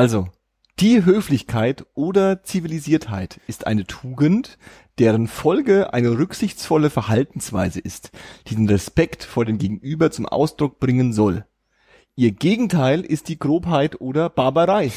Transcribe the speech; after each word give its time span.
Also, 0.00 0.28
die 0.78 1.04
Höflichkeit 1.04 1.84
oder 1.92 2.42
Zivilisiertheit 2.42 3.38
ist 3.46 3.66
eine 3.66 3.86
Tugend, 3.86 4.56
deren 4.98 5.26
Folge 5.26 5.92
eine 5.92 6.16
rücksichtsvolle 6.16 6.88
Verhaltensweise 6.88 7.80
ist, 7.80 8.10
die 8.46 8.54
den 8.54 8.66
Respekt 8.66 9.22
vor 9.22 9.44
dem 9.44 9.58
Gegenüber 9.58 10.10
zum 10.10 10.24
Ausdruck 10.24 10.80
bringen 10.80 11.12
soll. 11.12 11.44
Ihr 12.16 12.32
Gegenteil 12.32 13.02
ist 13.02 13.28
die 13.28 13.38
Grobheit 13.38 14.00
oder 14.00 14.30
Barbarei. 14.30 14.90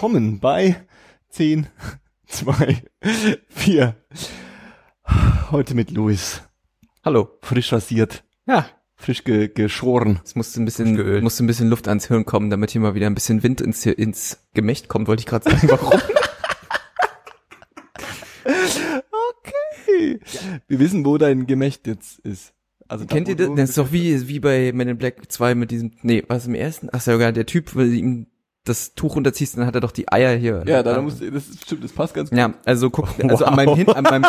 Willkommen 0.00 0.38
bei 0.38 0.76
10, 1.30 1.66
2, 2.28 2.84
4. 3.48 3.96
Heute 5.50 5.74
mit 5.74 5.90
Luis. 5.90 6.40
Hallo. 7.04 7.30
Frisch 7.42 7.72
rasiert, 7.72 8.22
Ja, 8.46 8.68
frisch 8.94 9.24
ge 9.24 9.48
geschoren. 9.48 10.20
es 10.24 10.36
musste 10.36 10.62
ein 10.62 10.66
bisschen, 10.66 11.20
musste 11.24 11.42
ein 11.42 11.48
bisschen 11.48 11.68
Luft 11.68 11.88
ans 11.88 12.06
Hirn 12.06 12.24
kommen, 12.24 12.48
damit 12.48 12.70
hier 12.70 12.80
mal 12.80 12.94
wieder 12.94 13.08
ein 13.08 13.14
bisschen 13.16 13.42
Wind 13.42 13.60
ins, 13.60 13.86
ins 13.86 14.38
Gemächt 14.54 14.86
kommt, 14.86 15.08
wollte 15.08 15.22
ich 15.22 15.26
gerade 15.26 15.50
sagen. 15.50 15.68
Warum? 15.68 16.00
Okay. 19.40 20.20
Wir 20.68 20.78
wissen, 20.78 21.04
wo 21.04 21.18
dein 21.18 21.48
Gemächt 21.48 21.88
jetzt 21.88 22.20
ist. 22.20 22.52
Also 22.86 23.04
Kennt 23.06 23.26
ihr 23.26 23.34
das? 23.34 23.48
Das 23.56 23.70
ist 23.70 23.78
doch 23.78 23.90
wie, 23.90 24.28
wie 24.28 24.38
bei 24.38 24.70
Men 24.72 24.86
in 24.86 24.96
Black 24.96 25.32
2 25.32 25.56
mit 25.56 25.72
diesem, 25.72 25.90
nee, 26.02 26.22
was 26.28 26.46
im 26.46 26.54
ersten? 26.54 26.88
Ach 26.92 27.00
sogar 27.00 27.32
der 27.32 27.46
Typ, 27.46 27.74
weil 27.74 27.92
ihm 27.92 28.26
das 28.68 28.94
Tuch 28.94 29.16
runterziehst, 29.16 29.56
dann 29.56 29.66
hat 29.66 29.74
er 29.74 29.80
doch 29.80 29.92
die 29.92 30.10
Eier 30.10 30.36
hier. 30.36 30.62
Ja, 30.66 30.82
da, 30.82 31.00
musst 31.00 31.20
du, 31.20 31.30
das 31.30 31.44
stimmt, 31.62 31.84
das 31.84 31.92
passt 31.92 32.14
ganz 32.14 32.30
gut. 32.30 32.38
Ja, 32.38 32.54
also 32.64 32.90
guck, 32.90 33.08
also 33.28 33.44
an 33.44 33.56
meinem, 33.56 33.74
Hin 33.74 33.88
an 33.88 34.04
meinem, 34.04 34.24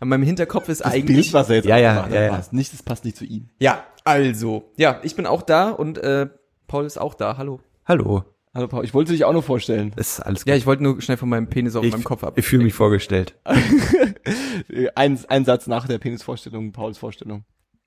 an 0.00 0.08
meinem 0.08 0.22
Hinterkopf 0.22 0.68
ist 0.68 0.82
Das 0.82 0.92
eigentlich. 0.92 1.16
Bild, 1.16 1.32
was 1.32 1.50
er 1.50 1.56
jetzt 1.56 1.66
Ja, 1.66 1.76
ja, 1.76 2.08
ja, 2.08 2.22
ja. 2.22 2.30
passt 2.30 2.52
nicht, 2.52 2.72
das 2.72 2.82
passt 2.82 3.04
nicht 3.04 3.16
zu 3.16 3.24
ihm. 3.24 3.48
Ja, 3.58 3.84
also. 4.04 4.70
Ja, 4.76 5.00
ich 5.02 5.16
bin 5.16 5.26
auch 5.26 5.42
da 5.42 5.70
und 5.70 5.98
äh, 5.98 6.28
Paul 6.66 6.84
ist 6.84 6.98
auch 6.98 7.14
da. 7.14 7.36
Hallo. 7.36 7.60
Hallo. 7.84 8.24
Hallo 8.54 8.68
Paul, 8.68 8.84
ich 8.84 8.94
wollte 8.94 9.12
dich 9.12 9.24
auch 9.26 9.34
noch 9.34 9.44
vorstellen. 9.44 9.92
Ist 9.96 10.20
alles 10.20 10.44
gut. 10.44 10.48
Ja, 10.48 10.56
ich 10.56 10.64
wollte 10.64 10.82
nur 10.82 11.02
schnell 11.02 11.18
von 11.18 11.28
meinem 11.28 11.48
Penis 11.48 11.76
auf 11.76 11.84
ich, 11.84 11.92
meinem 11.92 12.04
Kopf 12.04 12.24
ab. 12.24 12.38
ich 12.38 12.46
fühle 12.46 12.64
mich 12.64 12.72
vorgestellt. 12.72 13.34
ein, 14.94 15.18
ein 15.28 15.44
Satz 15.44 15.66
nach 15.66 15.86
der 15.86 15.98
Penisvorstellung, 15.98 16.72
Pauls 16.72 16.96
Vorstellung. 16.96 17.44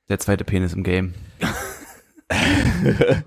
Der 0.09 0.19
zweite 0.19 0.43
Penis 0.43 0.73
im 0.73 0.83
Game. 0.83 1.15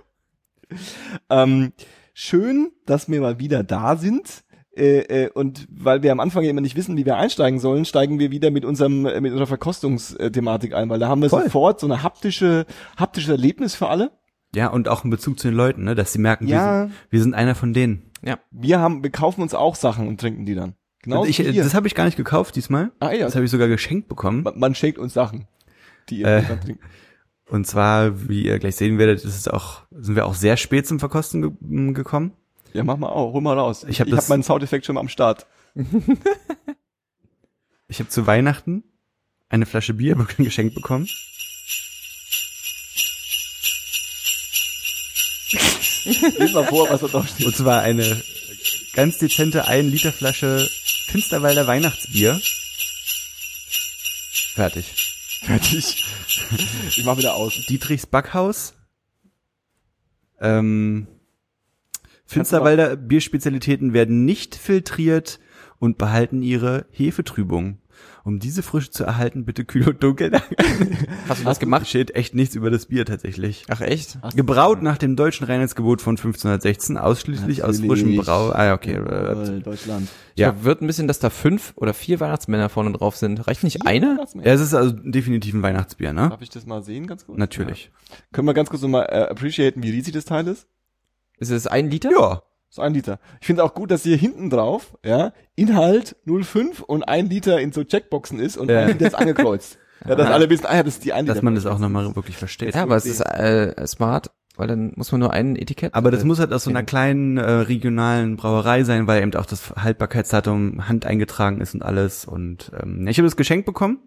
Ähm, 1.30 1.72
schön, 2.12 2.72
dass 2.86 3.08
wir 3.08 3.20
mal 3.20 3.38
wieder 3.38 3.62
da 3.64 3.96
sind. 3.96 4.44
Äh, 4.74 5.00
äh, 5.24 5.30
und 5.30 5.66
weil 5.70 6.02
wir 6.02 6.12
am 6.12 6.20
Anfang 6.20 6.44
ja 6.44 6.50
immer 6.50 6.62
nicht 6.62 6.76
wissen, 6.76 6.96
wie 6.96 7.04
wir 7.04 7.16
einsteigen 7.18 7.60
sollen, 7.60 7.84
steigen 7.84 8.18
wir 8.18 8.30
wieder 8.30 8.50
mit 8.50 8.64
unserem 8.64 9.04
äh, 9.04 9.20
mit 9.20 9.32
unserer 9.32 9.46
Verkostungsthematik 9.46 10.74
ein, 10.74 10.88
weil 10.88 10.98
da 10.98 11.08
haben 11.08 11.20
wir 11.22 11.28
Voll. 11.28 11.44
sofort 11.44 11.78
so 11.80 11.86
eine 11.86 12.02
haptische 12.02 12.64
haptisches 12.96 13.28
Erlebnis 13.30 13.74
für 13.74 13.88
alle. 13.88 14.12
Ja, 14.54 14.68
und 14.68 14.88
auch 14.88 15.04
in 15.04 15.10
Bezug 15.10 15.38
zu 15.38 15.48
den 15.48 15.56
Leuten, 15.56 15.84
ne, 15.84 15.94
dass 15.94 16.12
sie 16.12 16.18
merken, 16.18 16.46
Ja. 16.46 16.56
wir, 16.84 16.86
sind, 16.88 16.92
wir 17.10 17.22
sind 17.22 17.34
einer 17.34 17.54
von 17.54 17.72
denen. 17.74 18.10
ja. 18.22 18.38
Wir 18.50 18.78
haben 18.80 19.02
wir 19.02 19.10
kaufen 19.10 19.42
uns 19.42 19.52
auch 19.54 19.74
Sachen 19.74 20.08
und 20.08 20.20
trinken 20.20 20.46
die 20.46 20.54
dann. 20.54 20.74
Genau. 21.02 21.24
Ich, 21.26 21.36
das 21.38 21.74
habe 21.74 21.86
ich 21.86 21.94
gar 21.94 22.04
nicht 22.04 22.16
gekauft 22.16 22.56
diesmal. 22.56 22.92
ah, 23.00 23.10
ja. 23.12 23.24
Das 23.26 23.34
habe 23.34 23.44
ich 23.44 23.50
sogar 23.50 23.68
geschenkt 23.68 24.08
bekommen. 24.08 24.42
man, 24.42 24.58
man 24.58 24.74
schenkt 24.74 24.98
uns 24.98 25.12
Sachen, 25.12 25.46
die 26.08 26.20
ihr 26.20 26.26
Äh. 26.28 26.42
trinkt. 26.44 26.82
Und 27.52 27.66
zwar, 27.66 28.30
wie 28.30 28.46
ihr 28.46 28.58
gleich 28.58 28.76
sehen 28.76 28.96
werdet, 28.96 29.22
ist 29.22 29.36
es 29.36 29.46
auch, 29.46 29.82
sind 29.90 30.16
wir 30.16 30.24
auch 30.24 30.32
sehr 30.32 30.56
spät 30.56 30.86
zum 30.86 30.98
Verkosten 30.98 31.42
ge 31.42 31.50
m, 31.60 31.92
gekommen. 31.92 32.32
Ja, 32.72 32.82
mach 32.82 32.96
mal 32.96 33.10
auch, 33.10 33.34
hol 33.34 33.42
mal 33.42 33.58
raus. 33.58 33.84
Ich 33.86 34.00
hab 34.00 34.08
ich 34.08 34.16
hab 34.16 34.26
meinen 34.30 34.42
Soundeffekt 34.42 34.86
schon 34.86 34.94
mal 34.94 35.02
am 35.02 35.08
Start. 35.08 35.46
Ich 37.88 37.98
habe 37.98 38.08
zu 38.08 38.26
Weihnachten 38.26 38.84
eine 39.50 39.66
Flasche 39.66 39.92
Bier 39.92 40.14
geschenkt 40.38 40.74
bekommen. 40.74 41.06
Lies 46.04 46.52
mal 46.54 46.64
vor, 46.64 46.88
was 46.88 47.02
da 47.02 47.08
drauf 47.08 47.28
steht. 47.28 47.44
Und 47.44 47.54
zwar 47.54 47.82
eine 47.82 48.22
ganz 48.94 49.18
dezente 49.18 49.66
1 49.66 49.92
Liter 49.92 50.10
Flasche 50.10 50.70
Finsterwalder 51.06 51.66
Weihnachtsbier. 51.66 52.40
Fertig. 54.54 55.01
Fertig. 55.42 56.04
Ich 56.88 57.04
mach 57.04 57.16
wieder 57.18 57.34
aus. 57.34 57.54
Dietrichs 57.68 58.06
Backhaus. 58.06 58.74
Ähm, 60.40 61.06
Finsterwalder 62.24 62.96
Bierspezialitäten 62.96 63.92
werden 63.92 64.24
nicht 64.24 64.54
filtriert 64.54 65.40
und 65.78 65.98
behalten 65.98 66.42
ihre 66.42 66.86
Hefetrübung. 66.90 67.78
Um 68.24 68.38
diese 68.38 68.62
Frische 68.62 68.90
zu 68.90 69.04
erhalten, 69.04 69.44
bitte 69.44 69.64
kühl 69.64 69.88
und 69.88 70.02
dunkel. 70.02 70.32
Hast 71.28 71.40
du 71.40 71.44
das 71.44 71.58
gemacht? 71.58 71.86
Steht 71.88 72.14
echt 72.14 72.34
nichts 72.34 72.54
über 72.54 72.70
das 72.70 72.86
Bier 72.86 73.04
tatsächlich. 73.04 73.64
Ach 73.68 73.80
echt? 73.80 74.18
Gebraut 74.36 74.82
nach 74.82 74.98
dem 74.98 75.16
deutschen 75.16 75.46
Reinheitsgebot 75.46 76.00
von 76.00 76.12
1516, 76.12 76.96
ausschließlich 76.96 77.64
aus 77.64 77.80
frischem 77.80 78.14
Natürlich. 78.14 78.26
Brau. 78.26 78.50
Ah, 78.50 78.64
ja, 78.66 78.74
okay. 78.74 78.92
Äh, 78.92 78.96
Jawohl, 78.96 79.62
Deutschland. 79.62 80.08
Ja. 80.36 80.48
Ja. 80.48 80.64
Wird 80.64 80.82
ein 80.82 80.86
bisschen, 80.86 81.08
dass 81.08 81.18
da 81.18 81.30
fünf 81.30 81.72
oder 81.76 81.94
vier 81.94 82.20
Weihnachtsmänner 82.20 82.68
vorne 82.68 82.92
drauf 82.92 83.16
sind. 83.16 83.46
Reicht 83.46 83.64
nicht 83.64 83.86
eine? 83.86 84.24
Ja, 84.42 84.52
es 84.52 84.60
ist 84.60 84.74
also 84.74 84.92
definitiv 84.92 85.54
ein 85.54 85.62
Weihnachtsbier, 85.62 86.12
ne? 86.12 86.28
Darf 86.30 86.42
ich 86.42 86.50
das 86.50 86.66
mal 86.66 86.82
sehen, 86.82 87.06
ganz 87.06 87.26
kurz? 87.26 87.38
Natürlich. 87.38 87.90
Ja. 88.10 88.16
Können 88.32 88.46
wir 88.46 88.54
ganz 88.54 88.70
kurz 88.70 88.82
nochmal 88.82 89.06
äh, 89.10 89.28
appreciaten, 89.30 89.82
wie 89.82 89.90
riesig 89.90 90.14
das 90.14 90.24
Teil 90.24 90.46
ist? 90.48 90.66
Ist 91.38 91.50
es 91.50 91.66
ein 91.66 91.90
Liter? 91.90 92.10
Ja. 92.10 92.42
So 92.74 92.80
ein 92.80 92.94
Liter. 92.94 93.18
Ich 93.42 93.46
finde 93.46 93.64
auch 93.64 93.74
gut, 93.74 93.90
dass 93.90 94.02
hier 94.02 94.16
hinten 94.16 94.48
drauf, 94.48 94.96
ja, 95.04 95.34
Inhalt 95.56 96.16
0,5 96.26 96.80
und 96.80 97.02
ein 97.02 97.28
Liter 97.28 97.60
in 97.60 97.70
so 97.70 97.84
Checkboxen 97.84 98.40
ist 98.40 98.56
und 98.56 98.70
Ja. 98.70 98.80
ein 98.80 98.88
Liter 98.88 99.08
ist 99.08 99.14
angekreuzt. 99.14 99.76
ja, 100.08 100.14
dass 100.14 100.30
alle 100.30 100.48
wissen, 100.48 100.64
ah 100.64 100.76
ja, 100.76 100.82
das 100.82 100.94
ist 100.94 101.04
die 101.04 101.12
ein 101.12 101.26
Liter. 101.26 101.34
Dass 101.34 101.42
man 101.42 101.54
das 101.54 101.66
auch 101.66 101.78
nochmal 101.78 102.16
wirklich 102.16 102.38
versteht. 102.38 102.74
Ja, 102.74 102.84
aber 102.84 102.96
es 102.96 103.04
ist 103.04 103.20
äh, 103.20 103.86
smart, 103.86 104.30
weil 104.56 104.68
dann 104.68 104.94
muss 104.96 105.12
man 105.12 105.20
nur 105.20 105.34
ein 105.34 105.54
Etikett. 105.54 105.94
Aber 105.94 106.10
das 106.10 106.22
äh, 106.22 106.26
muss 106.26 106.38
halt 106.38 106.50
aus 106.50 106.64
so 106.64 106.70
einer 106.70 106.82
kleinen 106.82 107.36
äh, 107.36 107.42
regionalen 107.42 108.36
Brauerei 108.36 108.84
sein, 108.84 109.06
weil 109.06 109.20
eben 109.20 109.34
auch 109.34 109.44
das 109.44 109.74
Haltbarkeitsdatum 109.76 110.88
hand 110.88 111.04
eingetragen 111.04 111.60
ist 111.60 111.74
und 111.74 111.82
alles. 111.82 112.24
Und 112.24 112.72
ähm, 112.82 113.06
ich 113.06 113.18
habe 113.18 113.26
das 113.26 113.36
geschenkt 113.36 113.66
bekommen 113.66 113.98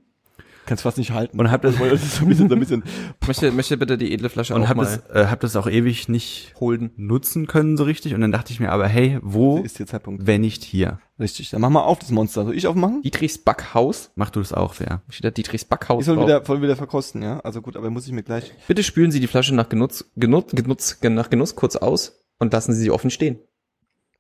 Kannst 0.66 0.84
fast 0.84 0.98
nicht 0.98 1.12
halten. 1.12 1.40
und 1.40 1.52
habe 1.52 1.68
das 1.68 1.78
das 1.78 2.04
ist 2.04 2.16
so 2.16 2.24
ein 2.26 2.30
bisschen, 2.30 2.50
so 2.50 2.56
ein 2.56 2.60
bisschen. 2.60 2.84
Möchte, 3.28 3.52
möchte 3.52 3.78
bitte 3.78 3.98
die 3.98 4.14
edle 4.14 4.30
Flasche 4.30 4.56
und 4.56 4.68
habe 4.68 4.78
mal 4.78 4.86
das, 4.86 5.10
äh, 5.16 5.28
hab 5.28 5.40
das 5.40 5.56
auch 5.56 5.68
ewig 5.68 6.10
nicht 6.10 6.54
holen. 6.60 6.92
nutzen 6.96 7.48
können 7.48 7.78
so 7.78 7.84
richtig. 7.84 8.14
Und 8.14 8.22
dann 8.22 8.32
dachte 8.32 8.52
ich 8.54 8.60
mir 8.60 8.72
aber, 8.72 8.88
hey, 8.88 9.20
wo, 9.22 9.60
ist 9.60 9.80
der 9.80 9.88
Zeitpunkt. 9.88 10.26
wenn 10.26 10.42
nicht 10.42 10.64
hier? 10.64 11.00
Richtig. 11.20 11.50
Dann 11.52 11.62
mach 11.62 11.70
mal 11.70 11.84
auf 11.84 12.00
das 12.00 12.12
Monster. 12.12 12.44
Soll 12.46 12.56
ich 12.56 12.68
aufmachen? 12.68 13.02
Dietrichs 13.02 13.38
Backhaus. 13.38 14.12
Mach 14.16 14.30
du 14.30 14.40
das 14.40 14.54
auch, 14.54 14.76
wer? 14.80 15.02
Steht 15.10 15.26
da 15.26 15.32
Dietrichs 15.32 15.66
Backhaus 15.66 16.02
Ich 16.02 16.06
soll 16.06 16.16
drauf. 16.16 16.26
wieder, 16.26 16.44
voll 16.44 16.62
wieder 16.62 16.76
verkosten, 16.76 17.22
ja? 17.22 17.40
Also 17.40 17.62
gut, 17.62 17.78
aber 17.78 17.90
muss 17.90 18.06
ich 18.06 18.12
mir 18.12 18.24
gleich. 18.24 18.52
Bitte 18.68 18.84
spülen 18.84 19.12
Sie 19.12 19.20
die 19.20 19.28
Flasche 19.28 19.56
nach 19.56 19.70
Genuss, 19.70 20.12
Genuss, 20.16 20.46
Genuss, 20.52 20.98
nach 21.02 21.30
Genuss 21.30 21.56
kurz 21.56 21.76
aus 21.76 22.20
und 22.38 22.52
lassen 22.54 22.74
Sie 22.74 22.82
sie 22.82 22.92
offen 22.92 23.10
stehen. 23.12 23.40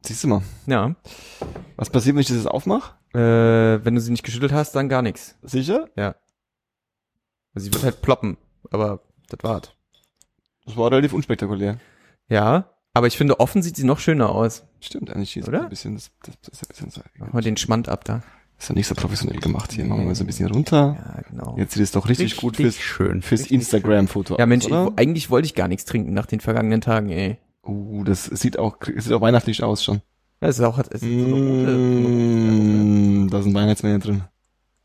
Siehst 0.02 0.24
du 0.24 0.28
mal. 0.28 0.42
Ja. 0.68 0.96
Was 1.78 1.90
passiert, 1.90 2.16
wenn 2.16 2.22
ich 2.22 2.28
das 2.28 2.38
jetzt 2.38 2.48
aufmache? 2.48 2.94
Äh, 3.14 3.84
wenn 3.84 3.96
du 3.96 4.02
sie 4.02 4.12
nicht 4.12 4.24
geschüttelt 4.24 4.52
hast, 4.54 4.74
dann 4.76 4.88
gar 4.88 5.02
nichts. 5.02 5.36
Sicher? 5.42 5.90
Ja. 5.98 6.16
Also 7.56 7.66
sie 7.66 7.74
wird 7.74 7.84
halt 7.84 8.02
ploppen, 8.02 8.38
aber 8.70 9.00
das 9.30 9.40
war's. 9.44 9.72
Das 10.66 10.76
war 10.78 10.92
relativ 10.92 11.14
unspektakulär. 11.14 11.80
Ja, 12.30 12.70
aber 12.94 13.08
ich 13.08 13.18
finde, 13.18 13.40
offen 13.40 13.62
sieht 13.64 13.76
sie 13.78 13.84
noch 13.86 14.00
schöner 14.00 14.30
aus. 14.30 14.64
Stimmt, 14.82 15.10
eigentlich 15.12 15.36
ist 15.38 15.48
Oder? 15.48 15.64
ein 15.64 15.70
bisschen, 15.70 15.96
das, 15.96 16.12
das, 16.24 16.36
das 16.42 16.54
ist 16.54 16.64
ein 16.64 16.68
bisschen 16.70 16.90
so, 16.92 17.02
Machen 17.20 17.34
wir 17.34 17.42
den 17.42 17.58
Schmand 17.58 17.88
ab 17.90 18.04
da. 18.04 18.22
ist 18.60 18.70
ja 18.70 18.76
nicht 18.76 18.88
so 18.88 18.96
professionell 18.96 19.40
gemacht 19.40 19.72
hier. 19.74 19.86
Machen 19.86 20.02
wir 20.02 20.06
mal 20.08 20.16
so 20.16 20.24
ein 20.24 20.28
bisschen 20.28 20.50
runter. 20.52 20.98
Ja, 21.16 21.22
genau. 21.30 21.56
Jetzt 21.58 21.74
sieht 21.74 21.84
es 21.84 21.92
doch 21.92 22.08
richtig, 22.10 22.38
gut 22.38 22.58
fürs, 22.58 22.78
schön. 22.78 23.22
fürs 23.22 23.48
Instagram-Foto 23.48 24.38
Ja, 24.38 24.46
Mensch, 24.46 24.66
ich, 24.66 24.72
oder? 24.72 24.94
eigentlich 24.96 25.30
wollte 25.30 25.46
ich 25.46 25.56
gar 25.56 25.68
nichts 25.68 25.86
trinken 25.86 26.14
nach 26.14 26.26
den 26.26 26.40
vergangenen 26.40 26.82
Tagen, 26.82 27.10
ey. 27.10 27.38
Uh, 27.64 28.04
das 28.04 28.26
sieht 28.26 28.60
auch, 28.60 28.78
sieht 28.96 29.12
auch 29.14 29.22
weihnachtlich 29.22 29.64
aus 29.64 29.84
schon. 29.84 30.02
Das 30.40 30.60
ist 30.60 30.66
auch, 30.66 30.78
es 30.80 30.88
ist 30.90 31.02
so 31.02 31.08
eine 31.08 31.24
rote, 31.34 31.72
Mm, 31.72 33.30
da 33.30 33.42
sind 33.42 33.54
Weihnachtsmänner 33.54 34.00
drin. 34.00 34.24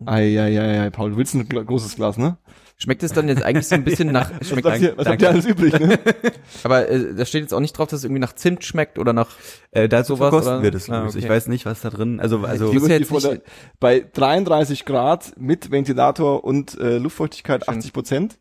Ei, 0.07 0.41
ei, 0.41 0.59
ei, 0.61 0.81
ei, 0.87 0.91
Paul, 0.91 1.11
du 1.11 1.17
willst 1.17 1.35
ein 1.35 1.47
großes 1.49 1.97
Glas, 1.97 2.17
ne? 2.17 2.39
Schmeckt 2.83 3.03
es 3.03 3.13
dann 3.13 3.29
jetzt 3.29 3.43
eigentlich 3.43 3.67
so 3.69 3.75
ein 3.75 3.85
bisschen 3.85 4.11
nach, 4.11 4.31
schmeckt 4.43 4.65
Was, 4.65 4.81
ihr, 4.81 4.97
was 4.97 5.07
habt 5.07 5.21
ihr 5.21 5.29
alles 5.29 5.45
übrig, 5.45 5.79
ne? 5.79 5.99
aber 6.65 6.89
äh, 6.89 7.15
da 7.15 7.27
steht 7.27 7.43
jetzt 7.43 7.53
auch 7.53 7.61
nicht 7.61 7.73
drauf, 7.77 7.89
dass 7.89 7.99
es 8.01 8.05
irgendwie 8.05 8.21
nach 8.21 8.33
Zimt 8.35 8.65
schmeckt 8.65 8.99
oder 8.99 9.13
nach, 9.13 9.29
Äh, 9.71 9.87
dazu 9.89 10.15
Sowas, 10.17 10.31
verkosten 10.31 10.55
oder? 10.55 10.63
wir 10.63 10.71
das, 10.71 10.89
Ah, 10.89 11.03
Louis. 11.03 11.15
Ich 11.15 11.25
okay. 11.25 11.33
weiß 11.35 11.49
nicht, 11.49 11.67
was 11.67 11.83
da 11.83 11.91
drin, 11.91 12.21
also, 12.21 12.39
also, 12.41 12.73
Die 12.73 12.79
Die 12.79 12.87
jetzt 12.87 13.09
vor 13.09 13.21
der- 13.21 13.43
bei 13.81 14.01
33 14.01 14.87
Grad 14.87 15.35
mit 15.39 15.71
Ventilator 15.71 16.43
und 16.43 16.79
äh, 16.79 16.97
Luftfeuchtigkeit 16.97 17.67
Schön. 17.67 17.75
80 17.77 17.93
Prozent 17.93 18.39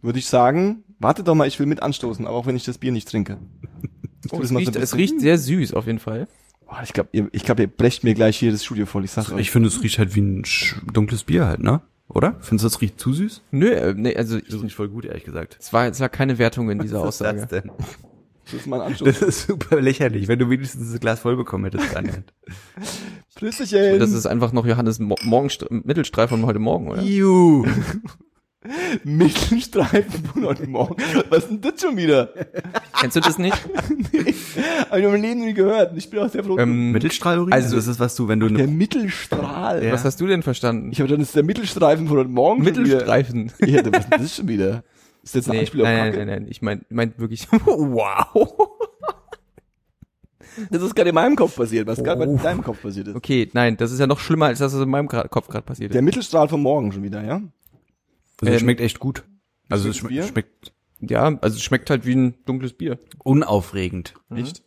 würde 0.00 0.18
ich 0.18 0.26
sagen, 0.28 0.84
warte 0.98 1.22
doch 1.22 1.34
mal, 1.34 1.46
ich 1.46 1.58
will 1.58 1.66
mit 1.66 1.82
anstoßen, 1.82 2.26
aber 2.26 2.36
auch 2.36 2.46
wenn 2.46 2.56
ich 2.56 2.64
das 2.64 2.78
Bier 2.78 2.92
nicht 2.92 3.08
trinke. 3.08 3.36
Oh, 4.30 4.36
das 4.36 4.44
es, 4.44 4.48
so 4.50 4.56
riecht, 4.56 4.76
ein 4.76 4.82
es 4.82 4.94
riecht 4.96 5.20
sehr 5.20 5.36
süß 5.36 5.74
auf 5.74 5.86
jeden 5.86 5.98
Fall. 5.98 6.26
Boah, 6.66 6.80
ich 6.82 6.92
glaube, 6.94 7.10
ihr, 7.12 7.28
ich 7.32 7.44
glaub, 7.44 7.60
ihr 7.60 7.66
brecht 7.66 8.02
mir 8.04 8.14
gleich 8.14 8.38
hier 8.38 8.50
das 8.52 8.64
Studio 8.64 8.86
voll. 8.86 9.04
Ich 9.04 9.10
sag's 9.10 9.30
euch. 9.30 9.40
ich 9.40 9.50
finde, 9.50 9.68
es 9.68 9.82
riecht 9.82 9.98
halt 9.98 10.14
wie 10.14 10.20
ein 10.22 10.44
dunkles 10.92 11.24
Bier 11.24 11.46
halt, 11.46 11.60
ne? 11.60 11.82
Oder? 12.08 12.36
Findest 12.40 12.64
du, 12.64 12.68
das 12.68 12.80
riecht 12.80 12.98
zu 12.98 13.12
süß? 13.12 13.42
Nö, 13.50 13.70
äh, 13.70 13.94
nee, 13.94 14.16
also 14.16 14.38
Das 14.40 14.62
riecht 14.62 14.74
voll 14.74 14.88
gut, 14.88 15.04
ehrlich 15.04 15.24
gesagt. 15.24 15.56
es 15.60 15.72
war, 15.72 15.86
es 15.86 16.00
war 16.00 16.08
keine 16.08 16.38
Wertung 16.38 16.70
in 16.70 16.78
dieser 16.78 17.02
Was 17.02 17.16
ist 17.20 17.22
Aussage. 17.26 17.40
das 17.40 17.48
denn? 17.50 17.70
Das 18.44 18.54
ist 18.54 18.66
mein 18.66 18.80
Anstoß. 18.80 19.06
Das 19.06 19.20
ist 19.22 19.46
super 19.46 19.78
lächerlich, 19.80 20.26
wenn 20.26 20.38
du 20.38 20.48
wenigstens 20.48 20.90
das 20.90 21.00
Glas 21.00 21.20
voll 21.20 21.36
bekommen 21.36 21.64
hättest, 21.64 21.94
Daniel. 21.94 22.24
Flüssigchen. 23.28 23.98
Das 24.00 24.12
ist 24.12 24.24
einfach 24.26 24.52
noch 24.52 24.64
Johannes 24.64 24.98
Mo 24.98 25.16
Morgenst 25.22 25.66
Mittelstreif 25.70 26.30
von 26.30 26.46
heute 26.46 26.58
Morgen, 26.58 26.88
oder? 26.88 27.02
Juhu. 27.02 27.66
Mittelstreifen 29.04 30.24
von 30.24 30.44
heute 30.44 30.66
Morgen. 30.68 30.96
Was 31.30 31.44
ist 31.44 31.50
denn 31.50 31.60
das 31.60 31.80
schon 31.80 31.96
wieder? 31.96 32.28
Kennst 33.00 33.16
du 33.16 33.20
das 33.20 33.38
nicht? 33.38 33.54
Hab 34.90 34.98
ich 34.98 35.04
in 35.04 35.10
meinem 35.12 35.22
Leben 35.22 35.40
nie 35.44 35.54
gehört. 35.54 35.96
Ich 35.96 36.10
bin 36.10 36.18
auch 36.20 36.28
sehr 36.28 36.42
froh. 36.42 36.58
ähm, 36.58 36.90
Mittelstrahlurin? 36.92 37.52
Also- 37.52 37.76
das 37.76 37.86
ist, 37.86 38.00
was 38.00 38.16
du, 38.16 38.26
wenn 38.28 38.40
du 38.40 38.48
der 38.48 38.66
Mittelstrahl. 38.66 39.84
Ja. 39.84 39.92
Was 39.92 40.04
hast 40.04 40.20
du 40.20 40.26
denn 40.26 40.42
verstanden? 40.42 40.90
Ich 40.92 41.00
habe 41.00 41.08
dann 41.08 41.20
ist 41.20 41.36
der 41.36 41.44
Mittelstreifen 41.44 42.08
von 42.08 42.18
heute 42.18 42.30
Morgen. 42.30 42.64
schon 42.64 42.74
Mittelstreifen. 42.84 43.52
Wieder. 43.58 43.68
Ja, 43.68 43.92
was 43.92 44.00
ist 44.04 44.10
denn 44.12 44.20
das 44.22 44.36
schon 44.36 44.48
wieder? 44.48 44.82
Ist 45.22 45.34
das 45.34 45.34
jetzt 45.34 45.48
ein 45.48 45.52
Nee, 45.52 45.60
Anspiel 45.60 45.80
auf 45.82 45.86
nein, 45.86 45.96
nein, 45.98 46.12
Kacke? 46.12 46.26
nein, 46.26 46.42
nein, 46.42 46.46
ich 46.50 46.62
mein, 46.62 46.80
meint 46.90 47.18
wirklich, 47.18 47.46
wow. 47.64 48.70
Das 50.70 50.82
ist 50.82 50.96
gerade 50.96 51.10
in 51.10 51.14
meinem 51.14 51.36
Kopf 51.36 51.54
passiert, 51.54 51.86
was 51.86 52.02
gerade 52.02 52.26
Oh. 52.26 52.36
bei 52.36 52.42
deinem 52.42 52.64
Kopf 52.64 52.82
passiert 52.82 53.06
ist. 53.08 53.14
Okay, 53.14 53.48
nein, 53.52 53.76
das 53.76 53.92
ist 53.92 54.00
ja 54.00 54.08
noch 54.08 54.18
schlimmer, 54.18 54.46
als 54.46 54.58
das, 54.58 54.74
was 54.74 54.80
in 54.82 54.88
meinem 54.88 55.06
Kopf 55.06 55.46
gerade 55.48 55.62
passiert 55.64 55.92
Der 55.94 56.00
ist. 56.00 56.04
Mittelstrahl 56.04 56.48
vom 56.48 56.62
Morgen 56.62 56.90
schon 56.90 57.02
wieder, 57.04 57.22
ja? 57.22 57.40
Also 58.40 58.52
es 58.54 58.60
ähm, 58.60 58.66
schmeckt 58.66 58.80
echt 58.80 58.98
gut. 58.98 59.24
Also 59.68 59.88
es 59.88 60.00
Bier? 60.02 60.22
schmeckt, 60.22 60.72
Ja, 61.00 61.24
also 61.40 61.56
es 61.56 61.62
schmeckt 61.62 61.90
halt 61.90 62.06
wie 62.06 62.14
ein 62.14 62.44
dunkles 62.44 62.72
Bier. 62.72 62.98
unaufregend. 63.24 64.14
Echt? 64.34 64.62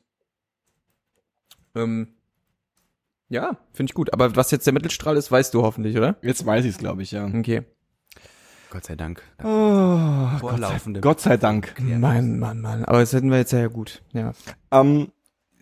Ähm, 1.75 2.09
ja, 3.29 3.57
finde 3.73 3.91
ich 3.91 3.93
gut. 3.93 4.13
Aber 4.13 4.35
was 4.35 4.51
jetzt 4.51 4.65
der 4.65 4.73
Mittelstrahl 4.73 5.15
ist, 5.17 5.31
weißt 5.31 5.53
du 5.53 5.61
hoffentlich, 5.63 5.95
oder? 5.97 6.17
Jetzt 6.21 6.45
weiß 6.45 6.65
ich 6.65 6.71
es, 6.71 6.77
glaube 6.77 7.01
ich, 7.01 7.11
ja. 7.11 7.25
Okay. 7.25 7.63
Gott 8.69 8.85
sei 8.85 8.95
Dank. 8.95 9.21
Oh, 9.39 9.43
Gott, 9.43 10.31
sei, 10.31 10.37
Vorlaufende. 10.39 11.01
Gott 11.01 11.19
sei 11.19 11.37
Dank. 11.37 11.75
Mann, 11.79 12.39
Mann, 12.39 12.61
Mann. 12.61 12.85
Aber 12.85 12.99
das 12.99 13.11
hätten 13.13 13.29
wir 13.29 13.37
jetzt 13.37 13.51
ja 13.51 13.67
gut. 13.67 14.01
Ja. 14.13 14.31
Ähm, 14.71 15.11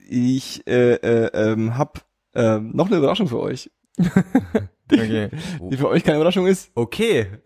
ich 0.08 0.66
äh, 0.68 0.94
äh, 0.96 1.30
ähm, 1.34 1.78
hab 1.78 2.06
ähm, 2.34 2.72
noch 2.74 2.88
eine 2.88 2.98
Überraschung 2.98 3.28
für 3.28 3.40
euch, 3.40 3.72
Okay. 4.92 5.30
die 5.72 5.78
für 5.78 5.88
euch 5.88 6.04
keine 6.04 6.18
Überraschung 6.18 6.48
ist. 6.48 6.72
Okay. 6.76 7.28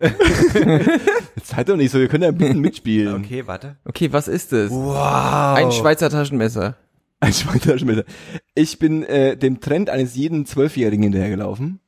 Jetzt 1.36 1.48
seid 1.48 1.68
doch 1.68 1.76
nicht 1.76 1.90
so, 1.90 1.98
ihr 1.98 2.08
könnt 2.08 2.24
ja 2.24 2.30
ein 2.30 2.38
bisschen 2.38 2.60
mitspielen. 2.60 3.14
Okay, 3.24 3.46
warte. 3.46 3.76
Okay, 3.84 4.12
was 4.12 4.28
ist 4.28 4.52
es? 4.52 4.70
Wow. 4.70 5.56
Ein 5.56 5.72
Schweizer 5.72 6.10
Taschenmesser. 6.10 6.76
Ein 7.20 7.32
Schweizer 7.32 7.72
Taschenmesser. 7.72 8.04
Ich 8.54 8.78
bin 8.78 9.02
äh, 9.04 9.36
dem 9.36 9.60
Trend 9.60 9.90
eines 9.90 10.14
jeden 10.14 10.46
Zwölfjährigen 10.46 11.02
hinterhergelaufen 11.02 11.80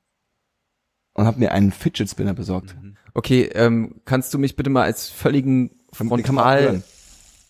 und 1.15 1.25
habe 1.25 1.39
mir 1.39 1.53
einen 1.53 1.73
Fidget 1.73 2.11
Spinner 2.11 2.35
besorgt. 2.35 2.77
Okay, 3.15 3.49
ähm, 3.55 4.03
kannst 4.05 4.35
du 4.35 4.39
mich 4.39 4.57
bitte 4.57 4.69
mal 4.71 4.83
als 4.83 5.09
völligen 5.09 5.71
Frontal. 5.93 6.83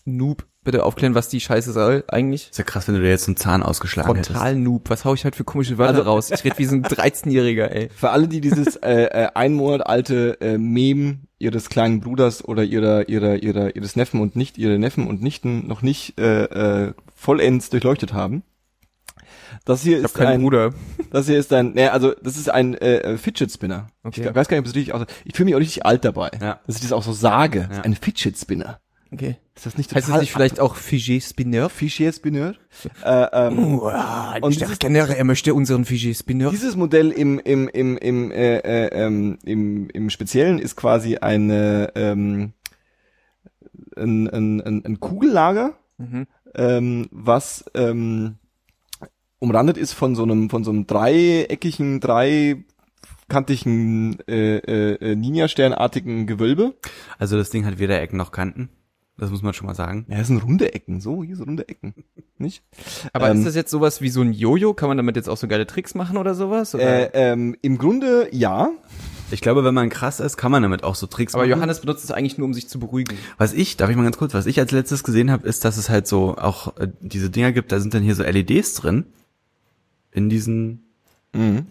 Noob 0.05 0.47
bitte 0.67 0.83
aufklären, 0.83 1.15
was 1.15 1.29
die 1.29 1.39
Scheiße 1.39 1.71
soll 1.71 2.03
eigentlich? 2.07 2.49
Ist 2.51 2.57
ja 2.57 2.63
krass, 2.63 2.87
wenn 2.87 2.95
du 2.95 3.01
dir 3.01 3.09
jetzt 3.09 3.27
einen 3.27 3.37
Zahn 3.37 3.63
ausgeschlagen 3.63 4.13
hättest. 4.15 4.31
Frontal 4.31 4.55
Noob. 4.55 4.89
Was 4.89 5.03
hau 5.05 5.13
ich 5.13 5.25
heute 5.25 5.35
für 5.35 5.43
komische 5.43 5.77
Wörter 5.77 5.99
Also- 5.99 6.09
raus? 6.09 6.29
Ich 6.31 6.43
rede 6.43 6.57
wie 6.59 6.65
so 6.65 6.75
ein 6.75 6.83
13-Jähriger, 6.85 7.65
ey. 7.69 7.89
Für 7.95 8.11
alle, 8.11 8.27
die 8.27 8.41
dieses 8.41 8.75
äh, 8.77 9.03
äh, 9.05 9.27
ein 9.33 9.53
Monat 9.53 9.87
alte 9.87 10.37
äh, 10.41 10.57
Mem 10.57 11.21
ihres 11.39 11.69
kleinen 11.69 12.01
Bruders 12.01 12.43
oder 12.43 12.63
ihrer 12.63 13.07
ihrer 13.09 13.35
ihrer 13.37 13.75
ihres 13.75 13.95
Neffen 13.95 14.21
und 14.21 14.35
nicht 14.35 14.57
ihre 14.57 14.77
Neffen 14.79 15.07
und 15.07 15.21
Nichten 15.21 15.67
noch 15.67 15.81
nicht 15.81 16.19
äh, 16.19 16.43
äh, 16.87 16.93
vollends 17.15 17.69
durchleuchtet 17.69 18.13
haben. 18.13 18.43
Das 19.65 19.81
hier 19.81 19.99
Ich 19.99 20.03
ist 20.05 20.19
ein 20.19 20.41
Bruder. 20.41 20.73
das 21.11 21.27
hier 21.27 21.37
ist 21.39 21.53
ein 21.53 21.73
ne, 21.73 21.91
also 21.91 22.13
das 22.21 22.37
ist 22.37 22.49
ein 22.49 22.73
äh, 22.75 23.17
Fidget 23.17 23.51
Spinner. 23.51 23.87
Okay. 24.03 24.21
Ich 24.27 24.35
weiß 24.35 24.47
gar 24.47 24.57
nicht, 24.57 24.61
ob 24.65 24.67
es 24.69 24.75
richtig 24.75 24.93
aus. 24.93 25.05
Ich 25.25 25.35
fühle 25.35 25.45
mich 25.45 25.55
auch 25.55 25.59
richtig 25.59 25.85
alt 25.85 26.03
dabei, 26.05 26.29
Ja. 26.41 26.59
dass 26.67 26.75
ich 26.77 26.81
das 26.81 26.91
auch 26.91 27.03
so 27.03 27.13
sage. 27.13 27.69
Ja. 27.71 27.81
Ein 27.81 27.95
Fidget 27.95 28.37
Spinner. 28.37 28.79
Okay. 29.11 29.37
Ist 29.55 29.65
das 29.65 29.77
nicht 29.77 29.95
Heißt 29.95 30.09
das 30.09 30.19
nicht 30.19 30.33
vielleicht 30.33 30.59
auch 30.59 30.75
Figé 30.75 31.21
Spinner? 31.25 31.69
Fidget 31.69 32.13
Spinner? 32.15 32.55
Äh, 33.05 33.27
ähm, 33.33 33.79
und 33.79 34.43
Und 34.43 34.59
der 34.59 34.67
dieses- 34.67 34.79
Kenner, 34.79 35.07
er 35.09 35.23
möchte 35.23 35.53
unseren 35.53 35.85
Figé 35.85 36.13
Spinner. 36.17 36.49
Dieses 36.51 36.75
Modell 36.75 37.11
im 37.11 37.39
im 37.39 37.69
im 37.69 37.97
im 37.97 38.31
äh, 38.31 38.57
äh, 38.57 38.89
ähm, 39.05 39.37
im, 39.45 39.89
im 39.91 40.09
Speziellen 40.09 40.59
ist 40.59 40.75
quasi 40.75 41.15
eine 41.17 41.91
ähm, 41.95 42.51
ein, 43.95 44.27
ein, 44.29 44.61
ein, 44.61 44.85
ein 44.85 44.99
Kugellager, 44.99 45.75
Mhm. 45.97 46.27
ähm, 46.53 47.07
was 47.11 47.65
ähm, 47.73 48.35
umrandet 49.39 49.77
ist 49.77 49.93
von 49.93 50.13
so 50.15 50.21
einem 50.23 50.49
von 50.51 50.63
so 50.63 50.69
einem 50.71 50.85
dreieckigen, 50.85 51.99
dreikantigen 51.99 54.19
äh, 54.27 54.57
äh, 54.57 55.15
Ninja-Sternartigen 55.15 56.27
Gewölbe. 56.27 56.75
Also 57.17 57.37
das 57.37 57.49
Ding 57.49 57.65
hat 57.65 57.79
weder 57.79 57.99
Ecken 58.01 58.17
noch 58.17 58.31
Kanten. 58.31 58.69
Das 59.17 59.31
muss 59.31 59.41
man 59.41 59.53
schon 59.53 59.65
mal 59.65 59.73
sagen. 59.73 60.05
Ja, 60.09 60.17
das 60.17 60.27
sind 60.27 60.43
runde 60.43 60.73
Ecken, 60.73 61.01
so 61.01 61.23
hier 61.23 61.35
so 61.35 61.43
runde 61.43 61.67
Ecken, 61.67 61.93
nicht? 62.37 62.63
Aber 63.13 63.29
Ähm, 63.29 63.39
ist 63.39 63.45
das 63.47 63.55
jetzt 63.55 63.71
sowas 63.71 63.99
wie 64.01 64.09
so 64.09 64.21
ein 64.21 64.31
Jojo? 64.31 64.73
Kann 64.73 64.89
man 64.89 64.97
damit 64.97 65.15
jetzt 65.15 65.27
auch 65.27 65.37
so 65.37 65.47
geile 65.47 65.65
Tricks 65.65 65.95
machen 65.95 66.17
oder 66.17 66.35
sowas? 66.35 66.75
Oder? 66.75 67.13
Äh, 67.15 67.31
ähm, 67.31 67.55
Im 67.61 67.77
Grunde 67.77 68.29
ja. 68.31 68.69
Ich 69.31 69.41
glaube, 69.41 69.63
wenn 69.65 69.73
man 69.73 69.89
krass 69.89 70.19
ist, 70.19 70.37
kann 70.37 70.51
man 70.51 70.61
damit 70.63 70.83
auch 70.83 70.95
so 70.95 71.07
Tricks 71.07 71.33
Aber 71.33 71.43
machen. 71.43 71.51
Johannes 71.51 71.81
benutzt 71.81 72.03
es 72.03 72.11
eigentlich 72.11 72.37
nur, 72.37 72.45
um 72.45 72.53
sich 72.53 72.69
zu 72.69 72.79
beruhigen. 72.79 73.17
Was 73.37 73.53
ich, 73.53 73.75
darf 73.75 73.89
ich 73.89 73.95
mal 73.97 74.03
ganz 74.03 74.17
kurz, 74.17 74.33
was 74.33 74.45
ich 74.45 74.59
als 74.59 74.71
letztes 74.71 75.03
gesehen 75.03 75.31
habe, 75.31 75.47
ist, 75.47 75.65
dass 75.65 75.77
es 75.77 75.89
halt 75.89 76.07
so 76.07 76.37
auch 76.37 76.77
äh, 76.77 76.87
diese 77.01 77.29
Dinger 77.29 77.51
gibt, 77.51 77.71
da 77.71 77.79
sind 77.79 77.93
dann 77.93 78.03
hier 78.03 78.15
so 78.15 78.23
LEDs 78.23 78.75
drin. 78.75 79.05
In 80.11 80.29
diesen, 80.29 80.83
Mhm. 81.33 81.67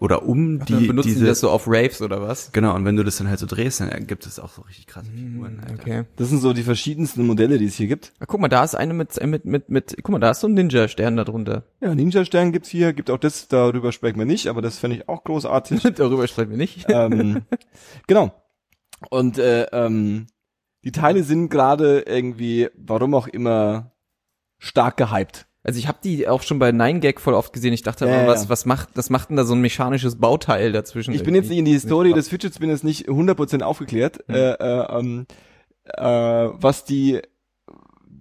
Oder 0.00 0.22
um 0.22 0.64
Die, 0.64 0.76
die, 0.76 0.86
benutzen 0.86 1.08
diese, 1.08 1.20
die 1.20 1.26
das 1.26 1.40
so 1.40 1.50
auf 1.50 1.64
Raves 1.66 2.00
oder 2.00 2.22
was? 2.22 2.52
genau, 2.52 2.74
und 2.74 2.84
wenn 2.84 2.94
du 2.94 3.02
das 3.02 3.16
dann 3.16 3.28
halt 3.28 3.40
so 3.40 3.46
drehst, 3.46 3.80
dann 3.80 4.06
gibt 4.06 4.26
es 4.26 4.38
auch 4.38 4.50
so 4.50 4.62
richtig 4.62 4.86
krasse 4.86 5.10
Figuren, 5.10 5.58
Alter. 5.60 5.74
Okay. 5.74 6.04
Das 6.14 6.28
sind 6.28 6.40
so 6.40 6.52
die 6.52 6.62
verschiedensten 6.62 7.26
Modelle, 7.26 7.58
die 7.58 7.64
es 7.64 7.74
hier 7.74 7.88
gibt. 7.88 8.12
Ah, 8.20 8.26
guck 8.26 8.40
mal, 8.40 8.48
da 8.48 8.62
ist 8.62 8.76
eine 8.76 8.94
mit, 8.94 9.20
mit, 9.20 9.44
mit, 9.44 9.68
mit, 9.68 9.96
guck 9.96 10.10
mal, 10.10 10.20
da 10.20 10.30
ist 10.30 10.40
so 10.40 10.46
ein 10.46 10.54
Ninja-Stern 10.54 11.16
da 11.16 11.24
drunter. 11.24 11.64
Ja, 11.80 11.94
Ninja-Stern 11.94 12.52
gibt's 12.52 12.68
hier, 12.68 12.92
gibt 12.92 13.10
auch 13.10 13.18
das, 13.18 13.48
darüber 13.48 13.90
sprechen 13.90 14.20
wir 14.20 14.26
nicht, 14.26 14.46
aber 14.46 14.62
das 14.62 14.78
fände 14.78 14.98
ich 14.98 15.08
auch 15.08 15.24
großartig. 15.24 15.82
Darüber 15.96 16.28
sprechen 16.28 16.50
wir 16.50 16.56
nicht. 16.56 16.86
ähm, 16.88 17.42
genau. 18.06 18.32
Und 19.10 19.38
äh, 19.38 19.64
ähm, 19.72 20.26
die 20.84 20.92
Teile 20.92 21.24
sind 21.24 21.48
gerade 21.48 22.04
irgendwie, 22.06 22.68
warum 22.76 23.14
auch 23.14 23.26
immer, 23.26 23.92
stark 24.58 24.96
gehypt. 24.96 25.47
Also 25.64 25.78
ich 25.78 25.88
habe 25.88 25.98
die 26.02 26.28
auch 26.28 26.42
schon 26.42 26.58
bei 26.58 26.70
9gag 26.70 27.18
voll 27.18 27.34
oft 27.34 27.52
gesehen. 27.52 27.72
Ich 27.72 27.82
dachte 27.82 28.06
Ja, 28.06 28.22
ja, 28.22 28.26
was, 28.26 28.44
ja. 28.44 28.48
was 28.48 28.64
macht, 28.64 28.90
das 28.94 29.10
macht 29.10 29.30
denn 29.30 29.36
da 29.36 29.44
so 29.44 29.54
ein 29.54 29.60
mechanisches 29.60 30.16
Bauteil 30.16 30.72
dazwischen? 30.72 31.12
Ich 31.12 31.24
bin 31.24 31.34
jetzt 31.34 31.48
nicht 31.48 31.58
in 31.58 31.64
die 31.64 31.72
Historie 31.72 32.12
des 32.12 32.28
Fidget 32.28 32.54
Spinners 32.54 32.82
nicht 32.82 33.08
100% 33.08 33.62
aufgeklärt, 33.62 34.24
äh, 34.28 34.52
äh, 34.52 34.98
ähm, 34.98 35.26
äh, 35.84 36.02
was 36.02 36.84
die 36.84 37.20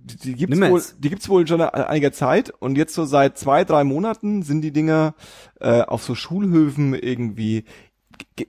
die, 0.07 0.17
die 0.17 0.35
gibt's 0.35 0.57
Nimm 0.57 0.71
wohl, 0.71 0.79
jetzt. 0.79 0.95
die 0.99 1.09
gibt's 1.09 1.29
wohl 1.29 1.45
schon 1.47 1.61
einiger 1.61 2.11
Zeit 2.11 2.49
und 2.59 2.77
jetzt 2.77 2.93
so 2.93 3.05
seit 3.05 3.37
zwei, 3.37 3.65
drei 3.65 3.83
Monaten 3.83 4.41
sind 4.41 4.61
die 4.61 4.71
Dinger 4.71 5.15
äh, 5.59 5.81
auf 5.81 6.03
so 6.03 6.15
Schulhöfen 6.15 6.93
irgendwie 6.93 7.65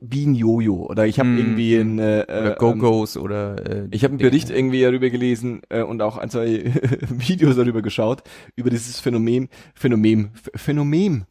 wie 0.00 0.26
ein 0.26 0.34
Jojo 0.34 0.86
oder 0.86 1.06
ich 1.06 1.18
habe 1.18 1.28
Hm, 1.28 1.38
irgendwie 1.38 1.76
ein 1.76 1.98
äh, 1.98 2.24
Oder 2.28 2.52
äh, 2.52 2.56
Go-Go's 2.58 3.16
oder 3.16 3.66
äh, 3.84 3.88
Ich 3.90 4.04
habe 4.04 4.12
einen 4.12 4.18
Bericht 4.18 4.50
irgendwie 4.50 4.82
darüber 4.82 5.10
gelesen 5.10 5.62
äh, 5.68 5.82
und 5.82 6.02
auch 6.02 6.16
ein, 6.18 6.30
zwei 6.30 6.64
Videos 7.10 7.56
darüber 7.56 7.82
geschaut, 7.82 8.22
über 8.56 8.70
dieses 8.70 9.00
Phänomen, 9.00 9.48
Phänomen, 9.74 10.30
Ph- 10.34 10.56
Phänomen, 10.58 11.26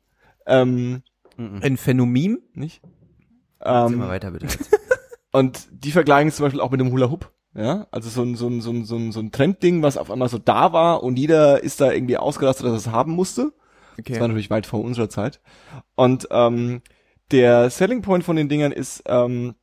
ähm, 0.45 1.01
ein 1.37 1.77
Phänomen. 1.77 2.39
nicht? 2.53 2.81
Ähm, 3.63 3.97
mal 3.97 4.09
weiter, 4.09 4.31
bitte. 4.31 4.47
und 5.31 5.67
die 5.71 5.91
vergleichen 5.91 6.29
es 6.29 6.35
zum 6.37 6.45
Beispiel 6.45 6.61
auch 6.61 6.71
mit 6.71 6.79
dem 6.79 6.91
Hula 6.91 7.09
Hoop. 7.09 7.31
Ja, 7.55 7.87
also 7.91 8.09
so 8.09 8.21
ein, 8.21 8.35
so 8.35 8.47
ein, 8.47 8.61
so 8.61 8.71
ein, 8.71 8.85
so 8.85 8.95
ein, 8.97 9.11
so 9.11 9.19
ein 9.19 9.31
Trendding, 9.31 9.81
was 9.81 9.97
auf 9.97 10.11
einmal 10.11 10.29
so 10.29 10.37
da 10.37 10.73
war 10.73 11.01
und 11.01 11.17
jeder 11.17 11.63
ist 11.63 11.81
da 11.81 11.91
irgendwie 11.91 12.17
ausgerastet, 12.17 12.65
dass 12.67 12.73
er 12.73 12.77
es 12.77 12.87
haben 12.91 13.13
musste. 13.13 13.53
Das 14.09 14.19
war 14.19 14.27
Okay. 14.27 14.27
natürlich 14.27 14.49
weit 14.51 14.67
vor 14.67 14.81
unserer 14.81 15.09
Zeit. 15.09 15.41
Und 15.95 16.27
ähm, 16.29 16.81
der 17.31 17.69
Selling 17.69 18.01
Point 18.01 18.23
von 18.23 18.35
den 18.35 18.49
Dingern 18.49 18.71
ist, 18.71 19.03
ähm, 19.07 19.55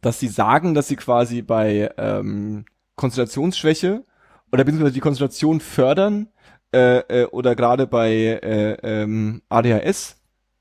dass 0.00 0.20
sie 0.20 0.28
sagen, 0.28 0.74
dass 0.74 0.88
sie 0.88 0.96
quasi 0.96 1.42
bei 1.42 1.90
ähm, 1.96 2.64
Konzentrationsschwäche 2.96 4.04
oder 4.52 4.64
beziehungsweise 4.64 4.94
die 4.94 5.00
Konzentration 5.00 5.60
fördern 5.60 6.28
äh, 6.74 6.98
äh, 6.98 7.26
oder 7.26 7.54
gerade 7.54 7.86
bei 7.86 8.10
äh, 8.10 8.72
ähm, 8.82 9.42
ADHS 9.48 10.16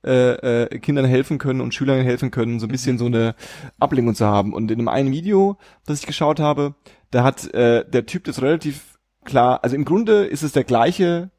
äh, 0.06 0.64
äh, 0.64 0.80
Kindern 0.80 1.06
helfen 1.06 1.38
können 1.38 1.62
und 1.62 1.74
Schülern 1.74 2.02
helfen 2.02 2.32
können, 2.32 2.60
so 2.60 2.68
ein 2.68 2.72
bisschen 2.72 2.98
so 2.98 3.06
eine 3.06 3.36
Ablenkung 3.80 4.16
zu 4.16 4.26
haben. 4.26 4.54
Und 4.54 4.72
in 4.72 4.80
einem 4.80 4.88
einen 4.88 5.12
Video, 5.12 5.58
das 5.86 6.00
ich 6.00 6.08
geschaut 6.08 6.40
habe, 6.40 6.76
da 7.12 7.24
hat 7.24 7.54
äh, 7.54 7.86
der 7.88 8.06
Typ 8.06 8.24
das 8.24 8.42
relativ 8.42 9.00
klar, 9.26 9.64
also 9.64 9.76
im 9.76 9.86
Grunde 9.86 10.26
ist 10.26 10.44
es 10.44 10.54
der 10.54 10.64
gleiche 10.64 11.30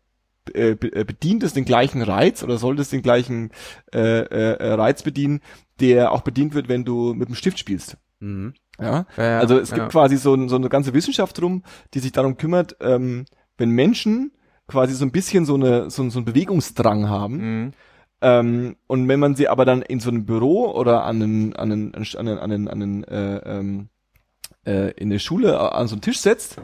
äh, 0.55 0.71
äh, 0.71 1.05
bedient 1.05 1.43
es 1.43 1.53
den 1.53 1.65
gleichen 1.65 2.03
Reiz 2.03 2.43
oder 2.43 2.59
sollte 2.59 2.83
es 2.83 2.91
den 2.91 3.03
gleichen 3.03 3.51
äh, 3.95 3.99
äh, 3.99 4.73
Reiz 4.75 5.03
bedienen, 5.03 5.41
der 5.81 6.13
auch 6.13 6.23
bedient 6.23 6.55
wird, 6.55 6.69
wenn 6.69 6.85
du 6.85 7.15
mit 7.15 7.29
dem 7.29 7.35
Stift 7.35 7.59
spielst. 7.59 7.97
Mhm. 8.21 8.55
Ja, 8.81 9.07
Ja, 9.17 9.39
also 9.39 9.59
es 9.59 9.71
ja. 9.71 9.77
gibt 9.77 9.91
quasi 9.91 10.17
so, 10.17 10.49
so 10.49 10.57
eine 10.57 10.69
ganze 10.69 10.95
Wissenschaft 10.95 11.41
drum, 11.41 11.63
die 11.95 11.99
sich 12.01 12.13
darum 12.13 12.37
kümmert, 12.37 12.77
ähm, 12.81 13.27
wenn 13.59 13.71
Menschen 13.71 14.33
quasi 14.67 14.95
so 14.95 15.05
ein 15.05 15.13
bisschen 15.13 15.45
so 15.45 15.55
eine 15.55 15.91
so, 15.91 16.09
so 16.09 16.19
einen 16.19 16.25
Bewegungsdrang 16.25 17.09
haben 17.09 17.37
Mhm. 17.37 17.73
ähm, 18.23 18.77
und 18.87 19.09
wenn 19.09 19.21
man 19.21 19.35
sie 19.35 19.49
aber 19.49 19.65
dann 19.65 19.83
in 19.83 20.01
so 20.01 20.09
einem 20.11 20.25
Büro 20.25 20.71
oder 20.73 21.05
an 21.05 21.23
einen 21.23 21.57
an 21.57 21.73
einen 21.73 21.95
an 21.95 22.29
einen, 22.29 22.39
an 22.39 22.53
einen, 22.53 22.69
an 22.69 22.83
einen 22.83 23.05
äh, 23.05 23.37
ähm, 23.59 23.89
äh, 24.65 24.93
in 24.93 25.11
der 25.11 25.19
Schule 25.19 25.59
an 25.73 25.89
so 25.89 25.95
einen 25.95 26.03
Tisch 26.03 26.21
setzt, 26.21 26.57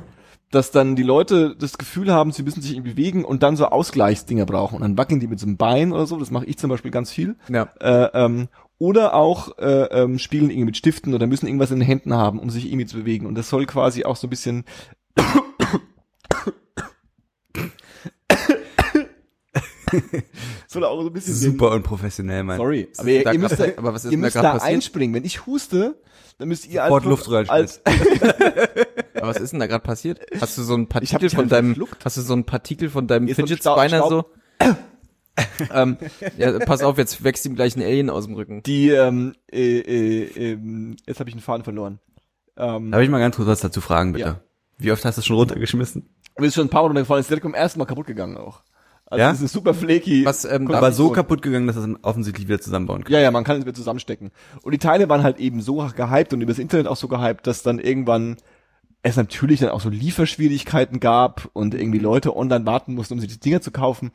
dass 0.50 0.70
dann 0.70 0.96
die 0.96 1.02
Leute 1.02 1.54
das 1.56 1.76
Gefühl 1.78 2.12
haben, 2.12 2.32
sie 2.32 2.42
müssen 2.42 2.62
sich 2.62 2.72
irgendwie 2.72 2.92
bewegen 2.92 3.24
und 3.24 3.42
dann 3.42 3.56
so 3.56 3.66
Ausgleichsdinger 3.66 4.46
brauchen 4.46 4.76
und 4.76 4.82
dann 4.82 4.96
wackeln 4.98 5.20
die 5.20 5.26
mit 5.26 5.38
so 5.38 5.46
einem 5.46 5.56
Bein 5.56 5.92
oder 5.92 6.06
so. 6.06 6.18
Das 6.18 6.30
mache 6.30 6.46
ich 6.46 6.58
zum 6.58 6.70
Beispiel 6.70 6.90
ganz 6.90 7.10
viel. 7.10 7.36
Ja. 7.48 7.68
Äh, 7.80 8.10
ähm, 8.14 8.48
oder 8.78 9.14
auch 9.14 9.58
äh, 9.58 9.84
ähm, 9.84 10.18
spielen 10.18 10.50
irgendwie 10.50 10.66
mit 10.66 10.76
Stiften 10.76 11.12
oder 11.12 11.26
müssen 11.26 11.46
irgendwas 11.46 11.70
in 11.70 11.80
den 11.80 11.86
Händen 11.86 12.14
haben, 12.14 12.38
um 12.38 12.48
sich 12.48 12.66
irgendwie 12.66 12.86
zu 12.86 12.96
bewegen. 12.96 13.26
Und 13.26 13.34
das 13.34 13.50
soll 13.50 13.66
quasi 13.66 14.04
auch 14.04 14.16
so 14.16 14.26
ein 14.28 14.30
bisschen 14.30 14.64
soll 20.68 20.84
auch 20.84 21.00
so 21.02 21.08
ein 21.08 21.12
bisschen 21.12 21.34
Super 21.34 21.72
unprofessionell, 21.72 22.44
Mann. 22.44 22.58
Sorry, 22.58 22.88
Was 22.90 23.00
aber 23.00 23.08
ist 23.08 23.14
ihr, 23.16 23.24
da 23.24 23.32
ihr 23.32 23.38
müsst 23.38 23.60
da, 23.60 23.64
aber 23.76 23.94
was 23.94 24.04
ist 24.04 24.12
ihr 24.12 24.16
denn 24.16 24.20
da 24.20 24.26
müsst 24.26 24.36
da 24.36 24.42
passiert? 24.52 24.72
einspringen. 24.72 25.14
Wenn 25.14 25.24
ich 25.24 25.46
huste, 25.46 26.00
dann 26.38 26.48
müsst 26.48 26.68
ihr 26.68 26.84
als, 26.84 27.40
als 27.48 27.80
Aber 29.18 29.28
was 29.28 29.38
ist 29.38 29.52
denn 29.52 29.60
da 29.60 29.66
gerade 29.66 29.82
passiert? 29.82 30.20
Hast 30.40 30.56
du 30.58 30.62
so 30.62 30.74
ein 30.74 30.88
Partikel 30.88 31.30
von 31.30 31.48
deinem, 31.48 31.74
verschluckt. 31.74 32.04
hast 32.04 32.16
du 32.16 32.22
so 32.22 32.34
ein 32.34 32.44
Partikel 32.44 32.90
von 32.90 33.06
deinem 33.06 33.28
ein 33.28 33.34
Fidget 33.34 33.60
Spinner 33.60 34.08
so? 34.08 34.24
Ähm, 35.72 35.98
ja, 36.36 36.58
pass 36.58 36.82
auf, 36.82 36.98
jetzt 36.98 37.22
wächst 37.22 37.46
ihm 37.46 37.54
gleich 37.54 37.76
ein 37.76 37.82
Alien 37.82 38.10
aus 38.10 38.24
dem 38.24 38.34
Rücken. 38.34 38.60
die, 38.64 38.90
ähm, 38.90 39.34
äh, 39.52 39.78
äh, 39.78 40.52
ähm, 40.52 40.96
jetzt 41.06 41.20
habe 41.20 41.30
ich 41.30 41.34
einen 41.36 41.42
Faden 41.42 41.62
verloren. 41.62 42.00
Ähm, 42.56 42.90
Darf 42.90 43.02
ich 43.02 43.08
mal 43.08 43.20
ganz 43.20 43.36
kurz 43.36 43.46
was 43.46 43.60
dazu 43.60 43.80
fragen, 43.80 44.14
bitte? 44.14 44.24
Ja. 44.24 44.40
Wie 44.78 44.90
oft 44.90 45.04
hast 45.04 45.16
du 45.16 45.22
schon 45.22 45.36
runtergeschmissen? 45.36 46.08
mir 46.38 46.46
ist 46.46 46.54
schon 46.54 46.66
ein 46.66 46.70
paar 46.70 46.82
Mal 46.82 46.88
runtergefallen, 46.88 47.20
ist 47.20 47.30
direkt 47.30 47.44
beim 47.44 47.54
ersten 47.54 47.78
Mal 47.78 47.84
kaputt 47.84 48.06
gegangen 48.06 48.36
auch. 48.36 48.62
Also 49.06 49.20
Ja? 49.22 49.30
das 49.30 49.40
ist 49.40 49.52
super 49.52 49.74
flaky. 49.74 50.24
Was, 50.24 50.44
ähm, 50.44 50.70
Aber 50.70 50.92
so 50.92 51.10
kaputt 51.10 51.40
gegangen, 51.40 51.66
dass 51.66 51.76
es 51.76 51.88
offensichtlich 52.02 52.46
wieder 52.46 52.60
zusammenbauen 52.60 53.04
kann. 53.04 53.12
Ja, 53.12 53.20
ja, 53.20 53.30
man 53.30 53.44
kann 53.44 53.56
es 53.56 53.64
wieder 53.64 53.74
zusammenstecken. 53.74 54.30
Und 54.62 54.72
die 54.72 54.78
Teile 54.78 55.08
waren 55.08 55.22
halt 55.22 55.38
eben 55.38 55.62
so 55.62 55.76
gehypt 55.96 56.32
und 56.32 56.40
übers 56.40 56.58
Internet 56.58 56.86
auch 56.86 56.96
so 56.96 57.08
gehypt, 57.08 57.46
dass 57.46 57.62
dann 57.62 57.78
irgendwann 57.78 58.36
es 59.02 59.16
natürlich 59.16 59.60
dann 59.60 59.70
auch 59.70 59.80
so 59.80 59.88
Lieferschwierigkeiten 59.90 60.98
gab 61.00 61.48
und 61.52 61.74
irgendwie 61.74 62.00
Leute 62.00 62.36
online 62.36 62.66
warten 62.66 62.94
mussten, 62.94 63.14
um 63.14 63.20
sich 63.20 63.30
die 63.30 63.38
Dinger 63.40 63.60
zu 63.60 63.70
kaufen. 63.70 64.10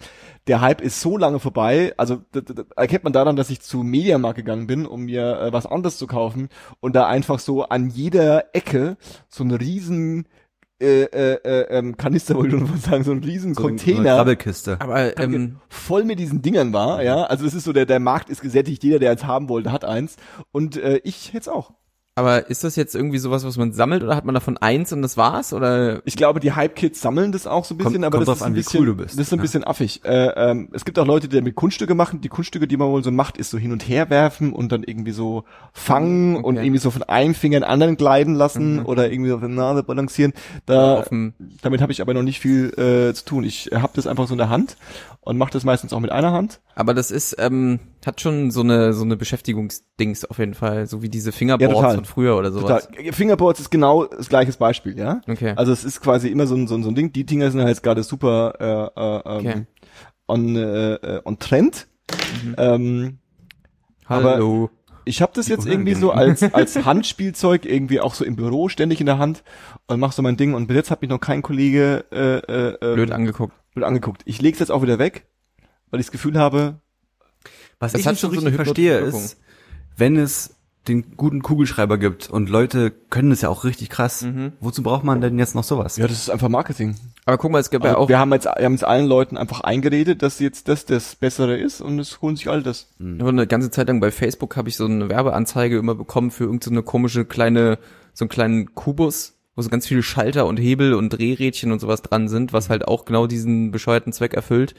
Der 0.47 0.59
Hype 0.61 0.81
ist 0.81 0.99
so 0.99 1.17
lange 1.17 1.39
vorbei, 1.39 1.93
also 1.97 2.21
da, 2.33 2.41
da, 2.41 2.53
da 2.53 2.63
erkennt 2.75 3.03
man 3.05 3.13
daran, 3.13 3.35
dass 3.37 3.49
ich 3.49 3.61
zu 3.61 3.79
Mediamarkt 3.83 4.35
gegangen 4.37 4.67
bin, 4.67 4.85
um 4.85 5.03
mir 5.05 5.39
äh, 5.39 5.53
was 5.53 5.65
anderes 5.65 5.97
zu 5.97 6.05
kaufen 6.05 6.49
und 6.81 6.95
da 6.95 7.07
einfach 7.07 7.39
so 7.39 7.63
an 7.63 7.89
jeder 7.89 8.53
Ecke 8.53 8.97
so 9.29 9.43
einen 9.43 9.53
riesen 9.55 10.27
äh, 10.81 11.03
äh, 11.03 11.39
äh, 11.45 11.77
ähm, 11.77 11.95
Kanister, 11.95 12.35
wollte 12.35 12.57
ich 12.57 12.67
schon 12.67 12.77
sagen, 12.77 13.03
so 13.05 13.11
einen 13.11 13.23
riesen 13.23 13.53
So 13.53 13.61
ein- 13.67 13.77
So 13.77 13.85
Container 13.85 13.99
eine 14.09 14.17
Krabbelkiste. 14.17 14.77
Aber 14.81 15.17
ähm, 15.17 15.57
voll 15.69 16.03
mit 16.03 16.19
diesen 16.19 16.41
Dingern 16.41 16.73
war, 16.73 17.01
ja. 17.03 17.23
Also 17.23 17.45
es 17.45 17.53
ist 17.53 17.63
so, 17.63 17.71
der, 17.71 17.85
der 17.85 18.01
Markt 18.01 18.29
ist 18.29 18.41
gesättigt, 18.41 18.83
jeder, 18.83 18.99
der 18.99 19.11
eins 19.11 19.23
haben 19.23 19.47
wollte, 19.47 19.71
hat 19.71 19.85
eins. 19.85 20.17
Und 20.51 20.75
äh, 20.75 20.99
ich 21.05 21.31
hätte 21.31 21.53
auch. 21.53 21.71
Aber 22.15 22.49
ist 22.49 22.63
das 22.63 22.75
jetzt 22.75 22.93
irgendwie 22.95 23.17
sowas, 23.17 23.43
was 23.43 23.57
man 23.57 23.73
sammelt 23.73 24.03
oder 24.03 24.15
hat 24.15 24.23
man 24.25 24.35
davon 24.35 24.57
eins 24.57 24.93
und 24.93 25.01
das 25.01 25.17
war's? 25.17 25.51
Oder 25.53 26.01
Ich 26.05 26.15
glaube, 26.15 26.39
die 26.39 26.51
Hype-Kids 26.51 27.01
sammeln 27.01 27.31
das 27.31 27.47
auch 27.47 27.65
so 27.65 27.73
ein 27.73 27.77
bisschen, 27.79 27.93
Kommt- 27.93 28.05
aber 28.05 28.17
kommt 28.17 28.27
das 28.27 28.27
drauf 28.27 28.37
ist 28.37 28.41
ein 28.43 28.47
an, 28.47 28.53
wie 28.53 28.59
bisschen, 28.59 28.79
cool 28.81 28.85
du 28.85 28.95
bist. 28.95 29.17
Das 29.17 29.27
ist 29.27 29.33
ein 29.33 29.37
Ja. 29.37 29.41
bisschen 29.41 29.63
affig. 29.63 30.01
Äh, 30.05 30.27
ähm, 30.35 30.69
es 30.73 30.85
gibt 30.85 30.99
auch 30.99 31.07
Leute, 31.07 31.27
die 31.27 31.35
damit 31.37 31.55
Kunststücke 31.55 31.95
machen. 31.95 32.21
Die 32.21 32.29
Kunststücke, 32.29 32.67
die 32.67 32.77
man 32.77 32.89
wohl 32.89 33.03
so 33.03 33.11
macht, 33.11 33.37
ist 33.37 33.49
so 33.49 33.57
hin 33.57 33.71
und 33.71 33.87
her 33.87 34.09
werfen 34.11 34.53
und 34.53 34.71
dann 34.71 34.83
irgendwie 34.83 35.11
so 35.11 35.43
fangen 35.73 36.35
und 36.35 36.57
Okay. 36.57 36.65
irgendwie 36.67 36.79
so 36.79 36.91
von 36.91 37.03
einem 37.03 37.33
Finger 37.33 37.57
in 37.57 37.63
den 37.63 37.69
anderen 37.69 37.97
gleiten 37.97 38.35
lassen 38.35 38.83
oder 38.83 39.11
irgendwie 39.11 39.31
auf 39.31 39.39
der 39.39 39.49
Nase 39.49 39.81
balancieren. 39.83 40.33
Da, 40.67 41.03
damit 41.63 41.81
habe 41.81 41.91
ich 41.91 42.01
aber 42.01 42.13
noch 42.13 42.21
nicht 42.23 42.39
viel 42.39 42.69
äh, 42.77 43.13
zu 43.15 43.25
tun. 43.25 43.43
Ich 43.43 43.71
habe 43.73 43.93
das 43.95 44.05
einfach 44.07 44.27
so 44.27 44.33
in 44.35 44.37
der 44.37 44.49
Hand 44.49 44.77
und 45.21 45.37
mache 45.37 45.51
das 45.51 45.63
meistens 45.63 45.93
auch 45.93 45.99
mit 45.99 46.11
einer 46.11 46.31
Hand. 46.31 46.59
aber 46.75 46.93
das 46.93 47.09
ist, 47.11 47.35
ähm, 47.39 47.79
hat 48.07 48.21
schon 48.21 48.51
so 48.51 48.61
eine, 48.61 48.93
so 48.93 49.03
eine 49.03 49.15
Beschäftigungsdings 49.17 50.25
auf 50.25 50.39
jeden 50.39 50.53
Fall, 50.53 50.87
so 50.87 51.01
wie 51.01 51.09
diese 51.09 51.31
Fingerboards 51.31 51.73
total. 51.75 51.95
von 51.95 52.05
früher 52.05 52.37
oder 52.37 52.51
sowas. 52.51 52.87
Total. 52.87 53.13
Fingerboards 53.13 53.59
ist 53.59 53.69
genau 53.69 54.05
das 54.05 54.29
gleiche 54.29 54.51
Beispiel, 54.53 54.97
ja. 54.97 55.21
Okay. 55.27 55.53
Also 55.55 55.71
es 55.71 55.83
ist 55.83 56.01
quasi 56.01 56.29
immer 56.29 56.47
so 56.47 56.55
ein, 56.55 56.67
so 56.67 56.75
ein, 56.75 56.83
so 56.83 56.89
ein 56.89 56.95
Ding. 56.95 57.13
Die 57.13 57.25
Dinger 57.25 57.49
sind 57.51 57.59
halt 57.61 57.69
jetzt 57.69 57.83
gerade 57.83 58.03
super 58.03 58.53
äh, 58.59 58.99
äh, 58.99 59.37
ähm, 59.37 59.45
Okay. 59.45 59.65
on, 60.27 60.55
äh, 60.55 61.21
on 61.25 61.39
Trend. 61.39 61.87
Mhm. 62.43 62.55
Ähm, 62.57 63.17
aber- 64.05 64.31
Hallo. 64.33 64.69
ich 65.05 65.21
habe 65.21 65.31
das 65.35 65.47
jetzt 65.47 65.65
irgendwie 65.65 65.93
so 65.95 66.11
als, 66.11 66.41
als 66.53 66.85
Handspielzeug 66.85 67.65
irgendwie 67.65 67.99
auch 67.99 68.13
so 68.13 68.25
im 68.25 68.35
Büro 68.35 68.69
ständig 68.69 68.99
in 68.99 69.05
der 69.05 69.17
Hand 69.17 69.43
und 69.87 69.99
mach 69.99 70.11
so 70.11 70.21
mein 70.21 70.37
Ding. 70.37 70.53
Und 70.53 70.67
bis 70.67 70.75
jetzt 70.75 70.91
hat 70.91 71.01
mich 71.01 71.09
noch 71.09 71.19
kein 71.19 71.41
Kollege 71.41 72.05
äh, 72.11 72.37
äh, 72.39 72.77
ähm, 72.81 72.95
Blöd 72.95 73.11
angeguckt. 73.11 73.53
blöd 73.73 73.85
angeguckt. 73.85 74.21
Ich 74.25 74.41
leg's 74.41 74.59
jetzt 74.59 74.71
auch 74.71 74.81
wieder 74.81 74.99
weg, 74.99 75.25
weil 75.91 75.99
ich 75.99 76.07
das 76.07 76.11
Gefühl 76.11 76.37
habe, 76.37 76.81
Was 77.83 77.91
Das 77.91 78.01
ich 78.01 78.07
hat 78.07 78.13
nicht 78.13 78.21
so 78.21 78.27
schon 78.27 78.39
so 78.39 78.45
richtig 78.45 78.55
verstehe, 78.55 78.99
ist, 78.99 79.37
wenn 79.97 80.15
es 80.15 80.55
den 80.87 81.15
guten 81.15 81.41
Kugelschreiber 81.41 81.97
gibt 81.97 82.29
und 82.29 82.49
Leute 82.49 82.91
können 83.09 83.29
das 83.29 83.41
ja 83.41 83.49
auch 83.49 83.63
richtig 83.63 83.89
krass. 83.89 84.21
Mhm. 84.21 84.53
Wozu 84.59 84.83
braucht 84.83 85.03
man 85.03 85.21
denn 85.21 85.37
jetzt 85.37 85.53
noch 85.55 85.63
sowas? 85.63 85.97
ja, 85.97 86.07
das 86.07 86.17
ist 86.17 86.29
einfach 86.29 86.49
Marketing. 86.49 86.95
Aber 87.25 87.37
guck 87.37 87.51
mal, 87.51 87.59
es 87.59 87.69
gab 87.69 87.83
ja 87.85 87.95
auch, 87.95 88.09
wir 88.09 88.19
haben 88.19 88.33
jetzt, 88.33 88.45
wir 88.45 88.65
haben 88.65 88.73
jetzt 88.73 88.85
allen 88.85 89.07
Leuten 89.07 89.37
einfach 89.37 89.61
eingeredet, 89.61 90.21
dass 90.21 90.39
jetzt 90.39 90.67
das 90.67 90.85
das 90.85 91.15
Bessere 91.15 91.57
ist 91.57 91.81
und 91.81 91.99
es 91.99 92.21
holen 92.21 92.35
sich 92.35 92.49
alle 92.49 92.63
das. 92.63 92.87
nur 92.99 93.29
eine 93.29 93.47
ganze 93.47 93.71
Zeit 93.71 93.87
lang 93.87 93.99
bei 93.99 94.11
Facebook 94.11 94.57
habe 94.57 94.69
ich 94.69 94.75
so 94.77 94.85
eine 94.85 95.09
Werbeanzeige 95.09 95.77
immer 95.77 95.95
bekommen 95.95 96.31
für 96.31 96.45
irgendeine 96.45 96.77
so 96.77 96.83
komische 96.83 97.25
kleine, 97.25 97.79
so 98.13 98.23
einen 98.23 98.29
kleinen 98.29 98.75
Kubus, 98.75 99.35
wo 99.55 99.61
so 99.61 99.69
ganz 99.69 99.87
viele 99.87 100.03
Schalter 100.03 100.45
und 100.45 100.57
Hebel 100.57 100.93
und 100.93 101.09
Drehrädchen 101.11 101.71
und 101.71 101.79
sowas 101.79 102.01
dran 102.01 102.27
sind, 102.27 102.53
was 102.53 102.69
halt 102.69 102.87
auch 102.87 103.05
genau 103.05 103.27
diesen 103.27 103.71
bescheuerten 103.71 104.11
Zweck 104.13 104.33
erfüllt, 104.33 104.75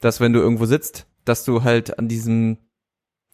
dass 0.00 0.20
wenn 0.20 0.32
du 0.32 0.40
irgendwo 0.40 0.66
sitzt, 0.66 1.06
dass 1.26 1.44
du 1.44 1.62
halt 1.62 1.98
an 1.98 2.08
diesem 2.08 2.58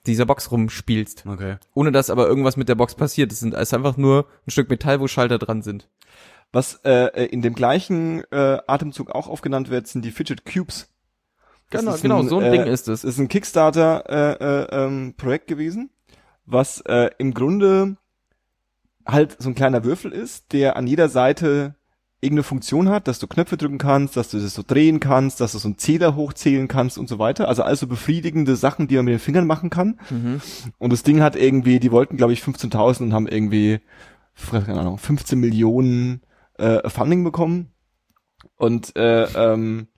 dieser 0.07 0.27
Box 0.27 0.51
rumspielst. 0.51 1.25
Okay. 1.27 1.59
Ohne 1.75 1.93
dass 1.93 2.11
aber 2.11 2.27
irgendwas 2.27 2.57
mit 2.57 2.69
der 2.69 2.75
Box 2.75 2.97
passiert. 2.97 3.31
Es 3.31 3.41
sind 3.41 3.55
es 3.55 3.63
ist 3.63 3.75
einfach 3.75 3.97
nur 3.97 4.27
ein 4.47 4.51
Stück 4.51 4.69
Metall, 4.69 5.01
wo 5.01 5.07
Schalter 5.07 5.39
dran 5.39 5.63
sind. 5.63 5.89
Was 6.53 6.81
äh, 6.85 7.27
in 7.27 7.41
dem 7.41 7.55
gleichen 7.55 8.25
äh, 8.31 8.59
Atemzug 8.67 9.11
auch 9.11 9.29
aufgenannt 9.29 9.71
wird, 9.71 9.87
sind 9.87 10.05
die 10.05 10.11
Fidget 10.11 10.45
Cubes. 10.45 10.89
Das 11.71 11.81
Genau, 11.81 11.97
genau, 11.97 12.23
so 12.23 12.39
ein 12.39 12.47
äh, 12.47 12.51
Ding 12.51 12.67
ist 12.67 12.89
es. 12.89 13.03
Das 13.03 13.05
ist 13.05 13.19
ein 13.19 13.29
Kickstarter 13.29 14.05
äh, 14.09 14.45
äh, 14.45 14.85
ähm, 14.85 15.15
Projekt 15.17 15.47
gewesen, 15.47 15.91
was 16.45 16.83
äh, 16.83 17.11
im 17.17 17.33
Grunde 17.33 17.97
halt 19.07 19.37
so 19.41 19.49
ein 19.49 19.55
kleiner 19.55 19.85
Würfel 19.85 20.13
ist, 20.13 20.53
der 20.53 20.77
an 20.77 20.87
jeder 20.87 21.09
Seite 21.09 21.75
irgendeine 22.23 22.45
Funktion 22.45 22.89
hat, 22.89 23.09
dass 23.09 23.19
du 23.19 23.27
Knöpfe 23.27 23.57
drücken 23.57 23.79
kannst, 23.79 24.17
dass 24.17 24.31
du 24.31 24.39
das 24.39 24.55
so 24.55 24.63
drehen 24.65 25.01
kannst, 25.01 25.41
dass 25.41 25.53
du 25.53 25.59
so 25.59 25.67
einen 25.67 25.77
Zähler 25.77 26.15
hochzählen 26.15 26.69
kannst 26.69 26.97
und 26.97 27.09
so 27.09 27.19
weiter. 27.19 27.49
Also 27.49 27.65
also 27.65 27.89
befriedigende 27.89 28.55
Sachen, 28.55 28.87
die 28.87 28.95
man 28.95 29.07
mit 29.07 29.13
den 29.13 29.19
Fingern 29.19 29.47
machen 29.47 29.71
kann. 29.71 29.99
Mhm. 30.09 30.41
Und 30.79 30.93
das 30.93 31.03
Ding 31.03 31.21
hat 31.21 31.35
irgendwie, 31.35 31.81
die 31.81 31.91
wollten 31.91 32.17
glaube 32.17 32.33
ich 32.33 32.41
15.000 32.41 33.03
und 33.03 33.13
haben 33.13 33.27
irgendwie, 33.27 33.81
keine 34.51 34.81
Ahnung, 34.81 34.99
15 34.99 35.39
Millionen 35.39 36.23
äh, 36.59 36.89
Funding 36.89 37.25
bekommen. 37.25 37.73
Und 38.57 38.95
äh, 38.97 39.25
ähm, 39.25 39.89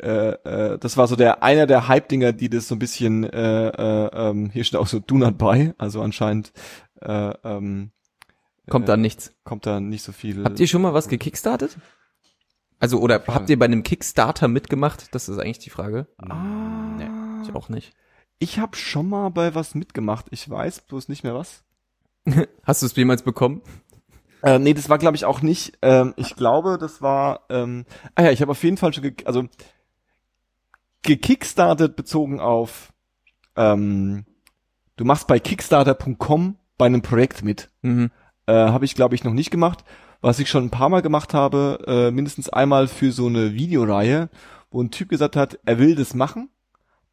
äh, 0.00 0.30
äh, 0.44 0.78
das 0.78 0.96
war 0.96 1.08
so 1.08 1.16
der 1.16 1.42
einer 1.42 1.66
der 1.66 1.88
Hype-Dinger, 1.88 2.32
die 2.32 2.48
das 2.48 2.68
so 2.68 2.76
ein 2.76 2.78
bisschen, 2.78 3.24
äh, 3.24 3.68
äh, 3.68 4.10
ähm, 4.12 4.50
hier 4.50 4.62
steht 4.62 4.78
auch 4.78 4.86
so 4.86 5.00
Do 5.00 5.16
not 5.16 5.38
buy, 5.38 5.72
also 5.76 6.02
anscheinend 6.02 6.52
äh, 7.00 7.32
ähm, 7.42 7.90
Kommt 8.68 8.84
äh, 8.84 8.92
da 8.92 8.96
nichts. 8.96 9.32
kommt 9.44 9.66
da 9.66 9.80
nicht 9.80 10.02
so 10.02 10.12
viel. 10.12 10.44
Habt 10.44 10.58
ihr 10.60 10.66
schon 10.66 10.82
mal 10.82 10.94
was 10.94 11.08
gekickstartet? 11.08 11.76
Also, 12.80 12.98
oder 13.00 13.22
habt 13.26 13.48
ihr 13.50 13.58
bei 13.58 13.64
einem 13.66 13.82
Kickstarter 13.82 14.48
mitgemacht? 14.48 15.14
Das 15.14 15.28
ist 15.28 15.38
eigentlich 15.38 15.58
die 15.60 15.70
Frage. 15.70 16.06
ah, 16.18 16.94
Nee, 16.96 17.08
ich 17.42 17.54
auch 17.54 17.68
nicht. 17.68 17.92
ich 18.38 18.58
habe 18.58 18.76
schon 18.76 19.08
mal 19.08 19.30
bei 19.30 19.54
was 19.54 19.74
mitgemacht. 19.74 20.26
Ich 20.30 20.48
weiß 20.48 20.82
bloß 20.82 21.08
nicht 21.08 21.24
mehr 21.24 21.34
was. 21.34 21.62
Hast 22.64 22.82
du 22.82 22.86
es 22.86 22.96
jemals 22.96 23.22
bekommen? 23.22 23.62
Äh, 24.42 24.58
nee, 24.58 24.74
das 24.74 24.88
war 24.88 24.98
glaube 24.98 25.16
ich 25.16 25.24
auch 25.24 25.40
nicht. 25.40 25.78
Ähm, 25.82 26.12
ich 26.16 26.36
glaube, 26.36 26.76
das 26.78 27.00
war. 27.00 27.42
Ähm, 27.48 27.86
ah 28.14 28.22
ja, 28.24 28.30
ich 28.30 28.40
habe 28.42 28.50
auf 28.50 28.62
jeden 28.62 28.76
Fall 28.76 28.92
schon, 28.92 29.02
ge 29.02 29.14
also 29.24 29.44
gekickstartet 31.02 31.96
bezogen 31.96 32.40
auf. 32.40 32.92
Ähm, 33.56 34.24
du 34.96 35.04
machst 35.04 35.26
bei 35.26 35.38
Kickstarter.com 35.38 36.56
bei 36.76 36.86
einem 36.86 37.02
Projekt 37.02 37.42
mit. 37.44 37.70
Mhm. 37.82 38.10
Äh, 38.46 38.52
habe 38.52 38.84
ich 38.84 38.94
glaube 38.94 39.14
ich 39.14 39.24
noch 39.24 39.32
nicht 39.32 39.50
gemacht. 39.50 39.84
Was 40.20 40.38
ich 40.38 40.48
schon 40.48 40.64
ein 40.64 40.70
paar 40.70 40.88
Mal 40.88 41.02
gemacht 41.02 41.34
habe, 41.34 41.84
äh, 41.86 42.10
mindestens 42.10 42.48
einmal 42.48 42.88
für 42.88 43.12
so 43.12 43.26
eine 43.26 43.54
Videoreihe, 43.54 44.30
wo 44.70 44.82
ein 44.82 44.90
Typ 44.90 45.08
gesagt 45.10 45.36
hat, 45.36 45.58
er 45.66 45.78
will 45.78 45.94
das 45.94 46.14
machen, 46.14 46.48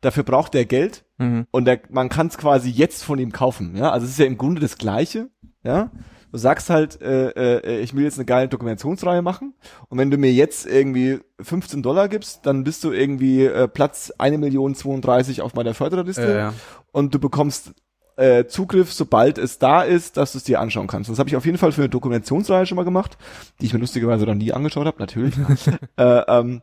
dafür 0.02 0.24
braucht 0.24 0.54
der 0.54 0.66
Geld 0.66 1.04
Mhm. 1.18 1.46
und 1.52 1.66
der, 1.66 1.80
man 1.90 2.10
kann 2.10 2.28
es 2.28 2.38
quasi 2.38 2.70
jetzt 2.70 3.04
von 3.04 3.20
ihm 3.20 3.32
kaufen. 3.32 3.76
Ja, 3.76 3.92
also 3.92 4.06
es 4.06 4.14
ist 4.14 4.20
ja 4.20 4.26
im 4.26 4.38
Grunde 4.38 4.60
das 4.62 4.78
Gleiche. 4.78 5.30
Ja, 5.64 5.92
du 6.32 6.38
sagst 6.40 6.70
halt, 6.72 7.00
äh, 7.02 7.58
äh, 7.60 7.80
ich 7.82 7.96
will 7.96 8.04
jetzt 8.06 8.18
eine 8.18 8.26
geile 8.26 8.48
Dokumentationsreihe 8.48 9.22
machen 9.22 9.54
und 9.90 9.98
wenn 10.00 10.10
du 10.10 10.18
mir 10.18 10.32
jetzt 10.34 10.66
irgendwie 10.66 11.20
15 11.40 11.84
Dollar 11.84 12.08
gibst, 12.10 12.46
dann 12.48 12.64
bist 12.64 12.84
du 12.84 12.92
irgendwie 12.92 13.46
äh, 13.46 13.68
Platz 13.68 14.12
1 14.18 14.40
Million 14.40 14.74
32 14.74 15.42
auf 15.44 15.54
meiner 15.54 15.74
Förderliste 15.76 16.24
Ja, 16.24 16.38
ja. 16.38 16.54
und 16.94 17.14
du 17.14 17.20
bekommst 17.20 17.74
äh, 18.18 18.46
Zugriff, 18.46 18.92
sobald 18.94 19.38
es 19.38 19.58
da 19.60 19.82
ist, 19.84 20.18
dass 20.18 20.34
du 20.34 20.38
es 20.38 20.44
dir 20.44 20.60
anschauen 20.60 20.88
kannst. 20.88 21.10
Das 21.10 21.20
habe 21.20 21.30
ich 21.30 21.36
auf 21.36 21.46
jeden 21.46 21.58
Fall 21.58 21.72
für 21.72 21.82
eine 21.82 21.90
Dokumentationsreihe 21.90 22.66
schon 22.66 22.76
mal 22.76 22.84
gemacht, 22.84 23.18
die 23.60 23.66
ich 23.66 23.74
mir 23.74 23.80
lustigerweise 23.80 24.26
noch 24.26 24.36
nie 24.36 24.52
angeschaut 24.54 24.86
habe, 24.86 25.00
natürlich. 25.00 25.34
äh, 25.98 26.04
ähm, 26.28 26.62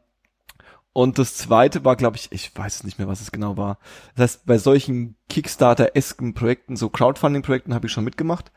und 0.93 1.19
das 1.19 1.37
zweite 1.37 1.85
war, 1.85 1.95
glaube 1.97 2.17
ich, 2.17 2.29
ich 2.33 2.51
weiß 2.57 2.77
es 2.77 2.85
nicht 2.85 2.99
mehr, 2.99 3.07
was 3.09 3.21
es 3.21 3.31
genau 3.31 3.57
war. 3.57 3.79
Das 4.17 4.23
heißt, 4.25 4.47
bei 4.47 4.59
solchen 4.59 5.15
Kickstarter-esken 5.29 6.35
Projekten, 6.35 6.77
so 6.77 6.89
Crowdfunding-Projekten 6.89 7.75
habe 7.75 7.87
ich 7.87 7.93
schon 7.93 8.05
mitgemacht. 8.05 8.51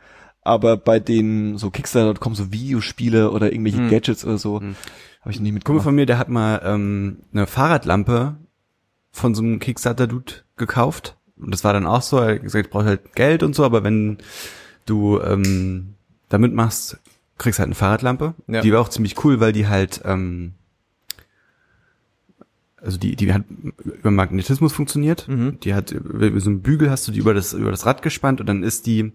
Aber 0.44 0.76
bei 0.76 1.00
den 1.00 1.58
so 1.60 1.70
Kickstarter.com, 1.70 2.34
so 2.34 2.52
Videospiele 2.52 3.30
oder 3.30 3.52
irgendwelche 3.52 3.78
Hm. 3.78 3.90
Gadgets 3.90 4.26
oder 4.26 4.40
so, 4.40 4.60
Hm. 4.60 4.76
habe 5.22 5.32
ich 5.32 5.40
nie 5.40 5.50
Ein 5.50 5.54
Kumpel 5.56 5.76
mitgemacht. 5.76 5.84
von 5.84 5.96
mir, 5.96 6.06
der 6.08 6.18
hat 6.18 6.30
mal 6.30 6.62
ähm, 6.66 7.20
eine 7.32 7.46
Fahrradlampe 7.46 8.38
von 9.12 9.36
so 9.36 9.44
einem 9.44 9.60
Kickstarter-Dude 9.60 10.34
gekauft. 10.58 11.18
Und 11.42 11.52
das 11.54 11.64
war 11.64 11.74
dann 11.74 11.86
auch 11.86 12.02
so, 12.02 12.18
er 12.18 12.36
hat 12.36 12.44
gesagt, 12.44 12.66
ich 12.68 12.72
brauche 12.72 12.86
halt 12.86 13.16
Geld 13.16 13.44
und 13.44 13.56
so, 13.56 13.64
aber 13.64 13.84
wenn 13.84 14.18
du 14.86 15.20
ähm, 15.22 15.96
damit 16.30 16.54
machst, 16.54 17.00
kriegst 17.38 17.60
halt 17.60 17.68
eine 17.68 17.76
Fahrradlampe. 17.76 18.36
Ja. 18.48 18.62
Die 18.62 18.72
war 18.72 18.82
auch 18.82 18.90
ziemlich 18.90 19.24
cool, 19.24 19.40
weil 19.40 19.52
die 19.52 19.68
halt 19.68 20.02
ähm, 20.06 20.54
also 22.78 22.98
die, 22.98 23.16
die 23.16 23.32
hat 23.34 23.44
über 23.84 24.12
Magnetismus 24.12 24.74
funktioniert. 24.74 25.28
Mhm. 25.28 25.60
Die 25.60 25.74
hat 25.74 25.92
über 25.92 26.40
so 26.40 26.50
einen 26.50 26.62
Bügel 26.62 26.90
hast 26.90 27.08
du 27.08 27.12
die 27.12 27.20
über 27.20 27.34
das 27.34 27.54
über 27.54 27.72
das 27.72 27.86
Rad 27.86 28.02
gespannt 28.02 28.40
und 28.40 28.48
dann 28.48 28.64
ist 28.64 28.88
die 28.88 29.14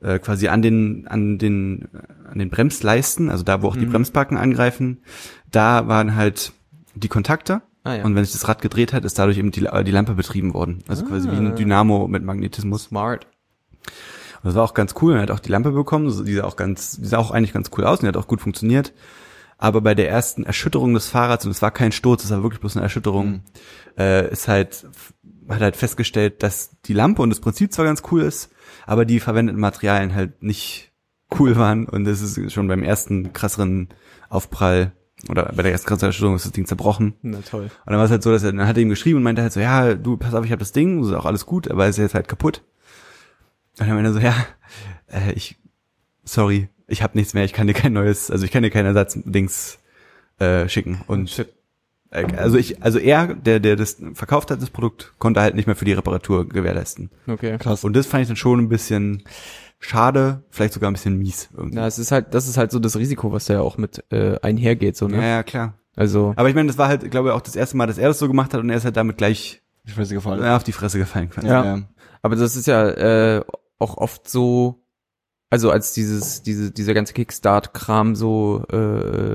äh, 0.00 0.18
quasi 0.18 0.48
an 0.48 0.62
den 0.62 1.06
an 1.08 1.38
den 1.38 1.88
an 2.30 2.38
den 2.38 2.50
Bremsleisten, 2.50 3.30
also 3.30 3.42
da 3.42 3.62
wo 3.62 3.68
auch 3.68 3.76
die 3.76 3.86
Mhm. 3.86 3.90
Bremsbacken 3.90 4.36
angreifen, 4.36 4.98
da 5.50 5.88
waren 5.88 6.14
halt 6.14 6.52
die 6.94 7.08
Kontakte 7.08 7.62
Ah, 7.84 7.94
ja. 7.96 8.04
und 8.04 8.14
wenn 8.16 8.24
sich 8.24 8.32
das 8.32 8.48
Rad 8.48 8.62
gedreht 8.62 8.92
hat, 8.94 9.04
ist 9.04 9.18
dadurch 9.18 9.36
eben 9.38 9.50
die, 9.50 9.60
die 9.84 9.90
Lampe 9.90 10.14
betrieben 10.14 10.54
worden. 10.54 10.82
Also 10.88 11.04
quasi 11.04 11.30
wie 11.30 11.34
Ah. 11.36 11.38
ein 11.38 11.54
Dynamo 11.56 12.08
mit 12.08 12.22
Magnetismus. 12.24 12.84
Smart. 12.84 13.26
Und 14.42 14.48
das 14.48 14.54
war 14.54 14.64
auch 14.64 14.74
ganz 14.74 14.94
cool. 15.02 15.14
Er 15.16 15.22
hat 15.22 15.30
auch 15.30 15.38
die 15.40 15.50
Lampe 15.50 15.70
bekommen. 15.70 16.24
Die 16.24 16.34
sah 16.34 16.44
auch 16.44 16.56
ganz, 16.56 16.96
die 16.96 17.06
sah 17.06 17.18
auch 17.18 17.30
eigentlich 17.30 17.52
ganz 17.52 17.70
cool 17.76 17.84
aus 17.84 17.98
und 17.98 18.04
die 18.04 18.08
hat 18.08 18.16
auch 18.16 18.26
gut 18.26 18.40
funktioniert. 18.40 18.92
Aber 19.58 19.80
bei 19.82 19.94
der 19.94 20.08
ersten 20.08 20.44
Erschütterung 20.44 20.94
des 20.94 21.08
Fahrrads, 21.08 21.44
und 21.44 21.50
es 21.52 21.62
war 21.62 21.70
kein 21.70 21.92
Sturz, 21.92 22.24
es 22.24 22.30
war 22.30 22.42
wirklich 22.42 22.60
bloß 22.60 22.76
eine 22.76 22.82
Erschütterung, 22.82 23.26
Mhm. 23.32 23.40
äh, 23.98 24.30
ist 24.30 24.48
halt, 24.48 24.86
hat 25.48 25.60
halt 25.60 25.76
festgestellt, 25.76 26.42
dass 26.42 26.70
die 26.86 26.92
Lampe 26.92 27.22
und 27.22 27.30
das 27.30 27.40
Prinzip 27.40 27.72
zwar 27.72 27.84
ganz 27.84 28.02
cool 28.10 28.22
ist, 28.22 28.50
aber 28.86 29.04
die 29.04 29.20
verwendeten 29.20 29.60
Materialien 29.60 30.14
halt 30.14 30.42
nicht 30.42 30.92
cool 31.38 31.56
waren. 31.56 31.86
Und 31.86 32.06
es 32.06 32.20
ist 32.20 32.52
schon 32.52 32.66
beim 32.68 32.82
ersten 32.82 33.32
krasseren 33.32 33.88
Aufprall 34.28 34.92
oder 35.28 35.52
bei 35.54 35.62
der 35.62 35.72
Erschütterung 35.72 36.36
ist 36.36 36.44
das 36.44 36.52
Ding 36.52 36.66
zerbrochen. 36.66 37.14
Na 37.22 37.38
toll. 37.48 37.64
Und 37.64 37.70
dann 37.86 37.96
war 37.96 38.04
es 38.04 38.10
halt 38.10 38.22
so, 38.22 38.30
dass 38.30 38.42
er, 38.42 38.52
dann 38.52 38.66
hat 38.66 38.76
er 38.76 38.82
ihm 38.82 38.88
geschrieben 38.88 39.18
und 39.18 39.22
meinte 39.22 39.42
halt 39.42 39.52
so, 39.52 39.60
ja, 39.60 39.94
du, 39.94 40.16
pass 40.16 40.34
auf, 40.34 40.44
ich 40.44 40.50
habe 40.50 40.60
das 40.60 40.72
Ding, 40.72 41.00
das 41.00 41.08
ist 41.10 41.14
auch 41.14 41.26
alles 41.26 41.46
gut, 41.46 41.70
aber 41.70 41.86
es 41.86 41.96
ist 41.98 42.02
jetzt 42.02 42.14
halt 42.14 42.28
kaputt. 42.28 42.62
Und 43.78 43.88
dann 43.88 43.94
meinte 43.94 44.10
er 44.10 44.12
so, 44.12 44.20
ja, 44.20 44.34
äh, 45.08 45.32
ich, 45.32 45.56
sorry, 46.24 46.68
ich 46.86 47.02
habe 47.02 47.16
nichts 47.16 47.34
mehr, 47.34 47.44
ich 47.44 47.52
kann 47.52 47.66
dir 47.66 47.74
kein 47.74 47.92
neues, 47.92 48.30
also 48.30 48.44
ich 48.44 48.50
kann 48.50 48.62
dir 48.62 48.70
kein 48.70 48.86
Ersatzdings 48.86 49.78
äh, 50.38 50.68
schicken. 50.68 51.00
Und 51.06 51.30
Shit. 51.30 51.52
äh, 52.10 52.26
also 52.36 52.56
ich, 52.56 52.82
also 52.82 52.98
er, 52.98 53.34
der, 53.34 53.60
der 53.60 53.76
das 53.76 53.96
verkauft 54.14 54.50
hat, 54.50 54.62
das 54.62 54.70
Produkt, 54.70 55.12
konnte 55.18 55.40
halt 55.40 55.54
nicht 55.54 55.66
mehr 55.66 55.76
für 55.76 55.84
die 55.84 55.92
Reparatur 55.92 56.48
gewährleisten. 56.48 57.10
Okay. 57.26 57.58
Krass. 57.58 57.84
Und 57.84 57.94
das 57.94 58.06
fand 58.06 58.22
ich 58.22 58.28
dann 58.28 58.36
schon 58.36 58.60
ein 58.60 58.68
bisschen 58.68 59.24
schade, 59.86 60.42
vielleicht 60.50 60.72
sogar 60.74 60.90
ein 60.90 60.94
bisschen 60.94 61.16
mies 61.18 61.48
irgendwie. 61.56 61.76
Na, 61.76 61.86
es 61.86 61.98
ist 61.98 62.10
halt, 62.10 62.32
das 62.34 62.48
ist 62.48 62.56
halt 62.56 62.70
so 62.70 62.78
das 62.78 62.96
Risiko, 62.96 63.32
was 63.32 63.44
da 63.46 63.54
ja 63.54 63.60
auch 63.60 63.76
mit 63.76 64.02
äh, 64.10 64.38
einhergeht, 64.40 64.96
so, 64.96 65.08
ne? 65.08 65.16
ja, 65.16 65.22
ja, 65.22 65.42
klar. 65.42 65.74
Also, 65.96 66.32
Aber 66.36 66.48
ich 66.48 66.54
meine, 66.54 66.66
das 66.68 66.78
war 66.78 66.88
halt, 66.88 67.08
glaube 67.10 67.28
ich, 67.28 67.34
auch 67.34 67.40
das 67.42 67.54
erste 67.54 67.76
Mal, 67.76 67.86
dass 67.86 67.98
er 67.98 68.08
das 68.08 68.18
so 68.18 68.26
gemacht 68.26 68.52
hat 68.54 68.60
und 68.60 68.70
er 68.70 68.76
ist 68.76 68.84
halt 68.84 68.96
damit 68.96 69.16
gleich 69.18 69.62
Ich 69.84 69.92
Fresse 69.94 70.14
gefallen. 70.14 70.42
äh, 70.42 70.48
auf 70.48 70.64
die 70.64 70.72
Fresse 70.72 70.98
gefallen. 70.98 71.30
quasi. 71.30 71.46
Ja. 71.46 71.82
aber 72.22 72.34
das 72.36 72.56
ist 72.56 72.66
ja 72.66 72.88
äh, 72.88 73.44
auch 73.78 73.96
oft 73.98 74.28
so, 74.28 74.82
also 75.50 75.70
als 75.70 75.92
dieses, 75.92 76.42
diese, 76.42 76.70
dieser 76.72 76.94
ganze 76.94 77.12
Kickstart-Kram 77.14 78.16
so 78.16 78.64
äh, 78.72 78.76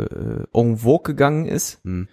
äh, 0.03 0.43
en 0.53 0.77
vogue 0.77 1.03
gegangen 1.13 1.45
ist, 1.45 1.79
Hm. 1.85 2.07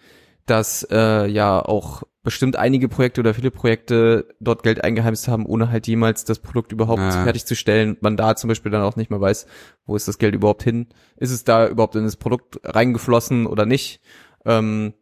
dass 0.45 0.87
äh, 0.91 1.27
ja 1.27 1.61
auch 1.65 2.03
bestimmt 2.27 2.57
einige 2.57 2.89
Projekte 2.89 3.21
oder 3.21 3.33
viele 3.35 3.51
Projekte 3.53 4.35
dort 4.41 4.63
Geld 4.65 4.83
eingeheimst 4.83 5.29
haben, 5.29 5.47
ohne 5.47 5.71
halt 5.71 5.87
jemals 5.87 6.25
das 6.25 6.41
Produkt 6.41 6.73
überhaupt 6.73 7.01
Ja. 7.01 7.23
fertigzustellen. 7.23 7.97
Man 8.01 8.17
da 8.17 8.35
zum 8.35 8.49
Beispiel 8.49 8.73
dann 8.73 8.83
auch 8.83 8.97
nicht 8.97 9.11
mehr 9.11 9.21
weiß, 9.21 9.47
wo 9.87 9.95
ist 9.97 10.09
das 10.09 10.19
Geld 10.19 10.35
überhaupt 10.35 10.65
hin? 10.65 10.89
Ist 11.17 11.31
es 11.31 11.45
da 11.45 11.69
überhaupt 11.69 11.95
in 11.95 12.03
das 12.05 12.17
Produkt 12.17 12.59
reingeflossen 12.65 13.47
oder 13.47 13.65
nicht? 13.65 14.01
Ähm, 14.45 14.93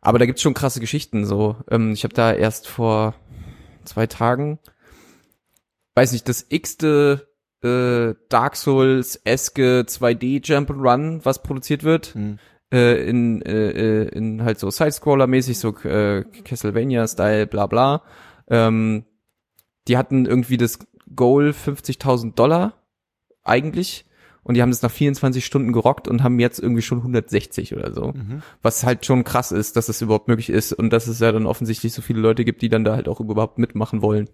aber 0.00 0.18
da 0.20 0.24
gibt's 0.26 0.40
schon 0.40 0.54
krasse 0.54 0.78
Geschichten. 0.80 1.26
So, 1.26 1.56
ähm, 1.68 1.92
ich 1.92 2.04
habe 2.04 2.14
da 2.14 2.32
erst 2.32 2.68
vor 2.68 3.14
zwei 3.84 4.06
Tagen, 4.06 4.60
weiß 5.96 6.12
nicht, 6.12 6.28
das 6.28 6.46
x-te 6.48 7.26
äh, 7.64 8.14
Dark 8.28 8.54
Souls 8.56 9.20
eske 9.24 9.80
2D 9.86 10.40
Jump 10.46 10.70
and 10.70 10.80
Run, 10.80 11.20
was 11.24 11.42
produziert 11.42 11.82
wird 11.82 12.14
Hm. 12.14 12.38
Äh, 12.72 13.08
in, 13.08 13.42
äh, 13.42 13.70
äh, 13.70 14.08
in 14.08 14.42
halt 14.42 14.58
so 14.58 14.68
Sidescroller-mäßig, 14.68 15.58
so 15.58 15.76
äh, 15.88 16.24
Castlevania-Style, 16.44 17.46
bla 17.46 17.66
bla. 17.66 18.02
Ähm, 18.48 19.04
die 19.88 19.96
hatten 19.96 20.26
irgendwie 20.26 20.56
das 20.56 20.78
Goal 21.14 21.50
50.000 21.50 22.34
Dollar 22.34 22.74
eigentlich 23.42 24.06
und 24.42 24.54
die 24.54 24.62
haben 24.62 24.70
das 24.70 24.82
nach 24.82 24.90
24 24.90 25.44
Stunden 25.44 25.72
gerockt 25.72 26.08
und 26.08 26.22
haben 26.22 26.38
jetzt 26.38 26.58
irgendwie 26.58 26.82
schon 26.82 26.98
160 26.98 27.74
oder 27.74 27.92
so. 27.92 28.12
Mhm. 28.12 28.42
Was 28.62 28.84
halt 28.84 29.04
schon 29.04 29.24
krass 29.24 29.52
ist, 29.52 29.76
dass 29.76 29.86
das 29.86 30.00
überhaupt 30.00 30.28
möglich 30.28 30.50
ist 30.50 30.72
und 30.72 30.90
dass 30.90 31.06
es 31.06 31.20
ja 31.20 31.30
dann 31.32 31.46
offensichtlich 31.46 31.92
so 31.92 32.02
viele 32.02 32.20
Leute 32.20 32.44
gibt, 32.44 32.62
die 32.62 32.68
dann 32.68 32.84
da 32.84 32.94
halt 32.94 33.08
auch 33.08 33.20
überhaupt 33.20 33.58
mitmachen 33.58 34.02
wollen. 34.02 34.28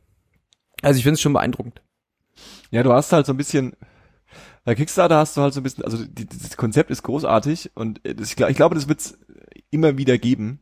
Also 0.82 0.98
ich 0.98 1.02
finde 1.02 1.14
es 1.14 1.20
schon 1.20 1.32
beeindruckend. 1.32 1.82
Ja, 2.70 2.82
du 2.82 2.92
hast 2.92 3.12
halt 3.12 3.26
so 3.26 3.32
ein 3.32 3.36
bisschen, 3.36 3.74
bei 4.66 4.74
Kickstarter 4.74 5.16
hast 5.16 5.36
du 5.36 5.42
halt 5.42 5.54
so 5.54 5.60
ein 5.60 5.62
bisschen, 5.62 5.84
also 5.84 6.04
die, 6.04 6.26
das 6.26 6.56
Konzept 6.56 6.90
ist 6.90 7.04
großartig 7.04 7.70
und 7.76 8.04
äh, 8.04 8.16
das, 8.16 8.32
ich, 8.32 8.40
ich 8.40 8.56
glaube, 8.56 8.74
das 8.74 8.88
wird's 8.88 9.16
immer 9.70 9.96
wieder 9.96 10.18
geben. 10.18 10.60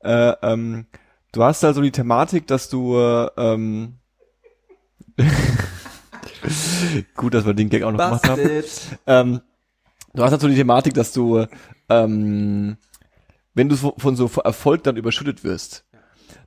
Äh, 0.00 0.32
ähm, 0.42 0.86
du 1.30 1.44
hast 1.44 1.62
halt 1.62 1.76
so 1.76 1.80
die 1.80 1.92
Thematik, 1.92 2.48
dass 2.48 2.68
du 2.68 2.98
äh, 2.98 3.30
ähm, 3.36 4.00
gut, 7.14 7.34
dass 7.34 7.46
wir 7.46 7.54
den 7.54 7.70
Gag 7.70 7.84
auch 7.84 7.92
noch 7.92 7.98
gemacht 7.98 8.28
haben. 8.28 8.64
Ähm, 9.06 9.40
du 10.12 10.24
hast 10.24 10.32
halt 10.32 10.40
so 10.40 10.48
die 10.48 10.56
Thematik, 10.56 10.94
dass 10.94 11.12
du 11.12 11.46
ähm, 11.88 12.76
wenn 13.54 13.68
du 13.68 13.76
von 13.76 14.16
so 14.16 14.28
Erfolg 14.42 14.82
dann 14.82 14.96
überschüttet 14.96 15.44
wirst, 15.44 15.86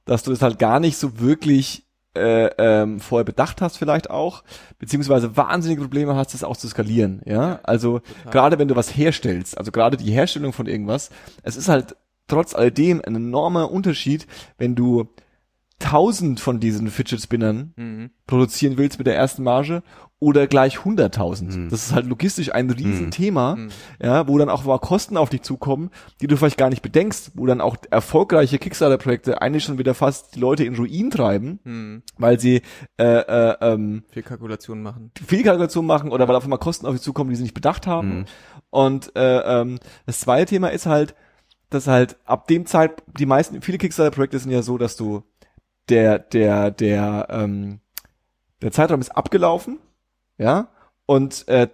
dass 0.04 0.24
du 0.24 0.32
das 0.32 0.42
halt 0.42 0.60
gar 0.60 0.82
nicht 0.82 0.98
so 0.98 1.22
wirklich 1.22 1.89
äh, 2.16 2.50
ähm, 2.58 3.00
vorher 3.00 3.24
bedacht 3.26 3.62
hast 3.62 3.78
vielleicht 3.78 4.10
auch, 4.10 4.44
beziehungsweise 4.80 5.38
wahnsinnige 5.38 5.82
Probleme 5.82 6.16
hast, 6.16 6.34
das 6.34 6.44
auch 6.44 6.58
zu 6.58 6.68
skalieren, 6.68 7.22
ja. 7.26 7.60
Also 7.64 8.02
gerade 8.32 8.58
wenn 8.60 8.68
du 8.68 8.76
was 8.76 8.96
herstellst, 8.96 9.58
also 9.58 9.72
gerade 9.72 9.98
die 9.98 10.12
Herstellung 10.12 10.54
von 10.54 10.66
irgendwas, 10.66 11.10
es 11.44 11.56
ist 11.56 11.70
halt 11.70 11.96
trotz 12.28 12.56
alledem 12.56 13.02
ein 13.06 13.16
enormer 13.16 13.72
Unterschied, 13.72 14.28
wenn 14.58 14.76
du 14.76 15.10
tausend 15.80 16.40
von 16.40 16.60
diesen 16.60 16.90
Fidget 16.90 17.22
Spinnern 17.22 17.74
Mhm. 17.78 18.10
produzieren 18.28 18.78
willst 18.78 18.98
mit 18.98 19.08
der 19.08 19.16
ersten 19.16 19.44
Marge 19.44 19.82
oder 20.22 20.48
gleich 20.48 20.80
100.000. 20.80 21.58
Mhm. 21.58 21.70
Das 21.70 21.86
ist 21.86 21.94
halt 21.94 22.06
logistisch 22.06 22.54
ein 22.54 22.70
Riesenthema, 22.70 23.56
Mhm. 23.56 23.70
ja, 24.02 24.28
wo 24.28 24.38
dann 24.38 24.50
auch 24.50 24.66
mal 24.66 24.78
Kosten 24.80 25.16
auf 25.16 25.30
dich 25.30 25.44
zukommen, 25.44 25.92
die 26.20 26.28
du 26.28 26.36
vielleicht 26.36 26.58
gar 26.58 26.70
nicht 26.70 26.82
bedenkst, 26.82 27.32
wo 27.36 27.46
dann 27.46 27.62
auch 27.62 27.78
erfolgreiche 27.90 28.60
Kickstarter-Projekte 28.60 29.42
eigentlich 29.42 29.64
schon 29.64 29.78
wieder 29.78 29.94
fast 29.94 30.36
die 30.36 30.40
Leute 30.42 30.66
in 30.66 30.76
Ruin 30.76 31.10
treiben, 31.10 31.60
Mhm. 31.64 32.04
weil 32.18 32.38
sie 32.40 32.62
äh, 32.98 33.04
äh, 33.06 33.56
ähm, 33.62 34.04
Viel 34.10 34.24
Kalkulation 34.24 34.82
machen. 34.84 35.12
Fehlkalkulation 35.26 35.86
machen 35.86 36.12
oder 36.12 36.28
weil 36.28 36.36
auf 36.36 36.44
einmal 36.44 36.60
Kosten 36.60 36.86
auf 36.86 36.94
dich 36.94 37.02
zukommen, 37.02 37.30
die 37.30 37.38
sie 37.38 37.44
nicht 37.44 37.54
bedacht 37.54 37.88
haben. 37.88 38.10
Mhm. 38.20 38.26
Und 38.72 39.16
äh, 39.16 39.62
ähm, 39.62 39.80
das 40.06 40.20
zweite 40.20 40.48
Thema 40.50 40.68
ist 40.68 40.86
halt, 40.86 41.16
dass 41.70 41.88
halt 41.88 42.18
ab 42.26 42.48
dem 42.48 42.66
Zeit 42.66 43.04
die 43.18 43.26
meisten, 43.26 43.62
viele 43.62 43.78
Kickstarter-Projekte 43.78 44.38
sind 44.40 44.52
ja 44.52 44.64
so, 44.64 44.78
dass 44.78 44.98
du 44.98 45.24
der 45.88 46.20
der 46.20 46.72
der 46.72 47.28
ähm, 47.30 47.80
der 48.62 48.72
Zeitraum 48.72 49.00
ist 49.00 49.16
abgelaufen, 49.16 49.80
ja, 50.40 50.70
und 51.06 51.48
äh, 51.48 51.68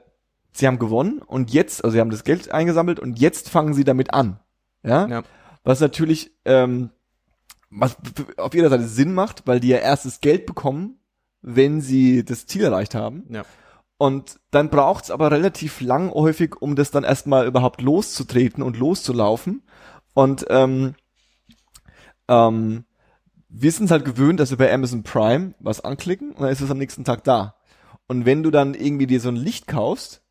sie 0.52 0.68
haben 0.68 0.80
gewonnen 0.80 1.20
und 1.22 1.52
jetzt, 1.54 1.84
also 1.86 1.94
sie 1.94 2.02
haben 2.02 2.10
das 2.10 2.26
Geld 2.26 2.52
eingesammelt 2.52 3.00
und 3.00 3.18
jetzt 3.20 3.50
fangen 3.50 3.74
sie 3.74 3.86
damit 3.86 4.14
an, 4.14 4.40
ja, 4.84 5.08
Ja. 5.08 5.24
was 5.64 5.80
natürlich 5.80 6.32
ähm, 6.44 6.90
was 7.70 7.98
auf 8.38 8.54
jeder 8.54 8.70
Seite 8.70 8.88
Sinn 8.88 9.14
macht, 9.14 9.48
weil 9.48 9.60
die 9.60 9.68
ja 9.70 9.78
erst 9.78 10.06
das 10.06 10.22
Geld 10.22 10.46
bekommen, 10.46 11.00
wenn 11.42 11.82
sie 11.82 12.24
das 12.24 12.46
Ziel 12.46 12.64
erreicht 12.64 12.96
haben. 12.96 13.26
Ja. 13.30 13.44
Und 13.98 14.40
dann 14.52 14.70
braucht's 14.70 15.12
aber 15.12 15.32
relativ 15.32 15.82
lang 15.82 16.12
häufig, 16.12 16.62
um 16.62 16.76
das 16.76 16.92
dann 16.92 17.04
erstmal 17.04 17.48
überhaupt 17.48 17.82
loszutreten 17.82 18.62
und 18.64 18.78
loszulaufen. 18.78 19.64
Und 20.14 20.46
ähm, 20.50 20.96
ähm, 22.28 22.86
wir 23.50 23.72
sind 23.72 23.86
es 23.86 23.92
halt 23.92 24.06
gewöhnt, 24.06 24.40
dass 24.40 24.52
wir 24.52 24.58
bei 24.58 24.74
Amazon 24.74 25.04
Prime 25.04 25.54
was 25.60 25.82
anklicken 25.82 26.32
und 26.32 26.42
dann 26.42 26.50
ist 26.52 26.62
es 26.62 26.72
am 26.72 26.78
nächsten 26.78 27.04
Tag 27.04 27.24
da. 27.24 27.55
Und 28.08 28.26
wenn 28.26 28.44
du 28.44 28.52
dann 28.52 28.74
irgendwie 28.74 29.08
dir 29.08 29.20
so 29.20 29.30
ein 29.30 29.36
Licht 29.36 29.68
kaufst 29.68 30.22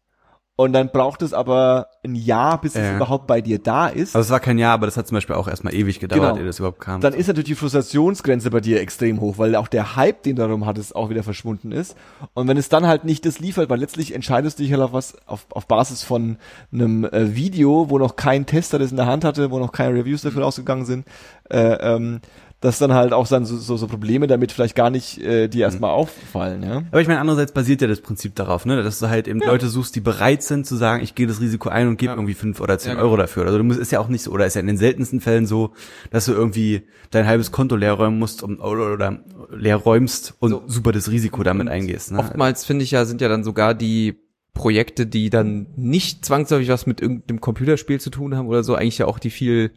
und 0.56 0.72
dann 0.72 0.90
braucht 0.92 1.22
es 1.22 1.32
aber 1.34 1.88
ein 2.04 2.14
Jahr, 2.14 2.60
bis 2.60 2.76
es 2.76 2.82
Ja. 2.82 2.94
überhaupt 2.94 3.26
bei 3.26 3.40
dir 3.40 3.58
da 3.58 3.88
ist, 3.88 4.14
Also 4.14 4.26
es 4.28 4.30
war 4.30 4.38
kein 4.38 4.56
Jahr, 4.58 4.74
aber 4.74 4.86
das 4.86 4.96
hat 4.96 5.08
zum 5.08 5.16
Beispiel 5.16 5.34
auch 5.34 5.48
erstmal 5.48 5.74
ewig 5.74 5.98
gedauert, 5.98 6.22
Genau. 6.22 6.36
ehe 6.36 6.46
das 6.46 6.60
überhaupt 6.60 6.78
kam. 6.78 7.00
dann 7.00 7.12
ist 7.12 7.26
natürlich 7.26 7.48
die 7.48 7.54
Frustrationsgrenze 7.56 8.50
bei 8.50 8.60
dir 8.60 8.80
extrem 8.80 9.20
hoch, 9.20 9.36
weil 9.38 9.56
auch 9.56 9.66
der 9.66 9.96
Hype, 9.96 10.22
den 10.22 10.36
du 10.36 10.42
darum 10.42 10.64
hattest, 10.64 10.94
auch 10.94 11.10
wieder 11.10 11.24
verschwunden 11.24 11.72
ist. 11.72 11.96
Und 12.34 12.46
wenn 12.46 12.56
es 12.56 12.68
dann 12.68 12.86
halt 12.86 13.04
nicht 13.04 13.26
das 13.26 13.40
liefert, 13.40 13.68
weil 13.68 13.80
letztlich 13.80 14.14
entscheidest 14.14 14.60
du 14.60 14.62
dich 14.62 14.70
halt 14.70 14.82
auf 14.82 14.92
was, 14.92 15.16
auf, 15.26 15.46
auf 15.50 15.66
Basis 15.66 16.04
von 16.04 16.36
einem 16.72 17.02
äh, 17.04 17.34
Video, 17.34 17.90
wo 17.90 17.98
noch 17.98 18.14
kein 18.14 18.46
Tester 18.46 18.78
das 18.78 18.92
in 18.92 18.96
der 18.96 19.06
Hand 19.06 19.24
hatte, 19.24 19.50
wo 19.50 19.58
noch 19.58 19.72
keine 19.72 19.98
Reviews 19.98 20.22
dafür 20.22 20.44
rausgegangen 20.44 20.84
sind, 20.84 21.04
äh, 21.50 21.58
ähm, 21.96 22.20
dass 22.64 22.78
dann 22.78 22.94
halt 22.94 23.12
auch 23.12 23.28
dann 23.28 23.44
so, 23.44 23.58
so, 23.58 23.76
so 23.76 23.86
Probleme 23.86 24.26
damit 24.26 24.50
vielleicht 24.50 24.74
gar 24.74 24.88
nicht 24.88 25.18
äh, 25.18 25.48
dir 25.48 25.66
erstmal 25.66 25.90
auffallen, 25.90 26.62
ja. 26.62 26.82
Aber 26.90 27.00
ich 27.02 27.06
meine, 27.06 27.20
andererseits 27.20 27.52
basiert 27.52 27.82
ja 27.82 27.88
das 27.88 28.00
Prinzip 28.00 28.34
darauf, 28.34 28.64
ne, 28.64 28.82
dass 28.82 28.98
du 29.00 29.10
halt 29.10 29.28
eben 29.28 29.40
Leute 29.40 29.68
suchst, 29.68 29.94
die 29.94 30.00
bereit 30.00 30.42
sind 30.42 30.66
zu 30.66 30.74
sagen, 30.76 31.02
ich 31.02 31.14
gehe 31.14 31.26
das 31.26 31.42
Risiko 31.42 31.68
ein 31.68 31.88
und 31.88 31.98
gebe 31.98 32.12
Ja. 32.12 32.16
irgendwie 32.16 32.32
fünf 32.32 32.60
oder 32.62 32.78
zehn 32.78 32.96
Ja, 32.96 33.02
Euro 33.02 33.18
dafür. 33.18 33.44
Also 33.44 33.58
du 33.58 33.64
musst, 33.64 33.78
ist 33.78 33.92
ja 33.92 34.00
auch 34.00 34.08
nicht 34.08 34.22
so, 34.22 34.30
oder 34.30 34.46
ist 34.46 34.54
ja 34.54 34.60
in 34.62 34.66
den 34.66 34.78
seltensten 34.78 35.20
Fällen 35.20 35.46
so, 35.46 35.72
dass 36.10 36.24
du 36.24 36.32
irgendwie 36.32 36.88
dein 37.10 37.26
halbes 37.26 37.52
Konto 37.52 37.76
leer 37.76 37.92
räumen 37.92 38.18
musst 38.18 38.42
um, 38.42 38.58
oder, 38.60 38.94
oder 38.94 39.20
leer 39.54 39.76
räumst 39.76 40.34
und 40.40 40.50
So. 40.50 40.62
super 40.66 40.92
das 40.92 41.10
Risiko 41.10 41.42
damit 41.42 41.66
Und 41.66 41.72
eingehst. 41.72 42.12
Ne? 42.12 42.18
Oftmals 42.18 42.64
finde 42.64 42.84
ich 42.84 42.92
ja, 42.92 43.04
sind 43.04 43.20
ja 43.20 43.28
dann 43.28 43.44
sogar 43.44 43.74
die 43.74 44.20
Projekte, 44.54 45.06
die 45.06 45.28
dann 45.28 45.66
nicht 45.76 46.24
zwangsläufig 46.24 46.68
was 46.70 46.86
mit 46.86 47.02
irgendeinem 47.02 47.40
Computerspiel 47.42 48.00
zu 48.00 48.08
tun 48.08 48.36
haben 48.36 48.46
oder 48.48 48.64
so, 48.64 48.74
eigentlich 48.74 48.98
ja 48.98 49.06
auch 49.06 49.18
die 49.18 49.30
viel 49.30 49.72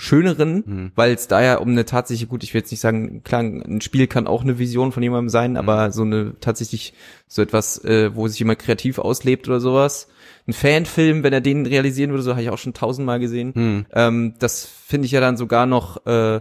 schöneren, 0.00 0.64
Mhm. 0.66 0.92
weil 0.94 1.12
es 1.12 1.28
da 1.28 1.42
ja 1.42 1.58
um 1.58 1.68
eine 1.68 1.84
tatsächliche, 1.84 2.26
gut, 2.26 2.42
ich 2.42 2.54
will 2.54 2.62
jetzt 2.62 2.70
nicht 2.70 2.80
sagen, 2.80 3.22
klar, 3.22 3.42
ein 3.42 3.82
Spiel 3.82 4.06
kann 4.06 4.26
auch 4.26 4.42
eine 4.42 4.58
Vision 4.58 4.92
von 4.92 5.02
jemandem 5.02 5.28
sein, 5.28 5.58
aber 5.58 5.92
so 5.92 6.02
eine 6.02 6.36
tatsächlich 6.40 6.94
so 7.28 7.42
etwas, 7.42 7.84
äh, 7.84 8.14
wo 8.16 8.26
sich 8.26 8.38
jemand 8.38 8.60
kreativ 8.60 8.98
auslebt 8.98 9.46
oder 9.46 9.60
sowas. 9.60 10.08
Ein 10.46 10.54
Fanfilm, 10.54 11.22
wenn 11.22 11.34
er 11.34 11.42
den 11.42 11.66
realisieren 11.66 12.10
würde, 12.12 12.22
so 12.22 12.30
habe 12.32 12.42
ich 12.42 12.48
auch 12.48 12.56
schon 12.56 12.72
tausendmal 12.72 13.20
gesehen. 13.20 13.52
Hm. 13.54 13.86
Ähm, 13.92 14.34
das 14.38 14.64
finde 14.64 15.04
ich 15.04 15.12
ja 15.12 15.20
dann 15.20 15.36
sogar 15.36 15.66
noch 15.66 16.06
äh, 16.06 16.40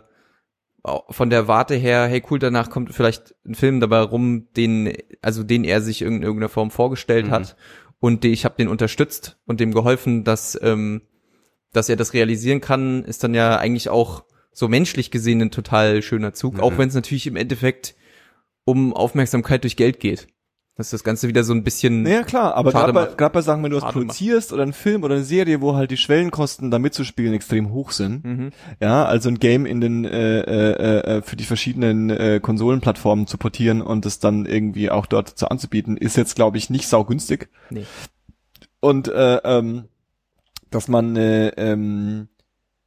von 1.09 1.29
der 1.29 1.49
Warte 1.49 1.75
her, 1.75 2.07
hey 2.07 2.23
cool, 2.31 2.39
danach 2.39 2.69
kommt 2.69 2.93
vielleicht 2.95 3.35
ein 3.45 3.55
Film 3.55 3.81
dabei 3.81 3.99
rum, 3.99 4.47
den, 4.55 4.93
also 5.21 5.43
den 5.43 5.65
er 5.65 5.81
sich 5.81 6.01
in 6.01 6.23
irgendeiner 6.23 6.47
Form 6.49 6.71
vorgestellt 6.71 7.27
Mhm. 7.27 7.31
hat 7.31 7.57
und 7.99 8.23
die, 8.23 8.29
ich 8.29 8.45
habe 8.45 8.55
den 8.57 8.69
unterstützt 8.69 9.37
und 9.45 9.59
dem 9.59 9.73
geholfen, 9.73 10.23
dass, 10.23 10.57
ähm, 10.63 11.01
dass 11.73 11.89
er 11.89 11.95
das 11.95 12.13
realisieren 12.13 12.61
kann, 12.61 13.03
ist 13.03 13.23
dann 13.23 13.33
ja 13.33 13.57
eigentlich 13.57 13.89
auch 13.89 14.23
so 14.51 14.67
menschlich 14.67 15.11
gesehen 15.11 15.41
ein 15.41 15.51
total 15.51 16.01
schöner 16.01 16.33
Zug, 16.33 16.57
Ja. 16.57 16.63
auch 16.63 16.77
wenn 16.77 16.89
es 16.89 16.95
natürlich 16.95 17.27
im 17.27 17.35
Endeffekt 17.35 17.95
um 18.65 18.93
Aufmerksamkeit 18.93 19.63
durch 19.63 19.75
Geld 19.77 19.99
geht. 19.99 20.27
Dass 20.75 20.91
das 20.91 21.03
Ganze 21.03 21.27
wieder 21.27 21.43
so 21.43 21.51
ein 21.53 21.65
bisschen 21.65 22.05
Ja, 22.07 22.23
klar, 22.23 22.55
aber 22.55 22.71
gerade 22.71 22.93
bei, 22.93 23.05
grad 23.07 23.33
bei 23.33 23.41
Sachen, 23.41 23.61
wenn 23.63 23.71
du 23.71 23.81
was 23.81 23.91
produzierst 23.91 24.53
oder 24.53 24.63
einen 24.63 24.71
Film 24.71 25.03
oder 25.03 25.15
eine 25.15 25.25
Serie, 25.25 25.59
wo 25.59 25.75
halt 25.75 25.91
die 25.91 25.97
Schwellenkosten 25.97 26.71
da 26.71 26.79
mitzuspielen 26.79 27.33
extrem 27.33 27.71
hoch 27.73 27.91
sind, 27.91 28.23
Mhm. 28.23 28.51
ja, 28.79 29.03
also 29.05 29.27
ein 29.27 29.39
Game 29.39 29.65
in 29.65 29.81
den 29.81 30.05
äh, 30.05 30.39
äh, 30.39 31.17
äh, 31.17 31.21
für 31.21 31.35
die 31.35 31.43
verschiedenen 31.43 32.09
äh, 32.09 32.39
Konsolenplattformen 32.41 33.27
zu 33.27 33.37
portieren 33.37 33.81
und 33.81 34.05
es 34.05 34.19
dann 34.19 34.45
irgendwie 34.45 34.89
auch 34.89 35.05
dort 35.05 35.27
zu 35.37 35.49
anzubieten, 35.51 35.97
ist 35.97 36.15
jetzt 36.15 36.35
glaube 36.35 36.57
ich 36.57 36.69
nicht 36.69 36.87
saugünstig. 36.87 37.49
Nee. 37.69 37.83
Und 38.79 39.09
äh, 39.09 39.35
ähm, 39.43 39.89
dass 40.71 40.87
man 40.87 41.15
äh, 41.15 41.49
ähm, 41.49 42.29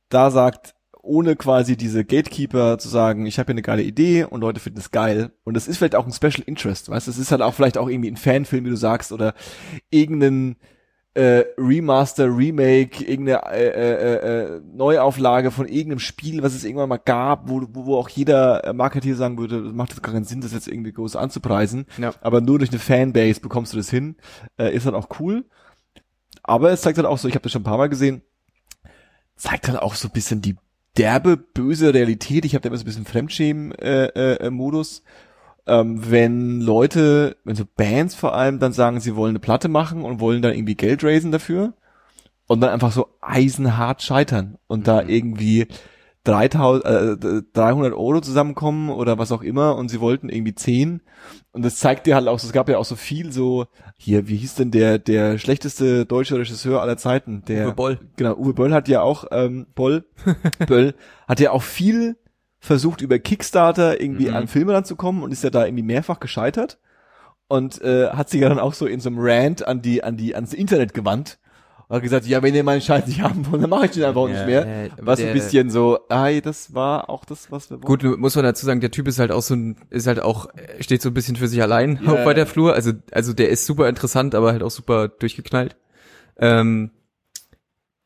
da 0.08 0.30
sagt, 0.30 0.74
ohne 1.02 1.34
quasi 1.34 1.76
diese 1.76 2.04
Gatekeeper 2.04 2.78
zu 2.78 2.88
sagen, 2.88 3.26
ich 3.26 3.38
habe 3.38 3.48
hier 3.48 3.54
eine 3.54 3.62
geile 3.62 3.82
Idee 3.82 4.24
und 4.24 4.40
Leute 4.40 4.60
finden 4.60 4.78
es 4.78 4.92
geil. 4.92 5.32
Und 5.42 5.54
das 5.54 5.66
ist 5.66 5.78
vielleicht 5.78 5.96
auch 5.96 6.06
ein 6.06 6.12
Special 6.12 6.44
Interest, 6.46 6.88
weißt 6.88 7.08
du? 7.08 7.10
Es 7.10 7.18
ist 7.18 7.32
halt 7.32 7.42
auch 7.42 7.54
vielleicht 7.54 7.76
auch 7.76 7.88
irgendwie 7.88 8.10
ein 8.10 8.16
Fanfilm, 8.16 8.64
wie 8.64 8.70
du 8.70 8.76
sagst, 8.76 9.10
oder 9.10 9.34
irgendein 9.90 10.56
äh, 11.14 11.44
Remaster, 11.58 12.26
Remake, 12.26 13.04
irgendeine 13.04 13.44
äh, 13.52 13.68
äh, 13.68 14.54
äh, 14.54 14.60
Neuauflage 14.72 15.50
von 15.50 15.66
irgendeinem 15.66 15.98
Spiel, 15.98 16.42
was 16.42 16.54
es 16.54 16.64
irgendwann 16.64 16.88
mal 16.88 16.96
gab, 16.96 17.50
wo, 17.50 17.62
wo, 17.72 17.86
wo 17.86 17.96
auch 17.96 18.08
jeder 18.08 18.64
äh, 18.64 18.72
Marketeer 18.72 19.16
sagen 19.16 19.36
würde, 19.38 19.62
das 19.62 19.72
macht 19.72 19.90
jetzt 19.90 20.02
gar 20.02 20.14
keinen 20.14 20.24
Sinn, 20.24 20.40
das 20.40 20.52
jetzt 20.52 20.68
irgendwie 20.68 20.92
groß 20.92 21.16
anzupreisen. 21.16 21.86
Ja. 21.98 22.14
Aber 22.22 22.40
nur 22.40 22.58
durch 22.58 22.70
eine 22.70 22.78
Fanbase 22.78 23.40
bekommst 23.40 23.72
du 23.72 23.76
das 23.76 23.90
hin. 23.90 24.16
Äh, 24.56 24.74
ist 24.74 24.86
halt 24.86 24.94
auch 24.94 25.08
cool. 25.20 25.44
Aber 26.42 26.70
es 26.70 26.82
zeigt 26.82 26.98
halt 26.98 27.06
auch 27.06 27.18
so, 27.18 27.28
ich 27.28 27.34
habe 27.34 27.42
das 27.42 27.52
schon 27.52 27.62
ein 27.62 27.64
paar 27.66 27.78
Mal 27.78 27.88
gesehen, 27.88 28.22
zeigt 29.36 29.68
halt 29.68 29.78
auch 29.78 29.94
so 29.94 30.08
ein 30.08 30.12
bisschen 30.12 30.42
die 30.42 30.56
derbe, 30.96 31.36
böse 31.36 31.94
Realität. 31.94 32.44
Ich 32.44 32.54
habe 32.54 32.62
da 32.62 32.68
immer 32.68 32.76
so 32.76 32.82
ein 32.82 32.86
bisschen 32.86 33.06
Fremdschämen-Modus. 33.06 33.80
Äh, 33.82 34.46
äh, 34.46 34.50
Modus. 34.50 35.02
ähm, 35.66 36.10
wenn 36.10 36.60
Leute, 36.60 37.36
wenn 37.44 37.56
so 37.56 37.64
Bands 37.76 38.14
vor 38.14 38.34
allem 38.34 38.58
dann 38.58 38.72
sagen, 38.72 39.00
sie 39.00 39.16
wollen 39.16 39.30
eine 39.30 39.38
Platte 39.40 39.68
machen 39.68 40.04
und 40.04 40.20
wollen 40.20 40.42
dann 40.42 40.54
irgendwie 40.54 40.74
Geld 40.74 41.04
raisen 41.04 41.32
dafür 41.32 41.74
und 42.46 42.60
dann 42.60 42.70
einfach 42.70 42.92
so 42.92 43.08
eisenhart 43.20 44.02
scheitern 44.02 44.58
und 44.66 44.88
da 44.88 45.02
irgendwie 45.02 45.68
3000, 46.24 46.84
äh, 47.24 47.42
300 47.52 47.92
Euro 47.92 48.20
zusammenkommen 48.20 48.90
oder 48.90 49.18
was 49.18 49.32
auch 49.32 49.42
immer 49.42 49.76
und 49.76 49.88
sie 49.88 50.00
wollten 50.00 50.28
irgendwie 50.28 50.54
10 50.54 51.02
und 51.52 51.64
das 51.64 51.76
zeigt 51.76 52.06
dir 52.06 52.14
halt 52.14 52.28
auch, 52.28 52.36
es 52.42 52.52
gab 52.52 52.68
ja 52.68 52.78
auch 52.78 52.84
so 52.84 52.96
viel 52.96 53.32
so, 53.32 53.66
hier, 53.96 54.28
wie 54.28 54.36
hieß 54.36 54.54
denn 54.54 54.70
der, 54.70 54.98
der 54.98 55.38
schlechteste 55.38 56.06
deutsche 56.06 56.36
Regisseur 56.38 56.80
aller 56.80 56.96
Zeiten, 56.96 57.42
der, 57.46 57.66
Uwe 57.68 57.74
Boll. 57.74 57.98
genau, 58.16 58.34
Uwe 58.36 58.54
Boll 58.54 58.72
hat 58.72 58.88
ja 58.88 59.02
auch, 59.02 59.24
ähm, 59.32 59.66
Boll, 59.74 60.04
Böll, 60.66 60.94
hat 61.26 61.40
ja 61.40 61.50
auch 61.50 61.62
viel 61.62 62.16
versucht 62.60 63.00
über 63.00 63.18
Kickstarter 63.18 64.00
irgendwie 64.00 64.28
Mhm. 64.28 64.36
an 64.36 64.46
Filme 64.48 64.72
ranzukommen 64.74 65.22
und 65.24 65.32
ist 65.32 65.42
ja 65.42 65.50
da 65.50 65.64
irgendwie 65.66 65.82
mehrfach 65.82 66.20
gescheitert 66.20 66.78
und 67.48 67.82
äh, 67.82 68.10
hat 68.10 68.30
sich 68.30 68.40
ja 68.40 68.48
dann 68.48 68.60
auch 68.60 68.74
so 68.74 68.86
in 68.86 69.00
so 69.00 69.08
einem 69.08 69.18
Rant 69.20 69.66
an 69.66 69.82
die, 69.82 70.04
an 70.04 70.16
die, 70.16 70.34
ans 70.36 70.54
Internet 70.54 70.94
gewandt 70.94 71.38
hat 71.96 72.02
gesagt, 72.02 72.26
ja, 72.26 72.42
wenn 72.42 72.54
ihr 72.54 72.64
meinen 72.64 72.80
Scheiß 72.80 73.06
nicht 73.06 73.20
haben 73.20 73.46
wollt, 73.50 73.62
dann 73.62 73.70
mache 73.70 73.86
ich 73.86 73.90
den 73.92 74.04
einfach 74.04 74.22
auch 74.22 74.28
Ja, 74.28 74.34
nicht 74.34 74.46
mehr. 74.46 74.84
äh, 74.84 74.90
was 75.00 75.18
der- 75.18 75.28
ein 75.28 75.34
bisschen 75.34 75.70
so, 75.70 75.98
ey, 76.08 76.40
das 76.40 76.74
war 76.74 77.10
auch 77.10 77.24
das, 77.24 77.50
was 77.50 77.70
wir 77.70 77.78
Gut, 77.78 78.02
muss 78.18 78.34
man 78.34 78.44
dazu 78.44 78.64
sagen, 78.66 78.80
der 78.80 78.90
Typ 78.90 79.06
ist 79.08 79.18
halt 79.18 79.30
auch 79.30 79.42
so 79.42 79.54
ein, 79.54 79.76
ist 79.90 80.06
halt 80.06 80.20
auch, 80.20 80.46
äh, 80.54 80.82
steht 80.82 81.02
so 81.02 81.10
ein 81.10 81.14
bisschen 81.14 81.36
für 81.36 81.48
sich 81.48 81.60
allein 81.62 82.00
Ja, 82.04 82.12
auf 82.12 82.24
weiter 82.24 82.40
ja. 82.40 82.46
Flur. 82.46 82.74
Also, 82.74 82.92
also 83.10 83.32
der 83.32 83.50
ist 83.50 83.66
super 83.66 83.88
interessant, 83.88 84.34
aber 84.34 84.52
halt 84.52 84.62
auch 84.62 84.70
super 84.70 85.08
durchgeknallt. 85.08 85.76
Ähm, 86.38 86.90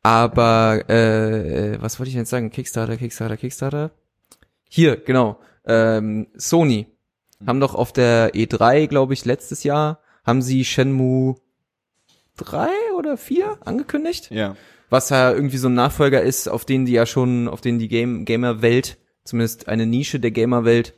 aber 0.03 0.89
äh, 0.89 1.81
was 1.81 1.99
wollte 1.99 2.09
ich 2.09 2.15
denn 2.15 2.23
jetzt 2.23 2.31
sagen? 2.31 2.51
Kickstarter, 2.51 2.97
Kickstarter, 2.97 3.37
Kickstarter. 3.37 3.91
Hier, 4.69 4.97
genau. 4.97 5.39
Ähm, 5.65 6.29
Sony 6.37 6.87
haben 7.47 7.61
doch 7.61 7.75
auf 7.75 7.93
der 7.93 8.35
E3, 8.35 8.87
glaube 8.87 9.15
ich, 9.15 9.25
letztes 9.25 9.65
Jahr 9.65 10.01
haben 10.25 10.43
sie 10.43 10.65
Shenmue 10.65 11.37
3 12.37 12.69
oder 12.97 13.17
4 13.17 13.59
angekündigt 13.65 14.31
Ja. 14.31 14.57
was 14.91 15.11
ja 15.11 15.33
irgendwie 15.33 15.57
so 15.59 15.69
ein 15.69 15.75
Nachfolger 15.75 16.23
ist, 16.23 16.49
auf 16.49 16.65
den 16.65 16.85
die 16.87 16.93
ja 16.93 17.07
schon, 17.07 17.49
auf 17.49 17.61
den 17.61 17.79
die 17.79 17.89
Game 17.89 18.25
Gamer-Welt, 18.25 18.99
zumindest 19.25 19.69
eine 19.69 19.87
Nische 19.87 20.21
der 20.21 20.31
Gamer-Welt, 20.31 20.95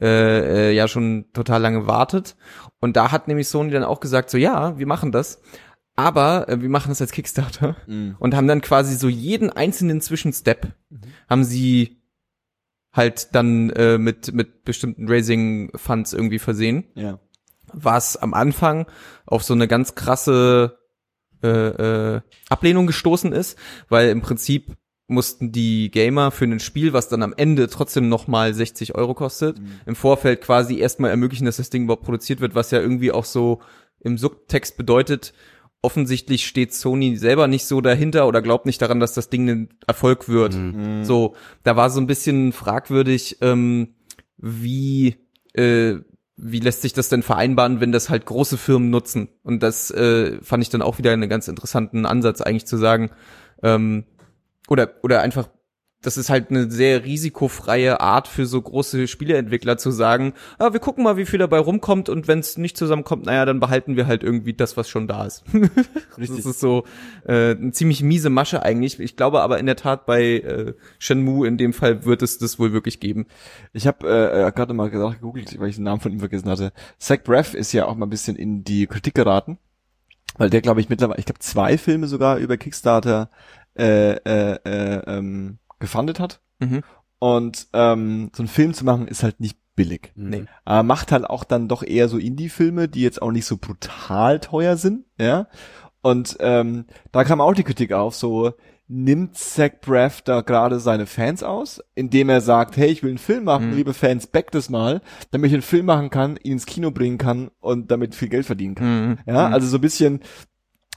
äh, 0.00 0.70
äh, 0.70 0.72
ja 0.74 0.88
schon 0.88 1.26
total 1.32 1.60
lange 1.62 1.86
wartet. 1.86 2.36
Und 2.80 2.96
da 2.96 3.12
hat 3.12 3.28
nämlich 3.28 3.48
Sony 3.48 3.70
dann 3.70 3.84
auch 3.84 4.00
gesagt, 4.00 4.30
so 4.30 4.36
ja, 4.38 4.76
wir 4.78 4.86
machen 4.86 5.12
das, 5.12 5.40
aber 5.94 6.48
äh, 6.48 6.60
wir 6.60 6.68
machen 6.68 6.88
das 6.88 7.00
als 7.00 7.12
Kickstarter 7.12 7.76
Mhm. 7.86 8.16
und 8.18 8.34
haben 8.34 8.48
dann 8.48 8.60
quasi 8.62 8.96
so 8.96 9.08
jeden 9.08 9.50
einzelnen 9.50 10.00
Zwischenstep 10.00 10.72
haben 11.30 11.44
sie 11.44 12.02
halt 12.92 13.34
dann 13.34 13.70
äh, 13.70 13.96
mit 13.98 14.32
mit 14.34 14.64
bestimmten 14.64 15.08
Raising 15.08 15.70
Funds 15.76 16.12
irgendwie 16.12 16.38
versehen 16.38 16.84
Ja. 16.94 17.18
Was 17.72 18.16
am 18.16 18.34
Anfang 18.34 18.86
auf 19.26 19.42
so 19.42 19.54
eine 19.54 19.68
ganz 19.68 19.94
krasse 19.94 20.78
äh, 21.42 21.48
äh, 21.48 22.20
Ablehnung 22.48 22.86
gestoßen 22.86 23.32
ist, 23.32 23.58
weil 23.88 24.10
im 24.10 24.22
Prinzip 24.22 24.76
mussten 25.08 25.52
die 25.52 25.90
Gamer 25.90 26.30
für 26.30 26.44
ein 26.44 26.60
Spiel, 26.60 26.92
was 26.92 27.08
dann 27.08 27.22
am 27.22 27.34
Ende 27.36 27.68
trotzdem 27.68 28.08
nochmal 28.08 28.54
60 28.54 28.94
Euro 28.94 29.14
kostet, 29.14 29.58
im 29.84 29.94
Vorfeld 29.94 30.40
quasi 30.40 30.78
erstmal 30.78 31.10
ermöglichen, 31.10 31.44
dass 31.44 31.58
das 31.58 31.70
Ding 31.70 31.84
überhaupt 31.84 32.04
produziert 32.04 32.40
wird, 32.40 32.54
was 32.54 32.70
ja 32.70 32.80
irgendwie 32.80 33.12
auch 33.12 33.24
so 33.24 33.60
im 34.00 34.18
Subtext 34.18 34.76
bedeutet, 34.76 35.34
offensichtlich 35.82 36.46
steht 36.46 36.72
Sony 36.72 37.16
selber 37.16 37.48
nicht 37.48 37.66
so 37.66 37.80
dahinter 37.80 38.28
oder 38.28 38.40
glaubt 38.40 38.66
nicht 38.66 38.80
daran, 38.80 39.00
dass 39.00 39.14
das 39.14 39.28
Ding 39.28 39.48
ein 39.48 39.68
Erfolg 39.86 40.28
wird. 40.28 40.54
Mhm. 40.54 41.04
So, 41.04 41.34
da 41.64 41.76
war 41.76 41.90
so 41.90 42.00
ein 42.00 42.06
bisschen 42.06 42.52
fragwürdig, 42.52 43.38
ähm, 43.40 43.94
wie 44.38 45.16
äh, 45.54 45.96
wie 46.36 46.60
lässt 46.60 46.82
sich 46.82 46.92
das 46.92 47.08
denn 47.08 47.22
vereinbaren, 47.22 47.80
wenn 47.80 47.92
das 47.92 48.08
halt 48.08 48.26
große 48.26 48.56
Firmen 48.56 48.90
nutzen? 48.90 49.28
Und 49.42 49.62
das 49.62 49.90
äh, 49.90 50.38
fand 50.42 50.62
ich 50.62 50.70
dann 50.70 50.82
auch 50.82 50.98
wieder 50.98 51.12
einen 51.12 51.28
ganz 51.28 51.48
interessanten 51.48 52.06
Ansatz 52.06 52.40
eigentlich 52.40 52.66
zu 52.66 52.76
sagen, 52.76 53.10
ähm, 53.62 54.04
oder 54.68 54.94
oder 55.02 55.20
einfach 55.22 55.48
das 56.02 56.16
ist 56.16 56.30
halt 56.30 56.50
eine 56.50 56.70
sehr 56.70 57.04
risikofreie 57.04 58.00
Art 58.00 58.28
für 58.28 58.44
so 58.44 58.60
große 58.60 59.06
Spieleentwickler 59.06 59.78
zu 59.78 59.90
sagen, 59.90 60.34
ah, 60.58 60.72
wir 60.72 60.80
gucken 60.80 61.04
mal, 61.04 61.16
wie 61.16 61.26
viel 61.26 61.38
dabei 61.38 61.58
rumkommt 61.58 62.08
und 62.08 62.28
wenn 62.28 62.40
es 62.40 62.58
nicht 62.58 62.76
zusammenkommt, 62.76 63.24
naja, 63.24 63.44
dann 63.44 63.60
behalten 63.60 63.96
wir 63.96 64.06
halt 64.06 64.24
irgendwie 64.24 64.52
das, 64.52 64.76
was 64.76 64.88
schon 64.88 65.06
da 65.06 65.24
ist. 65.24 65.44
das 66.18 66.28
ist 66.28 66.60
so 66.60 66.84
äh, 67.24 67.52
eine 67.52 67.72
ziemlich 67.72 68.02
miese 68.02 68.30
Masche 68.30 68.62
eigentlich. 68.62 68.98
Ich 68.98 69.16
glaube 69.16 69.42
aber 69.42 69.58
in 69.58 69.66
der 69.66 69.76
Tat 69.76 70.04
bei 70.04 70.22
äh, 70.22 70.74
Shenmue 70.98 71.46
in 71.46 71.56
dem 71.56 71.72
Fall 71.72 72.04
wird 72.04 72.22
es 72.22 72.38
das 72.38 72.58
wohl 72.58 72.72
wirklich 72.72 72.98
geben. 72.98 73.26
Ich 73.72 73.86
habe 73.86 74.08
äh, 74.08 74.48
äh, 74.48 74.52
gerade 74.52 74.74
mal 74.74 74.90
gesagt, 74.90 75.20
gegoogelt, 75.20 75.58
weil 75.60 75.68
ich 75.68 75.76
den 75.76 75.84
Namen 75.84 76.00
von 76.00 76.12
ihm 76.12 76.18
vergessen 76.18 76.50
hatte. 76.50 76.72
Zach 76.98 77.22
Braff 77.22 77.54
ist 77.54 77.72
ja 77.72 77.86
auch 77.86 77.94
mal 77.94 78.06
ein 78.06 78.10
bisschen 78.10 78.36
in 78.36 78.64
die 78.64 78.88
Kritik 78.88 79.14
geraten, 79.14 79.58
weil 80.36 80.50
der, 80.50 80.62
glaube 80.62 80.80
ich, 80.80 80.88
mittlerweile, 80.88 81.20
ich 81.20 81.26
glaube, 81.26 81.38
zwei 81.38 81.78
Filme 81.78 82.08
sogar 82.08 82.38
über 82.38 82.56
Kickstarter 82.56 83.30
äh, 83.74 84.16
äh, 84.16 84.58
äh, 84.64 85.02
ähm, 85.06 85.58
gefundet 85.82 86.18
hat. 86.18 86.40
Mhm. 86.60 86.82
Und 87.18 87.66
ähm, 87.74 88.30
so 88.34 88.42
einen 88.42 88.48
Film 88.48 88.72
zu 88.72 88.84
machen 88.86 89.06
ist 89.06 89.22
halt 89.22 89.38
nicht 89.40 89.58
billig. 89.76 90.12
Nee. 90.16 90.44
Aber 90.64 90.82
macht 90.82 91.12
halt 91.12 91.24
auch 91.28 91.44
dann 91.44 91.68
doch 91.68 91.82
eher 91.82 92.08
so 92.08 92.16
Indie-Filme, 92.18 92.88
die 92.88 93.02
jetzt 93.02 93.20
auch 93.22 93.30
nicht 93.32 93.44
so 93.46 93.58
brutal 93.58 94.40
teuer 94.40 94.76
sind, 94.76 95.04
ja. 95.18 95.46
Und 96.00 96.36
ähm, 96.40 96.86
da 97.12 97.22
kam 97.24 97.40
auch 97.40 97.54
die 97.54 97.62
Kritik 97.62 97.92
auf, 97.92 98.14
so 98.16 98.52
nimmt 98.88 99.38
Zach 99.38 99.70
Braff 99.80 100.20
da 100.20 100.40
gerade 100.42 100.80
seine 100.80 101.06
Fans 101.06 101.42
aus, 101.44 101.80
indem 101.94 102.28
er 102.28 102.40
sagt, 102.40 102.76
hey, 102.76 102.88
ich 102.90 103.02
will 103.02 103.10
einen 103.10 103.18
Film 103.18 103.44
machen, 103.44 103.70
Mhm. 103.70 103.76
liebe 103.76 103.94
Fans, 103.94 104.26
back 104.26 104.50
das 104.50 104.68
mal, 104.68 105.00
damit 105.30 105.48
ich 105.48 105.54
einen 105.54 105.62
Film 105.62 105.86
machen 105.86 106.10
kann, 106.10 106.36
ihn 106.42 106.52
ins 106.54 106.66
Kino 106.66 106.90
bringen 106.90 107.16
kann 107.18 107.50
und 107.60 107.90
damit 107.90 108.14
viel 108.16 108.28
Geld 108.28 108.44
verdienen 108.44 108.74
kann. 108.74 109.08
Mhm. 109.10 109.18
Ja, 109.26 109.48
Mhm. 109.48 109.54
also 109.54 109.68
so 109.68 109.78
ein 109.78 109.80
bisschen, 109.80 110.20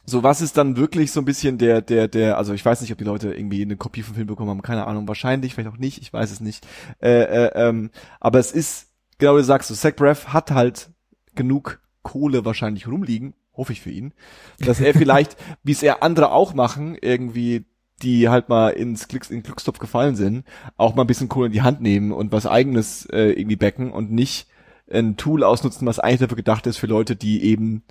so 0.06 0.24
was 0.24 0.42
ist 0.42 0.58
dann 0.58 0.78
wirklich 0.78 1.12
so 1.12 1.22
ein 1.22 1.26
bisschen 1.26 1.58
der, 1.58 1.82
der, 1.82 2.08
der, 2.08 2.38
also 2.38 2.54
ich 2.54 2.64
weiß 2.64 2.82
nicht, 2.82 2.92
ob 2.92 2.98
die 2.98 3.04
Leute 3.04 3.34
irgendwie 3.34 3.62
eine 3.62 3.78
Kopie 3.78 4.04
vom 4.04 4.16
Film 4.16 4.28
bekommen 4.28 4.50
haben, 4.50 4.62
keine 4.62 4.86
Ahnung, 4.88 5.08
wahrscheinlich, 5.08 5.54
vielleicht 5.54 5.70
auch 5.70 5.78
nicht, 5.78 6.02
ich 6.02 6.14
weiß 6.14 6.32
es 6.32 6.40
nicht. 6.40 6.66
Äh, 7.02 7.24
äh, 7.24 7.52
ähm, 7.56 7.92
aber 8.20 8.40
es 8.40 8.52
ist, 8.52 8.92
genau 9.18 9.34
wie 9.34 9.40
du 9.40 9.44
sagst, 9.44 9.70
so 9.70 9.76
Zach 9.76 9.96
Braff 9.96 10.28
hat 10.28 10.52
halt 10.52 10.90
genug 11.34 11.82
Kohle 12.04 12.46
wahrscheinlich 12.46 12.88
rumliegen, 12.88 13.34
hoffe 13.56 13.74
ich 13.74 13.82
für 13.82 13.92
ihn, 13.92 14.14
dass 14.60 14.80
er 14.80 14.94
vielleicht, 14.98 15.38
wie 15.64 15.72
es 15.72 15.84
er 15.84 16.04
andere 16.04 16.32
auch 16.32 16.54
machen, 16.54 16.98
irgendwie 17.02 17.66
die 18.02 18.28
halt 18.28 18.50
mal 18.50 18.70
ins 18.70 19.08
Glücks, 19.08 19.30
in 19.30 19.38
den 19.38 19.44
Glückstopf 19.44 19.80
gefallen 19.80 20.16
sind, 20.16 20.44
auch 20.76 20.96
mal 20.96 21.04
ein 21.04 21.08
bisschen 21.08 21.30
Kohle 21.30 21.48
in 21.48 21.54
die 21.54 21.62
Hand 21.62 21.82
nehmen 21.82 22.12
und 22.12 22.32
was 22.32 22.46
eigenes 22.46 23.06
äh, 23.06 23.32
irgendwie 23.32 23.56
backen 23.56 23.92
und 23.92 24.12
nicht 24.12 24.48
ein 24.92 25.18
Tool 25.18 25.44
ausnutzen, 25.44 25.88
was 25.88 26.00
eigentlich 26.00 26.20
dafür 26.20 26.36
gedacht 26.36 26.68
ist 26.68 26.78
für 26.78 26.88
Leute, 26.88 27.16
die 27.16 27.44
eben 27.44 27.84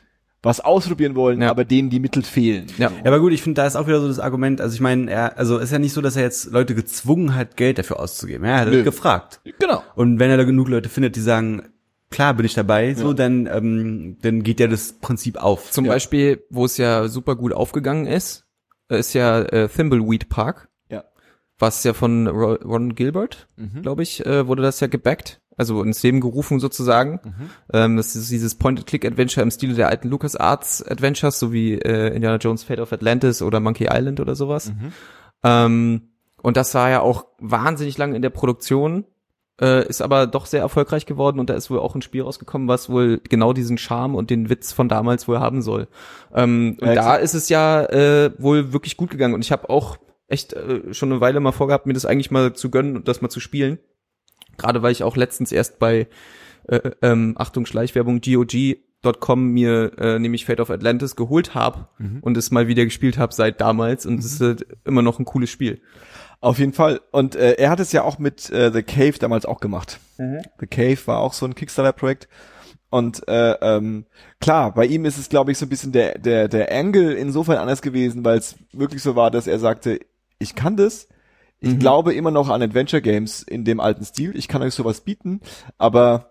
was 0.45 0.61
ausprobieren 0.61 1.15
wollen, 1.17 1.43
Ja. 1.43 1.51
aber 1.51 1.65
denen 1.65 1.91
die 1.91 1.99
Mittel 2.01 2.23
fehlen. 2.23 2.67
Ja. 2.79 2.91
Ja, 2.91 3.07
aber 3.07 3.19
gut, 3.19 3.33
ich 3.33 3.43
finde, 3.43 3.61
da 3.63 3.67
ist 3.67 3.75
auch 3.77 3.87
wieder 3.89 4.01
so 4.01 4.07
das 4.09 4.21
Argument, 4.21 4.61
also 4.61 4.75
ich 4.75 4.81
meine, 4.81 5.11
er, 5.11 5.37
also 5.39 5.59
ist 5.59 5.73
ja 5.73 5.79
nicht 5.81 5.93
so, 5.93 6.01
dass 6.01 6.15
er 6.17 6.23
jetzt 6.23 6.53
Leute 6.53 6.75
gezwungen 6.75 7.35
hat, 7.35 7.57
Geld 7.57 7.79
dafür 7.79 7.99
auszugeben. 7.99 8.45
Ja, 8.47 8.53
er 8.53 8.61
hat 8.61 8.69
Nö. 8.69 8.83
gefragt. 8.85 9.41
Genau. 9.59 9.83
Und 9.97 10.19
wenn 10.21 10.31
er 10.31 10.37
da 10.37 10.45
genug 10.45 10.69
Leute 10.69 10.89
findet, 10.89 11.17
die 11.17 11.21
sagen, 11.21 11.63
klar 12.11 12.35
bin 12.35 12.47
ich 12.47 12.55
dabei, 12.55 12.95
so, 12.95 13.13
dann, 13.13 13.47
ähm, 13.47 14.19
dann 14.23 14.43
geht 14.45 14.61
ja 14.61 14.69
das 14.69 14.93
Prinzip 14.93 15.37
auf. 15.43 15.71
Zum 15.73 15.87
Ja. 15.87 15.93
Beispiel, 15.93 16.45
wo 16.51 16.65
es 16.65 16.77
ja 16.77 17.09
super 17.09 17.35
gut 17.35 17.53
aufgegangen 17.53 18.07
ist, 18.07 18.45
ist 18.89 19.15
ja 19.15 19.41
äh, 19.41 19.69
Thimbleweed 19.69 20.29
Park, 20.29 20.69
Ja. 20.91 21.05
was 21.59 21.83
ja 21.85 21.95
von 21.95 22.27
Ro 22.29 22.53
Ron 22.63 22.95
Gilbert, 22.95 23.49
Mhm. 23.57 23.83
glaube 23.83 24.03
ich, 24.03 24.25
äh, 24.27 24.47
wurde 24.47 24.63
das 24.63 24.79
ja 24.81 24.87
gebackt, 24.87 25.41
also 25.57 25.83
ins 25.83 26.03
Leben 26.03 26.21
gerufen 26.21 26.61
sozusagen. 26.61 27.21
Mhm. 27.25 27.51
Ähm, 27.73 27.97
das 27.97 28.17
ist 28.17 28.31
dieses 28.31 28.55
Point-and-Click-Adventure 28.57 29.43
im 29.43 29.51
Stile 29.51 29.75
der 29.75 29.89
alten 29.89 30.09
LucasArts-Adventures, 30.09 31.39
so 31.39 31.53
wie 31.53 31.75
äh, 31.75 32.15
Indiana 32.15 32.37
Jones 32.37 32.65
Fate 32.65 32.81
of 32.81 32.93
Atlantis 32.93 33.43
oder 33.43 33.61
Monkey 33.61 33.89
Island 33.91 34.21
oder 34.21 34.35
sowas. 34.35 34.71
Mhm. 34.71 34.93
Ähm, 35.43 36.03
und 36.43 36.57
das 36.57 36.75
war 36.75 36.91
ja 36.91 37.01
auch 37.01 37.27
wahnsinnig 37.39 37.97
lange 37.97 38.17
in 38.17 38.23
der 38.23 38.31
Produktion, 38.31 39.05
äh, 39.61 39.87
ist 39.87 40.03
aber 40.03 40.27
doch 40.27 40.47
sehr 40.47 40.61
erfolgreich 40.61 41.07
geworden 41.07 41.39
und 41.39 41.49
da 41.49 41.55
ist 41.55 41.71
wohl 41.71 41.79
auch 41.79 41.95
ein 41.95 42.03
Spiel 42.03 42.23
rausgekommen, 42.23 42.69
was 42.69 42.91
wohl 42.91 43.21
genau 43.29 43.53
diesen 43.53 43.79
Charme 43.79 44.15
und 44.15 44.31
den 44.31 44.51
Witz 44.51 44.73
von 44.73 44.89
damals 44.89 45.29
wohl 45.29 45.39
haben 45.39 45.63
soll. 45.63 45.89
Ähm, 46.35 46.77
und 46.81 46.89
Ja, 46.89 46.95
da 46.95 47.15
ist 47.15 47.35
es 47.35 47.49
ja 47.49 47.85
äh, 47.85 48.33
wohl 48.39 48.73
wirklich 48.73 48.97
gut 48.97 49.11
gegangen 49.11 49.35
und 49.35 49.45
ich 49.45 49.53
habe 49.53 49.71
auch 49.71 49.99
echt 50.27 50.55
äh, 50.55 50.93
schon 50.93 51.13
eine 51.13 51.21
Weile 51.21 51.41
mal 51.41 51.53
vorgehabt, 51.53 51.87
mir 51.87 51.93
das 51.93 52.07
eigentlich 52.07 52.31
mal 52.31 52.53
zu 52.55 52.71
gönnen 52.71 52.97
und 52.97 53.09
das 53.09 53.23
mal 53.23 53.29
zu 53.29 53.41
spielen. 53.41 53.79
Gerade 54.57 54.83
weil 54.83 54.93
ich 54.93 55.03
auch 55.03 55.17
letztens 55.17 55.53
erst 55.53 55.79
bei 55.79 56.07
äh, 56.69 56.91
ähm, 57.03 57.35
Achtung 57.39 57.67
Schleichwerbung 57.67 58.21
GOG.com 58.21 59.49
mir 59.49 59.93
äh, 59.99 60.19
nämlich 60.19 60.45
Fate 60.47 60.61
of 60.61 60.71
Atlantis 60.71 61.17
geholt 61.17 61.55
habe 61.55 61.89
und 62.23 62.37
es 62.37 62.51
mal 62.51 62.69
wieder 62.69 62.85
gespielt 62.85 63.19
habe 63.19 63.35
seit 63.35 63.61
damals 63.61 64.07
und 64.07 64.19
es 64.19 64.27
ist 64.27 64.41
halt 64.41 64.67
immer 64.85 65.03
noch 65.03 65.19
ein 65.19 65.25
cooles 65.25 65.51
Spiel. 65.51 65.81
Auf 66.41 66.59
jeden 66.59 66.75
Fall. 66.75 67.01
Und 67.11 67.37
äh, 67.37 67.53
er 67.53 67.71
hat 67.71 67.81
es 67.81 67.93
ja 67.93 68.03
auch 68.03 68.19
mit 68.19 68.51
äh, 68.51 68.71
The 68.71 68.83
Cave 68.83 69.15
damals 69.19 69.47
auch 69.47 69.61
gemacht. 69.61 69.99
The 70.61 70.67
Cave 70.67 70.99
war 71.07 71.21
auch 71.21 71.33
so 71.33 71.47
ein 71.47 71.55
Kickstarter-Projekt. 71.55 72.29
Und 72.91 73.27
äh, 73.29 73.53
ähm, 73.63 74.05
klar, 74.41 74.75
bei 74.75 74.85
ihm 74.87 75.05
ist 75.05 75.19
es, 75.19 75.29
glaube 75.29 75.53
ich, 75.53 75.59
so 75.59 75.67
ein 75.67 75.69
bisschen 75.69 75.93
der, 75.93 76.19
der, 76.19 76.49
der 76.49 76.71
Angle 76.71 77.15
insofern 77.15 77.57
anders 77.57 77.83
gewesen, 77.83 78.25
weil 78.25 78.39
es 78.39 78.57
wirklich 78.73 79.03
so 79.03 79.17
war, 79.17 79.31
dass 79.31 79.47
er 79.47 79.59
sagte, 79.59 80.01
ich 80.39 80.55
kann 80.55 80.77
das. 80.77 81.09
Ich 81.61 81.79
glaube 81.79 82.13
immer 82.15 82.31
noch 82.31 82.51
an 82.51 82.61
Adventure 82.63 83.01
Games 83.01 83.43
in 83.43 83.65
dem 83.65 83.81
alten 83.81 84.05
Stil. 84.05 84.37
Ich 84.37 84.49
kann 84.49 84.61
euch 84.63 84.75
sowas 84.75 85.01
bieten, 85.01 85.41
aber 85.79 86.31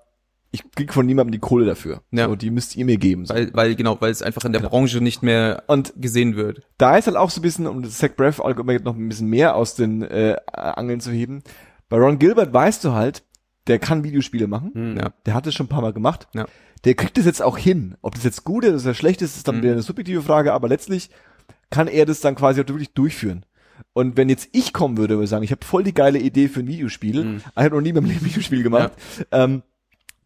ich 0.52 0.64
krieg 0.76 0.94
von 0.94 1.08
niemandem 1.08 1.32
die 1.32 1.40
Kohle 1.40 1.66
dafür. 1.66 2.02
Ja. 2.12 2.28
So, 2.28 2.36
die 2.36 2.52
müsst 2.52 2.76
ihr 2.76 2.86
mir 2.86 2.98
geben. 2.98 3.26
So. 3.26 3.34
Weil, 3.34 3.52
weil 3.56 3.76
genau, 3.76 4.00
weil 4.00 4.12
es 4.12 4.22
einfach 4.22 4.46
in 4.46 4.54
der 4.54 4.60
Branche 4.60 5.02
nicht 5.02 5.24
mehr 5.24 5.64
Und 5.66 5.94
gesehen 5.98 6.36
wird. 6.36 6.62
da 6.78 6.96
ist 6.98 7.08
halt 7.08 7.18
auch 7.18 7.32
so 7.32 7.40
ein 7.40 7.42
bisschen, 7.42 7.66
um 7.66 7.82
das 7.82 7.98
Zach 7.98 8.12
Braff 8.16 8.38
noch 8.38 8.96
ein 8.96 9.10
bisschen 9.10 9.28
mehr 9.30 9.56
aus 9.56 9.74
den 9.74 10.04
äh, 10.04 10.36
Angeln 10.52 11.00
zu 11.00 11.10
heben. 11.12 11.42
Bei 11.90 11.98
Ron 11.98 12.20
Gilbert 12.20 12.54
weißt 12.54 12.84
du 12.84 12.92
halt, 12.92 13.24
der 13.66 13.80
kann 13.80 14.04
Videospiele 14.04 14.46
machen. 14.46 14.98
Ja. 15.00 15.14
Der 15.26 15.34
hat 15.34 15.48
es 15.48 15.56
schon 15.56 15.66
ein 15.66 15.70
paar 15.70 15.82
Mal 15.82 15.94
gemacht. 15.94 16.28
Ja. 16.36 16.46
Der 16.86 16.94
kriegt 16.94 17.18
es 17.18 17.26
jetzt 17.26 17.42
auch 17.42 17.58
hin. 17.58 17.96
Ob 18.04 18.14
das 18.14 18.24
jetzt 18.24 18.44
gut 18.44 18.66
ist 18.66 18.84
oder 18.84 18.94
schlecht 18.94 19.22
ist, 19.24 19.36
ist 19.38 19.48
dann 19.48 19.56
Mhm. 19.58 19.62
wieder 19.64 19.72
eine 19.72 19.82
subjektive 19.82 20.22
Frage, 20.22 20.54
aber 20.54 20.68
letztlich 20.68 21.10
kann 21.72 21.88
er 21.88 22.06
das 22.06 22.20
dann 22.20 22.36
quasi 22.36 22.62
auch 22.62 22.68
wirklich 22.68 22.94
durchführen. 22.94 23.46
Und 23.92 24.18
wenn 24.18 24.30
jetzt 24.30 24.50
ich 24.54 24.72
kommen 24.74 24.98
würde, 24.98 25.16
würde 25.16 25.26
ich 25.26 25.30
sagen, 25.30 25.44
ich 25.44 25.52
habe 25.52 25.66
voll 25.66 25.84
die 25.84 25.94
geile 25.94 26.20
Idee 26.20 26.48
für 26.48 26.62
ein 26.62 26.68
Videospiel, 26.68 27.24
Mhm. 27.24 27.38
ich 27.38 27.64
habe 27.64 27.76
noch 27.76 27.82
nie 27.82 27.92
beim 27.94 28.06
Leben 28.06 28.20
ein 28.22 28.26
Videospiel 28.26 28.64
gemacht, 28.64 28.94
ähm, 29.32 29.62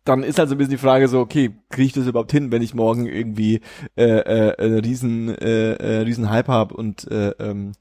dann 0.06 0.24
ist 0.24 0.40
halt 0.40 0.48
so 0.48 0.56
ein 0.56 0.58
bisschen 0.58 0.72
die 0.72 0.78
Frage 0.78 1.08
so, 1.10 1.20
okay, 1.20 1.52
kriege 1.70 1.88
ich 1.88 1.94
das 1.94 2.08
überhaupt 2.08 2.32
hin, 2.32 2.50
wenn 2.52 2.62
ich 2.62 2.74
morgen 2.74 3.08
irgendwie 3.08 3.60
äh, 3.98 4.04
äh, 4.06 4.56
einen 4.58 4.80
riesen, 4.80 5.30
äh, 5.38 5.74
äh, 5.74 5.98
riesen 6.04 6.30
Hype 6.30 6.48
habe 6.48 6.76
und 6.76 7.10
äh, 7.12 7.32
ähm, 7.40 7.74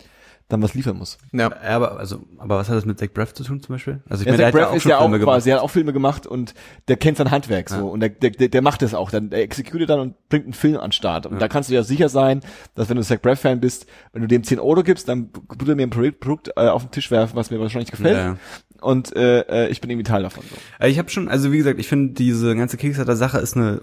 dann 0.48 0.62
was 0.62 0.74
liefern 0.74 0.96
muss. 0.96 1.18
Ja. 1.32 1.50
Ja, 1.62 1.76
aber, 1.76 1.98
also, 1.98 2.22
aber 2.38 2.56
was 2.58 2.68
hat 2.68 2.76
das 2.76 2.84
mit 2.84 2.98
Zach 3.00 3.08
Braff 3.12 3.34
zu 3.34 3.42
tun 3.42 3.60
zum 3.60 3.74
Beispiel? 3.74 4.00
Also 4.08 4.22
ich 4.22 4.26
Ja, 4.26 4.32
meine, 4.32 4.42
der 4.44 4.52
Zach 4.52 4.60
hat 4.60 4.68
Braff 4.68 4.76
ist 4.76 4.84
ja 4.84 4.96
auch 4.98 5.02
Filme 5.02 5.18
gemacht. 5.18 5.34
quasi, 5.34 5.50
er 5.50 5.56
hat 5.56 5.62
auch 5.62 5.70
Filme 5.70 5.92
gemacht 5.92 6.26
und 6.26 6.54
der 6.86 6.96
kennt 6.96 7.16
sein 7.18 7.30
Handwerk 7.32 7.68
Ja. 7.70 7.78
so 7.80 7.88
und 7.88 7.98
der, 8.00 8.10
der, 8.10 8.30
der, 8.48 8.62
macht 8.62 8.82
das 8.82 8.94
auch, 8.94 9.10
dann 9.10 9.30
der 9.30 9.40
exekutiert 9.42 9.90
dann 9.90 9.98
und 10.00 10.28
bringt 10.28 10.44
einen 10.44 10.52
Film 10.54 10.76
an 10.76 10.82
den 10.88 10.92
Start 10.92 11.26
und 11.26 11.40
da 11.40 11.48
kannst 11.48 11.68
du 11.70 11.74
ja 11.74 11.82
sicher 11.82 12.08
sein, 12.08 12.42
dass 12.76 12.88
wenn 12.88 12.96
du 12.96 13.02
Zach 13.02 13.20
Braff 13.20 13.40
Fan 13.40 13.60
bist, 13.60 13.86
wenn 14.12 14.22
du 14.22 14.28
dem 14.28 14.44
10 14.44 14.60
Euro 14.60 14.82
gibst, 14.84 15.08
dann 15.08 15.30
würde 15.58 15.72
er 15.72 15.76
mir 15.76 15.86
ein 15.88 15.90
Produkt, 15.90 16.48
äh, 16.56 16.68
auf 16.68 16.82
den 16.84 16.90
Tisch 16.92 17.10
werfen, 17.10 17.34
was 17.34 17.50
mir 17.50 17.58
wahrscheinlich 17.58 17.90
gefällt 17.90 18.16
Ja. 18.16 18.36
und 18.82 19.16
äh, 19.16 19.40
äh, 19.40 19.68
ich 19.68 19.80
bin 19.80 19.90
irgendwie 19.90 20.04
Teil 20.08 20.22
davon. 20.22 20.44
So. 20.48 20.56
Also 20.78 20.92
Ich 20.92 20.98
habe 20.98 21.10
schon, 21.10 21.28
also 21.28 21.50
wie 21.50 21.58
gesagt, 21.58 21.80
ich 21.80 21.88
finde 21.88 22.14
diese 22.14 22.54
ganze 22.54 22.76
Kickstarter-Sache 22.76 23.38
ist 23.38 23.56
eine 23.56 23.80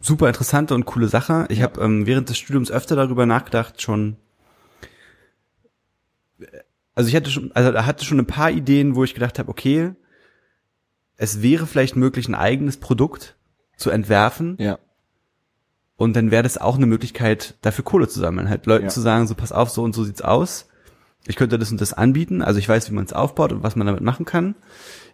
super 0.00 0.26
interessante 0.26 0.74
und 0.74 0.84
coole 0.84 1.06
Sache. 1.06 1.46
Ich 1.48 1.62
habe 1.62 1.80
ähm, 1.80 2.06
während 2.08 2.28
des 2.28 2.36
Studiums 2.38 2.72
öfter 2.72 2.96
darüber 2.96 3.24
nachgedacht, 3.24 3.80
schon. 3.80 4.16
Also 6.94 7.08
ich 7.08 7.16
hatte 7.16 7.30
schon, 7.30 7.50
also 7.52 7.72
da 7.72 7.86
hatte 7.86 8.04
schon 8.04 8.18
ein 8.18 8.26
paar 8.26 8.50
Ideen, 8.50 8.94
wo 8.94 9.04
ich 9.04 9.14
gedacht 9.14 9.38
habe, 9.38 9.48
okay, 9.50 9.92
es 11.16 11.42
wäre 11.42 11.66
vielleicht 11.66 11.96
möglich, 11.96 12.28
ein 12.28 12.34
eigenes 12.34 12.76
Produkt 12.78 13.36
zu 13.76 13.90
entwerfen 13.90 14.56
Ja. 14.58 14.78
und 15.96 16.14
dann 16.16 16.30
wäre 16.30 16.42
das 16.42 16.58
auch 16.58 16.76
eine 16.76 16.86
Möglichkeit, 16.86 17.54
dafür 17.62 17.84
Kohle 17.84 18.08
zu 18.08 18.20
sammeln. 18.20 18.48
Halt 18.48 18.66
Leuten 18.66 18.84
Ja. 18.84 18.90
zu 18.90 19.00
sagen, 19.00 19.26
so 19.26 19.34
pass 19.34 19.52
auf, 19.52 19.70
so 19.70 19.82
und 19.82 19.94
so 19.94 20.04
sieht's 20.04 20.22
aus. 20.22 20.68
Ich 21.28 21.36
könnte 21.36 21.56
das 21.58 21.70
und 21.70 21.80
das 21.80 21.92
anbieten. 21.92 22.42
Also 22.42 22.58
ich 22.58 22.68
weiß, 22.68 22.90
wie 22.90 22.94
man 22.94 23.04
es 23.04 23.12
aufbaut 23.12 23.52
und 23.52 23.62
was 23.62 23.76
man 23.76 23.86
damit 23.86 24.02
machen 24.02 24.26
kann. 24.26 24.56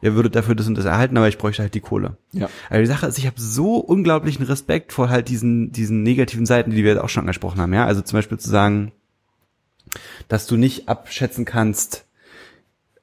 Ihr 0.00 0.14
würdet 0.14 0.34
dafür 0.34 0.54
das 0.54 0.66
und 0.66 0.78
das 0.78 0.86
erhalten, 0.86 1.16
aber 1.18 1.28
ich 1.28 1.36
bräuchte 1.36 1.60
halt 1.62 1.74
die 1.74 1.80
Kohle. 1.82 2.16
Ja. 2.32 2.48
Aber 2.70 2.78
die 2.78 2.86
Sache 2.86 3.06
ist, 3.06 3.18
ich 3.18 3.26
habe 3.26 3.38
so 3.38 3.76
unglaublichen 3.76 4.46
Respekt 4.46 4.92
vor 4.94 5.10
halt 5.10 5.28
diesen, 5.28 5.70
diesen 5.70 6.02
negativen 6.02 6.46
Seiten, 6.46 6.70
die 6.70 6.82
wir 6.82 6.92
jetzt 6.94 7.02
auch 7.02 7.10
schon 7.10 7.22
angesprochen 7.22 7.60
haben. 7.60 7.74
Ja, 7.74 7.84
also 7.84 8.00
zum 8.00 8.16
Beispiel 8.16 8.38
zu 8.38 8.48
sagen, 8.48 8.92
dass 10.28 10.46
du 10.46 10.56
nicht 10.56 10.88
abschätzen 10.88 11.44
kannst, 11.44 12.04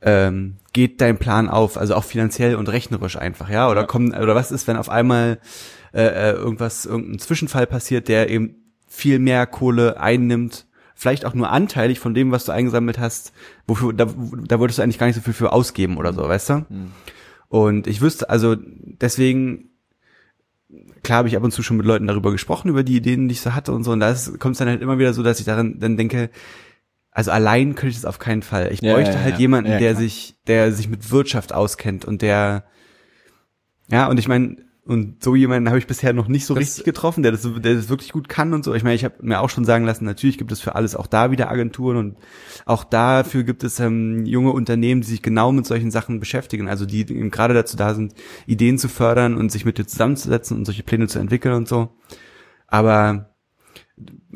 ähm, 0.01 0.57
geht 0.73 1.01
dein 1.01 1.17
Plan 1.17 1.49
auf, 1.49 1.77
also 1.77 1.95
auch 1.95 2.03
finanziell 2.03 2.55
und 2.55 2.69
rechnerisch 2.69 3.17
einfach, 3.17 3.49
ja? 3.49 3.69
Oder 3.69 3.81
Ja. 3.81 3.87
kommen, 3.87 4.13
oder 4.13 4.35
was 4.35 4.51
ist, 4.51 4.67
wenn 4.67 4.77
auf 4.77 4.89
einmal 4.89 5.39
äh, 5.93 6.31
äh, 6.31 6.31
irgendwas, 6.33 6.85
irgendein 6.85 7.19
Zwischenfall 7.19 7.65
passiert, 7.67 8.07
der 8.09 8.29
eben 8.29 8.55
viel 8.87 9.17
mehr 9.17 9.47
Kohle 9.47 9.99
einnimmt, 9.99 10.65
vielleicht 10.93 11.25
auch 11.25 11.33
nur 11.33 11.49
anteilig 11.49 11.99
von 11.99 12.13
dem, 12.13 12.31
was 12.31 12.45
du 12.45 12.51
eingesammelt 12.51 12.99
hast, 12.99 13.33
wofür, 13.65 13.93
da, 13.93 14.05
da 14.05 14.59
würdest 14.59 14.77
du 14.77 14.83
eigentlich 14.83 14.99
gar 14.99 15.07
nicht 15.07 15.15
so 15.15 15.21
viel 15.21 15.33
für 15.33 15.51
ausgeben 15.53 15.97
oder 15.97 16.13
so, 16.13 16.21
weißt 16.27 16.49
du? 16.49 16.65
Und 17.47 17.87
ich 17.87 18.01
wüsste, 18.01 18.29
also 18.29 18.55
deswegen, 18.57 19.69
klar 21.03 21.19
habe 21.19 21.27
ich 21.27 21.37
ab 21.37 21.43
und 21.43 21.51
zu 21.51 21.63
schon 21.63 21.77
mit 21.77 21.85
Leuten 21.85 22.07
darüber 22.07 22.31
gesprochen, 22.31 22.69
über 22.69 22.83
die 22.83 22.97
Ideen, 22.97 23.27
die 23.27 23.33
ich 23.33 23.41
so 23.41 23.53
hatte 23.53 23.71
und 23.71 23.83
so, 23.83 23.91
und 23.91 23.99
da 24.01 24.13
kommt 24.39 24.53
es 24.53 24.59
dann 24.59 24.67
halt 24.67 24.81
immer 24.81 24.99
wieder 24.99 25.13
so, 25.13 25.23
dass 25.23 25.39
ich 25.39 25.45
daran 25.45 25.79
dann 25.79 25.97
denke, 25.97 26.29
also 27.15 27.31
allein 27.31 27.73
könnte 27.73 27.89
ich 27.89 27.95
das 27.95 28.05
auf 28.05 28.19
keinen 28.19 28.43
Fall. 28.43 28.71
Ich 28.71 28.81
Ja, 28.81 28.93
bräuchte 28.93 29.13
ja, 29.15 29.21
halt 29.21 29.33
ja. 29.35 29.39
jemanden, 29.39 29.71
Ja, 29.71 29.79
der 29.79 29.91
klar. 29.93 30.01
sich, 30.03 30.35
der 30.45 30.71
sich 30.71 30.87
mit 30.89 31.09
Wirtschaft 31.09 31.51
auskennt 31.53 32.05
und 32.05 32.21
der, 32.21 32.65
ja, 33.89 34.07
und 34.07 34.19
ich 34.19 34.27
meine, 34.27 34.57
und 34.87 35.23
so 35.23 35.35
jemanden 35.35 35.69
habe 35.69 35.79
ich 35.79 35.87
bisher 35.87 36.13
noch 36.13 36.27
nicht 36.27 36.45
so 36.45 36.53
Das- 36.53 36.61
richtig 36.61 36.83
getroffen, 36.85 37.23
der 37.23 37.31
das, 37.31 37.41
der 37.41 37.73
das 37.73 37.89
wirklich 37.89 38.11
gut 38.11 38.29
kann 38.29 38.53
und 38.53 38.63
so. 38.63 38.75
Ich 38.75 38.83
meine, 38.83 38.93
ich 38.95 39.03
habe 39.03 39.15
mir 39.21 39.39
auch 39.41 39.49
schon 39.49 39.65
sagen 39.65 39.83
lassen, 39.85 40.05
natürlich 40.05 40.37
gibt 40.37 40.51
es 40.51 40.59
für 40.61 40.75
alles 40.75 40.95
auch 40.95 41.07
da 41.07 41.31
wieder 41.31 41.49
Agenturen 41.49 41.97
und 41.97 42.17
auch 42.65 42.83
dafür 42.83 43.41
gibt 43.43 43.63
es 43.63 43.79
ähm, 43.79 44.25
junge 44.27 44.51
Unternehmen, 44.51 45.01
die 45.01 45.07
sich 45.07 45.23
genau 45.23 45.51
mit 45.51 45.65
solchen 45.65 45.89
Sachen 45.89 46.19
beschäftigen. 46.19 46.67
Also 46.69 46.85
die 46.85 46.99
eben 46.99 47.31
gerade 47.31 47.55
dazu 47.55 47.77
da 47.77 47.95
sind, 47.95 48.13
Ideen 48.45 48.77
zu 48.77 48.87
fördern 48.87 49.35
und 49.37 49.51
sich 49.51 49.65
mit 49.65 49.79
dir 49.79 49.87
zusammenzusetzen 49.87 50.55
und 50.57 50.65
solche 50.65 50.83
Pläne 50.83 51.07
zu 51.07 51.17
entwickeln 51.17 51.55
und 51.55 51.67
so. 51.67 51.89
Aber 52.67 53.34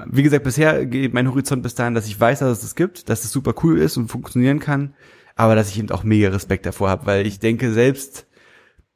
wie 0.08 0.24
gesagt, 0.24 0.44
bisher 0.44 0.86
geht 0.86 1.14
mein 1.14 1.30
Horizont 1.30 1.64
bis 1.64 1.76
dahin, 1.76 1.94
dass 1.94 2.08
ich 2.08 2.20
weiß, 2.20 2.40
dass 2.40 2.58
es 2.58 2.62
das 2.62 2.76
gibt, 2.76 3.10
dass 3.10 3.24
es 3.24 3.32
super 3.32 3.54
cool 3.64 3.80
ist 3.80 3.98
und 3.98 4.10
funktionieren 4.10 4.60
kann, 4.60 4.94
aber 5.36 5.56
dass 5.56 5.70
ich 5.70 5.80
eben 5.80 5.92
auch 5.92 6.04
mega 6.04 6.30
Respekt 6.30 6.66
davor 6.66 6.90
habe, 6.90 7.06
weil 7.06 7.28
ich 7.28 7.40
denke 7.40 7.72
selbst, 7.72 8.28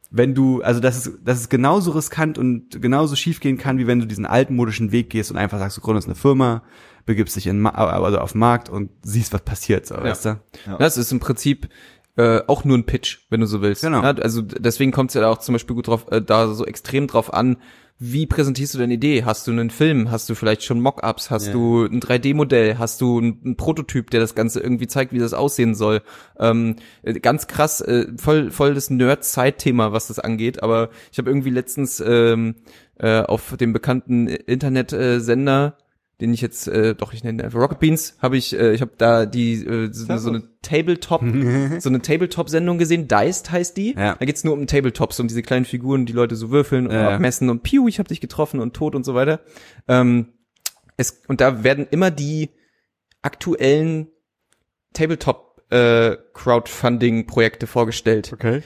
wenn 0.09 0.35
du, 0.35 0.61
also 0.61 0.79
das 0.79 1.07
ist, 1.07 1.19
das 1.23 1.39
ist 1.39 1.49
genauso 1.49 1.91
riskant 1.91 2.37
und 2.37 2.81
genauso 2.81 3.15
schief 3.15 3.39
gehen 3.39 3.57
kann, 3.57 3.79
wie 3.79 3.87
wenn 3.87 3.99
du 3.99 4.05
diesen 4.05 4.27
altmodischen 4.27 4.91
Weg 4.91 5.09
gehst 5.09 5.31
und 5.31 5.37
einfach 5.37 5.57
sagst, 5.57 5.77
du 5.77 5.81
gründest 5.81 6.07
eine 6.07 6.15
Firma, 6.15 6.61
begibst 7.05 7.35
dich 7.35 7.47
in, 7.47 7.65
also 7.65 8.19
auf 8.19 8.33
den 8.33 8.39
Markt 8.39 8.69
und 8.69 8.91
siehst, 9.01 9.33
was 9.33 9.41
passiert, 9.41 9.87
so, 9.87 9.95
weißt 9.95 10.25
du? 10.25 10.39
Ja. 10.67 10.77
Das 10.77 10.97
ist 10.97 11.11
im 11.11 11.19
Prinzip 11.19 11.67
äh, 12.15 12.41
auch 12.45 12.63
nur 12.63 12.77
ein 12.77 12.85
Pitch, 12.85 13.21
wenn 13.29 13.39
du 13.39 13.47
so 13.47 13.61
willst. 13.61 13.81
Genau. 13.81 14.03
Ja, 14.03 14.11
also 14.11 14.43
deswegen 14.43 14.91
kommt 14.91 15.09
es 15.09 15.15
ja 15.15 15.27
auch 15.27 15.39
zum 15.39 15.53
Beispiel 15.53 15.75
gut 15.75 15.87
drauf, 15.87 16.05
äh, 16.11 16.21
da 16.21 16.53
so 16.53 16.65
extrem 16.65 17.07
drauf 17.07 17.33
an, 17.33 17.57
wie 17.99 18.25
präsentierst 18.25 18.73
du 18.73 18.79
deine 18.79 18.95
Idee? 18.95 19.23
Hast 19.23 19.47
du 19.47 19.51
einen 19.51 19.69
Film? 19.69 20.11
Hast 20.11 20.29
du 20.29 20.35
vielleicht 20.35 20.63
schon 20.63 20.81
Mockups? 20.81 21.29
Hast 21.31 21.47
Ja. 21.47 21.53
du 21.53 21.85
ein 21.85 21.99
3D-Modell? 22.01 22.77
Hast 22.77 22.99
du 23.01 23.17
einen, 23.19 23.55
Prototyp, 23.55 24.09
der 24.09 24.19
das 24.19 24.35
Ganze 24.35 24.59
irgendwie 24.59 24.87
zeigt, 24.87 25.13
wie 25.13 25.19
das 25.19 25.33
aussehen 25.33 25.73
soll? 25.75 26.01
Ähm, 26.37 26.75
äh, 27.03 27.13
ganz 27.19 27.47
krass, 27.47 27.79
äh, 27.81 28.07
voll, 28.17 28.51
voll 28.51 28.73
das 28.73 28.89
Nerd-Zeit-Thema, 28.89 29.93
was 29.93 30.07
das 30.07 30.19
angeht. 30.19 30.61
Aber 30.63 30.89
ich 31.11 31.17
habe 31.17 31.29
irgendwie 31.29 31.51
letztens 31.51 32.03
ähm, 32.05 32.55
äh, 32.99 33.21
auf 33.21 33.55
dem 33.57 33.73
bekannten 33.73 34.27
Internetsender 34.27 35.77
den 36.21 36.33
ich 36.33 36.41
jetzt 36.41 36.67
äh, 36.67 36.95
doch 36.95 37.11
ich 37.13 37.23
nenne 37.23 37.43
einfach 37.43 37.59
Rocket 37.59 37.79
Beans. 37.79 38.15
Habe 38.21 38.37
ich 38.37 38.57
äh, 38.57 38.73
ich 38.73 38.81
habe 38.81 38.91
da 38.97 39.25
die 39.25 39.53
äh, 39.65 39.89
so, 39.91 40.15
so 40.17 40.29
eine 40.29 40.43
Tabletop 40.61 41.21
so 41.79 41.89
eine 41.89 42.01
Tabletop 42.01 42.49
Sendung 42.49 42.77
gesehen. 42.77 43.07
Diced 43.07 43.51
heißt 43.51 43.75
die. 43.77 43.93
Ja. 43.95 44.15
da 44.15 44.25
geht's 44.25 44.43
nur 44.43 44.53
um 44.53 44.67
Tabletops 44.67 45.19
um 45.19 45.27
diese 45.27 45.41
kleinen 45.41 45.65
Figuren 45.65 46.05
die 46.05 46.13
Leute 46.13 46.35
so 46.35 46.49
würfeln 46.51 46.87
und 46.87 46.93
Ja. 46.93 47.09
abmessen 47.15 47.49
und 47.49 47.63
piu 47.63 47.87
ich 47.87 47.99
habe 47.99 48.09
dich 48.09 48.21
getroffen 48.21 48.59
und 48.59 48.73
tot 48.73 48.95
und 48.95 49.03
so 49.03 49.15
weiter. 49.15 49.41
Ähm, 49.87 50.27
es 50.97 51.23
und 51.27 51.41
da 51.41 51.63
werden 51.63 51.87
immer 51.89 52.11
die 52.11 52.51
aktuellen 53.21 54.07
Tabletop 54.93 55.61
äh, 55.71 56.17
Crowdfunding 56.33 57.25
Projekte 57.25 57.67
vorgestellt. 57.67 58.31
Okay. 58.33 58.61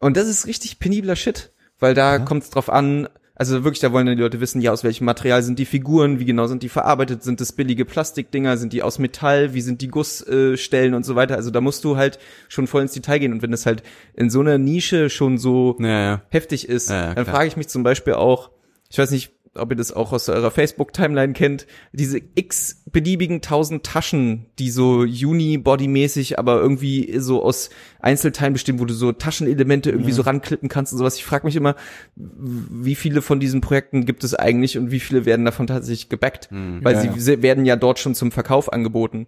und 0.00 0.16
das 0.16 0.28
ist 0.28 0.46
richtig 0.46 0.78
penibler 0.78 1.16
Shit, 1.16 1.52
weil 1.78 1.94
da 1.94 2.18
kommt 2.18 2.42
es 2.42 2.50
drauf 2.50 2.68
an, 2.68 3.08
also 3.36 3.64
wirklich, 3.64 3.80
da 3.80 3.92
wollen 3.92 4.06
die 4.06 4.14
Leute 4.14 4.40
wissen, 4.40 4.62
ja, 4.62 4.72
aus 4.72 4.82
welchem 4.82 5.04
Material 5.04 5.42
sind 5.42 5.58
die 5.58 5.66
Figuren, 5.66 6.18
wie 6.18 6.24
genau 6.24 6.46
sind 6.46 6.62
die 6.62 6.70
verarbeitet, 6.70 7.22
sind 7.22 7.40
das 7.40 7.52
billige 7.52 7.84
Plastikdinger, 7.84 8.56
sind 8.56 8.72
die 8.72 8.82
aus 8.82 8.98
Metall, 8.98 9.52
wie 9.52 9.60
sind 9.60 9.82
die 9.82 9.88
Gussstellen 9.88 10.92
äh, 10.94 10.96
und 10.96 11.04
so 11.04 11.16
weiter. 11.16 11.36
Also 11.36 11.50
da 11.50 11.60
musst 11.60 11.84
du 11.84 11.98
halt 11.98 12.18
schon 12.48 12.66
voll 12.66 12.82
ins 12.82 12.92
Detail 12.92 13.18
gehen. 13.18 13.32
Und 13.32 13.42
wenn 13.42 13.50
das 13.50 13.66
halt 13.66 13.82
in 14.14 14.30
so 14.30 14.40
einer 14.40 14.56
Nische 14.56 15.10
schon 15.10 15.36
so 15.36 15.76
Ja, 15.78 15.86
ja. 15.86 16.22
heftig 16.30 16.66
ist, 16.68 16.88
Ja, 16.88 17.14
dann 17.14 17.26
frage 17.26 17.46
ich 17.46 17.56
mich 17.56 17.68
zum 17.68 17.82
Beispiel 17.82 18.14
auch, 18.14 18.50
ich 18.90 18.98
weiß 18.98 19.10
nicht, 19.10 19.35
ob 19.56 19.70
ihr 19.72 19.76
das 19.76 19.92
auch 19.92 20.12
aus 20.12 20.28
eurer 20.28 20.50
Facebook-Timeline 20.50 21.32
kennt, 21.32 21.66
diese 21.92 22.20
x 22.34 22.82
beliebigen 22.90 23.40
tausend 23.42 23.84
Taschen, 23.84 24.46
die 24.58 24.70
so 24.70 24.98
Uni-Body-mäßig, 25.00 26.38
aber 26.38 26.60
irgendwie 26.60 27.18
so 27.18 27.42
aus 27.42 27.70
Einzelteilen 28.00 28.52
bestimmt, 28.52 28.80
wo 28.80 28.84
du 28.84 28.94
so 28.94 29.12
Taschenelemente 29.12 29.90
irgendwie 29.90 30.12
so 30.12 30.22
ranklippen 30.22 30.68
kannst 30.68 30.92
und 30.92 30.98
sowas. 30.98 31.16
Ich 31.16 31.24
frage 31.24 31.46
mich 31.46 31.56
immer, 31.56 31.74
wie 32.14 32.94
viele 32.94 33.22
von 33.22 33.40
diesen 33.40 33.60
Projekten 33.60 34.04
gibt 34.04 34.24
es 34.24 34.34
eigentlich 34.34 34.78
und 34.78 34.90
wie 34.90 35.00
viele 35.00 35.24
werden 35.26 35.44
davon 35.44 35.66
tatsächlich 35.66 36.08
gebackt? 36.08 36.48
Weil 36.50 36.94
Ja, 36.94 37.12
sie 37.16 37.32
ja. 37.32 37.42
werden 37.42 37.66
ja 37.66 37.76
dort 37.76 37.98
schon 37.98 38.14
zum 38.14 38.30
Verkauf 38.32 38.72
angeboten. 38.72 39.26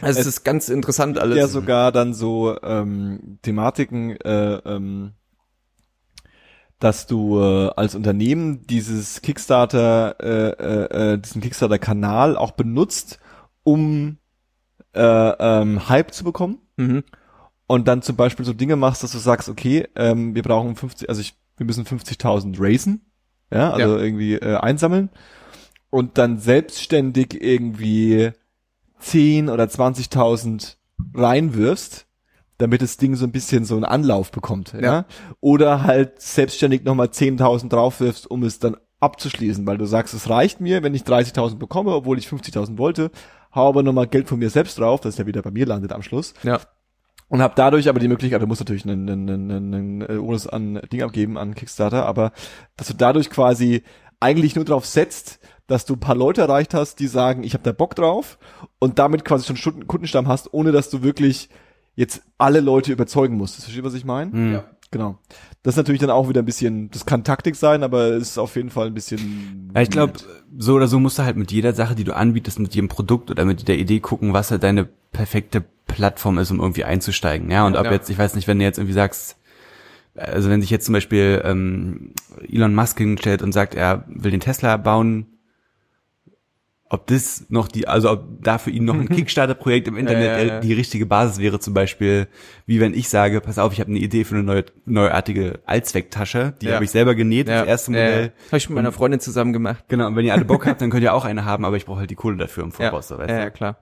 Also 0.00 0.20
es, 0.20 0.26
Es 0.26 0.34
ist 0.38 0.44
ganz 0.44 0.68
interessant 0.68 1.18
alles. 1.18 1.38
ja 1.38 1.46
sogar 1.46 1.92
dann 1.92 2.12
so 2.12 2.56
ähm, 2.62 3.38
Thematiken, 3.42 4.16
äh, 4.20 4.54
ähm, 4.64 5.12
dass 6.80 7.06
du 7.06 7.38
äh, 7.38 7.70
als 7.76 7.94
Unternehmen 7.94 8.66
dieses 8.66 9.22
Kickstarter, 9.22 10.16
äh, 10.18 10.48
äh, 10.48 11.12
äh, 11.12 11.18
diesen 11.18 11.42
Kickstarter-Kanal 11.42 12.36
auch 12.36 12.52
benutzt, 12.52 13.20
um 13.62 14.16
äh, 14.94 15.00
ähm, 15.00 15.88
Hype 15.88 16.12
zu 16.12 16.24
bekommen 16.24 16.58
mhm. 16.76 17.04
und 17.66 17.86
dann 17.86 18.02
zum 18.02 18.16
Beispiel 18.16 18.46
so 18.46 18.54
Dinge 18.54 18.76
machst, 18.76 19.02
dass 19.02 19.12
du 19.12 19.18
sagst, 19.18 19.48
okay, 19.48 19.86
ähm, 19.94 20.34
wir 20.34 20.42
brauchen 20.42 20.74
50, 20.74 21.08
also 21.08 21.20
ich, 21.20 21.34
wir 21.58 21.66
müssen 21.66 21.84
50.000 21.84 22.56
raisen, 22.58 23.02
ja, 23.52 23.72
also 23.72 23.98
irgendwie 23.98 24.34
äh, 24.34 24.56
einsammeln 24.56 25.10
und 25.90 26.18
dann 26.18 26.38
selbstständig 26.38 27.40
irgendwie 27.40 28.30
10 29.00 29.50
oder 29.50 29.64
20.000 29.64 30.76
reinwirfst, 31.14 32.06
damit 32.60 32.82
das 32.82 32.96
Ding 32.96 33.14
so 33.16 33.24
ein 33.24 33.32
bisschen 33.32 33.64
so 33.64 33.74
einen 33.74 33.84
Anlauf 33.84 34.30
bekommt, 34.30 34.72
ja, 34.74 34.80
Ja. 34.80 35.04
oder 35.40 35.82
halt 35.82 36.20
selbstständig 36.20 36.84
nochmal 36.84 37.08
10.000 37.08 37.68
draufwirfst, 37.68 38.30
um 38.30 38.42
es 38.42 38.58
dann 38.58 38.76
abzuschließen, 39.00 39.66
weil 39.66 39.78
du 39.78 39.86
sagst, 39.86 40.12
es 40.14 40.28
reicht 40.28 40.60
mir, 40.60 40.82
wenn 40.82 40.94
ich 40.94 41.02
30.000 41.02 41.56
bekomme, 41.58 41.92
obwohl 41.94 42.18
ich 42.18 42.26
50.000 42.28 42.76
wollte, 42.78 43.10
hau 43.54 43.68
aber 43.68 43.82
nochmal 43.82 44.06
Geld 44.06 44.28
von 44.28 44.38
mir 44.38 44.50
selbst 44.50 44.78
drauf, 44.78 45.00
das 45.00 45.16
ja 45.18 45.26
wieder 45.26 45.42
bei 45.42 45.50
mir 45.50 45.66
landet 45.66 45.92
am 45.92 46.02
Schluss 46.02 46.34
Ja. 46.42 46.60
und 47.28 47.40
habe 47.40 47.54
dadurch 47.56 47.88
aber 47.88 47.98
die 47.98 48.08
Möglichkeit, 48.08 48.42
du 48.42 48.46
musst 48.46 48.60
natürlich 48.60 48.84
einen, 48.84 49.08
einen, 49.08 49.28
einen, 49.50 49.74
einen 49.74 50.00
äh, 50.02 50.16
Bonus 50.18 50.46
an 50.46 50.80
Ding 50.92 51.02
abgeben 51.02 51.38
an 51.38 51.54
Kickstarter, 51.54 52.04
aber 52.04 52.32
dass 52.76 52.88
du 52.88 52.94
dadurch 52.94 53.30
quasi 53.30 53.82
eigentlich 54.20 54.54
nur 54.54 54.66
darauf 54.66 54.84
setzt, 54.84 55.40
dass 55.66 55.86
du 55.86 55.94
ein 55.94 56.00
paar 56.00 56.16
Leute 56.16 56.42
erreicht 56.42 56.74
hast, 56.74 56.96
die 57.00 57.06
sagen, 57.06 57.42
ich 57.42 57.54
habe 57.54 57.62
da 57.64 57.72
Bock 57.72 57.94
drauf 57.94 58.38
und 58.80 58.98
damit 58.98 59.24
quasi 59.24 59.46
schon 59.46 59.56
Stunden 59.56 59.86
Kundenstamm 59.86 60.28
hast, 60.28 60.52
ohne 60.52 60.72
dass 60.72 60.90
du 60.90 61.02
wirklich 61.02 61.48
jetzt 61.96 62.22
alle 62.38 62.60
Leute 62.60 62.92
überzeugen 62.92 63.36
musst. 63.36 63.56
Verstehst 63.56 63.78
du, 63.78 63.84
was 63.84 63.94
ich 63.94 64.04
meine? 64.04 64.32
Hm. 64.32 64.52
Ja. 64.52 64.64
Genau. 64.92 65.18
Das 65.62 65.74
ist 65.74 65.76
natürlich 65.76 66.00
dann 66.00 66.10
auch 66.10 66.28
wieder 66.28 66.42
ein 66.42 66.46
bisschen, 66.46 66.90
das 66.90 67.06
kann 67.06 67.22
Taktik 67.22 67.54
sein, 67.54 67.84
aber 67.84 68.08
es 68.08 68.30
ist 68.30 68.38
auf 68.38 68.56
jeden 68.56 68.70
Fall 68.70 68.88
ein 68.88 68.94
bisschen. 68.94 69.70
Ja, 69.72 69.82
ich 69.82 69.90
glaube, 69.90 70.14
so 70.58 70.74
oder 70.74 70.88
so 70.88 70.98
musst 70.98 71.18
du 71.18 71.22
halt 71.22 71.36
mit 71.36 71.52
jeder 71.52 71.74
Sache, 71.74 71.94
die 71.94 72.02
du 72.02 72.16
anbietest, 72.16 72.58
mit 72.58 72.74
jedem 72.74 72.88
Produkt 72.88 73.30
oder 73.30 73.44
mit 73.44 73.68
der 73.68 73.78
Idee 73.78 74.00
gucken, 74.00 74.32
was 74.32 74.50
halt 74.50 74.64
deine 74.64 74.88
perfekte 75.12 75.62
Plattform 75.86 76.38
ist, 76.38 76.50
um 76.50 76.58
irgendwie 76.58 76.82
einzusteigen. 76.84 77.50
Ja, 77.52 77.66
und 77.66 77.76
ob 77.76 77.84
Ja. 77.84 77.92
jetzt, 77.92 78.10
ich 78.10 78.18
weiß 78.18 78.34
nicht, 78.34 78.48
wenn 78.48 78.58
du 78.58 78.64
jetzt 78.64 78.78
irgendwie 78.78 78.94
sagst, 78.94 79.36
also 80.16 80.50
wenn 80.50 80.60
sich 80.60 80.70
jetzt 80.70 80.86
zum 80.86 80.92
Beispiel 80.92 81.40
ähm, 81.44 82.12
Elon 82.48 82.74
Musk 82.74 82.98
hinstellt 82.98 83.42
und 83.42 83.52
sagt, 83.52 83.76
er 83.76 84.04
will 84.08 84.32
den 84.32 84.40
Tesla 84.40 84.76
bauen, 84.76 85.26
ob 86.90 87.06
das 87.06 87.46
noch 87.48 87.68
die, 87.68 87.86
also 87.86 88.10
ob 88.10 88.24
da 88.42 88.58
für 88.58 88.70
ihn 88.70 88.84
noch 88.84 88.94
ein 88.94 89.08
Kickstarter-Projekt 89.08 89.88
im 89.88 89.96
Internet 89.96 90.24
Ja, 90.24 90.38
ja, 90.38 90.44
ja. 90.44 90.60
die 90.60 90.72
richtige 90.72 91.06
Basis 91.06 91.38
wäre, 91.38 91.60
zum 91.60 91.72
Beispiel, 91.72 92.26
wie 92.66 92.80
wenn 92.80 92.94
ich 92.94 93.08
sage, 93.08 93.40
pass 93.40 93.58
auf, 93.58 93.72
ich 93.72 93.80
habe 93.80 93.90
eine 93.90 94.00
Idee 94.00 94.24
für 94.24 94.34
eine 94.34 94.42
neue, 94.42 94.64
neuartige 94.86 95.60
Allzwecktasche, 95.66 96.52
die 96.60 96.72
habe 96.72 96.84
ich 96.84 96.90
selber 96.90 97.14
genäht, 97.14 97.48
das 97.48 97.66
erste 97.66 97.92
Modell. 97.92 98.24
Ja. 98.24 98.46
Habe 98.48 98.56
ich 98.56 98.68
mit 98.68 98.76
meiner 98.76 98.92
Freundin 98.92 99.20
zusammen 99.20 99.52
gemacht. 99.52 99.84
Genau, 99.88 100.08
und 100.08 100.16
wenn 100.16 100.26
ihr 100.26 100.34
alle 100.34 100.44
Bock 100.44 100.66
habt, 100.66 100.82
dann 100.82 100.90
könnt 100.90 101.04
ihr 101.04 101.14
auch 101.14 101.24
eine 101.24 101.44
haben, 101.44 101.64
aber 101.64 101.76
ich 101.76 101.86
brauche 101.86 102.00
halt 102.00 102.10
die 102.10 102.16
Kohle 102.16 102.36
dafür 102.36 102.64
im 102.64 102.72
Voraus, 102.72 103.08
so, 103.08 103.14
ja, 103.14 103.20
weißt 103.20 103.30
ja, 103.30 103.36
du? 103.36 103.42
ja, 103.42 103.50
klar. 103.50 103.78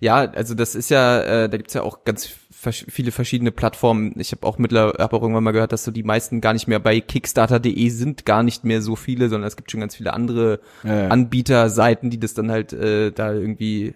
Ja, 0.00 0.16
also 0.16 0.54
das 0.54 0.74
ist 0.74 0.90
ja, 0.90 1.22
äh, 1.22 1.48
da 1.48 1.56
gibt's 1.56 1.74
ja 1.74 1.82
auch 1.82 2.04
ganz 2.04 2.28
viele 2.70 3.10
verschiedene 3.10 3.50
Plattformen. 3.50 4.14
Ich 4.18 4.32
habe 4.32 4.46
auch 4.46 4.58
mittlerweile 4.58 5.02
hab 5.02 5.12
auch 5.12 5.22
irgendwann 5.22 5.44
mal 5.44 5.52
gehört, 5.52 5.72
dass 5.72 5.84
so 5.84 5.90
die 5.90 6.02
meisten 6.02 6.40
gar 6.40 6.52
nicht 6.52 6.68
mehr 6.68 6.78
bei 6.78 7.00
Kickstarter.de 7.00 7.88
sind, 7.88 8.24
gar 8.24 8.42
nicht 8.42 8.64
mehr 8.64 8.82
so 8.82 8.94
viele, 8.96 9.28
sondern 9.28 9.48
es 9.48 9.56
gibt 9.56 9.70
schon 9.70 9.80
ganz 9.80 9.96
viele 9.96 10.12
andere 10.12 10.60
Ja, 10.84 11.02
ja. 11.02 11.08
Anbieterseiten, 11.08 12.10
die 12.10 12.20
das 12.20 12.34
dann 12.34 12.50
halt 12.50 12.72
äh, 12.72 13.10
da 13.10 13.32
irgendwie 13.32 13.94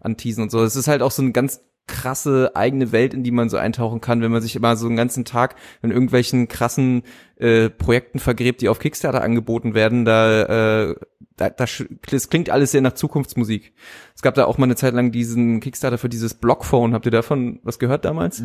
anteasen 0.00 0.42
und 0.42 0.50
so. 0.50 0.62
Es 0.62 0.76
ist 0.76 0.86
halt 0.86 1.02
auch 1.02 1.10
so 1.10 1.22
eine 1.22 1.32
ganz 1.32 1.60
krasse 1.86 2.52
eigene 2.54 2.92
Welt, 2.92 3.12
in 3.12 3.24
die 3.24 3.30
man 3.30 3.48
so 3.50 3.56
eintauchen 3.56 4.00
kann, 4.00 4.22
wenn 4.22 4.32
man 4.32 4.40
sich 4.40 4.56
immer 4.56 4.76
so 4.76 4.86
einen 4.86 4.96
ganzen 4.96 5.24
Tag 5.24 5.56
in 5.82 5.90
irgendwelchen 5.90 6.48
krassen 6.48 7.02
äh, 7.36 7.68
Projekten 7.68 8.18
vergräbt, 8.18 8.62
die 8.62 8.68
auf 8.68 8.78
Kickstarter 8.78 9.22
angeboten 9.22 9.74
werden. 9.74 10.04
Da, 10.04 10.90
äh, 10.90 10.94
da, 11.36 11.50
da 11.50 11.66
das 12.10 12.30
klingt 12.30 12.48
alles 12.48 12.70
sehr 12.70 12.80
nach 12.80 12.94
Zukunftsmusik. 12.94 13.74
Es 14.14 14.22
gab 14.22 14.34
da 14.34 14.46
auch 14.46 14.56
mal 14.56 14.64
eine 14.64 14.76
Zeit 14.76 14.94
lang 14.94 15.12
diesen 15.12 15.60
Kickstarter 15.60 15.98
für 15.98 16.08
dieses 16.08 16.34
Blockphone. 16.34 16.94
Habt 16.94 17.06
ihr 17.06 17.12
davon 17.12 17.60
was 17.62 17.78
gehört 17.78 18.04
damals? 18.04 18.38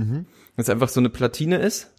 Das 0.58 0.70
einfach 0.70 0.90
so 0.90 1.00
eine 1.00 1.10
Platine 1.10 1.60
ist, 1.60 1.94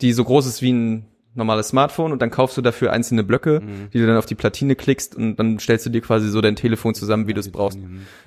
die 0.00 0.12
so 0.12 0.24
groß 0.24 0.46
ist 0.46 0.62
wie 0.62 0.72
ein 0.72 1.06
normales 1.34 1.68
Smartphone 1.68 2.10
und 2.12 2.20
dann 2.20 2.30
kaufst 2.30 2.56
du 2.56 2.60
dafür 2.62 2.92
einzelne 2.92 3.22
Blöcke, 3.22 3.62
die 3.92 3.98
du 3.98 4.06
dann 4.06 4.16
auf 4.16 4.26
die 4.26 4.34
Platine 4.34 4.74
klickst 4.74 5.14
und 5.14 5.36
dann 5.36 5.58
stellst 5.58 5.86
du 5.86 5.90
dir 5.90 6.00
quasi 6.00 6.28
so 6.28 6.40
dein 6.40 6.56
Telefon 6.56 6.94
zusammen, 6.94 7.28
wie 7.28 7.34
du 7.34 7.40
es 7.40 7.50
brauchst. 7.50 7.78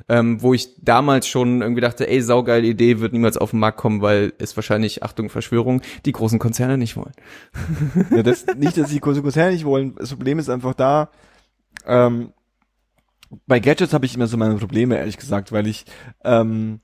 Ähm, 0.07 0.41
wo 0.41 0.53
ich 0.53 0.69
damals 0.81 1.27
schon 1.27 1.61
irgendwie 1.61 1.81
dachte, 1.81 2.07
ey, 2.09 2.21
saugeile 2.21 2.65
Idee, 2.65 2.99
wird 2.99 3.11
niemals 3.13 3.37
auf 3.37 3.51
den 3.51 3.59
Markt 3.59 3.77
kommen, 3.77 4.01
weil 4.01 4.33
es 4.37 4.55
wahrscheinlich, 4.55 5.03
Achtung, 5.03 5.29
Verschwörung, 5.29 5.81
die 6.05 6.13
großen 6.13 6.39
Konzerne 6.39 6.77
nicht 6.77 6.95
wollen. 6.95 7.13
Ja, 8.09 8.23
das, 8.23 8.45
nicht, 8.55 8.77
dass 8.77 8.89
die 8.89 9.01
große 9.01 9.21
Konzerne 9.21 9.51
nicht 9.51 9.65
wollen. 9.65 9.95
Das 9.95 10.09
Problem 10.09 10.39
ist 10.39 10.49
einfach 10.49 10.73
da, 10.73 11.09
ähm, 11.85 12.31
Bei 13.47 13.59
Gadgets 13.59 13.93
habe 13.93 14.05
ich 14.05 14.15
immer 14.15 14.27
so 14.27 14.37
meine 14.37 14.55
Probleme, 14.55 14.97
ehrlich 14.97 15.17
gesagt, 15.17 15.51
weil 15.51 15.67
ich 15.67 15.85
ähm, 16.23 16.81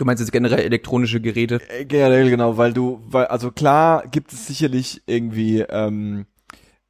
Du 0.00 0.06
meinst 0.06 0.22
jetzt 0.22 0.32
generell 0.32 0.60
elektronische 0.60 1.20
Geräte? 1.20 1.60
äh, 1.68 1.84
generell 1.84 2.30
genau, 2.30 2.56
weil 2.56 2.72
du, 2.72 3.02
weil 3.04 3.26
also 3.26 3.50
klar 3.50 4.06
gibt 4.10 4.32
es 4.32 4.46
sicherlich 4.46 5.02
irgendwie 5.04 5.60
ähm, 5.60 6.24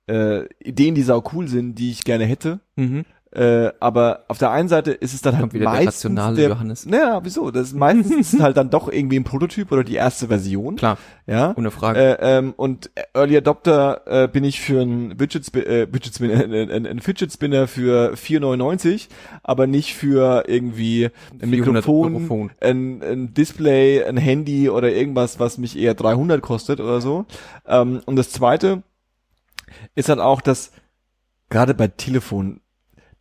äh, 0.08 0.44
Ideen, 0.60 0.94
die 0.94 1.02
sau 1.02 1.20
cool 1.32 1.48
sind, 1.48 1.74
die 1.74 1.90
ich 1.90 2.04
gerne 2.04 2.24
hätte. 2.24 2.60
Mhm. 2.76 3.04
Äh, 3.32 3.70
aber 3.78 4.24
auf 4.26 4.38
der 4.38 4.50
einen 4.50 4.68
Seite 4.68 4.90
ist 4.90 5.14
es 5.14 5.22
dann 5.22 5.38
halt 5.38 5.52
wieder 5.52 5.66
der 5.66 5.70
meistens 5.74 6.04
rationale 6.04 6.36
der, 6.36 6.48
Johannes. 6.48 6.84
Naja, 6.84 7.20
wieso? 7.22 7.52
Das 7.52 7.68
ist 7.68 7.74
meistens 7.76 8.10
ist 8.10 8.34
es 8.34 8.40
halt 8.40 8.56
dann 8.56 8.70
doch 8.70 8.90
irgendwie 8.90 9.20
ein 9.20 9.22
Prototyp 9.24 9.70
oder 9.70 9.84
die 9.84 9.94
erste 9.94 10.26
Version. 10.26 10.74
Klar, 10.74 10.98
Ja. 11.28 11.54
ohne 11.56 11.70
Frage. 11.70 12.18
Äh, 12.18 12.38
ähm, 12.38 12.54
und 12.56 12.90
Early 13.14 13.36
Adopter 13.36 14.02
äh, 14.24 14.26
bin 14.26 14.42
ich 14.42 14.60
für 14.60 14.80
ein 14.82 15.20
Widget, 15.20 15.46
Spi- 15.46 15.60
äh, 15.60 15.86
Widget 15.92 16.12
Spinner, 16.16 16.42
ein, 16.44 16.52
ein, 16.72 16.86
ein 16.88 16.98
Fidget 17.00 17.32
Spinner 17.32 17.68
für 17.68 18.14
4,99, 18.14 19.06
aber 19.44 19.68
nicht 19.68 19.94
für 19.94 20.44
irgendwie 20.48 21.10
ein 21.40 21.50
400 21.50 21.50
Mikrofon, 21.86 22.14
Eurofon. 22.16 22.50
ein, 22.60 23.00
ein 23.02 23.32
Display, 23.34 24.02
ein 24.02 24.16
Handy 24.16 24.68
oder 24.70 24.90
irgendwas, 24.90 25.38
was 25.38 25.56
mich 25.56 25.78
eher 25.78 25.94
300 25.94 26.42
kostet 26.42 26.80
oder 26.80 27.00
so. 27.00 27.26
Ähm, 27.64 28.00
und 28.06 28.16
das 28.16 28.30
zweite 28.30 28.82
ist 29.94 30.08
halt 30.08 30.18
auch, 30.18 30.40
dass 30.40 30.72
gerade 31.48 31.74
bei 31.74 31.86
Telefonen 31.86 32.60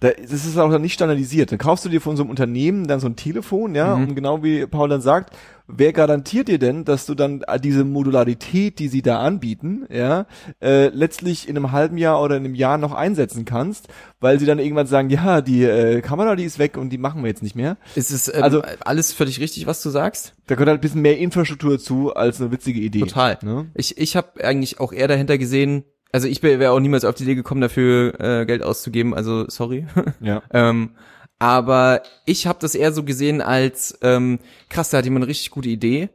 da, 0.02 0.10
das 0.12 0.32
ist 0.46 0.58
auch 0.58 0.72
dann 0.72 0.82
nicht 0.82 0.94
standardisiert. 0.94 1.52
Dann 1.52 1.60
kaufst 1.60 1.84
du 1.84 1.90
dir 1.90 2.00
von 2.00 2.16
so 2.16 2.24
einem 2.24 2.30
Unternehmen 2.30 2.88
dann 2.88 3.00
so 3.02 3.08
ein 3.08 3.16
Telefon, 3.18 3.76
ja, 3.76 3.96
Mhm. 3.98 4.04
und 4.10 4.16
genau 4.16 4.44
wie 4.44 4.66
Paul 4.66 4.88
dann 4.90 5.02
sagt, 5.02 5.36
wer 5.68 5.92
garantiert 5.94 6.48
dir 6.48 6.58
denn, 6.58 6.86
dass 6.86 7.06
du 7.06 7.16
dann 7.16 7.44
diese 7.64 7.84
Modularität, 7.84 8.80
die 8.80 8.88
sie 8.88 9.02
da 9.02 9.20
anbieten, 9.20 9.86
ja, 9.92 10.26
äh, 10.62 10.88
letztlich 10.88 11.48
in 11.48 11.56
einem 11.58 11.72
halben 11.72 11.98
Jahr 11.98 12.22
oder 12.22 12.38
in 12.38 12.46
einem 12.46 12.56
Jahr 12.56 12.78
noch 12.78 12.94
einsetzen 12.94 13.46
kannst, 13.46 13.88
weil 14.20 14.40
sie 14.40 14.46
dann 14.46 14.58
irgendwann 14.60 14.88
sagen, 14.88 15.10
ja, 15.10 15.42
die 15.42 15.64
äh, 15.64 16.02
Kamera, 16.02 16.36
die 16.36 16.46
ist 16.46 16.60
weg 16.60 16.78
und 16.78 16.90
die 16.92 16.98
machen 16.98 17.22
wir 17.22 17.28
jetzt 17.30 17.44
nicht 17.44 17.56
mehr. 17.56 17.78
ist 17.96 18.12
es 18.12 18.34
ähm, 18.34 18.42
also- 18.44 18.62
alles 18.86 19.14
völlig 19.14 19.40
richtig, 19.40 19.68
was 19.68 19.82
du 19.84 19.90
sagst? 19.90 20.34
Da 20.48 20.56
gehört 20.56 20.70
halt 20.70 20.80
ein 20.80 20.82
bisschen 20.82 21.02
mehr 21.02 21.18
Infrastruktur 21.20 21.78
zu 21.78 22.14
als 22.16 22.42
eine 22.42 22.52
witzige 22.52 22.80
Idee. 22.80 23.00
Total. 23.02 23.38
Ne? 23.44 23.68
Ich, 23.76 23.98
ich 23.98 24.16
habe 24.16 24.44
eigentlich 24.44 24.80
auch 24.80 24.92
eher 24.92 25.08
dahinter 25.08 25.38
gesehen, 25.38 25.84
also 26.12 26.28
ich 26.28 26.42
wäre 26.44 26.72
auch 26.72 26.80
niemals 26.80 27.06
auf 27.06 27.16
die 27.16 27.24
Idee 27.24 27.36
gekommen, 27.36 27.62
dafür 27.62 28.20
äh, 28.20 28.46
Geld 28.46 28.64
auszugeben, 28.64 29.14
also 29.14 29.46
sorry. 29.50 29.86
Ja. 30.22 30.42
ähm, 30.52 30.92
aber 31.38 32.04
ich 32.26 32.48
habe 32.48 32.60
das 32.62 32.76
eher 32.76 32.92
so 32.92 33.04
gesehen 33.04 33.42
als, 33.42 33.98
ähm, 34.02 34.40
krass, 34.70 34.90
da 34.90 34.98
hat 34.98 35.06
jemand 35.06 35.24
eine 35.24 35.30
richtig 35.30 35.52
gute 35.52 35.70
Idee. 35.70 36.10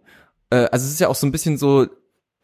Äh, 0.50 0.66
also 0.70 0.84
es 0.86 0.92
ist 0.92 1.00
ja 1.00 1.08
auch 1.08 1.14
so 1.14 1.26
ein 1.26 1.32
bisschen 1.32 1.56
so, 1.56 1.86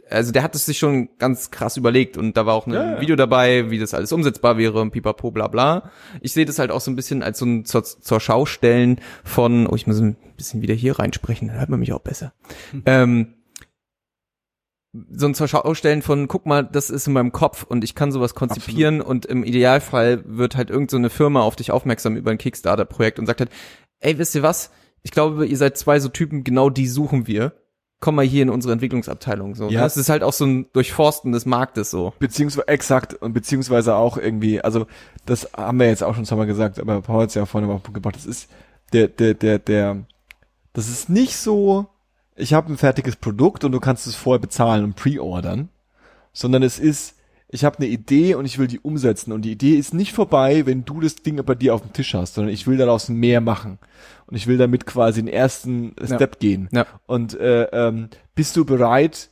also 0.08 0.32
der 0.32 0.42
hat 0.42 0.54
es 0.54 0.64
sich 0.66 0.78
schon 0.78 1.10
ganz 1.18 1.50
krass 1.50 1.76
überlegt 1.76 2.16
und 2.16 2.36
da 2.36 2.46
war 2.46 2.54
auch 2.54 2.66
ein 2.66 2.72
Ja, 2.72 2.92
ja. 2.94 3.00
Video 3.00 3.16
dabei, 3.16 3.70
wie 3.70 3.78
das 3.78 3.94
alles 3.94 4.12
umsetzbar 4.12 4.56
wäre 4.56 4.80
und 4.80 4.92
pipapo 4.92 5.30
bla 5.30 5.46
bla. 5.48 5.90
Ich 6.20 6.32
sehe 6.32 6.46
das 6.46 6.58
halt 6.58 6.70
auch 6.70 6.80
so 6.80 6.90
ein 6.90 6.96
bisschen 6.96 7.22
als 7.22 7.38
so 7.38 7.44
ein 7.46 7.64
zur, 7.64 7.84
zur 7.84 8.18
Schaustellen 8.18 9.00
von, 9.24 9.66
oh, 9.66 9.76
ich 9.76 9.86
muss 9.86 10.00
ein 10.00 10.16
bisschen 10.36 10.62
wieder 10.62 10.74
hier 10.74 10.98
reinsprechen, 10.98 11.48
dann 11.48 11.58
hört 11.58 11.68
man 11.68 11.80
mich 11.80 11.92
auch 11.92 12.00
besser. 12.00 12.32
Ähm, 12.86 13.34
so 14.92 15.26
ein 15.26 15.34
zur 15.34 15.46
Schaustellen 15.46 16.02
von, 16.02 16.26
guck 16.26 16.46
mal, 16.46 16.64
das 16.64 16.90
ist 16.90 17.06
in 17.06 17.12
meinem 17.12 17.32
Kopf 17.32 17.62
und 17.62 17.84
ich 17.84 17.94
kann 17.94 18.10
sowas 18.10 18.34
konzipieren 18.34 19.00
und 19.00 19.24
im 19.24 19.44
Idealfall 19.44 20.24
wird 20.26 20.56
halt 20.56 20.70
irgend 20.70 20.90
so 20.90 20.96
eine 20.96 21.10
Firma 21.10 21.42
auf 21.42 21.56
dich 21.56 21.70
aufmerksam 21.70 22.16
über 22.16 22.32
ein 22.32 22.38
Kickstarter-Projekt 22.38 23.18
und 23.18 23.26
sagt 23.26 23.40
halt, 23.40 23.50
ey, 24.00 24.18
wisst 24.18 24.34
ihr 24.34 24.42
was? 24.42 24.70
Ich 25.02 25.12
glaube, 25.12 25.46
ihr 25.46 25.56
seid 25.56 25.78
zwei 25.78 26.00
so 26.00 26.08
Typen, 26.08 26.42
genau 26.42 26.70
die 26.70 26.88
suchen 26.88 27.26
wir. 27.26 27.52
Komm 28.00 28.16
mal 28.16 28.24
hier 28.24 28.42
in 28.42 28.50
unsere 28.50 28.72
Entwicklungsabteilung. 28.72 29.54
So, 29.54 29.68
Ja. 29.68 29.82
Das 29.82 29.96
ist 29.96 30.08
halt 30.08 30.22
auch 30.22 30.32
so 30.32 30.46
ein 30.46 30.66
Durchforsten 30.72 31.32
des 31.32 31.46
Marktes 31.46 31.90
so. 31.90 32.14
Beziehungsweise, 32.18 32.66
exakt, 32.66 33.14
und 33.14 33.32
beziehungsweise 33.32 33.94
auch 33.94 34.16
irgendwie, 34.16 34.60
also, 34.60 34.86
das 35.26 35.50
haben 35.56 35.78
wir 35.78 35.86
jetzt 35.86 36.02
auch 36.02 36.14
schon 36.14 36.24
zweimal 36.24 36.46
gesagt, 36.46 36.80
aber 36.80 37.02
Paul 37.02 37.22
hat 37.22 37.28
es 37.28 37.34
ja 37.34 37.46
vorhin 37.46 37.68
Punkt 37.68 37.94
gebracht, 37.94 38.16
das 38.16 38.26
ist, 38.26 38.48
der, 38.92 39.08
der, 39.08 39.34
der, 39.34 39.58
der, 39.58 40.06
das 40.72 40.88
ist 40.88 41.10
nicht 41.10 41.36
so, 41.36 41.88
ich 42.40 42.52
habe 42.52 42.72
ein 42.72 42.78
fertiges 42.78 43.16
Produkt 43.16 43.64
und 43.64 43.72
du 43.72 43.80
kannst 43.80 44.06
es 44.06 44.14
vorher 44.14 44.40
bezahlen 44.40 44.84
und 44.84 44.96
pre-ordern, 44.96 45.68
sondern 46.32 46.62
es 46.62 46.78
ist, 46.78 47.16
ich 47.48 47.64
habe 47.64 47.78
eine 47.78 47.86
Idee 47.86 48.34
und 48.34 48.44
ich 48.44 48.58
will 48.58 48.66
die 48.66 48.80
umsetzen 48.80 49.32
und 49.32 49.42
die 49.42 49.52
Idee 49.52 49.74
ist 49.74 49.94
nicht 49.94 50.12
vorbei, 50.12 50.66
wenn 50.66 50.84
du 50.84 51.00
das 51.00 51.16
Ding 51.16 51.42
bei 51.44 51.54
dir 51.54 51.74
auf 51.74 51.82
dem 51.82 51.92
Tisch 51.92 52.14
hast, 52.14 52.34
sondern 52.34 52.52
ich 52.52 52.66
will 52.66 52.76
daraus 52.76 53.08
mehr 53.08 53.40
machen 53.40 53.78
und 54.26 54.36
ich 54.36 54.46
will 54.46 54.58
damit 54.58 54.86
quasi 54.86 55.20
den 55.20 55.32
ersten 55.32 55.94
Ja. 56.00 56.16
Step 56.16 56.38
gehen. 56.38 56.68
Ja. 56.72 56.86
Und 57.06 57.38
äh, 57.38 57.64
ähm, 57.64 58.08
bist 58.34 58.56
du 58.56 58.64
bereit, 58.64 59.30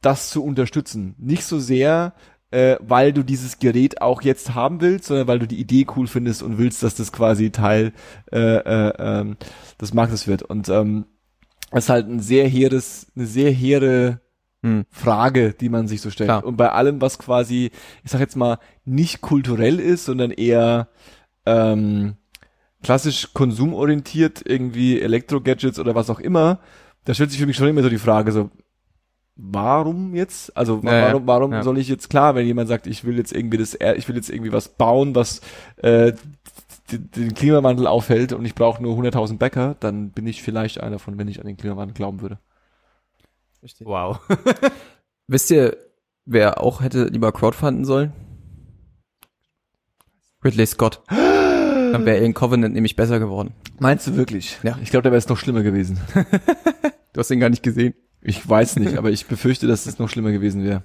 das 0.00 0.30
zu 0.30 0.42
unterstützen? 0.42 1.14
Nicht 1.18 1.44
so 1.44 1.58
sehr, 1.58 2.14
äh, 2.50 2.76
weil 2.80 3.12
du 3.12 3.22
dieses 3.22 3.58
Gerät 3.58 4.00
auch 4.00 4.22
jetzt 4.22 4.54
haben 4.54 4.80
willst, 4.80 5.06
sondern 5.06 5.28
weil 5.28 5.38
du 5.38 5.46
die 5.46 5.60
Idee 5.60 5.86
cool 5.96 6.06
findest 6.06 6.42
und 6.42 6.56
willst, 6.56 6.82
dass 6.82 6.94
das 6.94 7.12
quasi 7.12 7.50
Teil 7.50 7.92
äh, 8.32 8.38
äh, 8.38 8.92
ähm, 8.98 9.36
des 9.80 9.92
Marktes 9.92 10.26
wird. 10.26 10.42
Und 10.42 10.68
ähm, 10.70 11.04
das 11.70 11.84
ist 11.84 11.90
halt 11.90 12.08
ein 12.08 12.20
sehr 12.20 12.48
hehres, 12.48 13.06
eine 13.16 13.26
sehr 13.26 13.50
hehre 13.50 14.20
Hm. 14.64 14.86
Frage, 14.90 15.52
die 15.52 15.68
man 15.68 15.86
sich 15.86 16.00
so 16.00 16.10
stellt. 16.10 16.26
Klar. 16.28 16.44
Und 16.44 16.56
bei 16.56 16.72
allem, 16.72 17.00
was 17.00 17.16
quasi, 17.20 17.70
ich 18.02 18.10
sag 18.10 18.18
jetzt 18.20 18.34
mal, 18.34 18.58
nicht 18.84 19.20
kulturell 19.20 19.78
ist, 19.78 20.04
sondern 20.06 20.32
eher 20.32 20.88
ähm, 21.46 22.16
klassisch 22.82 23.32
konsumorientiert, 23.34 24.42
irgendwie 24.44 25.00
Elektro-Gadgets 25.00 25.78
oder 25.78 25.94
was 25.94 26.10
auch 26.10 26.18
immer, 26.18 26.58
da 27.04 27.14
stellt 27.14 27.30
sich 27.30 27.38
für 27.38 27.46
mich 27.46 27.56
schon 27.56 27.68
immer 27.68 27.84
so 27.84 27.88
die 27.88 27.98
Frage, 27.98 28.32
so, 28.32 28.50
warum 29.36 30.14
jetzt? 30.16 30.56
Also 30.56 30.80
Ja, 30.82 30.90
warum, 31.12 31.26
warum 31.28 31.52
Ja. 31.52 31.62
soll 31.62 31.78
ich 31.78 31.88
jetzt 31.88 32.10
klar, 32.10 32.34
wenn 32.34 32.44
jemand 32.44 32.68
sagt, 32.68 32.88
ich 32.88 33.04
will 33.04 33.16
jetzt 33.16 33.32
irgendwie 33.32 33.58
das, 33.58 33.74
ich 33.96 34.08
will 34.08 34.16
jetzt 34.16 34.28
irgendwie 34.28 34.52
was 34.52 34.68
bauen, 34.68 35.14
was 35.14 35.40
äh, 35.76 36.12
den 36.90 37.34
Klimawandel 37.34 37.86
aufhält 37.86 38.32
und 38.32 38.44
ich 38.44 38.54
brauche 38.54 38.82
nur 38.82 38.96
100.000 38.96 39.38
Bäcker, 39.38 39.76
dann 39.80 40.10
bin 40.10 40.26
ich 40.26 40.42
vielleicht 40.42 40.80
einer 40.80 40.98
von, 40.98 41.18
wenn 41.18 41.28
ich 41.28 41.40
an 41.40 41.46
den 41.46 41.56
Klimawandel 41.56 41.94
glauben 41.94 42.20
würde. 42.20 42.38
Wow. 43.80 44.20
Wisst 45.26 45.50
ihr, 45.50 45.76
wer 46.24 46.62
auch 46.62 46.80
hätte 46.80 47.04
lieber 47.04 47.32
crowdfunden 47.32 47.84
sollen? 47.84 48.12
Ridley 50.44 50.66
Scott. 50.66 51.02
Dann 51.08 52.04
wäre 52.04 52.18
Alien 52.18 52.34
Covenant 52.34 52.74
nämlich 52.74 52.96
besser 52.96 53.18
geworden. 53.18 53.54
Meinst 53.78 54.06
du 54.06 54.16
wirklich? 54.16 54.58
Ja. 54.62 54.78
Ich 54.82 54.90
glaube, 54.90 55.02
da 55.02 55.10
wäre 55.10 55.18
es 55.18 55.28
noch 55.28 55.38
schlimmer 55.38 55.62
gewesen. 55.62 56.00
Du 57.14 57.20
hast 57.20 57.30
ihn 57.30 57.40
gar 57.40 57.48
nicht 57.48 57.64
gesehen. 57.64 57.94
Ich 58.20 58.48
weiß 58.48 58.76
nicht, 58.76 58.96
aber 58.96 59.10
ich 59.10 59.26
befürchte, 59.26 59.66
dass 59.66 59.86
es 59.86 59.98
noch 59.98 60.08
schlimmer 60.08 60.30
gewesen 60.30 60.62
wäre. 60.62 60.84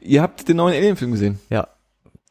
Ihr 0.00 0.22
habt 0.22 0.48
den 0.48 0.56
neuen 0.56 0.74
Alien-Film 0.74 1.12
gesehen. 1.12 1.38
Ja. 1.50 1.68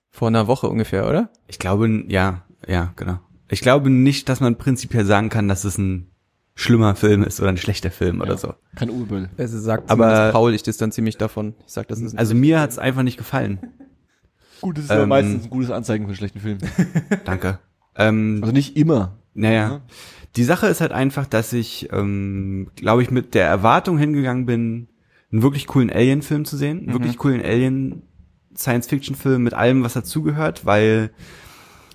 Vor 0.10 0.28
einer 0.28 0.48
Woche 0.48 0.68
ungefähr, 0.68 1.08
oder? 1.08 1.30
Ich 1.48 1.58
glaube, 1.58 2.04
ja, 2.08 2.44
ja, 2.68 2.94
genau. 2.96 3.20
Ich 3.50 3.62
glaube 3.62 3.90
nicht, 3.90 4.28
dass 4.30 4.40
man 4.42 4.58
prinzipiell 4.58 5.06
sagen 5.06 5.30
kann, 5.30 5.48
dass 5.48 5.64
es 5.64 5.78
ein 5.78 6.10
schlimmer 6.54 6.96
Film 6.96 7.24
ist 7.24 7.40
oder 7.40 7.50
ein 7.50 7.58
schlechter 7.58 7.92
Film 7.92 8.20
oder 8.22 8.38
so. 8.38 8.54
Kein 8.76 8.90
Urbel. 8.90 9.30
Also 9.38 9.60
sagt 9.60 9.90
Aber- 9.90 10.32
Paul, 10.32 10.54
ich 10.54 10.64
distanziere 10.64 11.04
mich 11.06 11.18
davon. 11.18 11.54
Ich 11.66 11.74
sag, 11.74 11.88
das 11.88 12.02
ist 12.02 12.14
ein 12.14 12.18
Also 12.20 12.36
mir 12.36 12.60
hat's 12.60 12.78
einfach 12.80 13.04
nicht 13.04 13.18
gefallen. 13.18 13.60
Gut, 14.62 14.78
das 14.78 14.86
ist 14.86 14.92
aber 14.92 15.04
Ähm, 15.04 15.10
meistens 15.10 15.44
ein 15.46 15.50
gutes 15.52 15.70
Anzeigen 15.72 16.06
für 16.06 16.10
einen 16.10 16.18
schlechten 16.18 16.40
Film. 16.40 16.58
Danke. 17.26 17.60
Ähm, 17.96 18.40
Also 18.42 18.52
nicht 18.54 18.76
immer. 18.76 19.18
naja. 19.34 19.82
Die 20.36 20.44
Sache 20.44 20.68
ist 20.68 20.82
halt 20.82 20.92
einfach, 20.92 21.26
dass 21.26 21.54
ich, 21.54 21.90
ähm, 21.94 22.70
glaube 22.76 23.02
ich, 23.04 23.12
mit 23.12 23.34
der 23.34 23.48
Erwartung 23.48 23.98
hingegangen 23.98 24.46
bin, 24.46 24.88
einen 25.32 25.42
wirklich 25.42 25.68
coolen 25.68 25.90
Alien-Film 25.92 26.44
zu 26.46 26.58
sehen, 26.58 26.80
einen 26.80 26.94
wirklich 26.94 27.18
coolen 27.18 27.42
Alien-Science-Fiction-Film 27.42 29.42
mit 29.44 29.54
allem, 29.54 29.84
was 29.84 29.94
dazugehört, 29.94 30.66
weil 30.66 31.12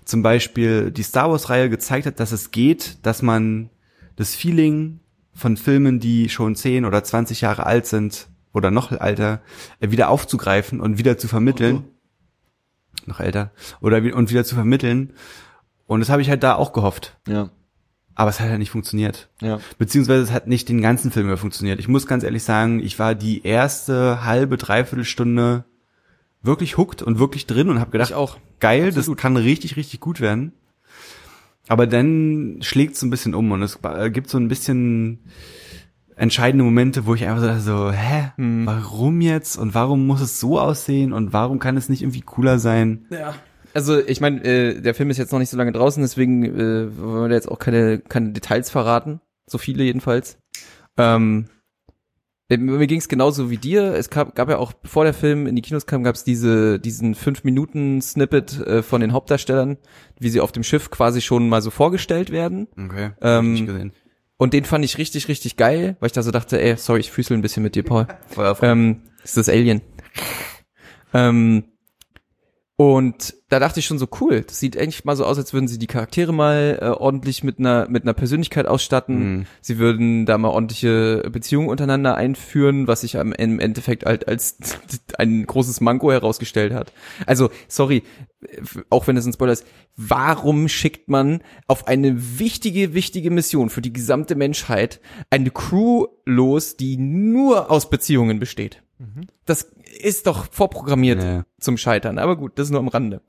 zum 0.05 0.23
Beispiel 0.23 0.91
die 0.91 1.03
Star 1.03 1.31
Wars-Reihe 1.31 1.71
gezeigt 1.71 2.07
hat, 2.07 2.21
dass 2.21 2.33
es 2.33 2.51
geht, 2.51 2.99
dass 3.03 3.23
man 3.23 3.71
das 4.17 4.35
Feeling 4.35 5.01
von 5.35 5.57
Filmen, 5.57 6.01
die 6.01 6.29
schon 6.29 6.55
10 6.55 6.85
oder 6.85 7.03
20 7.03 7.41
Jahre 7.41 7.67
alt 7.67 7.87
sind 7.87 8.29
oder 8.53 8.71
noch 8.71 8.93
älter, 8.93 9.41
äh, 9.81 9.91
wieder 9.91 10.11
aufzugreifen 10.11 10.81
und 10.81 10.99
wieder 10.99 11.19
zu 11.19 11.29
vermitteln. 11.29 11.85
Noch 13.07 13.21
älter. 13.21 13.51
Oder 13.81 13.99
und 14.15 14.31
wieder 14.31 14.45
zu 14.45 14.55
vermitteln. 14.55 15.15
Und 15.87 16.01
das 16.01 16.11
habe 16.11 16.23
ich 16.23 16.29
halt 16.29 16.43
da 16.43 16.55
auch 16.55 16.73
gehofft. 16.73 17.19
Ja. 17.27 17.51
Aber 18.15 18.31
es 18.31 18.41
hat 18.41 18.49
halt 18.49 18.59
nicht 18.59 18.71
funktioniert. 18.71 19.31
Ja. 19.41 19.59
Beziehungsweise 19.79 20.23
es 20.23 20.31
hat 20.31 20.47
nicht 20.47 20.69
den 20.69 20.83
ganzen 20.83 21.11
Film 21.11 21.27
über 21.27 21.39
funktioniert. 21.39 21.81
Ich 21.81 21.89
muss 21.89 22.07
ganz 22.07 22.25
ehrlich 22.25 22.45
sagen, 22.45 22.81
ich 22.81 22.99
war 22.99 23.15
die 23.15 23.45
erste 23.45 24.25
halbe, 24.25 24.59
dreiviertel 24.59 25.05
Stunde 25.05 25.65
wirklich 26.43 26.77
hooked 26.79 27.03
und 27.03 27.19
wirklich 27.19 27.47
drin 27.47 27.69
und 27.69 27.79
habe 27.81 27.91
gedacht, 27.91 28.11
Ich 28.11 28.17
auch. 28.17 28.39
geil, 28.61 28.89
Absolut. 28.89 29.09
das 29.19 29.23
kann 29.23 29.37
richtig, 29.37 29.77
richtig 29.77 30.01
gut 30.01 30.21
werden. 30.21 30.53
Aber 31.69 31.87
dann 31.87 32.59
schlägt 32.63 32.97
es 32.97 33.03
ein 33.03 33.11
bisschen 33.11 33.35
um 33.35 33.51
und 33.53 33.63
es 33.63 33.79
äh, 33.85 34.11
gibt 34.11 34.29
so 34.29 34.37
ein 34.39 34.49
bisschen 34.49 35.21
entscheidende 36.17 36.65
Momente, 36.65 37.07
wo 37.07 37.15
ich 37.15 37.25
einfach 37.27 37.41
so, 37.41 37.47
dachte, 37.47 37.61
so 37.61 37.93
hä, 37.93 38.33
Hm. 38.37 38.67
warum 38.67 39.21
jetzt 39.21 39.57
und 39.57 39.75
warum 39.75 40.07
muss 40.07 40.21
es 40.21 40.41
so 40.41 40.59
aussehen 40.61 41.13
und 41.13 41.33
warum 41.33 41.59
kann 41.59 41.77
es 41.77 41.89
nicht 41.89 42.03
irgendwie 42.03 42.21
cooler 42.21 42.59
sein? 42.59 43.07
Ja. 43.11 43.35
Also 43.75 43.99
ich 44.01 44.21
meine, 44.21 44.45
äh, 44.45 44.81
der 44.83 44.95
Film 44.95 45.09
ist 45.09 45.17
jetzt 45.17 45.33
noch 45.33 45.39
nicht 45.39 45.49
so 45.49 45.57
lange 45.57 45.73
draußen, 45.73 46.03
deswegen 46.03 46.45
äh, 46.45 46.99
wollen 46.99 47.23
wir 47.23 47.29
da 47.31 47.35
jetzt 47.37 47.49
auch 47.51 47.59
keine, 47.59 47.99
keine 48.01 48.33
Details 48.33 48.69
verraten. 48.69 49.21
So 49.49 49.57
viele 49.57 49.83
jedenfalls. 49.85 50.37
Ähm, 50.99 51.47
Mir 52.59 52.87
ging's 52.87 53.09
genauso 53.09 53.51
wie 53.51 53.57
dir. 53.57 53.95
Es 53.95 54.11
gab, 54.11 54.35
gab 54.35 54.49
ja 54.49 54.59
auch, 54.59 54.73
bevor 54.73 55.05
der 55.05 55.15
Film 55.15 55.47
in 55.47 55.57
die 55.57 55.63
Kinos 55.63 55.87
kam, 55.87 56.03
gab's 56.03 56.25
diese, 56.25 56.79
diesen 56.79 57.15
fünf 57.15 57.45
Minuten 57.45 58.01
Snippet 58.01 58.59
äh, 58.61 58.83
von 58.83 59.01
den 59.01 59.13
Hauptdarstellern, 59.13 59.79
wie 60.19 60.29
sie 60.29 60.41
auf 60.41 60.53
dem 60.53 60.63
Schiff 60.63 60.91
quasi 60.91 61.21
schon 61.21 61.49
mal 61.49 61.63
so 61.63 61.71
vorgestellt 61.71 62.31
werden. 62.31 62.69
Okay. 62.77 63.11
hab 63.21 63.23
Ähm, 63.23 63.55
ich 63.55 63.61
nicht 63.61 63.67
gesehen. 63.69 63.93
Und 64.37 64.55
den 64.55 64.65
fand 64.65 64.85
ich 64.85 64.99
richtig, 64.99 65.29
richtig 65.29 65.57
geil, 65.57 65.97
weil 66.01 66.09
ich 66.09 66.13
da 66.13 66.23
so 66.23 66.33
dachte, 66.33 66.61
ey, 66.61 66.77
sorry, 66.77 67.01
ich 67.01 67.13
füßel 67.13 67.37
ein 67.37 67.43
bisschen 67.43 67.63
mit 67.63 67.77
dir, 67.77 67.85
Paul. 67.85 68.09
Ähm, 68.63 69.03
ist 69.23 69.37
das 69.37 69.49
Alien. 69.49 69.83
ähm, 71.15 71.65
und 72.77 73.35
da 73.53 73.59
dachte 73.59 73.81
ich 73.81 73.87
schon 73.87 73.99
so 73.99 74.09
cool. 74.23 74.41
Das 74.41 74.59
sieht 74.59 74.79
eigentlich 74.79 75.05
mal 75.05 75.15
so 75.15 75.27
aus, 75.27 75.37
als 75.37 75.53
würden 75.53 75.69
sie 75.69 75.79
die 75.79 75.87
Charaktere 75.87 76.33
mal 76.33 76.79
äh, 76.81 76.87
ordentlich 76.87 77.45
mit 77.45 77.59
einer 77.59 77.87
mit 77.87 78.05
einer 78.05 78.15
Persönlichkeit 78.15 78.67
ausstatten. 78.67 79.19
Mhm. 79.19 79.47
Sie 79.61 79.79
würden 79.79 80.25
da 80.25 80.39
mal 80.39 80.49
ordentliche 80.49 81.29
Beziehungen 81.31 81.69
untereinander 81.69 82.15
einführen, 82.15 82.89
was 82.89 83.03
sich 83.03 83.19
am 83.19 83.33
im 83.33 83.61
Endeffekt 83.61 84.07
halt 84.07 84.27
als 84.27 84.57
ein 85.19 85.45
großes 85.45 85.83
Manko 85.83 86.11
herausgestellt 86.11 86.73
hat. 86.73 86.95
Also 87.27 87.51
sorry, 87.69 88.05
äh, 88.41 88.63
auch 88.89 89.07
wenn 89.07 89.19
es 89.19 89.27
ein 89.27 89.35
Spoiler 89.35 89.53
ist. 89.53 89.67
Warum 89.97 90.69
schickt 90.69 91.11
man 91.11 91.43
auf 91.67 91.87
eine 91.87 92.39
wichtige 92.39 92.95
wichtige 92.95 93.31
Mission 93.31 93.69
für 93.69 93.83
die 93.83 93.93
gesamte 93.93 94.35
Menschheit 94.35 94.99
eine 95.29 95.51
Crew 95.51 96.07
los, 96.25 96.79
die 96.79 96.97
nur 96.97 97.71
aus 97.71 97.91
Beziehungen 97.91 98.39
besteht? 98.39 98.83
Das 99.45 99.69
ist 100.01 100.27
doch 100.27 100.47
vorprogrammiert 100.53 101.23
Ja. 101.23 101.45
zum 101.61 101.77
Scheitern. 101.77 102.19
Aber 102.19 102.37
gut, 102.37 102.59
das 102.59 102.67
ist 102.67 102.71
nur 102.71 102.81
am 102.81 102.89
Rande. 102.89 103.21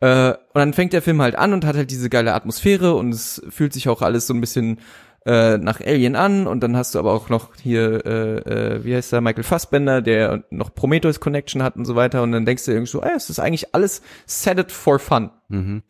Äh, 0.00 0.30
und 0.30 0.38
dann 0.54 0.72
fängt 0.72 0.92
der 0.92 1.02
Film 1.02 1.20
halt 1.22 1.34
an 1.36 1.52
und 1.52 1.64
hat 1.64 1.76
halt 1.76 1.90
diese 1.90 2.10
geile 2.10 2.34
Atmosphäre 2.34 2.94
und 2.94 3.12
es 3.12 3.42
fühlt 3.48 3.72
sich 3.72 3.88
auch 3.88 4.02
alles 4.02 4.26
so 4.26 4.34
ein 4.34 4.40
bisschen 4.40 4.80
äh, 5.26 5.56
nach 5.56 5.80
Alien 5.80 6.16
an 6.16 6.46
und 6.46 6.60
dann 6.60 6.76
hast 6.76 6.94
du 6.94 6.98
aber 6.98 7.12
auch 7.12 7.28
noch 7.30 7.54
hier, 7.56 8.04
äh, 8.04 8.36
äh, 8.76 8.84
wie 8.84 8.94
heißt 8.94 9.12
der, 9.12 9.20
Michael 9.22 9.42
Fassbender, 9.44 10.02
der 10.02 10.44
noch 10.50 10.74
Prometheus 10.74 11.20
Connection 11.20 11.62
hat 11.62 11.76
und 11.76 11.86
so 11.86 11.94
weiter 11.96 12.22
und 12.22 12.32
dann 12.32 12.44
denkst 12.44 12.64
du 12.66 12.72
irgendwie 12.72 12.90
so, 12.90 13.02
ey, 13.02 13.12
es 13.16 13.30
ist 13.30 13.38
eigentlich 13.38 13.74
alles 13.74 14.02
set 14.26 14.58
it 14.58 14.70
for 14.72 14.98
fun. 14.98 15.30
Mhm. 15.48 15.82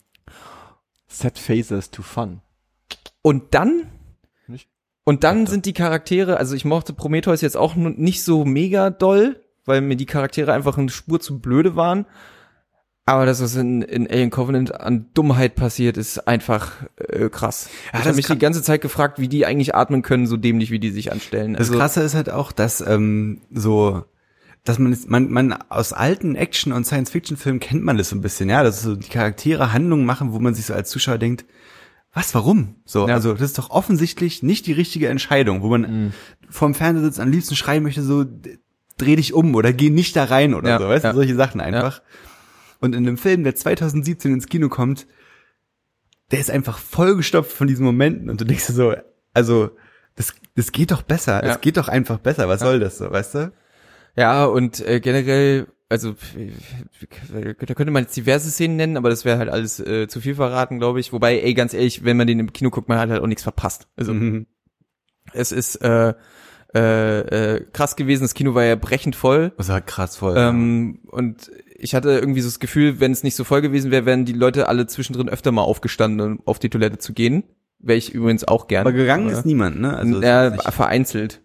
Set 1.08 1.38
Phasers 1.38 1.90
to 1.90 2.02
Fun. 2.02 2.40
Und 3.22 3.54
dann 3.54 3.88
und 5.06 5.22
dann 5.22 5.46
sind 5.46 5.66
die 5.66 5.74
Charaktere, 5.74 6.38
also 6.38 6.54
ich 6.54 6.64
mochte 6.64 6.94
Prometheus 6.94 7.42
jetzt 7.42 7.56
auch 7.58 7.74
nicht 7.74 8.22
so 8.24 8.44
mega 8.46 8.88
doll, 8.90 9.43
weil 9.64 9.80
mir 9.80 9.96
die 9.96 10.06
Charaktere 10.06 10.52
einfach 10.52 10.78
eine 10.78 10.88
Spur 10.90 11.20
zu 11.20 11.38
blöde 11.40 11.76
waren. 11.76 12.06
Aber 13.06 13.26
das, 13.26 13.42
was 13.42 13.54
in, 13.56 13.82
in 13.82 14.08
Alien 14.08 14.30
Covenant 14.30 14.80
an 14.80 15.10
Dummheit 15.12 15.56
passiert, 15.56 15.98
ist 15.98 16.26
einfach 16.26 16.72
äh, 16.96 17.28
krass. 17.28 17.68
Ja, 17.92 17.98
ich 17.98 17.98
das 17.98 18.06
habe 18.06 18.16
mich 18.16 18.26
die 18.26 18.38
ganze 18.38 18.62
Zeit 18.62 18.80
gefragt, 18.80 19.18
wie 19.18 19.28
die 19.28 19.44
eigentlich 19.44 19.74
atmen 19.74 20.00
können, 20.00 20.26
so 20.26 20.38
dämlich, 20.38 20.70
wie 20.70 20.78
die 20.78 20.90
sich 20.90 21.12
anstellen. 21.12 21.52
Das 21.52 21.68
Also, 21.68 21.78
Krasse 21.78 22.00
ist 22.00 22.14
halt 22.14 22.30
auch, 22.30 22.50
dass 22.50 22.80
ähm, 22.80 23.42
so, 23.52 24.04
dass 24.64 24.78
man, 24.78 24.96
man, 25.08 25.30
man 25.30 25.52
aus 25.68 25.92
alten 25.92 26.34
Action- 26.34 26.72
und 26.72 26.86
Science-Fiction-Filmen 26.86 27.60
kennt 27.60 27.84
man 27.84 27.98
das 27.98 28.08
so 28.08 28.16
ein 28.16 28.22
bisschen, 28.22 28.48
ja, 28.48 28.62
dass 28.62 28.80
so 28.82 28.96
die 28.96 29.08
Charaktere 29.10 29.74
Handlungen 29.74 30.06
machen, 30.06 30.32
wo 30.32 30.38
man 30.38 30.54
sich 30.54 30.64
so 30.64 30.72
als 30.72 30.88
Zuschauer 30.88 31.18
denkt, 31.18 31.44
was, 32.14 32.34
warum? 32.34 32.76
So, 32.86 33.06
Ja. 33.06 33.12
also 33.14 33.32
das 33.32 33.42
ist 33.42 33.58
doch 33.58 33.68
offensichtlich 33.68 34.42
nicht 34.42 34.66
die 34.66 34.72
richtige 34.72 35.08
Entscheidung, 35.08 35.60
wo 35.60 35.68
man 35.68 36.14
vorm 36.48 36.72
Fernseher 36.74 37.04
sitzt, 37.04 37.20
am 37.20 37.30
liebsten 37.30 37.56
schreien 37.56 37.82
möchte, 37.82 38.02
so 38.02 38.24
dreh 38.99 39.16
dich 39.16 39.32
um 39.34 39.55
oder 39.55 39.72
geh 39.72 39.90
nicht 39.90 40.14
da 40.16 40.24
rein 40.24 40.55
oder 40.55 40.68
Ja, 40.70 40.78
so, 40.78 40.88
weißt 40.88 41.05
ja. 41.05 41.11
du, 41.12 41.16
solche 41.16 41.34
Sachen 41.34 41.61
einfach. 41.61 42.03
Und 42.80 42.95
in 42.95 43.07
einem 43.07 43.16
Film, 43.16 43.45
der 43.45 43.55
2017 43.55 44.32
ins 44.32 44.47
Kino 44.47 44.68
kommt, 44.68 45.07
der 46.30 46.40
ist 46.40 46.51
einfach 46.51 46.78
vollgestopft 46.78 47.53
von 47.53 47.66
diesen 47.66 47.84
Momenten 47.84 48.30
und 48.30 48.40
du 48.40 48.45
denkst 48.45 48.66
dir 48.66 48.72
so, 48.72 48.95
also 49.32 49.70
das, 50.16 50.34
das 50.55 50.72
geht 50.72 50.90
doch 50.90 51.03
besser, 51.03 51.45
Ja. 51.45 51.53
es 51.55 51.61
geht 51.61 51.76
doch 51.76 51.88
einfach 51.88 52.18
besser, 52.18 52.49
was 52.49 52.61
soll 52.61 52.80
das 52.80 52.99
so, 52.99 53.11
weißt 53.11 53.34
du? 53.34 53.53
ja, 54.16 54.45
und 54.45 54.80
äh, 54.86 55.01
generell, 55.01 55.66
also 55.88 56.14
da 57.66 57.74
könnte 57.74 57.90
man 57.90 58.05
jetzt 58.05 58.16
diverse 58.16 58.51
Szenen 58.51 58.76
nennen, 58.76 58.97
aber 58.97 59.11
das 59.11 59.24
wäre 59.24 59.38
halt 59.38 59.49
alles 59.51 59.80
äh, 59.80 60.09
zu 60.09 60.20
viel 60.20 60.34
verraten, 60.34 60.78
glaube 60.78 61.01
ich. 61.01 61.12
Wobei, 61.12 61.40
ey, 61.40 61.55
ganz 61.55 61.74
ehrlich, 61.74 62.05
wenn 62.05 62.16
man 62.16 62.26
den 62.26 62.38
im 62.40 62.53
Kino 62.53 62.70
guckt, 62.70 62.88
man 62.88 62.99
hat 62.99 63.11
halt 63.11 63.22
auch 63.22 63.26
nichts 63.26 63.42
verpasst. 63.42 63.88
Also 63.97 64.14
Mhm. 64.14 64.47
es 65.32 65.53
ist 65.53 65.76
äh, 65.76 66.14
äh, 66.75 67.55
äh, 67.55 67.64
krass 67.72 67.97
gewesen. 67.97 68.22
Das 68.22 68.35
Kino 68.35 68.55
war 68.55 68.64
ja 68.64 68.77
brechend 68.77 69.16
voll. 69.16 69.53
Das 69.57 69.68
war 69.68 69.81
krass 69.81 70.16
voll. 70.16 70.35
Ähm, 70.37 71.01
und 71.07 71.51
ich 71.77 71.95
hatte 71.95 72.11
irgendwie 72.11 72.41
so 72.41 72.49
das 72.49 72.59
Gefühl, 72.59 73.01
wenn 73.01 73.12
es 73.12 73.22
nicht 73.22 73.37
so 73.37 73.45
voll 73.45 73.62
gewesen 73.62 73.91
wäre, 73.91 74.07
wären 74.07 74.25
die 74.25 74.33
Leute 74.33 74.68
alle 74.68 74.87
zwischendrin 74.87 75.29
öfter 75.29 75.53
mal 75.53 75.62
aufgestanden, 75.62 76.39
um 76.39 76.43
auf 76.47 76.59
die 76.59 76.70
Toilette 76.70 76.99
zu 76.99 77.12
gehen. 77.12 77.45
Wäre 77.79 77.99
ich 77.99 78.12
übrigens 78.12 78.49
auch 78.49 78.66
gerne. 78.66 78.89
Aber 78.89 78.97
gegangen 78.97 79.29
ist 79.29 79.45
niemand, 79.45 79.81
ne? 79.81 79.95
Also 79.95 80.22
ja, 80.22 80.51
vereinzelt. 80.70 81.43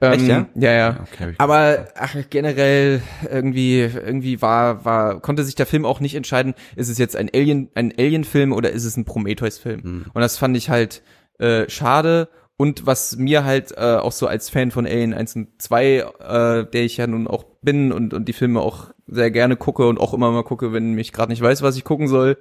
Echt, 0.00 0.22
Ähm, 0.22 0.28
ja? 0.28 0.46
Ja, 0.56 0.72
ja. 0.72 1.06
Okay, 1.10 1.34
Aber 1.38 1.88
ach, 1.94 2.14
generell 2.28 3.00
irgendwie 3.30 3.80
irgendwie 3.80 4.42
war 4.42 4.84
war 4.84 5.20
konnte 5.20 5.42
sich 5.42 5.54
der 5.54 5.64
Film 5.64 5.86
auch 5.86 6.00
nicht 6.00 6.14
entscheiden, 6.14 6.54
ist 6.74 6.90
es 6.90 6.98
jetzt 6.98 7.16
ein 7.16 7.30
Alien 7.32 7.70
ein 7.74 7.94
Alien 7.96 8.24
Film 8.24 8.52
oder 8.52 8.70
ist 8.72 8.84
es 8.84 8.96
ein 8.98 9.06
Prometheus 9.06 9.58
Film? 9.58 9.82
Hm. 9.82 10.06
Und 10.12 10.20
das 10.20 10.36
fand 10.36 10.56
ich 10.56 10.68
halt 10.68 11.02
äh, 11.38 11.68
schade 11.70 12.28
und 12.56 12.86
was 12.86 13.16
mir 13.16 13.44
halt 13.44 13.72
äh, 13.72 13.96
auch 13.96 14.12
so 14.12 14.26
als 14.26 14.48
Fan 14.48 14.70
von 14.70 14.86
Alien 14.86 15.12
1 15.14 15.36
und 15.36 15.62
2, 15.62 15.84
äh, 15.84 16.70
der 16.70 16.84
ich 16.84 16.96
ja 16.96 17.06
nun 17.06 17.28
auch 17.28 17.44
bin 17.62 17.92
und 17.92 18.14
und 18.14 18.26
die 18.26 18.32
Filme 18.32 18.60
auch 18.60 18.90
sehr 19.06 19.30
gerne 19.30 19.56
gucke 19.56 19.86
und 19.86 19.98
auch 19.98 20.14
immer 20.14 20.30
mal 20.30 20.44
gucke, 20.44 20.72
wenn 20.72 20.92
mich 20.92 21.12
gerade 21.12 21.32
nicht 21.32 21.42
weiß, 21.42 21.62
was 21.62 21.76
ich 21.76 21.84
gucken 21.84 22.08
soll, 22.08 22.38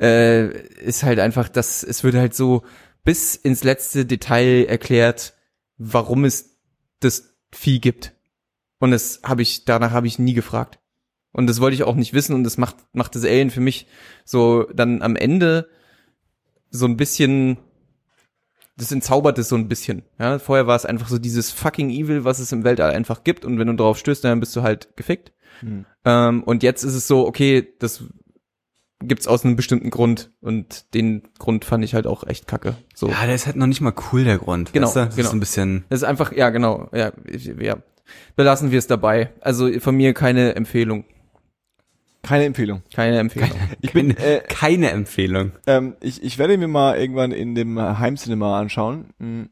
äh, 0.00 0.48
ist 0.80 1.02
halt 1.02 1.18
einfach, 1.18 1.48
dass 1.48 1.82
es 1.82 2.04
wird 2.04 2.14
halt 2.14 2.34
so 2.34 2.62
bis 3.04 3.34
ins 3.34 3.64
letzte 3.64 4.06
Detail 4.06 4.66
erklärt, 4.68 5.34
warum 5.76 6.24
es 6.24 6.58
das 7.00 7.34
Vieh 7.52 7.80
gibt. 7.80 8.12
Und 8.78 8.90
das 8.90 9.20
habe 9.24 9.42
ich, 9.42 9.64
danach 9.64 9.92
habe 9.92 10.06
ich 10.06 10.18
nie 10.18 10.34
gefragt. 10.34 10.78
Und 11.32 11.46
das 11.46 11.60
wollte 11.60 11.74
ich 11.74 11.82
auch 11.82 11.94
nicht 11.94 12.14
wissen 12.14 12.34
und 12.34 12.44
das 12.44 12.58
macht, 12.58 12.76
macht 12.92 13.14
das 13.14 13.24
Alien 13.24 13.50
für 13.50 13.60
mich 13.60 13.86
so 14.24 14.64
dann 14.74 15.02
am 15.02 15.16
Ende 15.16 15.68
so 16.70 16.86
ein 16.86 16.96
bisschen, 16.96 17.58
das 18.78 18.92
entzaubert 18.92 19.38
es 19.38 19.48
so 19.48 19.56
ein 19.56 19.68
bisschen. 19.68 20.02
Ja, 20.18 20.38
vorher 20.38 20.66
war 20.66 20.76
es 20.76 20.86
einfach 20.86 21.08
so 21.08 21.18
dieses 21.18 21.50
fucking 21.50 21.90
Evil, 21.90 22.24
was 22.24 22.38
es 22.38 22.52
im 22.52 22.64
Weltall 22.64 22.92
einfach 22.92 23.24
gibt 23.24 23.44
und 23.44 23.58
wenn 23.58 23.66
du 23.66 23.74
drauf 23.74 23.98
stößt, 23.98 24.24
dann 24.24 24.40
bist 24.40 24.54
du 24.54 24.62
halt 24.62 24.96
gefickt. 24.96 25.32
Hm. 25.60 25.84
Ähm, 26.04 26.42
und 26.44 26.62
jetzt 26.62 26.84
ist 26.84 26.94
es 26.94 27.08
so, 27.08 27.26
okay, 27.26 27.66
das 27.80 28.04
gibt's 29.00 29.26
aus 29.26 29.44
einem 29.44 29.56
bestimmten 29.56 29.90
Grund 29.90 30.30
und 30.40 30.94
den 30.94 31.22
Grund 31.38 31.64
fand 31.64 31.84
ich 31.84 31.94
halt 31.94 32.06
auch 32.06 32.26
echt 32.26 32.46
kacke. 32.46 32.76
So. 32.94 33.08
Ja, 33.08 33.26
der 33.26 33.34
ist 33.34 33.46
halt 33.46 33.56
noch 33.56 33.66
nicht 33.66 33.80
mal 33.80 33.92
cool, 34.12 34.24
der 34.24 34.38
Grund. 34.38 34.72
Genau, 34.72 34.86
weißt 34.86 34.96
du? 34.96 35.04
Das 35.06 35.16
genau. 35.16 35.28
ist 35.28 35.34
ein 35.34 35.40
bisschen. 35.40 35.84
Das 35.88 36.00
ist 36.00 36.04
einfach, 36.04 36.32
ja, 36.32 36.50
genau, 36.50 36.88
ja, 36.92 37.12
ja. 37.60 37.76
Belassen 38.36 38.70
wir 38.70 38.78
es 38.78 38.86
dabei. 38.86 39.32
Also 39.40 39.70
von 39.80 39.96
mir 39.96 40.14
keine 40.14 40.54
Empfehlung. 40.54 41.04
Keine 42.28 42.44
Empfehlung. 42.44 42.82
Keine 42.94 43.18
Empfehlung. 43.18 43.50
Ich 43.80 43.92
bin, 43.94 44.14
Keine, 44.14 44.28
äh, 44.28 44.40
keine 44.46 44.90
Empfehlung. 44.90 45.52
ähm, 45.66 45.96
ich, 46.02 46.22
ich 46.22 46.38
werde 46.38 46.58
mir 46.58 46.68
mal 46.68 46.98
irgendwann 46.98 47.32
in 47.32 47.54
dem 47.54 47.80
Heimcinema 47.80 48.60
anschauen. 48.60 49.06
Hm, 49.18 49.48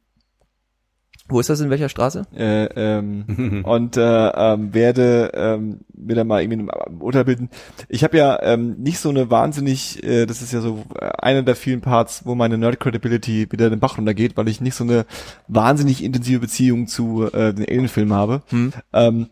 Wo 1.29 1.41
ist 1.41 1.49
das 1.49 1.61
in 1.61 1.71
welcher 1.71 1.89
Straße? 1.89 2.23
Äh, 2.37 2.67
ähm, 2.77 3.63
und 3.67 3.97
äh, 3.97 4.29
ähm, 4.29 4.75
werde 4.75 5.31
ähm, 5.35 5.81
mir 5.95 6.17
dann 6.17 6.27
mal 6.27 6.43
irgendwie 6.43 6.71
ein 6.71 7.01
Urteil 7.01 7.25
bilden. 7.25 7.49
Ich 7.89 8.05
habe 8.05 8.17
ja 8.19 8.41
ähm, 8.43 8.77
nicht 8.79 8.99
so 8.99 9.09
eine 9.09 9.31
wahnsinnig, 9.31 10.05
äh, 10.05 10.27
das 10.27 10.43
ist 10.43 10.53
ja 10.53 10.61
so 10.61 10.85
äh, 11.01 11.07
einer 11.19 11.43
der 11.43 11.57
vielen 11.57 11.81
Parts, 11.81 12.27
wo 12.27 12.35
meine 12.35 12.59
Nerd 12.59 12.79
Credibility 12.79 13.51
wieder 13.51 13.71
den 13.71 13.81
Bach 13.81 13.97
runtergeht, 13.97 14.37
weil 14.37 14.49
ich 14.49 14.61
nicht 14.61 14.75
so 14.75 14.85
eine 14.85 15.07
wahnsinnig 15.49 16.05
intensive 16.05 16.41
Beziehung 16.41 16.87
zu 16.89 17.25
äh, 17.33 17.55
den 17.55 17.65
Alien-Filmen 17.67 18.13
habe. 18.13 18.43
Hm. 18.51 18.73
Ähm, 18.93 19.31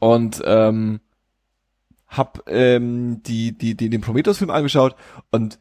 und 0.00 0.42
ähm, 0.44 1.00
hab 2.16 2.48
ähm, 2.48 3.22
die, 3.24 3.56
die, 3.56 3.76
die, 3.76 3.90
den 3.90 4.00
Prometheus-Film 4.00 4.50
angeschaut 4.50 4.96
und 5.30 5.58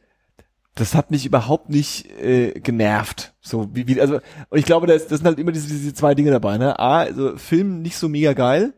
das 0.76 0.95
hat 0.95 1.12
mich 1.12 1.26
überhaupt 1.26 1.70
nicht 1.70 2.10
äh, 2.20 2.60
genervt. 2.60 3.34
So 3.41 3.70
wie, 3.76 3.88
wie 3.88 4.01
also 4.01 4.16
und 4.49 4.58
ich 4.58 4.66
glaube, 4.66 4.88
das, 4.88 5.08
das 5.08 5.20
sind 5.20 5.28
halt 5.28 5.39
immer 5.39 5.51
diese, 5.51 5.68
diese 5.68 5.93
zwei 5.93 6.16
Dinge 6.16 6.32
dabei. 6.32 6.58
Ne? 6.58 6.80
A, 6.80 7.01
also 7.01 7.38
Film 7.38 7.82
nicht 7.82 7.97
so 7.97 8.10
mega 8.10 8.34
geil. 8.34 8.74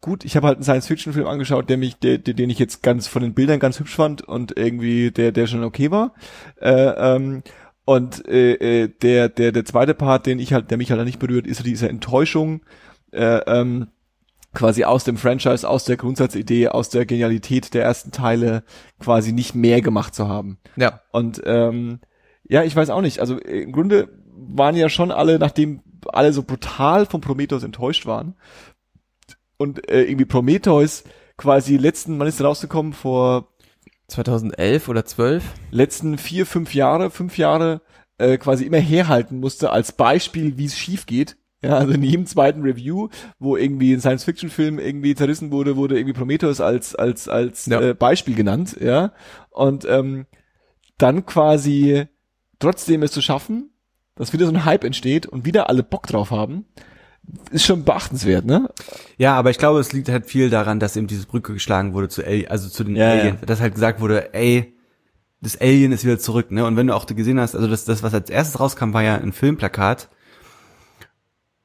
Gut, 0.00 0.24
ich 0.24 0.36
habe 0.36 0.48
halt 0.48 0.56
einen 0.56 0.64
Science-Fiction-Film 0.64 1.26
angeschaut, 1.26 1.70
der 1.70 1.76
mich, 1.76 1.96
der, 1.96 2.18
der, 2.18 2.34
den 2.34 2.50
ich 2.50 2.58
jetzt 2.58 2.82
ganz 2.82 3.06
von 3.06 3.22
den 3.22 3.34
Bildern 3.34 3.60
ganz 3.60 3.78
hübsch 3.78 3.94
fand 3.94 4.22
und 4.22 4.56
irgendwie 4.56 5.12
der, 5.12 5.30
der 5.30 5.46
schon 5.46 5.62
okay 5.62 5.90
war. 5.92 6.12
Äh, 6.60 6.72
ähm, 6.72 7.42
und 7.84 8.26
äh, 8.28 8.82
äh, 8.82 8.88
der, 8.88 9.28
der, 9.28 9.52
der 9.52 9.64
zweite 9.64 9.94
Part, 9.94 10.26
den 10.26 10.38
ich 10.38 10.52
halt, 10.52 10.70
der 10.70 10.78
mich 10.78 10.90
halt 10.90 11.04
nicht 11.04 11.18
berührt, 11.18 11.46
ist 11.46 11.64
diese 11.64 11.88
Enttäuschung. 11.88 12.62
Äh, 13.12 13.42
ähm, 13.46 13.88
quasi 14.54 14.84
aus 14.84 15.04
dem 15.04 15.16
Franchise, 15.16 15.68
aus 15.68 15.84
der 15.84 15.96
Grundsatzidee, 15.96 16.68
aus 16.68 16.90
der 16.90 17.06
Genialität 17.06 17.74
der 17.74 17.84
ersten 17.84 18.12
Teile 18.12 18.64
quasi 18.98 19.32
nicht 19.32 19.54
mehr 19.54 19.80
gemacht 19.80 20.14
zu 20.14 20.28
haben. 20.28 20.58
Ja. 20.76 21.00
Und 21.10 21.42
ähm, 21.44 22.00
ja, 22.48 22.62
ich 22.62 22.76
weiß 22.76 22.90
auch 22.90 23.00
nicht. 23.00 23.20
Also 23.20 23.38
im 23.38 23.72
Grunde 23.72 24.08
waren 24.34 24.76
ja 24.76 24.88
schon 24.88 25.10
alle, 25.10 25.38
nachdem 25.38 25.80
alle 26.08 26.32
so 26.32 26.42
brutal 26.42 27.06
von 27.06 27.20
Prometheus 27.20 27.62
enttäuscht 27.62 28.06
waren 28.06 28.34
und 29.56 29.88
äh, 29.88 30.02
irgendwie 30.02 30.26
Prometheus 30.26 31.04
quasi 31.36 31.76
letzten, 31.76 32.18
wann 32.18 32.26
ist 32.26 32.40
der 32.40 32.46
rausgekommen? 32.46 32.92
Vor 32.92 33.48
2011 34.08 34.88
oder 34.88 35.04
12? 35.04 35.44
letzten 35.70 36.18
vier, 36.18 36.44
fünf 36.44 36.74
Jahre, 36.74 37.10
fünf 37.10 37.38
Jahre 37.38 37.80
äh, 38.18 38.36
quasi 38.36 38.64
immer 38.64 38.78
herhalten 38.78 39.38
musste 39.38 39.70
als 39.70 39.92
Beispiel, 39.92 40.58
wie 40.58 40.66
es 40.66 40.76
schief 40.76 41.06
geht 41.06 41.36
Ja, 41.64 41.78
also 41.78 41.92
in 41.92 42.02
jedem 42.02 42.26
zweiten 42.26 42.62
Review, 42.62 43.08
wo 43.38 43.56
irgendwie 43.56 43.92
ein 43.92 44.00
Science-Fiction-Film 44.00 44.78
irgendwie 44.78 45.14
zerrissen 45.14 45.52
wurde, 45.52 45.76
wurde 45.76 45.96
irgendwie 45.96 46.12
Prometheus 46.14 46.60
als 46.60 46.94
als 46.94 47.28
als 47.28 47.66
Ja. 47.66 47.80
äh, 47.80 47.94
Beispiel 47.94 48.34
genannt, 48.34 48.76
ja. 48.80 49.12
Und 49.50 49.84
ähm, 49.88 50.26
dann 50.98 51.24
quasi 51.24 52.06
trotzdem 52.58 53.02
es 53.02 53.12
zu 53.12 53.22
schaffen, 53.22 53.70
dass 54.16 54.32
wieder 54.32 54.46
so 54.46 54.52
ein 54.52 54.64
Hype 54.64 54.84
entsteht 54.84 55.26
und 55.26 55.44
wieder 55.44 55.68
alle 55.68 55.82
Bock 55.82 56.06
drauf 56.06 56.30
haben, 56.30 56.66
ist 57.52 57.64
schon 57.64 57.84
beachtenswert, 57.84 58.44
ne? 58.44 58.68
Ja, 59.16 59.34
aber 59.36 59.50
ich 59.50 59.58
glaube, 59.58 59.78
es 59.78 59.92
liegt 59.92 60.08
halt 60.08 60.26
viel 60.26 60.50
daran, 60.50 60.80
dass 60.80 60.96
eben 60.96 61.06
diese 61.06 61.26
Brücke 61.26 61.52
geschlagen 61.52 61.94
wurde 61.94 62.08
zu 62.08 62.24
Alien, 62.24 62.48
also 62.50 62.68
zu 62.68 62.82
den 62.84 62.96
Ja, 62.96 63.10
Alien, 63.10 63.38
ja. 63.40 63.46
dass 63.46 63.60
halt 63.60 63.74
gesagt 63.74 64.00
wurde, 64.00 64.34
ey, 64.34 64.76
das 65.40 65.60
Alien 65.60 65.92
ist 65.92 66.04
wieder 66.04 66.18
zurück, 66.18 66.50
ne? 66.50 66.64
Und 66.66 66.76
wenn 66.76 66.88
du 66.88 66.94
auch 66.94 67.06
gesehen 67.06 67.38
hast, 67.40 67.54
also 67.54 67.68
das, 67.68 67.84
das 67.84 68.02
was 68.02 68.14
als 68.14 68.30
erstes 68.30 68.58
rauskam, 68.60 68.92
war 68.92 69.02
ja 69.02 69.14
ein 69.16 69.32
Filmplakat. 69.32 70.08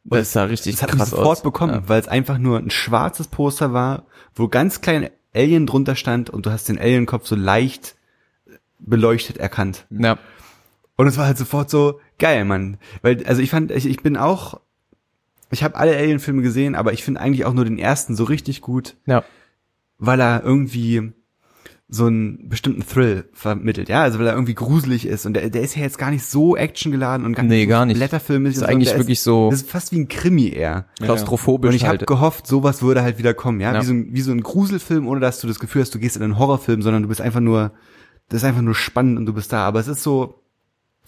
Das 0.09 0.31
sah 0.31 0.43
richtig 0.45 0.73
Das 0.75 0.81
hat 0.83 0.89
mich 0.91 0.99
krass 0.99 1.09
sofort 1.11 1.37
aus. 1.39 1.43
bekommen, 1.43 1.73
Ja. 1.73 1.89
weil 1.89 1.99
es 1.99 2.07
einfach 2.07 2.37
nur 2.37 2.57
ein 2.59 2.69
schwarzes 2.69 3.27
Poster 3.27 3.73
war, 3.73 4.05
wo 4.35 4.47
ganz 4.47 4.81
klein 4.81 5.09
Alien 5.35 5.67
drunter 5.67 5.95
stand 5.95 6.29
und 6.29 6.45
du 6.45 6.51
hast 6.51 6.69
den 6.69 6.79
Alienkopf 6.79 7.27
so 7.27 7.35
leicht 7.35 7.95
beleuchtet 8.79 9.37
erkannt. 9.37 9.85
Ja. 9.89 10.17
Und 10.95 11.07
es 11.07 11.17
war 11.17 11.25
halt 11.25 11.37
sofort 11.37 11.69
so 11.69 11.99
geil, 12.19 12.45
Mann. 12.45 12.77
Weil, 13.01 13.25
also 13.25 13.41
ich 13.41 13.49
fand, 13.49 13.71
ich, 13.71 13.85
ich 13.85 14.01
bin 14.01 14.17
auch, 14.17 14.59
ich 15.51 15.63
habe 15.63 15.75
alle 15.75 15.95
Alien-Filme 15.95 16.41
gesehen, 16.41 16.75
aber 16.75 16.93
ich 16.93 17.03
finde 17.03 17.21
eigentlich 17.21 17.45
auch 17.45 17.53
nur 17.53 17.65
den 17.65 17.77
ersten 17.77 18.15
so 18.15 18.23
richtig 18.23 18.61
gut, 18.61 18.95
Ja. 19.05 19.23
weil 19.99 20.19
er 20.19 20.43
irgendwie 20.43 21.11
so 21.89 22.05
einen 22.07 22.49
bestimmten 22.49 22.85
Thrill 22.85 23.29
vermittelt, 23.31 23.87
ja, 23.87 24.01
also 24.01 24.19
weil 24.19 24.27
er 24.27 24.33
irgendwie 24.33 24.55
gruselig 24.55 25.05
ist 25.05 25.25
und 25.25 25.33
der, 25.35 25.49
der 25.49 25.61
ist 25.61 25.73
ja 25.75 25.83
jetzt 25.83 25.97
gar 25.97 26.11
nicht 26.11 26.25
so 26.25 26.57
actiongeladen 26.57 27.25
und 27.25 27.33
gar 27.33 27.43
Nee, 27.43 27.63
so 27.63 27.69
gar 27.69 27.85
nicht. 27.85 27.95
blätterfilmig. 27.95 28.55
Ist 28.55 28.61
und 28.63 28.67
eigentlich 28.69 28.93
wirklich 28.93 29.21
so 29.21 29.49
Das 29.49 29.61
ist 29.61 29.69
fast 29.69 29.93
wie 29.93 29.99
ein 29.99 30.09
Krimi 30.09 30.49
eher. 30.49 30.87
klaustrophobisch 31.01 31.69
Und 31.69 31.75
ich 31.75 31.83
habe 31.85 31.99
halt. 31.99 32.07
gehofft, 32.07 32.45
sowas 32.45 32.81
würde 32.81 33.03
halt 33.03 33.17
wieder 33.19 33.33
kommen, 33.33 33.61
ja, 33.61 33.73
Ja. 33.73 33.81
Wie, 33.81 33.85
so 33.85 33.93
ein, 33.93 34.07
wie 34.11 34.21
so 34.21 34.31
ein 34.33 34.41
Gruselfilm, 34.41 35.07
ohne 35.07 35.21
dass 35.21 35.39
du 35.39 35.47
das 35.47 35.59
Gefühl 35.59 35.81
hast, 35.81 35.95
du 35.95 35.99
gehst 35.99 36.17
in 36.17 36.23
einen 36.23 36.37
Horrorfilm, 36.37 36.81
sondern 36.81 37.03
du 37.03 37.07
bist 37.07 37.21
einfach 37.21 37.39
nur, 37.39 37.71
das 38.27 38.41
ist 38.41 38.45
einfach 38.45 38.61
nur 38.61 38.75
spannend 38.75 39.17
und 39.17 39.25
du 39.25 39.31
bist 39.33 39.53
da. 39.53 39.65
Aber 39.65 39.79
es 39.79 39.87
ist 39.87 40.03
so, 40.03 40.43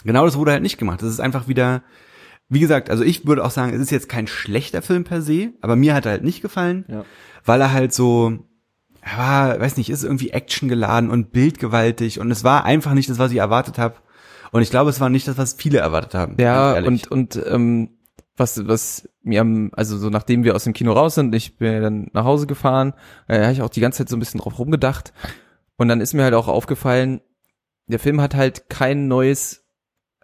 genau 0.06 0.24
das 0.24 0.38
wurde 0.38 0.54
halt 0.54 0.64
nicht 0.64 0.78
gemacht. 0.78 1.02
Das 1.02 1.10
ist 1.10 1.20
einfach 1.20 1.50
wieder, 1.50 1.84
wie 2.48 2.62
gesagt, 2.62 2.90
also 2.90 3.04
ich 3.04 3.28
würde 3.28 3.44
auch 3.44 3.52
sagen, 3.52 3.74
es 3.74 3.82
ist 3.82 3.92
jetzt 3.92 4.08
kein 4.08 4.28
schlechter 4.28 4.82
Film 4.82 5.04
per 5.04 5.22
se, 5.22 5.50
aber 5.60 5.76
mir 5.76 5.94
hat 5.94 6.06
er 6.06 6.14
halt 6.14 6.24
nicht 6.24 6.42
gefallen, 6.42 6.86
Ja. 6.88 7.04
weil 7.44 7.60
er 7.60 7.74
halt 7.74 7.94
so, 7.94 8.46
war, 9.18 9.60
weiß 9.60 9.78
nicht, 9.78 9.90
ist 9.90 10.04
irgendwie 10.04 10.32
actiongeladen 10.32 11.10
und 11.10 11.32
bildgewaltig 11.32 12.20
und 12.20 12.32
es 12.32 12.44
war 12.44 12.66
einfach 12.66 12.94
nicht 12.94 13.10
das, 13.10 13.20
was 13.20 13.32
ich 13.32 13.38
erwartet 13.38 13.78
habe. 13.78 13.96
Und 14.52 14.62
ich 14.62 14.72
glaube, 14.72 14.90
es 14.90 15.00
war 15.00 15.10
nicht 15.10 15.28
das, 15.28 15.38
was 15.38 15.54
viele 15.54 15.80
erwartet 15.80 16.16
haben. 16.16 16.36
Ja, 16.40 16.74
und, 16.78 17.10
und 17.12 17.40
ähm, 17.46 18.00
was, 18.36 18.68
was 18.68 19.08
mir 19.22 19.42
am, 19.42 19.70
also 19.74 19.98
so 19.98 20.10
nachdem 20.10 20.44
wir 20.44 20.56
aus 20.56 20.64
dem 20.64 20.74
Kino 20.74 20.94
raus 20.94 21.16
sind, 21.16 21.36
ich 21.36 21.58
bin 21.58 21.82
dann 21.82 22.08
nach 22.14 22.26
Hause 22.26 22.48
gefahren, 22.48 22.94
äh, 23.28 23.42
habe 23.42 23.54
ich 23.54 23.62
auch 23.62 23.70
die 23.70 23.82
ganze 23.82 24.00
Zeit 24.00 24.10
so 24.10 24.16
ein 24.16 24.20
bisschen 24.20 24.40
drauf 24.40 24.58
rumgedacht. 24.58 25.14
Und 25.78 25.88
dann 25.88 26.02
ist 26.02 26.14
mir 26.14 26.24
halt 26.24 26.34
auch 26.34 26.48
aufgefallen, 26.48 27.22
der 27.88 28.00
Film 28.00 28.22
hat 28.22 28.36
halt 28.36 28.70
kein 28.70 29.08
neues, 29.08 29.66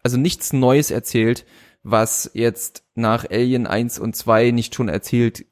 also 0.04 0.18
nichts 0.18 0.54
Neues 0.54 0.92
erzählt, 0.92 1.46
was 1.84 2.32
jetzt 2.34 2.84
nach 2.96 3.30
Alien 3.30 3.68
1 3.68 4.00
und 4.00 4.16
2 4.16 4.52
nicht 4.52 4.76
schon 4.76 4.90
erzählt 4.90 5.46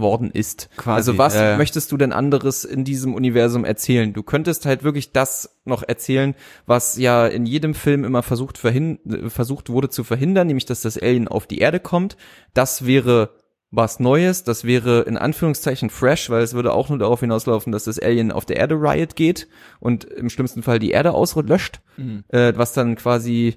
worden 0.00 0.30
ist. 0.30 0.68
Quasi, 0.76 0.96
also 0.96 1.18
was 1.18 1.34
äh, 1.34 1.56
möchtest 1.56 1.92
du 1.92 1.96
denn 1.96 2.12
anderes 2.12 2.64
in 2.64 2.84
diesem 2.84 3.14
Universum 3.14 3.64
erzählen? 3.64 4.12
Du 4.12 4.22
könntest 4.22 4.66
halt 4.66 4.84
wirklich 4.84 5.12
das 5.12 5.58
noch 5.64 5.82
erzählen, 5.86 6.34
was 6.66 6.96
ja 6.98 7.26
in 7.26 7.46
jedem 7.46 7.74
Film 7.74 8.04
immer 8.04 8.22
versucht, 8.22 8.58
versucht 8.58 9.70
wurde 9.70 9.88
zu 9.90 10.04
verhindern, 10.04 10.46
nämlich 10.46 10.66
dass 10.66 10.82
das 10.82 10.98
Alien 10.98 11.28
auf 11.28 11.46
die 11.46 11.58
Erde 11.58 11.80
kommt. 11.80 12.16
Das 12.54 12.86
wäre 12.86 13.30
was 13.70 14.00
Neues, 14.00 14.44
das 14.44 14.64
wäre 14.64 15.02
in 15.02 15.18
Anführungszeichen 15.18 15.90
fresh, 15.90 16.30
weil 16.30 16.42
es 16.42 16.54
würde 16.54 16.72
auch 16.72 16.88
nur 16.88 16.98
darauf 16.98 17.20
hinauslaufen, 17.20 17.70
dass 17.70 17.84
das 17.84 17.98
Alien 17.98 18.32
auf 18.32 18.46
der 18.46 18.56
Erde 18.56 18.76
Riot 18.76 19.14
geht 19.14 19.46
und 19.78 20.04
im 20.04 20.30
schlimmsten 20.30 20.62
Fall 20.62 20.78
die 20.78 20.90
Erde 20.90 21.12
auslöscht, 21.12 21.80
Mhm. 21.98 22.24
äh, 22.28 22.54
was 22.56 22.72
dann 22.72 22.96
quasi 22.96 23.56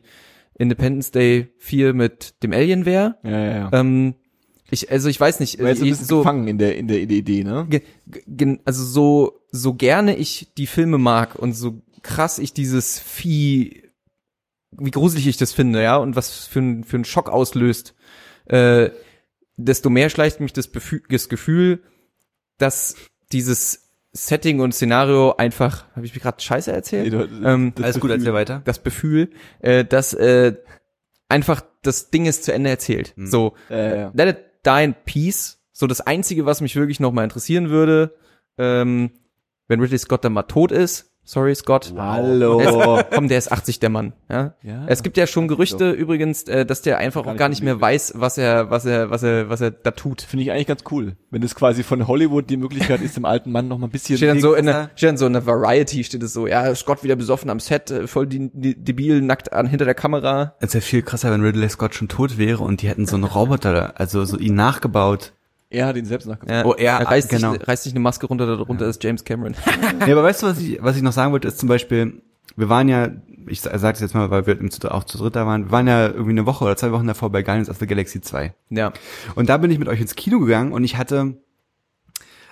Independence 0.57 1.11
Day 1.11 1.47
4 1.59 1.93
mit 1.93 2.43
dem 2.43 2.51
Alien 2.51 2.85
wäre. 2.85 3.15
Ja, 3.23 3.29
ja, 3.31 3.55
ja. 3.55 3.69
Ähm, 3.71 4.15
ich, 4.71 4.89
also 4.91 5.09
ich 5.09 5.19
weiß 5.19 5.39
nicht, 5.39 5.59
War 5.59 5.69
jetzt 5.69 5.81
ein 5.81 5.87
äh, 5.87 5.89
bisschen 5.91 6.05
so, 6.07 6.17
gefangen 6.19 6.47
in 6.47 6.57
der, 6.57 6.75
in 6.77 6.87
der 6.87 6.99
Idee, 6.99 7.43
ne? 7.43 7.67
ge, 7.69 7.81
ge, 8.07 8.59
also 8.65 8.83
so, 8.83 9.41
so 9.51 9.73
gerne 9.75 10.15
ich 10.15 10.53
die 10.57 10.67
Filme 10.67 10.97
mag 10.97 11.35
und 11.35 11.53
so 11.53 11.81
krass 12.01 12.39
ich 12.39 12.53
dieses 12.53 12.99
Vieh, 12.99 13.83
wie 14.71 14.91
gruselig 14.91 15.27
ich 15.27 15.37
das 15.37 15.53
finde, 15.53 15.83
ja, 15.83 15.97
und 15.97 16.15
was 16.15 16.47
für 16.47 16.59
ein, 16.59 16.83
für 16.83 16.97
ein 16.97 17.05
Schock 17.05 17.29
auslöst, 17.29 17.93
äh, 18.45 18.89
desto 19.57 19.89
mehr 19.89 20.09
schleicht 20.09 20.39
mich 20.39 20.53
das, 20.53 20.67
Befü 20.67 21.01
das 21.09 21.29
Gefühl, 21.29 21.83
dass 22.57 22.95
dieses 23.31 23.89
Setting 24.13 24.59
und 24.59 24.73
Szenario 24.73 25.35
einfach, 25.37 25.85
habe 25.95 26.05
ich 26.05 26.13
mir 26.13 26.21
gerade 26.21 26.41
Scheiße 26.41 26.71
erzählt? 26.71 27.03
Nee, 27.05 27.09
du- 27.11 27.45
ähm, 27.47 27.73
das 27.75 27.83
Alles 27.83 27.95
gut, 27.99 28.09
Gefühl- 28.09 28.19
erzähl 28.19 28.33
weiter. 28.33 28.61
das 28.65 28.83
Gefühl, 28.83 29.29
äh, 29.59 29.85
dass 29.85 30.13
äh, 30.13 30.55
einfach 31.29 31.61
das 31.81 32.09
Ding 32.09 32.25
ist 32.25 32.43
zu 32.43 32.53
Ende 32.53 32.69
erzählt. 32.69 33.13
Hm. 33.15 33.27
So, 33.27 33.53
Ja, 33.69 33.95
ja. 33.95 34.11
Die 34.65 34.83
in 34.83 34.95
Peace. 35.05 35.59
So 35.71 35.87
das 35.87 36.01
Einzige, 36.01 36.45
was 36.45 36.61
mich 36.61 36.75
wirklich 36.75 36.99
noch 36.99 37.11
mal 37.11 37.23
interessieren 37.23 37.69
würde, 37.69 38.15
ähm, 38.57 39.11
wenn 39.67 39.79
Ridley 39.79 39.97
Scott 39.97 40.23
dann 40.23 40.33
mal 40.33 40.43
tot 40.43 40.71
ist. 40.71 41.10
Sorry, 41.23 41.53
Scott. 41.55 41.93
Hallo. 41.95 42.59
Der 42.59 42.99
ist, 42.99 43.05
komm, 43.13 43.27
der 43.27 43.37
ist 43.37 43.51
80, 43.51 43.79
der 43.79 43.89
Mann. 43.89 44.13
Ja? 44.29 44.55
Ja. 44.63 44.85
Es 44.87 45.03
gibt 45.03 45.17
ja 45.17 45.27
schon 45.27 45.47
Gerüchte 45.47 45.91
übrigens, 45.91 46.43
äh, 46.43 46.65
dass 46.65 46.81
der 46.81 46.97
einfach 46.97 47.21
Gar 47.21 47.29
auch 47.29 47.33
nicht 47.33 47.39
gar 47.39 47.49
nicht 47.49 47.63
mehr 47.63 47.79
weiß, 47.79 48.13
was 48.15 48.37
er, 48.37 48.69
was 48.71 48.85
er, 48.85 49.11
was 49.11 49.23
er, 49.23 49.49
was 49.49 49.61
er 49.61 49.71
da 49.71 49.91
tut. 49.91 50.21
Finde 50.21 50.43
ich 50.43 50.51
eigentlich 50.51 50.67
ganz 50.67 50.83
cool. 50.89 51.15
Wenn 51.29 51.43
es 51.43 51.53
quasi 51.53 51.83
von 51.83 52.07
Hollywood 52.07 52.49
die 52.49 52.57
Möglichkeit 52.57 53.01
ist, 53.01 53.17
dem 53.17 53.25
alten 53.25 53.51
Mann 53.51 53.67
noch 53.67 53.77
mal 53.77 53.87
ein 53.87 53.91
bisschen 53.91 54.17
Steht 54.17 54.29
dann 54.29 54.41
so 54.41 54.55
in 54.55 54.65
der, 54.65 54.89
steht 54.95 55.09
dann 55.09 55.17
so 55.17 55.27
in 55.27 55.33
der 55.33 55.45
Variety, 55.45 56.03
steht 56.03 56.23
es 56.23 56.33
so, 56.33 56.47
ja, 56.47 56.73
Scott 56.73 57.03
wieder 57.03 57.15
besoffen 57.15 57.49
am 57.49 57.59
Set, 57.59 57.91
äh, 57.91 58.07
voll 58.07 58.25
die, 58.25 58.49
die, 58.53 58.75
debil, 58.75 59.21
nackt 59.21 59.53
an, 59.53 59.67
hinter 59.67 59.85
der 59.85 59.95
Kamera. 59.95 60.55
Es 60.59 60.73
wäre 60.73 60.81
viel 60.81 61.03
krasser, 61.03 61.31
wenn 61.31 61.41
Ridley 61.41 61.69
Scott 61.69 61.93
schon 61.93 62.07
tot 62.07 62.37
wäre 62.39 62.63
und 62.63 62.81
die 62.81 62.89
hätten 62.89 63.05
so 63.05 63.15
einen 63.15 63.25
Roboter, 63.25 63.93
also 63.99 64.25
so 64.25 64.37
ihn 64.37 64.55
nachgebaut. 64.55 65.33
Er 65.71 65.87
hat 65.87 65.95
ihn 65.97 66.05
selbst 66.05 66.27
nachgefragt. 66.27 66.51
Ja, 66.51 66.65
Oh, 66.65 66.73
er- 66.73 66.99
er 66.99 67.07
reißt, 67.07 67.29
genau. 67.29 67.53
sich, 67.53 67.67
reißt 67.67 67.83
sich 67.83 67.93
eine 67.93 67.99
Maske 68.01 68.27
runter, 68.27 68.45
darunter 68.45 68.85
ist 68.87 69.03
James 69.03 69.23
Cameron. 69.23 69.55
Nee, 70.05 70.11
aber 70.11 70.23
weißt 70.23 70.43
du, 70.43 70.47
was 70.47 70.59
ich, 70.59 70.77
was 70.83 70.95
ich 70.97 71.01
noch 71.01 71.13
sagen 71.13 71.31
wollte, 71.31 71.47
ist 71.47 71.59
zum 71.59 71.69
Beispiel, 71.69 72.21
wir 72.55 72.69
waren 72.69 72.89
ja, 72.89 73.09
ich 73.47 73.61
sage 73.61 73.93
es 73.93 73.99
jetzt 74.01 74.13
mal, 74.13 74.29
weil 74.29 74.45
wir 74.45 74.57
auch 74.93 75.03
zu 75.05 75.17
dritt 75.17 75.35
da 75.35 75.45
waren, 75.47 75.65
wir 75.65 75.71
waren 75.71 75.87
ja 75.87 76.07
irgendwie 76.07 76.31
eine 76.31 76.45
Woche 76.45 76.65
oder 76.65 76.75
zwei 76.75 76.91
Wochen 76.91 77.07
davor 77.07 77.31
bei 77.31 77.41
Guardians 77.41 77.69
of 77.69 77.77
the 77.77 77.87
Galaxy 77.87 78.21
2. 78.21 78.53
ja. 78.69 78.91
Und 79.35 79.49
da 79.49 79.57
bin 79.57 79.71
ich 79.71 79.79
mit 79.79 79.87
euch 79.87 80.01
ins 80.01 80.15
Kino 80.15 80.39
gegangen 80.39 80.73
und 80.73 80.83
ich 80.83 80.97
hatte, 80.97 81.37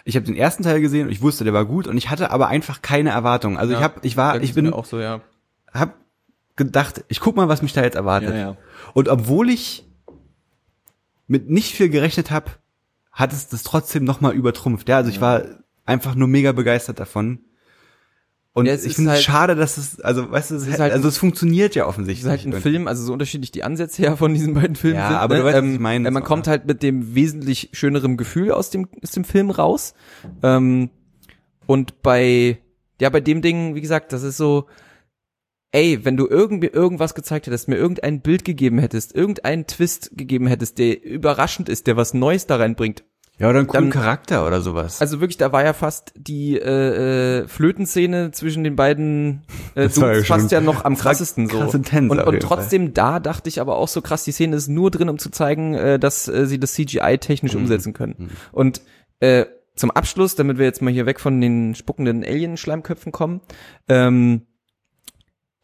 ich 0.05 0.15
habe 0.15 0.25
den 0.25 0.35
ersten 0.35 0.63
Teil 0.63 0.81
gesehen 0.81 1.07
und 1.07 1.11
ich 1.11 1.21
wusste, 1.21 1.43
der 1.43 1.53
war 1.53 1.65
gut 1.65 1.87
und 1.87 1.97
ich 1.97 2.09
hatte 2.09 2.31
aber 2.31 2.47
einfach 2.47 2.81
keine 2.81 3.09
Erwartungen. 3.11 3.57
Also 3.57 3.73
ich 3.73 3.81
habe, 3.81 3.99
ich 4.03 4.15
war, 4.17 4.41
ich 4.41 4.53
bin, 4.53 4.71
auch 4.73 4.85
so, 4.85 4.99
ja. 4.99 5.21
hab 5.73 5.93
gedacht, 6.55 7.03
ich 7.09 7.19
guck 7.19 7.35
mal, 7.35 7.47
was 7.49 7.61
mich 7.61 7.73
da 7.73 7.83
jetzt 7.83 7.95
erwartet. 7.95 8.31
Ja, 8.31 8.37
ja. 8.37 8.57
Und 8.93 9.07
obwohl 9.09 9.49
ich 9.49 9.85
mit 11.27 11.49
nicht 11.49 11.73
viel 11.75 11.89
gerechnet 11.89 12.31
habe, 12.31 12.51
hat 13.11 13.33
es 13.33 13.47
das 13.47 13.63
trotzdem 13.63 14.03
nochmal 14.03 14.33
übertrumpft. 14.33 14.87
Ja, 14.89 14.97
also 14.97 15.09
ich 15.09 15.19
war 15.21 15.43
einfach 15.85 16.15
nur 16.15 16.27
mega 16.27 16.51
begeistert 16.51 16.99
davon. 16.99 17.39
Und 18.53 18.65
Ja, 18.65 18.73
es 18.73 18.83
ich 18.85 18.95
finde 18.95 19.11
es 19.11 19.15
halt- 19.17 19.23
schade, 19.25 19.55
dass 19.55 19.77
es, 19.77 20.01
also 20.01 20.29
weißt 20.31 20.51
du, 20.51 20.55
es, 20.55 20.67
ist 20.67 20.79
halt- 20.79 20.91
also 20.91 21.07
es 21.07 21.17
funktioniert 21.17 21.75
ja 21.75 21.83
Es 21.83 21.89
offensichtlich. 21.89 22.23
ist 22.25 22.29
halt 22.29 22.41
ein 22.41 22.51
irgendwie. 22.51 22.61
Film, 22.61 22.87
also 22.87 23.03
so 23.03 23.13
unterschiedlich 23.13 23.51
die 23.51 23.63
Ansätze 23.63 24.01
ja 24.03 24.15
von 24.15 24.33
diesen 24.33 24.53
beiden 24.53 24.75
Filmen 24.75 24.97
Ja, 24.97 25.07
sind. 25.09 25.17
aber 25.17 25.35
ne? 25.35 25.39
du 25.41 25.45
weißt, 25.47 25.57
was 25.57 25.63
ähm, 25.63 25.73
ich 25.73 25.79
meine, 25.79 26.07
äh, 26.07 26.11
Man 26.11 26.23
kommt 26.23 26.47
halt 26.47 26.65
mit 26.65 26.81
dem 26.83 27.15
wesentlich 27.15 27.69
schöneren 27.73 28.17
Gefühl 28.17 28.51
aus 28.51 28.69
dem, 28.69 28.87
aus 29.03 29.11
dem 29.11 29.23
Film 29.23 29.49
raus. 29.51 29.93
Ähm, 30.43 30.89
und 31.67 32.01
bei, 32.01 32.57
ja, 32.99 33.09
bei 33.09 33.21
dem 33.21 33.41
Ding, 33.41 33.75
wie 33.75 33.81
gesagt, 33.81 34.11
das 34.13 34.23
ist 34.23 34.37
so, 34.37 34.65
ey, 35.71 36.03
wenn 36.03 36.17
du 36.17 36.27
irgendwie 36.27 36.67
irgendwas 36.67 37.13
gezeigt 37.15 37.47
hättest, 37.47 37.67
mir 37.67 37.75
irgendein 37.77 38.21
Bild 38.21 38.43
gegeben 38.45 38.79
hättest, 38.79 39.15
irgendeinen 39.15 39.67
Twist 39.67 40.11
gegeben 40.15 40.47
hättest, 40.47 40.77
der 40.79 41.03
überraschend 41.03 41.69
ist, 41.69 41.87
der 41.87 41.95
was 41.97 42.13
Neues 42.13 42.47
da 42.47 42.55
reinbringt, 42.55 43.03
Ja, 43.37 43.49
oder 43.49 43.59
einen 43.59 43.67
coolen 43.67 43.89
Dann- 43.91 44.01
Charakter 44.01 44.45
oder 44.47 44.61
sowas. 44.61 44.99
Also 44.99 45.21
wirklich, 45.21 45.37
da 45.37 45.51
war 45.51 45.63
ja 45.63 45.73
fast 45.73 46.11
die 46.17 46.57
äh, 46.59 47.41
äh, 47.43 47.47
Flötenszene 47.47 48.31
zwischen 48.31 48.63
den 48.63 48.75
beiden 48.75 49.43
äh, 49.75 49.83
Das 49.87 49.95
ja 49.97 50.23
fast 50.23 50.51
ja 50.51 50.59
noch 50.59 50.83
am 50.85 50.97
krassesten 50.97 51.47
so. 51.47 51.57
krass 51.59 51.73
intens 51.73 52.11
und 52.11 52.19
und 52.19 52.39
trotzdem 52.41 52.93
da 52.93 53.19
dachte 53.19 53.47
ich 53.47 53.61
aber 53.61 53.77
auch 53.77 53.87
so 53.87 54.01
krass, 54.01 54.23
die 54.23 54.31
Szene 54.31 54.55
ist 54.55 54.67
nur 54.67 54.91
drin, 54.91 55.07
um 55.09 55.19
zu 55.19 55.29
zeigen, 55.29 55.73
äh, 55.75 55.99
dass 55.99 56.27
äh, 56.27 56.47
sie 56.47 56.59
das 56.59 56.73
CGI 56.73 57.17
technisch 57.19 57.53
Mhm. 57.53 57.61
umsetzen 57.61 57.93
können. 57.93 58.31
Und 58.51 58.81
äh, 59.19 59.45
zum 59.75 59.91
Abschluss, 59.91 60.35
damit 60.35 60.57
wir 60.57 60.65
jetzt 60.65 60.81
mal 60.81 60.91
hier 60.91 61.05
weg 61.05 61.21
von 61.21 61.39
den 61.39 61.73
spuckenden 61.75 62.25
Alien-Schleimköpfen 62.25 63.13
kommen, 63.13 63.39
ähm, 63.87 64.41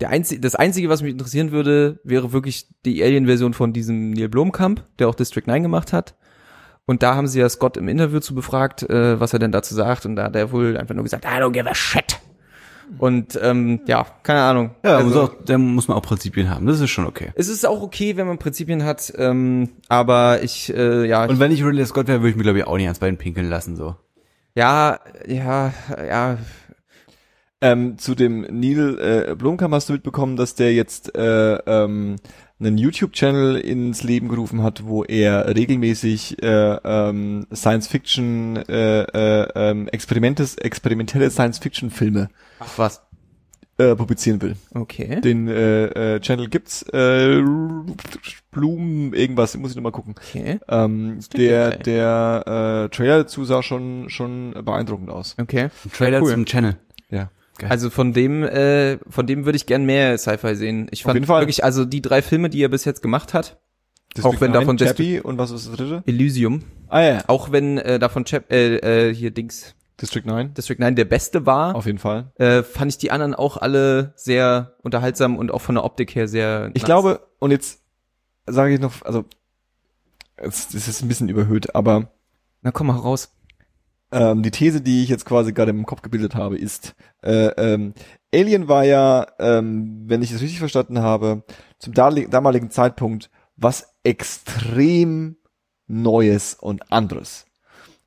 der 0.01 0.09
einzige, 0.09 0.41
das 0.41 0.55
Einzige, 0.55 0.89
was 0.89 1.01
mich 1.01 1.11
interessieren 1.11 1.51
würde, 1.51 1.99
wäre 2.03 2.33
wirklich 2.33 2.67
die 2.85 3.03
Alien-Version 3.03 3.53
von 3.53 3.73
diesem 3.73 4.11
Neil 4.11 4.29
Blomkamp, 4.29 4.83
der 4.99 5.07
auch 5.07 5.15
District 5.15 5.43
9 5.45 5.63
gemacht 5.63 5.93
hat. 5.93 6.15
Und 6.85 7.01
da 7.01 7.15
haben 7.15 7.27
sie 7.27 7.39
ja 7.39 7.49
Scott 7.49 7.77
im 7.77 7.87
Interview 7.87 8.19
zu 8.19 8.35
befragt, 8.35 8.83
äh, 8.83 9.19
was 9.19 9.33
er 9.33 9.39
denn 9.39 9.51
dazu 9.51 9.73
sagt. 9.73 10.05
Und 10.05 10.17
da 10.17 10.25
hat 10.25 10.35
er 10.35 10.51
wohl 10.51 10.77
einfach 10.77 10.93
nur 10.93 11.03
gesagt, 11.03 11.25
I 11.25 11.41
don't 11.41 11.51
give 11.51 11.69
a 11.69 11.73
shit. 11.73 12.19
Und 12.97 13.39
ähm, 13.41 13.81
ja, 13.87 14.05
keine 14.23 14.41
Ahnung. 14.41 14.71
Ja, 14.83 14.97
also, 14.97 15.07
muss 15.07 15.17
auch, 15.17 15.35
da 15.43 15.57
muss 15.57 15.87
man 15.87 15.97
auch 15.97 16.03
Prinzipien 16.03 16.49
haben. 16.49 16.67
Das 16.67 16.79
ist 16.79 16.89
schon 16.89 17.07
okay. 17.07 17.31
es 17.35 17.47
ist 17.47 17.65
auch 17.65 17.81
okay, 17.81 18.17
wenn 18.17 18.27
man 18.27 18.37
Prinzipien 18.37 18.83
hat, 18.83 19.11
ähm, 19.17 19.69
aber 19.87 20.43
ich, 20.43 20.71
äh, 20.73 21.07
ja, 21.07 21.25
Und 21.25 21.39
wenn 21.39 21.51
ich 21.51 21.63
Ridley 21.63 21.85
Scott 21.85 22.07
wäre, 22.07 22.19
würde 22.19 22.29
ich 22.29 22.35
mir 22.35 22.43
glaube 22.43 22.59
ich 22.59 22.67
auch 22.67 22.77
nicht 22.77 22.85
ans 22.85 22.99
Bein 22.99 23.17
pinkeln 23.17 23.49
lassen 23.49 23.75
so. 23.75 23.95
ja, 24.55 24.99
ja, 25.27 25.73
ja, 26.07 26.37
Ähm, 27.61 27.97
zu 27.97 28.15
dem 28.15 28.41
Neil 28.41 28.99
äh, 29.31 29.35
Blomkamp 29.35 29.73
hast 29.73 29.89
du 29.89 29.93
mitbekommen, 29.93 30.35
dass 30.35 30.55
der 30.55 30.73
jetzt 30.73 31.15
äh, 31.15 31.55
ähm, 31.55 32.17
einen 32.59 32.77
YouTube-Channel 32.77 33.55
ins 33.57 34.03
Leben 34.03 34.27
gerufen 34.27 34.61
hat, 34.61 34.85
wo 34.85 35.03
er 35.03 35.55
regelmäßig 35.55 36.41
äh, 36.43 36.77
ähm, 36.83 37.47
Science-Fiction 37.53 38.57
äh, 38.67 39.01
äh, 39.03 39.47
ähm, 39.55 39.87
Experimentes, 39.87 40.55
experimentelle 40.55 41.29
Science-Fiction-Filme 41.31 42.29
ach 42.59 42.77
was. 42.77 43.01
äh, 43.77 43.95
publizieren 43.95 44.41
will. 44.41 44.55
Okay. 44.73 45.21
Den 45.21 45.47
äh, 45.47 46.15
äh, 46.15 46.19
Channel 46.19 46.49
gibt's. 46.49 46.83
Äh, 46.93 47.41
Blumen, 48.51 49.13
irgendwas, 49.13 49.57
muss 49.57 49.71
ich 49.71 49.75
nochmal 49.75 49.91
gucken. 49.91 50.15
Okay. 50.17 50.59
Ähm, 50.69 51.19
der 51.35 51.77
der 51.77 52.85
äh, 52.85 52.95
Trailer 52.95 53.17
dazu 53.19 53.43
sah 53.43 53.63
schon 53.63 54.09
schon 54.09 54.53
beeindruckend 54.63 55.09
aus. 55.09 55.35
Okay. 55.39 55.63
Ein 55.83 55.91
Trailer 55.91 56.21
cool. 56.21 56.31
zum 56.31 56.45
Channel. 56.45 56.77
Ja. 57.09 57.29
Also 57.67 57.89
von 57.89 58.11
dem, 58.13 58.43
äh, 58.43 58.97
von 59.09 59.27
dem 59.27 59.45
würde 59.45 59.55
ich 59.55 59.65
gern 59.65 59.85
mehr 59.85 60.17
Sci-Fi 60.17 60.55
sehen. 60.55 60.87
Ich 60.91 61.03
fand 61.03 61.15
jeden 61.15 61.25
Fall. 61.25 61.41
wirklich, 61.41 61.63
also 61.63 61.85
die 61.85 62.01
drei 62.01 62.21
Filme, 62.21 62.49
die 62.49 62.61
er 62.61 62.69
bis 62.69 62.83
jetzt 62.85 63.01
gemacht 63.01 63.33
hat, 63.33 63.59
District 64.15 64.41
wenn 64.41 64.51
9, 64.51 64.59
davon 64.61 64.77
Chappie 64.77 65.19
und 65.19 65.37
was 65.37 65.51
ist 65.51 65.67
das 65.67 65.75
dritte? 65.75 66.03
Elysium, 66.05 66.63
Ah 66.87 67.01
ja, 67.01 67.23
auch 67.27 67.51
wenn 67.51 67.77
äh, 67.77 67.99
davon 67.99 68.25
Chap 68.25 68.51
äh, 68.51 69.09
äh, 69.09 69.13
hier 69.13 69.31
Dings 69.31 69.75
District 70.01 70.23
9. 70.25 70.53
District 70.53 70.77
9 70.79 70.95
der 70.95 71.05
beste 71.05 71.45
war, 71.45 71.75
Auf 71.75 71.85
jeden 71.85 71.99
Fall. 71.99 72.31
äh, 72.35 72.63
fand 72.63 72.91
ich 72.91 72.97
die 72.97 73.11
anderen 73.11 73.33
auch 73.33 73.57
alle 73.57 74.13
sehr 74.17 74.75
unterhaltsam 74.83 75.37
und 75.37 75.51
auch 75.51 75.61
von 75.61 75.75
der 75.75 75.85
Optik 75.85 76.15
her 76.15 76.27
sehr. 76.27 76.67
Ich 76.73 76.81
nice. 76.81 76.85
glaube, 76.85 77.27
und 77.39 77.51
jetzt 77.51 77.81
sage 78.45 78.73
ich 78.73 78.79
noch, 78.79 79.01
also 79.03 79.23
es, 80.35 80.73
es 80.73 80.87
ist 80.87 81.01
ein 81.01 81.07
bisschen 81.07 81.29
überhöht, 81.29 81.75
aber 81.75 82.11
Na 82.61 82.71
komm 82.71 82.87
mal 82.87 82.97
raus. 82.97 83.31
Ähm, 84.15 84.43
die 84.43 84.51
These, 84.51 84.81
die 84.81 85.03
ich 85.03 85.09
jetzt 85.09 85.25
quasi 85.25 85.51
gerade 85.51 85.71
im 85.71 85.85
Kopf 85.85 86.01
gebildet 86.01 86.35
habe, 86.35 86.57
ist, 86.57 86.95
äh, 87.21 87.47
ähm, 87.57 87.93
Alien 88.33 88.69
war 88.69 88.85
ja, 88.85 89.27
ähm, 89.39 90.03
wenn 90.07 90.21
ich 90.21 90.31
es 90.31 90.41
richtig 90.41 90.59
verstanden 90.59 90.99
habe, 90.99 91.43
zum 91.79 91.93
damaligen 91.93 92.71
Zeitpunkt 92.71 93.29
was 93.57 93.93
extrem 94.03 95.37
Neues 95.87 96.55
und 96.55 96.91
anderes. 96.91 97.45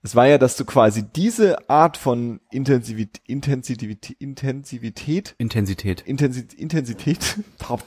Es 0.03 0.17
war 0.17 0.27
ja, 0.27 0.39
dass 0.39 0.57
du 0.57 0.65
quasi 0.65 1.03
diese 1.03 1.69
Art 1.69 1.97
von 1.97 2.41
Intensivität, 2.51 3.23
Intensivität, 3.27 4.17
Intensivität 4.19 5.35
Intensität. 5.39 6.01
Intensi 6.03 6.47
Intensität, 6.57 7.39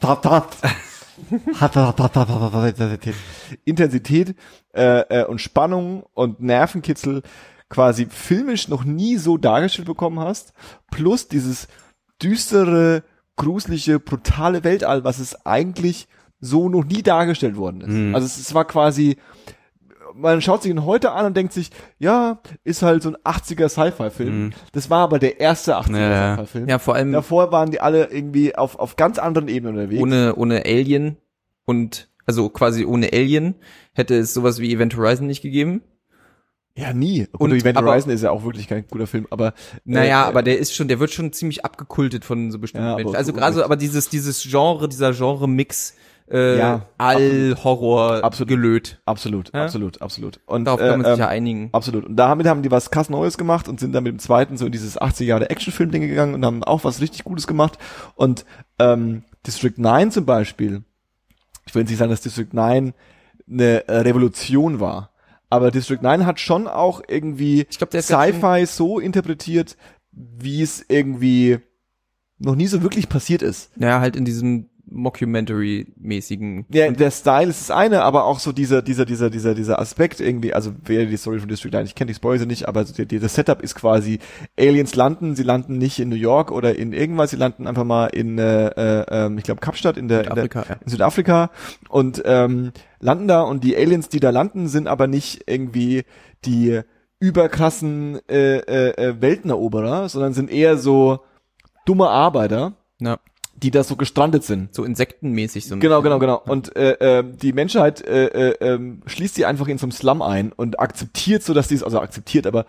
Intensität 3.65 4.35
äh, 4.73 5.21
äh, 5.21 5.25
und 5.25 5.39
Spannung 5.39 6.03
und 6.13 6.41
Nervenkitzel 6.41 7.21
quasi 7.71 8.05
filmisch 8.07 8.67
noch 8.67 8.83
nie 8.83 9.17
so 9.17 9.37
dargestellt 9.37 9.87
bekommen 9.87 10.19
hast, 10.19 10.53
plus 10.91 11.27
dieses 11.27 11.67
düstere, 12.21 13.03
gruselige, 13.37 13.99
brutale 13.99 14.63
Weltall, 14.63 15.03
was 15.03 15.17
es 15.19 15.45
eigentlich 15.45 16.07
so 16.39 16.69
noch 16.69 16.83
nie 16.83 17.01
dargestellt 17.01 17.55
worden 17.55 17.81
ist. 17.81 17.89
Mhm. 17.93 18.13
Also 18.13 18.25
es, 18.25 18.37
es 18.37 18.53
war 18.53 18.65
quasi, 18.65 19.17
man 20.13 20.41
schaut 20.41 20.63
sich 20.63 20.71
ihn 20.71 20.85
heute 20.85 21.11
an 21.13 21.25
und 21.27 21.37
denkt 21.37 21.53
sich, 21.53 21.69
ja, 21.97 22.39
ist 22.63 22.81
halt 22.81 23.03
so 23.03 23.09
ein 23.09 23.17
80er 23.17 23.69
Sci-Fi-Film. 23.69 24.45
Mhm. 24.45 24.53
Das 24.73 24.89
war 24.89 24.99
aber 24.99 25.17
der 25.19 25.39
erste 25.39 25.77
80er 25.77 25.97
Ja. 25.99 26.35
Sci-Fi-Film. 26.35 26.67
Ja, 26.69 26.79
vor 26.79 26.95
allem 26.95 27.11
Davor 27.11 27.51
waren 27.51 27.71
die 27.71 27.79
alle 27.79 28.05
irgendwie 28.11 28.55
auf, 28.55 28.77
auf 28.77 28.95
ganz 28.97 29.17
anderen 29.17 29.47
Ebenen 29.47 29.75
unterwegs. 29.75 30.01
ohne 30.01 30.35
ohne 30.35 30.65
Alien 30.65 31.17
und 31.65 32.09
also 32.25 32.49
quasi 32.49 32.85
ohne 32.85 33.11
Alien 33.13 33.55
hätte 33.93 34.15
es 34.15 34.33
sowas 34.33 34.59
wie 34.59 34.73
Event 34.73 34.95
Horizon 34.97 35.27
nicht 35.27 35.41
gegeben. 35.41 35.81
Ja, 36.81 36.93
nie. 36.93 37.27
Gut, 37.31 37.41
Und- 37.41 37.51
Event 37.53 37.77
aber- 37.77 37.91
Horizon 37.91 38.11
ist 38.11 38.21
ja 38.23 38.31
auch 38.31 38.43
wirklich 38.43 38.67
kein 38.67 38.85
guter 38.87 39.07
Film, 39.07 39.27
aber 39.29 39.53
Naja, 39.85 40.23
äh, 40.23 40.27
aber 40.27 40.43
der 40.43 40.57
ist 40.59 40.75
schon, 40.75 40.87
der 40.87 40.99
wird 40.99 41.11
schon 41.11 41.31
ziemlich 41.33 41.63
abgekultet 41.65 42.25
von 42.25 42.51
so 42.51 42.59
bestimmten 42.59 42.87
Ja, 42.87 42.95
Menschen. 42.95 43.15
Also 43.15 43.33
gerade 43.33 43.53
so, 43.55 43.63
aber 43.63 43.75
dieses, 43.77 44.09
dieses 44.09 44.43
Genre, 44.43 44.87
dieser 44.89 45.13
Genre-Mix, 45.13 45.95
äh, 46.31 46.57
Ja, 46.57 46.85
All-Horror 46.97 48.23
absolut. 48.23 48.47
gelöt. 48.49 49.01
absolut, 49.05 49.51
Ja? 49.53 49.63
absolut, 49.63 50.01
absolut. 50.01 50.39
Und 50.45 50.65
Darauf 50.65 50.79
kann 50.79 50.89
man 50.91 51.01
äh, 51.01 51.03
sich 51.05 51.13
ähm, 51.13 51.19
ja 51.19 51.27
einigen. 51.27 51.69
Absolut. 51.73 52.05
Und 52.05 52.15
damit 52.15 52.47
haben 52.47 52.61
die 52.63 52.71
was 52.71 52.89
krass 52.91 53.09
Neues 53.09 53.37
gemacht 53.37 53.67
und 53.67 53.79
sind 53.79 53.91
dann 53.93 54.03
mit 54.03 54.13
dem 54.13 54.19
zweiten 54.19 54.57
so 54.57 54.65
in 54.65 54.71
dieses 54.71 54.97
80 54.99 55.27
Jahre 55.27 55.49
Actionfilm-Ding 55.49 56.07
gegangen 56.07 56.33
und 56.33 56.45
haben 56.45 56.63
auch 56.63 56.83
was 56.83 57.01
richtig 57.01 57.23
Gutes 57.25 57.47
gemacht. 57.47 57.77
Und 58.15 58.45
ähm, 58.79 59.23
District 59.45 59.73
9 59.77 60.11
zum 60.11 60.25
Beispiel, 60.25 60.83
ich 61.65 61.75
will 61.75 61.81
jetzt 61.81 61.89
nicht 61.89 61.99
sagen, 61.99 62.11
dass 62.11 62.21
District 62.21 62.47
9 62.53 62.93
eine 63.49 63.87
äh, 63.87 63.97
Revolution 63.97 64.79
war, 64.79 65.10
aber 65.51 65.69
District 65.69 66.01
9 66.01 66.25
hat 66.25 66.39
schon 66.39 66.67
auch 66.67 67.01
irgendwie 67.07 67.67
Sci-Fi 67.69 68.65
so 68.65 68.99
interpretiert, 68.99 69.77
wie 70.11 70.61
es 70.61 70.83
irgendwie 70.87 71.59
noch 72.39 72.55
nie 72.55 72.67
so 72.67 72.81
wirklich 72.81 73.09
passiert 73.09 73.41
ist. 73.41 73.69
Ja, 73.77 73.99
halt 73.99 74.15
in 74.15 74.25
diesem 74.25 74.69
Mockumentary-mäßigen. 74.91 76.65
Ja, 76.69 76.91
der 76.91 77.11
Style 77.11 77.49
ist 77.49 77.61
das 77.61 77.71
eine, 77.71 78.03
aber 78.03 78.25
auch 78.25 78.39
so 78.39 78.51
dieser, 78.51 78.81
dieser, 78.81 79.05
dieser, 79.05 79.29
dieser, 79.29 79.55
dieser 79.55 79.79
Aspekt 79.79 80.19
irgendwie, 80.19 80.53
also 80.53 80.73
wer 80.85 81.05
die 81.05 81.17
Story 81.17 81.39
von 81.39 81.49
District 81.49 81.71
9, 81.71 81.85
ich 81.85 81.95
kenne 81.95 82.09
die 82.09 82.15
Spoiler 82.15 82.45
nicht, 82.45 82.67
aber 82.67 82.85
so, 82.85 83.03
die, 83.03 83.19
das 83.19 83.35
Setup 83.35 83.61
ist 83.61 83.75
quasi, 83.75 84.19
Aliens 84.59 84.95
landen, 84.95 85.35
sie 85.35 85.43
landen 85.43 85.77
nicht 85.77 85.99
in 85.99 86.09
New 86.09 86.15
York 86.15 86.51
oder 86.51 86.75
in 86.75 86.93
irgendwas, 86.93 87.31
sie 87.31 87.37
landen 87.37 87.67
einfach 87.67 87.85
mal 87.85 88.07
in, 88.07 88.37
äh, 88.37 88.67
äh, 88.67 89.05
ähm, 89.09 89.37
ich 89.37 89.45
glaube 89.45 89.61
Kapstadt 89.61 89.97
in 89.97 90.07
der, 90.07 90.27
in, 90.27 90.35
der 90.35 90.43
Südafrika, 90.43 90.65
ja. 90.67 90.75
in 90.83 90.89
Südafrika 90.89 91.51
und 91.89 92.21
ähm, 92.25 92.71
landen 92.99 93.27
da 93.27 93.41
und 93.41 93.63
die 93.63 93.75
Aliens, 93.75 94.09
die 94.09 94.19
da 94.19 94.29
landen, 94.29 94.67
sind 94.67 94.87
aber 94.87 95.07
nicht 95.07 95.43
irgendwie 95.47 96.03
die 96.45 96.81
überkrassen 97.19 98.19
äh, 98.27 98.57
äh, 98.57 99.09
äh, 99.09 99.21
Welteneroberer, 99.21 100.09
sondern 100.09 100.33
sind 100.33 100.51
eher 100.51 100.77
so 100.77 101.19
dumme 101.85 102.09
Arbeiter, 102.09 102.73
Ja, 102.99 103.19
die 103.63 103.71
da 103.71 103.83
so 103.83 103.95
gestrandet 103.95 104.43
sind. 104.43 104.73
so 104.73 104.83
insektenmäßig 104.83 105.67
so 105.67 105.77
Genau, 105.77 106.01
genau, 106.01 106.19
genau. 106.19 106.41
Und 106.45 106.75
äh, 106.75 107.19
äh, 107.19 107.23
die 107.23 107.53
Menschheit 107.53 108.01
äh, 108.01 108.25
äh, 108.27 108.55
ähm, 108.61 109.01
schließt 109.05 109.35
sie 109.35 109.45
einfach 109.45 109.67
in 109.67 109.77
so 109.77 109.85
einem 109.85 109.91
Slum 109.91 110.21
ein 110.21 110.51
und 110.51 110.79
akzeptiert 110.79 111.43
so, 111.43 111.53
dass 111.53 111.67
die 111.67 111.75
es, 111.75 111.83
also 111.83 111.99
akzeptiert, 111.99 112.47
aber 112.47 112.65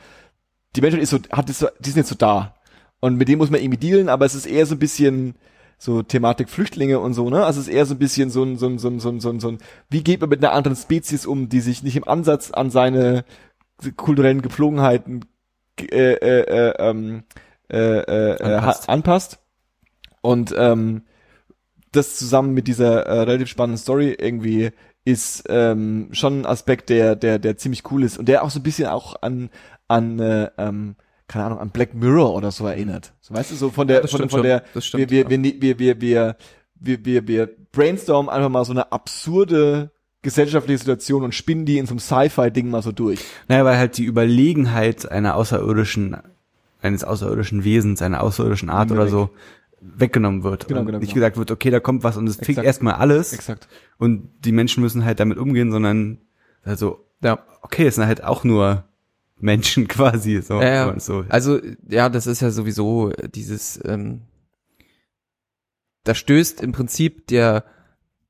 die 0.77 0.81
Menschheit 0.81 1.03
ist 1.03 1.11
so, 1.11 1.19
hat 1.31 1.49
es 1.51 1.59
so, 1.61 1.69
die 1.81 1.91
sind 1.91 1.99
jetzt 1.99 2.09
so 2.09 2.15
da. 2.15 2.55
Und 3.01 3.17
mit 3.17 3.29
dem 3.29 3.39
muss 3.39 3.51
man 3.51 3.61
irgendwie 3.61 3.79
dealen, 3.79 4.09
aber 4.09 4.27
es 4.27 4.35
ist 4.35 4.47
eher 4.47 4.67
so 4.67 4.75
ein 4.75 4.79
bisschen 4.79 5.35
so 5.79 6.03
Thematik 6.03 6.49
Flüchtlinge 6.49 7.01
und 7.01 7.15
so, 7.15 7.29
ne? 7.29 7.45
Also 7.45 7.61
es 7.61 7.67
ist 7.67 7.75
eher 7.75 7.87
so 7.87 7.95
ein 7.95 7.99
bisschen 7.99 8.31
so 8.31 8.45
ein, 8.45 8.57
so 8.57 8.69
ein, 8.69 8.79
so 8.79 8.89
ein, 8.89 9.01
so 9.01 9.09
ein, 9.09 9.21
so 9.21 9.31
ein, 9.31 9.41
so 9.41 9.49
ein 9.49 9.59
wie 9.91 10.05
geht 10.05 10.21
man 10.21 10.31
mit 10.31 10.45
einer 10.45 10.53
anderen 10.53 10.77
Spezies 10.77 11.27
um, 11.27 11.49
die 11.49 11.61
sich 11.61 11.83
nicht 11.83 11.97
im 11.97 12.07
Ansatz 12.07 12.53
an 12.53 12.71
seine 12.71 13.25
kulturellen 13.97 14.43
Gepflogenheiten 14.43 15.25
äh, 15.81 16.13
äh, 16.13 16.69
äh, 16.69 16.75
ähm, 16.79 17.25
äh, 17.69 17.79
äh, 17.79 18.37
äh, 18.37 18.43
Anpasst. 18.43 18.89
anpasst. 18.89 19.42
Und 20.23 20.55
ähm, 20.57 21.03
das 21.93 22.17
zusammen 22.17 22.55
mit 22.55 22.67
dieser 22.67 23.07
äh, 23.07 23.21
relativ 23.21 23.49
spannenden 23.49 23.79
Story 23.79 24.17
irgendwie 24.19 24.71
ist 25.05 25.45
ähm, 25.49 26.09
schon 26.13 26.41
ein 26.41 26.47
Aspekt, 26.47 26.89
der, 26.89 27.17
der, 27.17 27.39
der 27.39 27.57
ziemlich 27.57 27.91
cool 27.91 28.05
ist 28.05 28.19
und 28.19 28.29
der 28.29 28.45
auch 28.45 28.51
so 28.51 28.61
ein 28.61 28.63
bisschen 28.63 28.89
auch 28.89 29.17
an, 29.21 29.51
an, 29.89 30.19
äh, 30.21 30.51
ähm, 30.59 30.97
keine 31.27 31.45
Ahnung, 31.47 31.59
an 31.59 31.71
Black 31.71 31.95
Mirror 31.95 32.35
oder 32.35 32.51
so 32.51 32.67
erinnert. 32.67 33.13
So 33.21 33.35
weißt 33.35 33.51
du, 33.51 33.57
so 33.57 33.71
von 33.71 33.89
der, 33.89 34.03
Ja, 34.03 34.07
von, 34.07 34.29
von 34.29 34.43
der, 34.43 34.63
stimmt, 34.79 35.11
wir, 35.11 35.29
wir, 35.29 35.39
ja. 35.39 35.43
wir, 35.61 35.79
wir, 35.79 36.01
wir, 36.01 36.37
wir, 36.81 37.05
wir, 37.05 37.29
wir, 37.29 37.49
brainstormen 37.73 38.31
einfach 38.31 38.51
mal 38.51 38.65
so 38.65 38.73
eine 38.73 38.93
absurde 38.93 39.91
gesellschaftliche 40.21 40.79
Situation 40.79 41.25
und 41.25 41.35
spinnen 41.35 41.65
die 41.65 41.79
in 41.79 41.87
so 41.87 41.93
einem 41.93 41.99
Sci-Fi-Ding 42.01 42.71
mal 42.71 42.83
so 42.83 42.93
durch. 42.93 43.21
Naja, 43.49 43.65
weil 43.65 43.79
halt 43.79 43.97
die 43.99 44.05
Überlegenheit 44.05 45.11
einer 45.11 45.35
außerirdischen, 45.35 46.17
eines 46.81 47.03
außerirdischen 47.03 47.65
Wesens, 47.65 48.03
einer 48.03 48.23
außerirdischen 48.23 48.71
Art 48.71 48.91
Nimmt 48.91 49.01
oder 49.01 49.09
so 49.09 49.31
weggenommen 49.83 50.45
wird. 50.45 50.69
Genau, 50.69 50.81
und 50.81 50.87
genau, 50.87 50.99
nicht 50.99 51.09
genau. 51.09 51.15
gesagt 51.15 51.37
wird, 51.37 51.51
okay, 51.51 51.71
da 51.71 51.81
kommt 51.81 52.05
was 52.05 52.17
und 52.17 52.29
es 52.29 52.37
fickt 52.37 52.63
erstmal 52.63 52.95
alles 52.95 53.33
Exakt. 53.33 53.69
und 53.99 54.29
die 54.45 54.53
Menschen 54.53 54.83
müssen 54.83 55.05
halt 55.05 55.21
damit 55.21 55.39
umgehen, 55.39 55.71
sondern 55.71 56.19
also, 56.63 57.05
Ja. 57.23 57.45
okay, 57.63 57.87
es 57.87 57.97
sind 57.97 58.07
halt 58.07 58.23
auch 58.23 58.45
nur 58.45 58.85
Menschen 59.37 59.89
quasi, 59.89 60.41
so. 60.41 60.61
Ja, 60.61 60.99
so. 61.01 61.25
Also, 61.29 61.61
ja, 61.89 62.09
das 62.09 62.27
ist 62.27 62.41
ja 62.41 62.51
sowieso 62.51 63.11
äh, 63.11 63.29
dieses, 63.29 63.81
ähm, 63.85 64.23
da 66.05 66.15
stößt 66.15 66.61
im 66.63 66.73
Prinzip 66.73 67.27
der, 67.29 67.65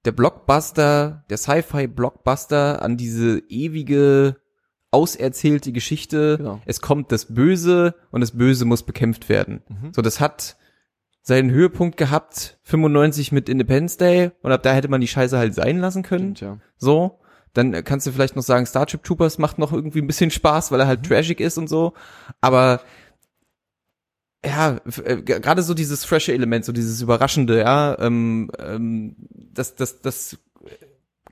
der 0.04 0.12
Blockbuster, 0.12 1.24
der 1.30 1.36
Sci-Fi-Blockbuster 1.36 2.82
an 2.82 2.96
diese 2.96 3.42
ewige, 3.48 4.36
auserzählte 4.90 5.72
Geschichte. 5.72 6.36
Genau. 6.36 6.60
Es 6.66 6.80
kommt 6.80 7.12
das 7.12 7.34
Böse 7.34 7.94
und 8.10 8.20
das 8.20 8.32
Böse 8.32 8.64
muss 8.64 8.82
bekämpft 8.82 9.28
werden. 9.28 9.62
Mhm. 9.68 9.92
So, 9.94 10.02
das 10.02 10.20
hat 10.20 10.56
seinen 11.22 11.50
Höhepunkt 11.50 11.96
gehabt, 11.96 12.58
95 12.64 13.32
mit 13.32 13.48
Independence 13.48 13.96
Day 13.96 14.32
und 14.42 14.52
ab 14.52 14.62
da 14.62 14.72
hätte 14.72 14.88
man 14.88 15.00
die 15.00 15.08
Scheiße 15.08 15.38
halt 15.38 15.54
sein 15.54 15.78
lassen 15.78 16.02
können. 16.02 16.36
Stimmt, 16.36 16.40
ja. 16.40 16.58
So. 16.76 17.18
Dann 17.54 17.84
kannst 17.84 18.06
du 18.06 18.12
vielleicht 18.12 18.34
noch 18.34 18.42
sagen, 18.42 18.64
Starship 18.64 19.04
Troopers 19.04 19.36
macht 19.38 19.58
noch 19.58 19.72
irgendwie 19.72 20.00
ein 20.00 20.06
bisschen 20.06 20.30
Spaß, 20.30 20.72
weil 20.72 20.80
er 20.80 20.86
halt 20.86 21.04
trashig 21.04 21.38
ist 21.38 21.58
und 21.58 21.68
so. 21.68 21.92
Aber 22.40 22.80
ja, 24.44 24.80
äh, 25.04 25.22
gerade 25.22 25.62
so 25.62 25.74
dieses 25.74 26.04
frische 26.04 26.32
Element, 26.32 26.64
so 26.64 26.72
dieses 26.72 27.00
Überraschende, 27.02 27.60
ja, 27.60 27.96
ähm, 28.00 28.50
ähm, 28.58 29.16
das, 29.32 29.76
das, 29.76 30.00
das 30.00 30.38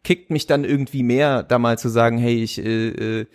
kickt 0.02 0.30
mich 0.30 0.46
dann 0.46 0.64
irgendwie 0.64 1.02
mehr, 1.02 1.42
da 1.42 1.58
mal 1.58 1.78
zu 1.78 1.88
sagen, 1.88 2.16
hey, 2.16 2.42
ich 2.42 2.58
äh, 2.58 3.20
äh, 3.20 3.26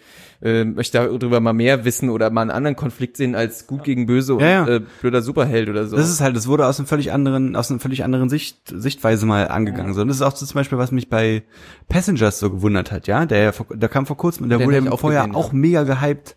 äh, 0.42 0.66
möchte 0.66 0.98
darüber 0.98 1.40
mal 1.40 1.54
mehr 1.54 1.86
wissen 1.86 2.10
oder 2.10 2.30
mal 2.32 2.42
einen 2.42 2.52
anderen 2.52 2.76
Konflikt 2.76 3.18
sehen 3.18 3.36
als 3.36 3.68
gut 3.68 3.84
gegen 3.84 4.08
böse 4.08 4.34
und 4.36 4.42
Ja, 4.42 4.66
ja. 4.66 4.68
Äh, 4.68 4.82
blöder 5.02 5.22
Superheld 5.22 5.70
oder 5.70 5.86
so. 5.86 5.96
Das 5.96 6.10
ist 6.10 6.22
halt, 6.22 6.36
das 6.36 6.48
wurde 6.48 6.66
aus 6.66 6.80
einem 6.80 6.88
völlig 6.88 7.12
anderen, 7.12 7.56
aus 7.56 7.70
einer 7.70 7.80
völlig 7.80 8.04
anderen 8.04 8.30
Sicht, 8.30 8.58
Sichtweise 8.68 9.26
mal 9.28 9.48
angegangen. 9.48 9.94
So, 9.94 10.02
und 10.02 10.08
das 10.08 10.18
ist 10.18 10.24
auch 10.24 10.36
so 10.36 10.46
zum 10.46 10.56
Beispiel, 10.56 10.80
was 10.80 10.92
mich 10.92 11.08
bei 11.08 11.44
Passengers 11.88 12.40
so 12.40 12.50
gewundert 12.50 12.92
hat, 12.92 13.08
ja. 13.08 13.26
Der, 13.26 13.44
ja 13.44 13.52
der 13.72 13.90
kam 13.90 14.08
vor 14.08 14.18
kurzem, 14.18 14.50
der 14.50 14.58
Den 14.58 14.66
wurde 14.68 14.80
ja 14.80 14.98
vorher 14.98 15.36
auch 15.36 15.52
mega 15.52 15.84
gehypt. 15.84 16.36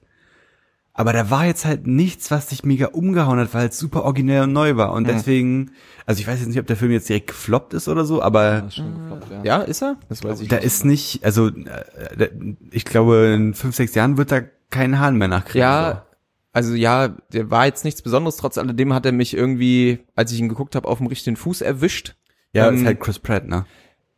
Aber 0.98 1.12
da 1.12 1.30
war 1.30 1.46
jetzt 1.46 1.64
halt 1.64 1.86
nichts, 1.86 2.30
was 2.32 2.46
dich 2.48 2.64
mega 2.64 2.86
umgehauen 2.86 3.38
hat, 3.38 3.54
weil 3.54 3.68
es 3.68 3.78
super 3.78 4.02
originell 4.04 4.42
und 4.42 4.52
neu 4.52 4.76
war. 4.76 4.92
Und 4.92 5.04
Mhm. 5.04 5.06
deswegen, 5.06 5.70
also 6.06 6.20
ich 6.20 6.26
weiß 6.26 6.40
jetzt 6.40 6.48
nicht, 6.48 6.58
ob 6.58 6.66
der 6.66 6.76
Film 6.76 6.90
jetzt 6.90 7.08
direkt 7.08 7.28
gefloppt 7.28 7.72
ist 7.72 7.86
oder 7.88 8.04
so, 8.04 8.20
aber 8.20 8.62
Das 8.62 8.76
ist 8.78 8.84
gefloppt, 8.84 9.30
ja. 9.30 9.42
ja, 9.44 9.62
ist 9.62 9.80
er? 9.82 9.96
Das 10.08 10.24
weiß 10.24 10.40
ich 10.40 10.48
da 10.48 10.56
nicht. 10.56 10.64
ist 10.64 10.84
nicht, 10.84 11.24
also 11.24 11.46
äh, 11.48 12.28
ich 12.72 12.84
glaube, 12.84 13.32
in 13.34 13.54
fünf, 13.54 13.76
sechs 13.76 13.94
Jahren 13.94 14.16
wird 14.16 14.32
da 14.32 14.40
keinen 14.70 14.98
Hahn 14.98 15.16
mehr 15.16 15.28
nachkriegen. 15.28 15.60
Ja, 15.60 16.04
also 16.52 16.74
ja, 16.74 17.08
der 17.32 17.50
war 17.50 17.66
jetzt 17.66 17.84
nichts 17.84 18.02
Besonderes. 18.02 18.36
Trotz 18.36 18.58
alledem 18.58 18.92
hat 18.92 19.06
er 19.06 19.12
mich 19.12 19.34
irgendwie, 19.34 20.00
als 20.16 20.32
ich 20.32 20.40
ihn 20.40 20.48
geguckt 20.48 20.74
habe, 20.74 20.88
auf 20.88 20.98
dem 20.98 21.06
richtigen 21.06 21.36
Fuß 21.36 21.60
erwischt. 21.60 22.16
ja, 22.52 22.66
ähm, 22.68 22.74
ist 22.74 22.84
halt 22.84 22.98
Chris 23.00 23.20
Pratt, 23.20 23.46
ne? 23.46 23.66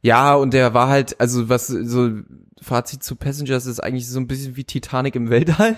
Ja, 0.00 0.34
und 0.34 0.54
der 0.54 0.72
war 0.72 0.88
halt, 0.88 1.20
also 1.20 1.50
was 1.50 1.66
so 1.66 2.10
Fazit 2.62 3.02
zu 3.02 3.16
Passengers 3.16 3.66
ist 3.66 3.80
eigentlich 3.80 4.08
so 4.08 4.18
ein 4.18 4.26
bisschen 4.28 4.56
wie 4.56 4.64
Titanic 4.64 5.14
im 5.14 5.28
Weltall. 5.28 5.76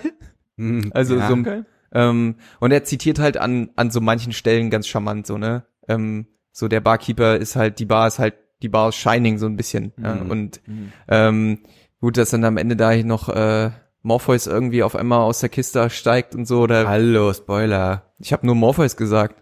Mhm, 0.57 0.91
Also 0.93 1.17
ja. 1.17 1.27
so 1.27 1.35
ein, 1.35 1.65
ähm, 1.91 2.35
und 2.59 2.71
er 2.71 2.83
zitiert 2.83 3.19
halt 3.19 3.37
an 3.37 3.69
an 3.75 3.91
so 3.91 4.01
manchen 4.01 4.33
Stellen 4.33 4.69
ganz 4.69 4.87
charmant 4.87 5.25
so 5.27 5.37
ne. 5.37 5.63
Ähm, 5.87 6.27
so 6.51 6.67
der 6.67 6.81
Barkeeper 6.81 7.37
ist 7.37 7.55
halt 7.55 7.79
die 7.79 7.85
Bar 7.85 8.07
ist 8.07 8.19
halt 8.19 8.35
die 8.61 8.69
Bar 8.69 8.89
ist 8.89 8.95
Shining 8.95 9.37
so 9.37 9.45
ein 9.47 9.57
bisschen 9.57 9.93
ja, 10.01 10.13
Mhm. 10.15 10.31
und 10.31 10.61
ähm, 11.07 11.59
gut, 11.99 12.17
dass 12.17 12.29
dann 12.31 12.43
am 12.45 12.57
Ende 12.57 12.75
da 12.75 12.95
noch 12.97 13.29
äh, 13.29 13.71
Morpheus 14.01 14.47
irgendwie 14.47 14.83
auf 14.83 14.95
einmal 14.95 15.19
aus 15.19 15.39
der 15.39 15.49
Kiste 15.49 15.89
steigt 15.89 16.35
und 16.35 16.45
so 16.47 16.61
oder 16.61 16.87
Hallo, 16.87 17.31
Spoiler. 17.33 18.13
ich 18.19 18.33
habe 18.33 18.45
nur 18.45 18.55
Morpheus 18.55 18.95
gesagt. 18.97 19.35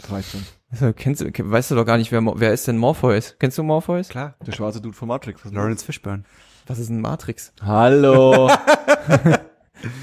Das 0.00 0.10
reicht 0.12 0.30
schon. 0.30 0.40
Also, 0.70 0.92
kennst 0.92 1.20
du, 1.22 1.30
weißt 1.36 1.70
du 1.70 1.74
doch 1.74 1.84
gar 1.86 1.96
nicht, 1.96 2.12
wer, 2.12 2.22
wer 2.38 2.52
ist 2.52 2.68
denn 2.68 2.76
Morpheus? 2.78 3.34
Kennst 3.40 3.56
du 3.58 3.62
Morpheus? 3.62 4.08
Klar. 4.10 4.36
Der 4.46 4.52
schwarze 4.52 4.80
Dude 4.82 4.94
von 4.96 5.08
Matrix. 5.08 5.42
Lawrence 5.50 5.84
Fishburne. 5.84 6.24
Was 6.66 6.78
ist 6.78 6.90
ein 6.90 7.00
Matrix? 7.00 7.52
Hallo. 7.62 8.50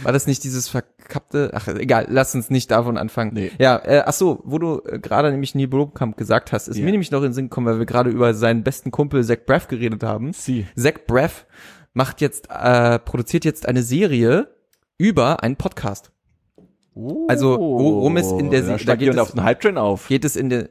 War 0.03 0.11
das 0.13 0.27
nicht 0.27 0.43
dieses 0.43 0.67
verkappte? 0.69 1.51
Ach, 1.53 1.67
egal, 1.67 2.07
lass 2.09 2.33
uns 2.35 2.49
nicht 2.49 2.71
davon 2.71 2.97
anfangen. 2.97 3.31
Nee. 3.33 3.51
Ja, 3.59 3.77
äh, 3.83 4.03
ach 4.05 4.13
so, 4.13 4.41
wo 4.43 4.57
du 4.59 4.81
äh, 4.85 4.99
gerade 4.99 5.31
nämlich 5.31 5.53
Neil 5.55 5.67
Blomkamp 5.67 6.17
gesagt 6.17 6.51
hast, 6.51 6.67
ist 6.67 6.77
Ja. 6.77 6.85
mir 6.85 6.91
nämlich 6.91 7.11
noch 7.11 7.19
in 7.19 7.25
den 7.29 7.33
Sinn 7.33 7.45
gekommen, 7.49 7.67
weil 7.67 7.79
wir 7.79 7.85
gerade 7.85 8.09
über 8.09 8.33
seinen 8.33 8.63
besten 8.63 8.91
Kumpel 8.91 9.23
Zach 9.23 9.37
Braff 9.45 9.67
geredet 9.67 10.03
haben. 10.03 10.33
Sie. 10.33 10.65
Zach 10.77 10.93
Braff 11.07 11.45
macht 11.93 12.21
jetzt, 12.21 12.47
äh, 12.49 12.99
produziert 12.99 13.45
jetzt 13.45 13.67
eine 13.67 13.83
Serie 13.83 14.47
über 14.97 15.43
einen 15.43 15.55
Podcast. 15.57 16.11
Also, 17.27 17.57
worum 17.59 18.15
es 18.15 18.31
in 18.31 18.49
der 18.51 18.61
da 18.61 18.65
Se- 18.67 18.71
da 18.71 18.79
steigt 18.79 18.99
geht 19.01 19.09
es- 19.09 19.17
auf 19.17 19.31
den 19.31 19.43
Hype-Train 19.43 19.77
auf. 19.77 20.07
Geht 20.07 20.23
es 20.23 20.37
in 20.37 20.49
der, 20.49 20.69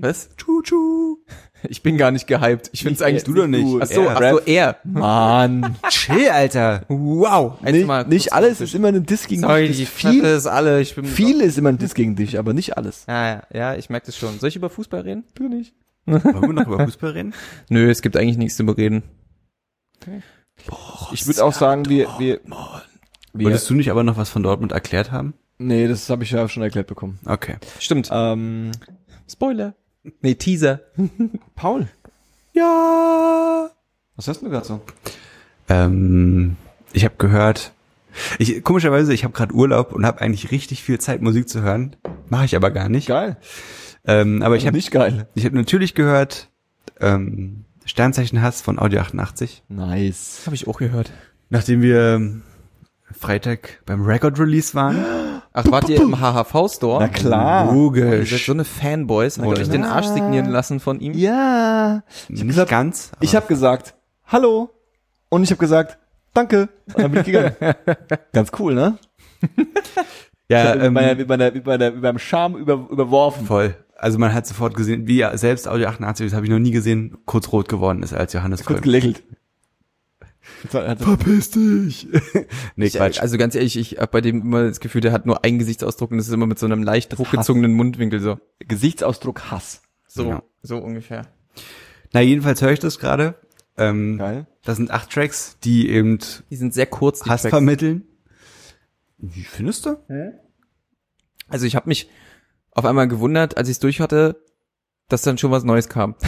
was? 0.00 0.30
Chuchu. 0.36 1.18
Ich 1.68 1.82
bin 1.82 1.96
gar 1.96 2.10
nicht 2.10 2.26
gehypt. 2.26 2.70
Ich 2.72 2.82
finde 2.82 2.94
es 2.96 3.02
eigentlich 3.02 3.24
du 3.24 3.34
doch 3.34 3.46
nicht. 3.46 3.66
Ach 3.80 3.86
so, 3.86 4.02
Er. 4.02 4.16
ach 4.16 4.30
so, 4.30 4.38
er. 4.40 4.76
Mann. 4.84 5.76
Chill, 5.90 6.28
Alter. 6.30 6.82
Wow. 6.88 7.60
Nicht 7.62 7.86
mal 7.86 8.06
nicht 8.06 8.32
alles 8.32 8.60
ist 8.60 8.74
immer 8.74 8.88
ein 8.88 9.04
Diss 9.04 9.26
gegen 9.26 9.42
Sorry, 9.42 9.68
dich. 9.68 9.76
die 9.78 9.86
Viel, 9.86 10.24
ist 10.24 10.46
alle. 10.46 10.80
Ich 10.80 10.94
bin 10.94 11.04
viel 11.04 11.40
ist 11.40 11.58
immer 11.58 11.68
ein 11.70 11.78
Diss 11.78 11.94
gegen 11.94 12.16
dich, 12.16 12.38
aber 12.38 12.52
nicht 12.54 12.76
alles. 12.76 13.04
Ja, 13.08 13.26
ja, 13.28 13.42
ja, 13.52 13.74
ich 13.76 13.90
merke 13.90 14.06
das 14.06 14.16
schon. 14.16 14.38
Soll 14.38 14.48
ich 14.48 14.56
über 14.56 14.70
Fußball 14.70 15.00
reden? 15.02 15.24
Du 15.34 15.48
nicht. 15.48 15.74
Wollen 16.06 16.22
wir 16.24 16.52
noch 16.52 16.66
über 16.66 16.84
Fußball 16.84 17.10
reden? 17.10 17.34
Nö, 17.68 17.90
es 17.90 18.02
gibt 18.02 18.16
eigentlich 18.16 18.38
nichts 18.38 18.56
zu 18.56 18.64
bereden. 18.64 19.02
Ich 21.12 21.26
würde 21.26 21.44
auch 21.44 21.52
sagen, 21.52 21.88
wir, 21.88 22.08
wir, 22.18 22.40
wir 23.32 23.44
Wolltest 23.46 23.68
du 23.70 23.74
nicht 23.74 23.90
aber 23.90 24.02
noch 24.02 24.16
was 24.16 24.28
von 24.30 24.42
Dortmund 24.42 24.72
erklärt 24.72 25.12
haben? 25.12 25.34
nee, 25.58 25.86
das 25.86 26.08
habe 26.08 26.24
ich 26.24 26.30
ja 26.30 26.48
schon 26.48 26.62
erklärt 26.62 26.86
bekommen. 26.86 27.18
Okay. 27.26 27.56
Stimmt. 27.78 28.08
Ähm, 28.10 28.70
Spoiler. 29.30 29.74
Nee, 30.22 30.34
Teaser. 30.34 30.80
Paul, 31.56 31.88
Ja. 32.52 33.70
was 34.16 34.28
hast 34.28 34.42
du 34.42 34.48
gerade 34.50 34.66
so? 34.66 34.80
Ähm, 35.68 36.56
ich 36.92 37.04
habe 37.04 37.14
gehört, 37.18 37.72
ich 38.38 38.62
komischerweise, 38.64 39.12
ich 39.14 39.24
habe 39.24 39.34
gerade 39.34 39.54
Urlaub 39.54 39.92
und 39.92 40.04
habe 40.06 40.20
eigentlich 40.20 40.50
richtig 40.50 40.82
viel 40.82 40.98
Zeit 40.98 41.22
Musik 41.22 41.48
zu 41.48 41.62
hören. 41.62 41.96
Mache 42.28 42.44
ich 42.46 42.56
aber 42.56 42.70
gar 42.70 42.88
nicht. 42.88 43.08
Geil. 43.08 43.36
Ähm, 44.06 44.42
aber 44.42 44.56
ich 44.56 44.66
habe 44.66 44.76
nicht 44.76 44.90
geil. 44.90 45.28
ich 45.34 45.44
habe 45.44 45.56
natürlich 45.56 45.94
gehört 45.94 46.48
ähm, 47.00 47.64
Sternzeichen 47.84 48.40
Hass 48.42 48.60
von 48.62 48.78
Audio 48.78 49.00
88. 49.00 49.62
Nice. 49.68 50.42
Habe 50.46 50.56
ich 50.56 50.66
auch 50.66 50.78
gehört. 50.78 51.12
Nachdem 51.50 51.82
wir 51.82 52.40
Freitag 53.12 53.82
beim 53.86 54.02
Record 54.04 54.38
Release 54.38 54.74
waren. 54.74 55.04
Ach, 55.52 55.64
wart 55.70 55.88
ihr 55.88 56.00
im 56.00 56.20
HHV-Store? 56.20 57.00
Na 57.00 57.08
klar. 57.08 57.64
Ihr 57.64 57.66
seid 57.66 57.74
Logisch. 57.76 58.46
so 58.46 58.52
eine 58.52 58.64
Fanboys. 58.64 59.38
Habt 59.38 59.48
ihr 59.48 59.62
euch 59.62 59.68
den 59.68 59.84
Arsch 59.84 60.06
signieren 60.06 60.48
lassen 60.50 60.78
von 60.80 61.00
ihm? 61.00 61.12
Ja. 61.14 62.02
Nicht 62.28 62.46
gesagt- 62.46 62.70
ganz. 62.70 63.10
Ich 63.20 63.34
habe 63.34 63.46
gesagt, 63.46 63.94
hallo. 64.26 64.70
Und 65.28 65.42
ich 65.42 65.50
habe 65.50 65.58
gesagt, 65.58 65.98
danke. 66.34 66.68
Und 66.94 66.98
dann 67.02 67.10
bin 67.10 67.20
ich 67.20 67.26
gegangen. 67.26 67.54
Ganz 68.32 68.50
cool, 68.58 68.74
ne? 68.74 68.98
ja, 70.48 70.74
mit, 70.74 70.84
ähm, 70.84 70.92
meiner, 70.92 71.14
mit, 71.14 71.28
meiner, 71.28 71.50
mit, 71.52 71.66
meiner, 71.66 71.90
mit 71.90 72.02
meinem 72.02 72.18
Charme 72.18 72.56
über, 72.56 72.74
überworfen. 72.90 73.46
voll. 73.46 73.74
Also 73.96 74.18
man 74.18 74.32
hat 74.32 74.46
sofort 74.46 74.74
gesehen, 74.74 75.06
wie 75.06 75.20
er 75.20 75.36
selbst 75.36 75.68
Audio 75.68 75.88
88, 75.88 76.26
das 76.26 76.34
habe 76.34 76.46
ich 76.46 76.50
noch 76.50 76.58
nie 76.58 76.70
gesehen, 76.70 77.18
kurz 77.26 77.52
rot 77.52 77.68
geworden 77.68 78.02
ist 78.02 78.14
als 78.14 78.32
Johannes 78.32 78.64
Kurz 78.64 78.80
gelächelt. 78.80 79.22
Verpiss 80.68 81.50
dich. 81.50 82.08
nee, 82.76 82.86
Ich, 82.86 82.94
Quatsch. 82.94 83.20
also 83.20 83.36
ganz 83.38 83.54
ehrlich, 83.54 83.76
ich 83.76 83.98
habe 83.98 84.08
bei 84.08 84.20
dem 84.20 84.40
immer 84.42 84.64
das 84.66 84.80
Gefühl, 84.80 85.00
der 85.00 85.12
hat 85.12 85.26
nur 85.26 85.44
einen 85.44 85.58
Gesichtsausdruck 85.58 86.10
und 86.10 86.18
das 86.18 86.28
ist 86.28 86.32
immer 86.32 86.46
mit 86.46 86.58
so 86.58 86.66
einem 86.66 86.82
leicht 86.82 87.16
hochgezogenen 87.18 87.72
Mundwinkel 87.72 88.20
so. 88.20 88.38
Gesichtsausdruck 88.60 89.50
Hass. 89.50 89.82
So, 90.06 90.28
Ja. 90.28 90.42
so 90.62 90.78
ungefähr. 90.78 91.26
Na, 92.12 92.20
jedenfalls 92.20 92.62
höre 92.62 92.72
ich 92.72 92.78
das 92.80 92.98
gerade. 92.98 93.34
Ähm, 93.76 94.18
Geil. 94.18 94.46
das 94.64 94.76
sind 94.78 94.90
acht 94.90 95.10
Tracks, 95.10 95.56
die 95.62 95.88
eben 95.90 96.18
Die 96.50 96.56
sind 96.56 96.74
sehr 96.74 96.86
kurz, 96.86 97.20
die 97.20 97.30
Hass 97.30 97.42
Tracks. 97.42 97.52
vermitteln. 97.52 98.04
Wie 99.18 99.42
findest 99.42 99.86
du? 99.86 99.96
Also 101.48 101.66
ich 101.66 101.76
habe 101.76 101.88
mich 101.88 102.08
auf 102.72 102.84
einmal 102.84 103.08
gewundert, 103.08 103.56
als 103.56 103.68
ich 103.68 103.74
es 103.74 103.80
durch 103.80 104.00
hatte, 104.00 104.42
dass 105.08 105.22
dann 105.22 105.38
schon 105.38 105.50
was 105.50 105.64
Neues 105.64 105.88
kam. 105.88 106.14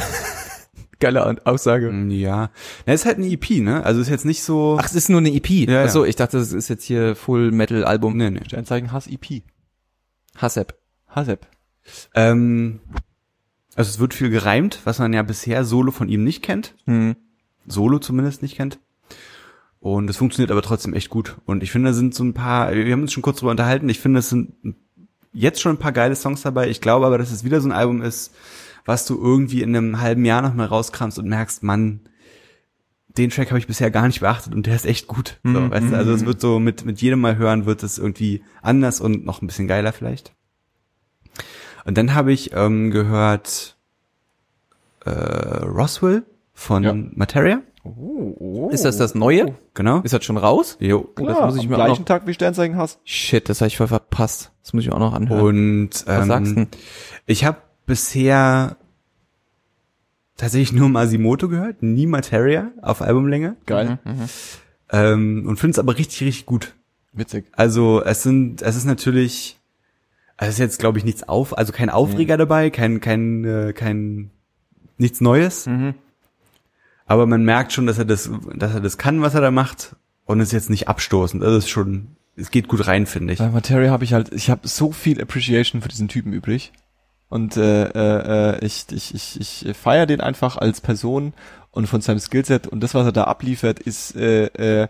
Geile 1.01 1.45
Aussage. 1.47 1.91
Mm, 1.91 2.11
Ja. 2.11 2.51
Na, 2.87 2.93
ist 2.93 3.05
halt 3.07 3.19
ein 3.19 3.25
EP, 3.25 3.61
ne? 3.61 3.85
Also 3.85 4.01
ist 4.01 4.09
jetzt 4.09 4.25
nicht 4.25 4.43
so. 4.43 4.77
Ach, 4.81 4.85
es 4.87 4.95
ist 4.95 5.09
nur 5.11 5.19
eine 5.21 5.33
EP. 5.35 5.49
Ja, 5.51 5.73
ja. 5.73 5.85
Ach 5.85 5.89
so, 5.91 6.05
ich 6.05 6.17
dachte, 6.17 6.39
das 6.39 6.53
ist 6.53 6.69
jetzt 6.69 6.85
hier 6.85 7.17
Full 7.17 7.51
Metal 7.51 7.85
Album. 7.85 8.17
nee, 8.17 8.31
nee. 8.31 8.41
Sternzeichen 8.47 8.93
Hass 8.93 9.07
EP. 9.07 9.43
Hassep. 10.37 10.75
Hasep. 11.09 11.47
Ähm, 12.15 12.81
also 13.75 13.89
es 13.89 13.99
wird 13.99 14.15
viel 14.15 14.31
gereimt, 14.31 14.81
was 14.85 14.99
man 14.99 15.13
ja 15.13 15.23
bisher 15.23 15.65
solo 15.65 15.91
von 15.91 16.09
ihm 16.09 16.25
nicht 16.25 16.43
kennt. 16.43 16.75
Hm. 16.87 17.17
Solo 17.67 17.99
zumindest 17.99 18.43
nicht 18.43 18.57
kennt. 18.57 18.79
Und 19.81 20.09
es 20.09 20.17
funktioniert 20.17 20.53
aber 20.53 20.63
trotzdem 20.63 20.95
echt 20.95 21.11
gut. 21.11 21.37
Und 21.45 21.63
ich 21.65 21.73
finde, 21.73 21.91
da 21.91 21.95
sind 21.95 22.15
so 22.15 22.23
ein 22.23 22.35
paar, 22.35 22.73
wir 22.73 22.93
haben 22.93 23.03
uns 23.03 23.13
schon 23.13 23.23
kurz 23.23 23.41
drüber 23.41 23.51
unterhalten, 23.51 23.89
ich 23.89 23.99
finde, 23.99 24.21
es 24.21 24.29
sind 24.29 24.53
jetzt 25.33 25.61
schon 25.61 25.75
ein 25.75 25.79
paar 25.79 25.93
geile 25.93 26.15
Songs 26.15 26.43
dabei. 26.43 26.69
Ich 26.69 26.81
glaube 26.81 27.05
aber, 27.07 27.19
dass 27.19 27.33
es 27.33 27.43
wieder 27.43 27.61
so 27.61 27.69
ein 27.69 27.73
Album 27.73 28.01
ist, 28.01 28.33
was 28.85 29.07
du 29.07 29.21
irgendwie 29.21 29.63
in 29.63 29.77
einem 29.77 30.01
halben 30.01 30.25
Jahr 30.25 30.43
noch 30.43 30.55
mal 30.55 30.67
rauskramst 30.67 31.19
und 31.19 31.29
merkst, 31.29 31.63
Mann, 31.63 32.01
den 33.19 33.31
Track 33.31 33.49
habe 33.51 33.59
ich 33.59 33.67
bisher 33.67 33.91
gar 33.91 34.07
nicht 34.07 34.21
beachtet 34.21 34.55
und 34.55 34.67
der 34.67 34.75
ist 34.75 34.87
echt 34.87 35.07
gut. 35.07 35.39
So, 35.45 35.51
Mhm. 35.61 35.71
weißt 35.71 35.91
du? 35.93 35.97
Also 35.97 36.13
es 36.13 36.25
wird 36.25 36.41
so 36.41 36.59
mit, 36.59 36.85
mit 36.85 37.01
jedem 37.03 37.21
Mal 37.21 37.37
hören 37.37 37.67
wird 37.67 37.83
es 37.83 37.99
irgendwie 37.99 38.43
anders 38.63 39.01
und 39.01 39.25
noch 39.27 39.43
ein 39.43 39.47
bisschen 39.47 39.69
geiler 39.69 39.93
vielleicht. 39.93 40.33
Und 41.85 41.99
dann 41.99 42.15
habe 42.15 42.33
ich 42.33 42.53
ähm, 42.55 42.91
gehört 42.91 43.77
äh, 45.05 45.11
Roswell 45.11 46.23
von 46.55 46.83
Ja. 46.85 46.95
Materia. 46.95 47.61
Oh, 47.85 48.35
oh. 48.39 48.71
Ist 48.71 48.85
das 48.85 48.97
das 48.97 49.15
Neue? 49.17 49.57
Genau. 49.75 50.01
Ist 50.03 50.15
das 50.15 50.25
schon 50.25 50.37
raus? 50.37 50.77
Jo. 50.79 51.01
Oh, 51.19 51.25
das 51.27 51.37
Klar, 51.37 51.47
muss 51.47 51.57
ich 51.57 51.63
am 51.65 51.69
mir 51.71 51.75
auch 51.79 51.85
gleichen 51.87 52.03
noch. 52.03 52.07
Tag 52.07 52.27
wie 52.29 52.35
Sternzeichen 52.35 52.77
Hass. 52.77 53.01
Shit, 53.05 53.49
das 53.49 53.61
habe 53.61 53.67
ich 53.67 53.77
voll 53.77 53.89
verpasst. 53.89 54.53
Das 54.63 54.73
muss 54.73 54.85
ich 54.85 54.93
auch 54.93 55.01
noch 55.01 55.13
anhören. 55.13 55.41
Und 55.43 55.91
Was 56.07 56.27
sagst 56.29 56.53
du? 56.57 56.61
ähm, 56.61 56.69
ich 57.27 57.45
habe 57.45 57.59
bisher 57.93 58.79
tatsächlich 60.39 60.73
nur 60.73 60.89
Masimoto 60.89 61.47
gehört, 61.51 61.83
nie 61.83 62.07
Materia 62.07 62.71
auf 62.81 63.03
Albumlänge. 63.03 63.57
Geil. 63.67 63.99
Ähm, 64.91 65.45
und 65.47 65.59
finde 65.59 65.73
es 65.73 65.79
aber 65.79 65.99
richtig, 65.99 66.23
richtig 66.23 66.47
gut. 66.47 66.75
Witzig. 67.13 67.45
Also 67.53 68.03
es 68.03 68.23
sind, 68.23 68.63
es 68.63 68.77
ist 68.77 68.87
natürlich, 68.87 69.59
also 70.39 70.49
es 70.49 70.55
ist 70.55 70.61
jetzt 70.61 70.79
glaube 70.79 70.97
ich 70.97 71.05
nichts 71.05 71.29
auf, 71.29 71.59
also 71.59 71.75
kein 71.75 71.91
Aufreger 71.91 72.39
dabei, 72.39 72.71
kein, 72.71 73.03
kein, 73.03 73.45
äh, 73.45 73.75
kein, 73.75 74.31
nichts 74.97 75.21
Neues. 75.21 75.67
Mhm. 75.67 75.93
Aber 77.05 77.27
man 77.27 77.45
merkt 77.45 77.75
schon, 77.75 77.87
dass 77.87 77.99
er 77.99 78.07
das, 78.07 78.31
dass 78.55 78.73
er 78.73 78.81
das 78.81 78.97
kann, 78.97 79.21
was 79.21 79.35
er 79.35 79.43
da 79.43 79.51
macht. 79.51 79.97
Und 80.25 80.41
ist 80.41 80.53
jetzt 80.53 80.71
nicht 80.71 80.89
abstoßend. 80.89 81.43
Das 81.43 81.53
ist 81.53 81.69
schon, 81.69 82.17
es 82.37 82.51
geht 82.51 82.69
gut 82.69 82.87
rein, 82.87 83.05
finde 83.05 83.35
ich. 83.35 83.39
Bei 83.39 83.51
Materia 83.51 83.91
habe 83.91 84.05
ich 84.05 84.15
halt, 84.15 84.33
ich 84.33 84.49
habe 84.49 84.67
so 84.67 84.93
viel 84.93 85.21
Appreciation 85.21 85.83
für 85.83 85.89
diesen 85.89 86.09
Typen 86.09 86.33
übrig. 86.33 86.73
Und 87.33 87.57
äh, 87.57 87.85
äh, 87.85 88.57
äh, 88.57 88.67
ich, 88.67 88.85
ich, 88.91 89.15
ich, 89.15 89.65
ich 89.65 89.75
feiere 89.75 90.05
den 90.05 90.21
einfach 90.21 90.59
als 90.59 90.83
Person 90.83 91.33
und 91.71 91.87
von 91.87 92.03
seinem 92.03 92.19
Skillset 92.19 92.67
und 92.67 92.83
das, 92.83 92.95
was 92.95 93.07
er 93.07 93.13
da 93.13 93.25
abliefert, 93.25 93.81
ist 93.81 94.15
äh, 94.15 94.83
äh, 94.83 94.89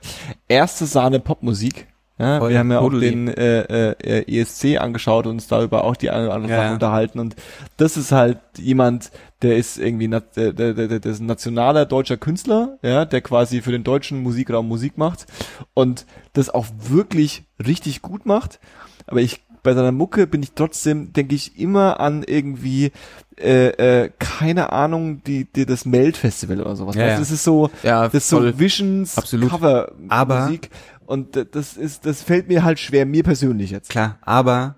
erste 0.49 0.87
Sahne 0.87 1.21
Popmusik. 1.21 1.87
Ja, 2.19 2.41
Voll, 2.41 2.51
wir 2.51 2.59
haben 2.59 2.73
ja 2.73 2.81
auch 2.81 2.91
den 2.91 3.29
äh, 3.29 3.93
äh, 3.93 4.41
ESC 4.41 4.81
angeschaut 4.81 5.27
und 5.27 5.35
uns 5.35 5.47
darüber 5.47 5.85
auch 5.85 5.95
die 5.95 6.11
eine 6.11 6.27
oder 6.27 6.35
andere 6.35 6.53
Ja, 6.53 6.63
Sache 6.63 6.75
unterhalten 6.75 7.21
und 7.21 7.37
das 7.77 7.97
ist 7.97 8.11
halt 8.11 8.39
jemand, 8.59 9.13
der 9.43 9.57
ist 9.57 9.79
irgendwie 9.79 10.09
na, 10.09 10.19
der, 10.19 10.53
der, 10.53 10.75
der, 10.75 10.99
der 10.99 11.13
ist 11.13 11.21
ein 11.21 11.27
nationaler 11.27 11.87
deutscher 11.87 12.17
Künstler, 12.17 12.77
ja, 12.83 13.05
der 13.05 13.21
quasi 13.21 13.63
für 13.63 13.71
den 13.71 13.85
deutschen 13.85 14.21
Musikraum 14.21 14.67
Musik 14.67 14.99
macht 14.99 15.27
und 15.75 16.07
das 16.33 16.51
auch 16.51 16.67
wirklich 16.77 17.45
richtig 17.65 18.03
gut 18.03 18.27
macht. 18.27 18.59
Aber 19.07 19.21
ich 19.21 19.43
bei 19.63 19.75
seiner 19.75 19.93
Mucke 19.93 20.27
bin 20.27 20.43
ich 20.43 20.53
trotzdem, 20.53 21.13
denke 21.13 21.35
ich, 21.35 21.59
immer 21.59 22.01
an 22.01 22.25
irgendwie, 22.27 22.91
äh, 23.39 23.69
äh, 24.05 24.11
keine 24.19 24.73
Ahnung, 24.73 25.23
die, 25.25 25.45
die 25.45 25.67
das 25.67 25.85
Melt-Festival 25.85 26.61
oder 26.61 26.77
sowas. 26.77 26.97
Ja, 26.97 27.15
du, 27.15 27.21
Das 27.21 27.31
ist 27.31 27.45
so, 27.45 27.71
Ja, 27.83 28.05
das 28.05 28.15
ist 28.15 28.29
so. 28.29 28.59
Visions 28.59 29.17
Absolut. 29.19 29.51
Cover 29.51 29.93
Aber- 30.09 30.43
Musik. 30.47 30.71
Und 31.07 31.35
d- 31.37 31.45
das 31.51 31.77
ist, 31.77 32.07
das 32.07 32.23
fällt 32.23 32.49
mir 32.49 32.65
halt 32.65 32.79
schwer, 32.79 33.05
mir 33.07 33.23
persönlich 33.23 33.71
jetzt. 33.71 33.91
Klar, 33.91 34.19
aber 34.23 34.77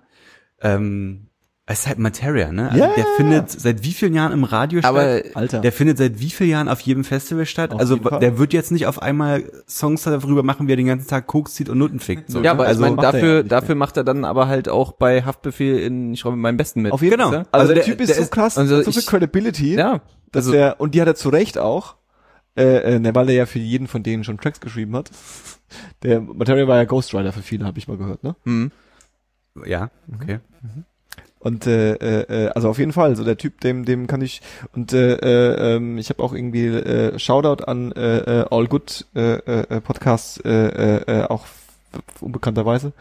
ähm, 0.61 1.24
es 1.67 1.79
ist 1.79 1.87
halt 1.87 1.97
Materia, 1.97 2.51
ne? 2.51 2.69
Also 2.69 2.83
Ja. 2.83 2.93
der 2.95 3.05
findet 3.17 3.49
seit 3.49 3.83
wie 3.83 3.91
vielen 3.93 4.13
Jahren 4.13 4.31
im 4.33 4.43
Radio 4.43 4.81
Aber 4.83 5.17
statt? 5.19 5.35
Alter. 5.35 5.59
Der 5.61 5.71
findet 5.71 5.97
seit 5.97 6.19
wie 6.19 6.29
vielen 6.29 6.51
Jahren 6.51 6.69
auf 6.69 6.79
jedem 6.81 7.03
Festival 7.03 7.45
statt? 7.47 7.73
Auf 7.73 7.79
also 7.79 7.95
der 7.95 8.37
wird 8.37 8.53
jetzt 8.53 8.71
nicht 8.71 8.85
auf 8.85 9.01
einmal 9.01 9.43
Songs 9.67 10.03
darüber 10.03 10.43
machen, 10.43 10.67
wie 10.67 10.73
er 10.73 10.77
den 10.77 10.85
ganzen 10.85 11.07
Tag 11.07 11.25
Koks 11.25 11.55
zieht 11.55 11.69
und 11.69 11.79
Nutten 11.79 11.99
fickt. 11.99 12.29
So. 12.29 12.41
ja, 12.43 12.51
aber 12.51 12.67
also, 12.67 12.83
ich 12.85 12.89
meine, 12.91 13.01
dafür, 13.01 13.43
dafür 13.43 13.73
macht 13.73 13.97
er 13.97 14.03
dann 14.03 14.25
aber 14.25 14.47
halt 14.47 14.69
auch 14.69 14.91
bei 14.91 15.23
Haftbefehl 15.23 15.79
in 15.79 16.13
Ich 16.13 16.19
schreibe 16.19 16.35
mit 16.35 16.43
meinem 16.43 16.57
Besten 16.57 16.83
mit. 16.83 16.91
Auf 16.91 17.01
jeden 17.01 17.17
Genau. 17.17 17.29
Fall. 17.29 17.37
Also, 17.39 17.47
Also 17.53 17.73
der, 17.73 17.83
der- 17.83 17.85
Typ 17.85 18.01
ist 18.01 18.07
der 18.09 18.15
so 18.17 18.21
ist- 18.21 18.31
krass, 18.31 18.57
also 18.59 18.83
so 18.83 18.91
viel 18.91 18.99
ich- 19.01 19.07
Credibility, 19.07 19.73
Ja. 19.75 20.01
dass 20.31 20.45
Also, 20.45 20.51
der, 20.51 20.79
und 20.79 20.93
die 20.93 21.01
hat 21.01 21.07
er 21.07 21.15
zu 21.15 21.29
Recht 21.29 21.57
auch, 21.57 21.95
äh, 22.55 22.95
äh, 22.95 22.99
ne, 22.99 23.15
weil 23.15 23.27
er 23.29 23.35
ja 23.35 23.45
für 23.47 23.57
jeden 23.59 23.87
von 23.87 24.03
denen 24.03 24.23
schon 24.23 24.37
Tracks 24.37 24.59
geschrieben 24.59 24.95
hat. 24.95 25.09
Der 26.03 26.21
Material 26.21 26.67
war 26.67 26.77
ja 26.77 26.83
Ghostwriter 26.85 27.33
für 27.33 27.41
viele, 27.41 27.65
habe 27.65 27.79
ich 27.79 27.87
mal 27.87 27.97
gehört, 27.97 28.23
ne? 28.23 28.35
hm. 28.43 28.71
ja, 29.65 29.89
okay. 30.13 30.39
Und 31.45 31.67
äh, 31.67 31.93
äh, 31.93 32.45
äh, 32.45 32.49
also 32.55 32.69
auf 32.69 32.79
jeden 32.79 32.91
Fall, 32.91 33.15
so 33.15 33.23
der 33.23 33.37
Typ, 33.37 33.61
dem 33.61 33.85
dem 33.85 34.07
kann 34.07 34.19
ich 34.21 34.41
und 34.73 34.93
äh, 34.93 35.13
äh, 35.13 35.75
ähm, 35.75 35.99
ich 35.99 36.09
habe 36.09 36.23
auch 36.23 36.33
irgendwie 36.33 36.65
äh, 36.65 37.19
Shoutout 37.19 37.65
an 37.65 37.91
äh, 37.91 38.17
äh, 38.17 38.45
All 38.49 38.65
Good 38.65 39.05
äh, 39.15 39.35
äh, 39.35 39.79
Podcast 39.79 40.43
äh, 40.43 40.49
äh, 40.69 41.19
äh, 41.19 41.23
auch 41.25 41.45
unbekannterweise. 42.19 42.93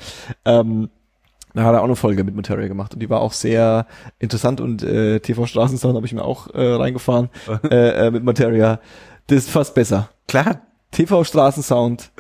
Ähm, 0.45 0.91
da 1.55 1.65
hat 1.65 1.73
er 1.73 1.81
auch 1.81 1.87
eine 1.87 1.97
Folge 1.97 2.23
mit 2.23 2.37
Materia 2.37 2.69
gemacht 2.69 2.93
und 2.93 3.01
die 3.01 3.09
war 3.09 3.23
auch 3.23 3.33
sehr 3.33 3.87
interessant 4.19 4.61
und 4.61 4.83
äh, 4.83 5.21
TV 5.21 5.47
Straßensound 5.47 5.97
habe 5.97 6.05
ich 6.05 6.13
mir 6.13 6.23
auch 6.23 6.53
äh, 6.53 6.75
reingefahren 6.75 7.31
äh, 7.71 8.09
äh, 8.09 8.11
mit 8.11 8.25
Materia. 8.25 8.79
Das 9.27 9.39
ist 9.39 9.51
fast 9.51 9.75
besser. 9.75 10.11
Klar. 10.29 10.61
TV 10.91 11.25
Straßensound. 11.25 12.11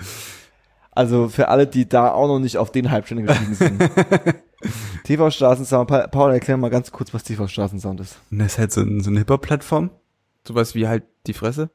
Also 0.91 1.29
für 1.29 1.49
alle, 1.49 1.67
die 1.67 1.87
da 1.87 2.13
auch 2.13 2.29
noch 2.29 2.39
nicht 2.39 2.57
auf 2.57 2.73
den 2.73 2.91
Hype-Train 2.91 3.27
gestiegen 3.27 3.55
sind. 3.55 3.83
TV 5.05 5.31
Straßensound. 5.31 5.89
Pa 5.89 6.07
Paul, 6.09 6.33
erklär 6.33 6.57
mal 6.57 6.71
ganz 6.71 6.93
kurz, 6.93 7.13
was 7.15 7.25
TV 7.25 7.47
Straßensound 7.49 8.01
ist. 8.01 8.17
Das 8.31 8.53
ist 8.53 8.59
halt 8.59 8.73
so, 8.73 8.81
ein, 8.83 9.01
so 9.03 9.11
eine 9.11 9.21
Hip-Hop-Plattform. 9.21 9.91
sowas 10.47 10.75
wie 10.75 10.89
halt 10.89 11.05
die 11.27 11.35
Fresse. 11.35 11.71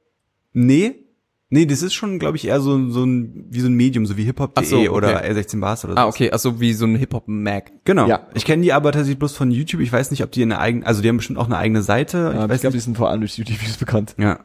Nee. 0.54 1.06
Nee, 1.52 1.66
das 1.66 1.82
ist 1.82 1.96
schon, 1.96 2.20
glaube 2.20 2.38
ich, 2.38 2.46
eher 2.46 2.62
so, 2.62 2.92
so 2.92 3.04
ein, 3.04 3.48
wie 3.50 3.62
so 3.62 3.68
ein 3.68 3.74
Medium, 3.74 4.06
so 4.06 4.18
wie 4.18 4.24
hiphop.de 4.24 4.64
so, 4.64 4.78
okay. 4.78 4.90
oder 4.90 5.26
R16 5.26 5.60
Bars 5.60 5.84
oder 5.84 5.94
so. 5.94 6.00
Ah, 6.00 6.06
okay, 6.06 6.30
also 6.30 6.60
wie 6.60 6.74
so 6.74 6.86
ein 6.86 6.96
Hip-Hop-Mag. 6.96 7.72
Genau. 7.86 8.08
Ja. 8.08 8.28
Ich 8.36 8.46
kenne 8.46 8.62
die 8.62 8.72
aber 8.72 8.92
tatsächlich 8.92 9.18
bloß 9.18 9.36
von 9.36 9.50
YouTube. 9.50 9.82
Ich 9.82 9.92
weiß 9.92 10.12
nicht, 10.12 10.24
ob 10.24 10.32
die 10.32 10.44
eine 10.44 10.60
eigene, 10.60 10.86
also 10.86 11.02
die 11.02 11.10
haben 11.10 11.18
bestimmt 11.18 11.40
auch 11.40 11.48
eine 11.48 11.58
eigene 11.58 11.82
Seite. 11.82 12.34
Ja, 12.36 12.46
ich 12.46 12.52
ich 12.52 12.62
glaube, 12.62 12.76
die 12.76 12.80
sind 12.82 12.98
vor 12.98 13.10
allem 13.10 13.22
durch 13.22 13.36
YouTube-Videos 13.40 13.78
bekannt. 13.78 14.14
Ja. 14.20 14.42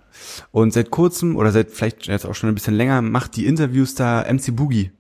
Und 0.51 0.73
seit 0.73 0.91
kurzem 0.91 1.37
oder 1.37 1.53
seit 1.53 1.73
vielleicht 1.73 2.07
jetzt 2.07 2.25
auch 2.25 2.35
schon 2.35 2.49
ein 2.49 2.55
bisschen 2.55 2.75
länger 2.75 3.03
macht 3.03 3.37
die 3.37 3.45
Interviews 3.45 3.95
da 3.95 4.25
MC 4.27 4.57
Boogie. 4.57 4.91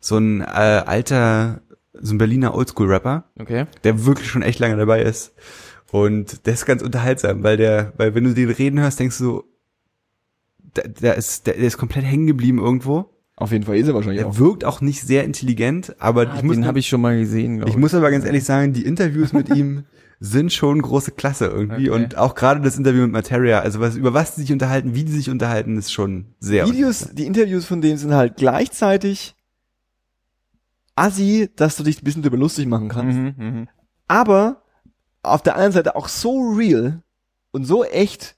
So 0.00 0.16
ein 0.16 0.40
äh, 0.40 0.44
alter, 0.44 1.60
so 2.02 2.14
ein 2.14 2.18
Berliner 2.18 2.54
Oldschool-Rapper, 2.54 3.24
Okay. 3.40 3.66
der 3.84 4.04
wirklich 4.04 4.28
schon 4.28 4.42
echt 4.42 4.58
lange 4.58 4.76
dabei 4.76 5.02
ist. 5.02 5.32
Und 5.90 6.46
der 6.46 6.54
ist 6.54 6.66
ganz 6.66 6.82
unterhaltsam, 6.82 7.42
weil 7.42 7.56
der, 7.56 7.92
weil 7.96 8.14
wenn 8.14 8.24
du 8.24 8.34
den 8.34 8.50
reden 8.50 8.80
hörst, 8.80 8.98
denkst 9.00 9.18
du 9.18 9.24
so, 9.24 9.44
der, 10.76 10.88
der 10.88 11.14
ist, 11.16 11.46
der, 11.46 11.54
der 11.54 11.64
ist 11.64 11.78
komplett 11.78 12.04
hängen 12.04 12.26
geblieben 12.26 12.58
irgendwo. 12.58 13.10
Auf 13.36 13.50
jeden 13.52 13.64
Fall 13.64 13.76
ist 13.76 13.88
er 13.88 13.94
wahrscheinlich 13.94 14.20
Der 14.20 14.28
auch. 14.28 14.38
wirkt 14.38 14.64
auch 14.64 14.80
nicht 14.80 15.02
sehr 15.02 15.24
intelligent, 15.24 15.96
aber 15.98 16.34
ich 16.36 16.42
muss, 16.42 16.56
Den 16.56 16.66
habe 16.66 16.78
ich 16.78 16.88
schon 16.88 17.00
mal 17.00 17.18
gesehen, 17.18 17.56
glaube 17.58 17.70
ich 17.70 17.76
muss 17.76 17.94
aber 17.94 18.10
ganz 18.10 18.24
ehrlich 18.24 18.44
sagen, 18.44 18.72
die 18.72 18.84
Interviews 18.84 19.32
mit 19.32 19.48
ihm 19.54 19.84
sind 20.20 20.52
schon 20.52 20.80
große 20.80 21.10
Klasse 21.12 21.46
irgendwie 21.46 21.90
Okay. 21.90 22.02
und 22.04 22.16
auch 22.16 22.34
gerade 22.36 22.60
das 22.60 22.78
Interview 22.78 23.02
mit 23.02 23.10
Materia, 23.12 23.58
also 23.60 23.80
was 23.80 23.96
über 23.96 24.14
was 24.14 24.34
die 24.36 24.42
sich 24.42 24.52
unterhalten, 24.52 24.94
wie 24.94 25.04
die 25.04 25.12
sich 25.12 25.28
unterhalten, 25.30 25.76
ist 25.76 25.92
schon 25.92 26.26
sehr 26.38 26.66
Videos, 26.68 27.08
die 27.12 27.26
Interviews 27.26 27.64
von 27.66 27.80
denen 27.80 27.98
sind 27.98 28.14
halt 28.14 28.36
gleichzeitig 28.36 29.34
assi, 30.94 31.50
dass 31.56 31.76
du 31.76 31.82
dich 31.82 32.00
ein 32.00 32.04
bisschen 32.04 32.22
drüber 32.22 32.36
lustig 32.36 32.66
machen 32.66 32.88
kannst. 32.88 33.18
Mhm, 33.18 33.34
mhm. 33.38 33.68
aber 34.08 34.62
auf 35.22 35.42
der 35.42 35.54
anderen 35.54 35.72
Seite 35.72 35.96
auch 35.96 36.08
so 36.08 36.50
real 36.50 37.02
und 37.52 37.64
so 37.64 37.84
echt, 37.84 38.36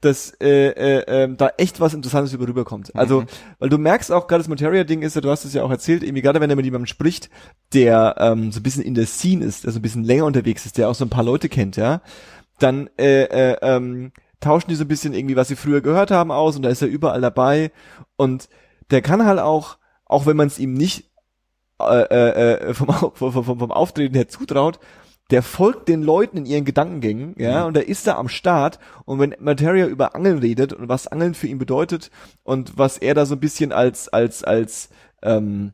dass 0.00 0.32
äh, 0.40 0.68
äh, 0.70 1.04
ähm, 1.06 1.36
da 1.36 1.50
echt 1.58 1.78
was 1.78 1.94
Interessantes 1.94 2.32
über 2.32 2.48
rüberkommt. 2.48 2.96
Also, 2.96 3.20
Mhm. 3.20 3.26
weil 3.60 3.68
du 3.68 3.78
merkst 3.78 4.10
auch, 4.10 4.26
gerade 4.26 4.40
das 4.40 4.48
Materia-Ding 4.48 5.02
ist 5.02 5.14
ja, 5.14 5.20
du 5.20 5.30
hast 5.30 5.44
es 5.44 5.54
ja 5.54 5.62
auch 5.62 5.70
erzählt, 5.70 6.02
irgendwie 6.02 6.22
gerade 6.22 6.40
wenn 6.40 6.50
er 6.50 6.56
mit 6.56 6.64
jemandem 6.64 6.86
spricht, 6.86 7.30
der 7.72 8.16
ähm, 8.18 8.50
so 8.50 8.58
ein 8.60 8.62
bisschen 8.64 8.82
in 8.82 8.94
der 8.94 9.06
Scene 9.06 9.44
ist, 9.44 9.64
der 9.64 9.72
so 9.72 9.78
ein 9.78 9.82
bisschen 9.82 10.02
länger 10.04 10.24
unterwegs 10.24 10.66
ist, 10.66 10.76
der 10.78 10.88
auch 10.88 10.94
so 10.96 11.04
ein 11.04 11.10
paar 11.10 11.22
Leute 11.22 11.48
kennt, 11.48 11.76
ja, 11.76 12.00
dann 12.58 12.90
äh, 12.98 13.24
äh, 13.24 13.56
ähm, 13.62 14.12
tauschen 14.40 14.70
die 14.70 14.74
so 14.74 14.84
ein 14.84 14.88
bisschen 14.88 15.14
irgendwie, 15.14 15.36
was 15.36 15.48
sie 15.48 15.56
früher 15.56 15.82
gehört 15.82 16.10
haben, 16.10 16.32
aus 16.32 16.56
und 16.56 16.62
da 16.62 16.68
ist 16.68 16.82
er 16.82 16.88
überall 16.88 17.20
dabei 17.20 17.70
und 18.16 18.48
der 18.90 19.02
kann 19.02 19.24
halt 19.24 19.38
auch, 19.38 19.76
auch 20.04 20.26
wenn 20.26 20.36
man 20.36 20.48
es 20.48 20.58
ihm 20.58 20.72
nicht 20.74 21.11
äh, 21.80 22.02
äh, 22.02 22.52
äh, 22.70 22.74
vom, 22.74 22.88
vom, 23.14 23.32
vom, 23.32 23.58
vom 23.58 23.72
Auftreten 23.72 24.14
her 24.14 24.28
zutraut, 24.28 24.78
der 25.30 25.42
folgt 25.42 25.88
den 25.88 26.02
Leuten 26.02 26.36
in 26.36 26.46
ihren 26.46 26.64
Gedankengängen, 26.64 27.34
ja, 27.38 27.64
und 27.64 27.74
der 27.74 27.88
ist 27.88 28.06
da 28.06 28.16
am 28.16 28.28
Start. 28.28 28.78
Und 29.04 29.18
wenn 29.18 29.34
Materia 29.40 29.86
über 29.86 30.14
Angeln 30.14 30.38
redet 30.38 30.72
und 30.72 30.88
was 30.88 31.06
Angeln 31.06 31.34
für 31.34 31.46
ihn 31.46 31.58
bedeutet 31.58 32.10
und 32.42 32.76
was 32.76 32.98
er 32.98 33.14
da 33.14 33.24
so 33.24 33.34
ein 33.34 33.40
bisschen 33.40 33.72
als, 33.72 34.08
als, 34.08 34.44
als, 34.44 34.90
ähm, 35.22 35.72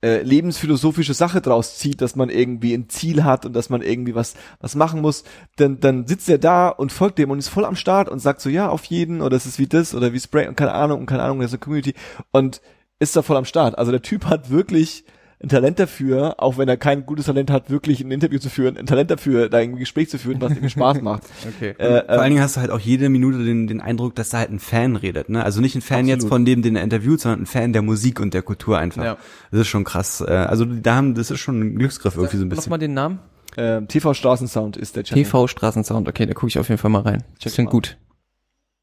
äh, 0.00 0.22
lebensphilosophische 0.22 1.12
Sache 1.12 1.40
draus 1.40 1.76
zieht, 1.76 2.00
dass 2.00 2.14
man 2.14 2.30
irgendwie 2.30 2.72
ein 2.72 2.88
Ziel 2.88 3.24
hat 3.24 3.44
und 3.44 3.52
dass 3.52 3.68
man 3.68 3.82
irgendwie 3.82 4.14
was 4.14 4.34
was 4.60 4.76
machen 4.76 5.00
muss, 5.00 5.24
dann 5.56 5.80
dann 5.80 6.06
sitzt 6.06 6.28
er 6.28 6.38
da 6.38 6.68
und 6.68 6.92
folgt 6.92 7.18
dem 7.18 7.30
und 7.30 7.38
ist 7.40 7.48
voll 7.48 7.64
am 7.64 7.74
Start 7.74 8.08
und 8.08 8.20
sagt 8.20 8.40
so 8.40 8.48
ja 8.48 8.68
auf 8.68 8.84
jeden 8.84 9.20
oder 9.22 9.36
es 9.36 9.44
ist 9.44 9.58
wie 9.58 9.66
das 9.66 9.96
oder 9.96 10.12
wie 10.12 10.20
Spray 10.20 10.46
und 10.46 10.56
keine 10.56 10.72
Ahnung 10.72 11.00
und 11.00 11.06
keine 11.06 11.24
Ahnung, 11.24 11.40
das 11.40 11.48
ist 11.48 11.54
eine 11.54 11.60
Community. 11.60 11.94
Und 12.30 12.60
ist 12.98 13.16
da 13.16 13.22
voll 13.22 13.36
am 13.36 13.44
Start. 13.44 13.78
Also 13.78 13.90
der 13.90 14.02
Typ 14.02 14.26
hat 14.26 14.50
wirklich 14.50 15.04
ein 15.40 15.48
Talent 15.48 15.78
dafür, 15.78 16.34
auch 16.42 16.58
wenn 16.58 16.68
er 16.68 16.76
kein 16.76 17.06
gutes 17.06 17.26
Talent 17.26 17.48
hat, 17.52 17.70
wirklich 17.70 18.00
ein 18.00 18.10
Interview 18.10 18.40
zu 18.40 18.50
führen, 18.50 18.76
ein 18.76 18.86
Talent 18.86 19.08
dafür, 19.12 19.48
da 19.48 19.60
irgendwie 19.60 19.76
ein 19.76 19.80
Gespräch 19.80 20.10
zu 20.10 20.18
führen, 20.18 20.40
was 20.40 20.56
ihm 20.56 20.68
Spaß 20.68 21.00
macht. 21.00 21.22
Okay. 21.46 21.76
Äh, 21.78 22.02
Vor 22.06 22.20
allen 22.20 22.30
Dingen 22.32 22.42
hast 22.42 22.56
du 22.56 22.60
halt 22.60 22.72
auch 22.72 22.80
jede 22.80 23.08
Minute 23.08 23.44
den, 23.44 23.68
den 23.68 23.80
Eindruck, 23.80 24.16
dass 24.16 24.30
da 24.30 24.38
halt 24.38 24.50
ein 24.50 24.58
Fan 24.58 24.96
redet, 24.96 25.28
ne? 25.28 25.44
Also 25.44 25.60
nicht 25.60 25.76
ein 25.76 25.80
Fan 25.80 25.98
Absolut. 26.00 26.22
jetzt 26.22 26.28
von 26.28 26.44
dem, 26.44 26.62
den 26.62 26.74
er 26.74 26.82
interviewt, 26.82 27.20
sondern 27.20 27.42
ein 27.42 27.46
Fan 27.46 27.72
der 27.72 27.82
Musik 27.82 28.18
und 28.18 28.34
der 28.34 28.42
Kultur 28.42 28.78
einfach. 28.78 29.04
Ja. 29.04 29.16
Das 29.52 29.60
ist 29.60 29.68
schon 29.68 29.84
krass. 29.84 30.20
Äh, 30.26 30.32
Also 30.32 30.64
da 30.64 30.96
haben, 30.96 31.14
das 31.14 31.30
ist 31.30 31.38
schon 31.38 31.60
ein 31.60 31.76
Glücksgriff 31.78 32.16
irgendwie 32.16 32.36
so 32.36 32.44
ein 32.44 32.48
bisschen. 32.48 32.64
Nochmal 32.64 32.80
den 32.80 32.94
Namen? 32.94 33.20
ähm, 33.56 33.86
TV 33.86 34.14
Straßensound 34.14 34.76
ist 34.76 34.96
der 34.96 35.04
Channel. 35.04 35.22
TV 35.22 35.46
Straßensound. 35.46 36.08
Okay, 36.08 36.26
da 36.26 36.34
gucke 36.34 36.48
ich 36.48 36.58
auf 36.58 36.68
jeden 36.68 36.78
Fall 36.80 36.90
mal 36.90 37.02
rein. 37.02 37.22
Check 37.38 37.52
Klingt 37.54 37.68
mal. 37.68 37.72
gut. 37.72 37.96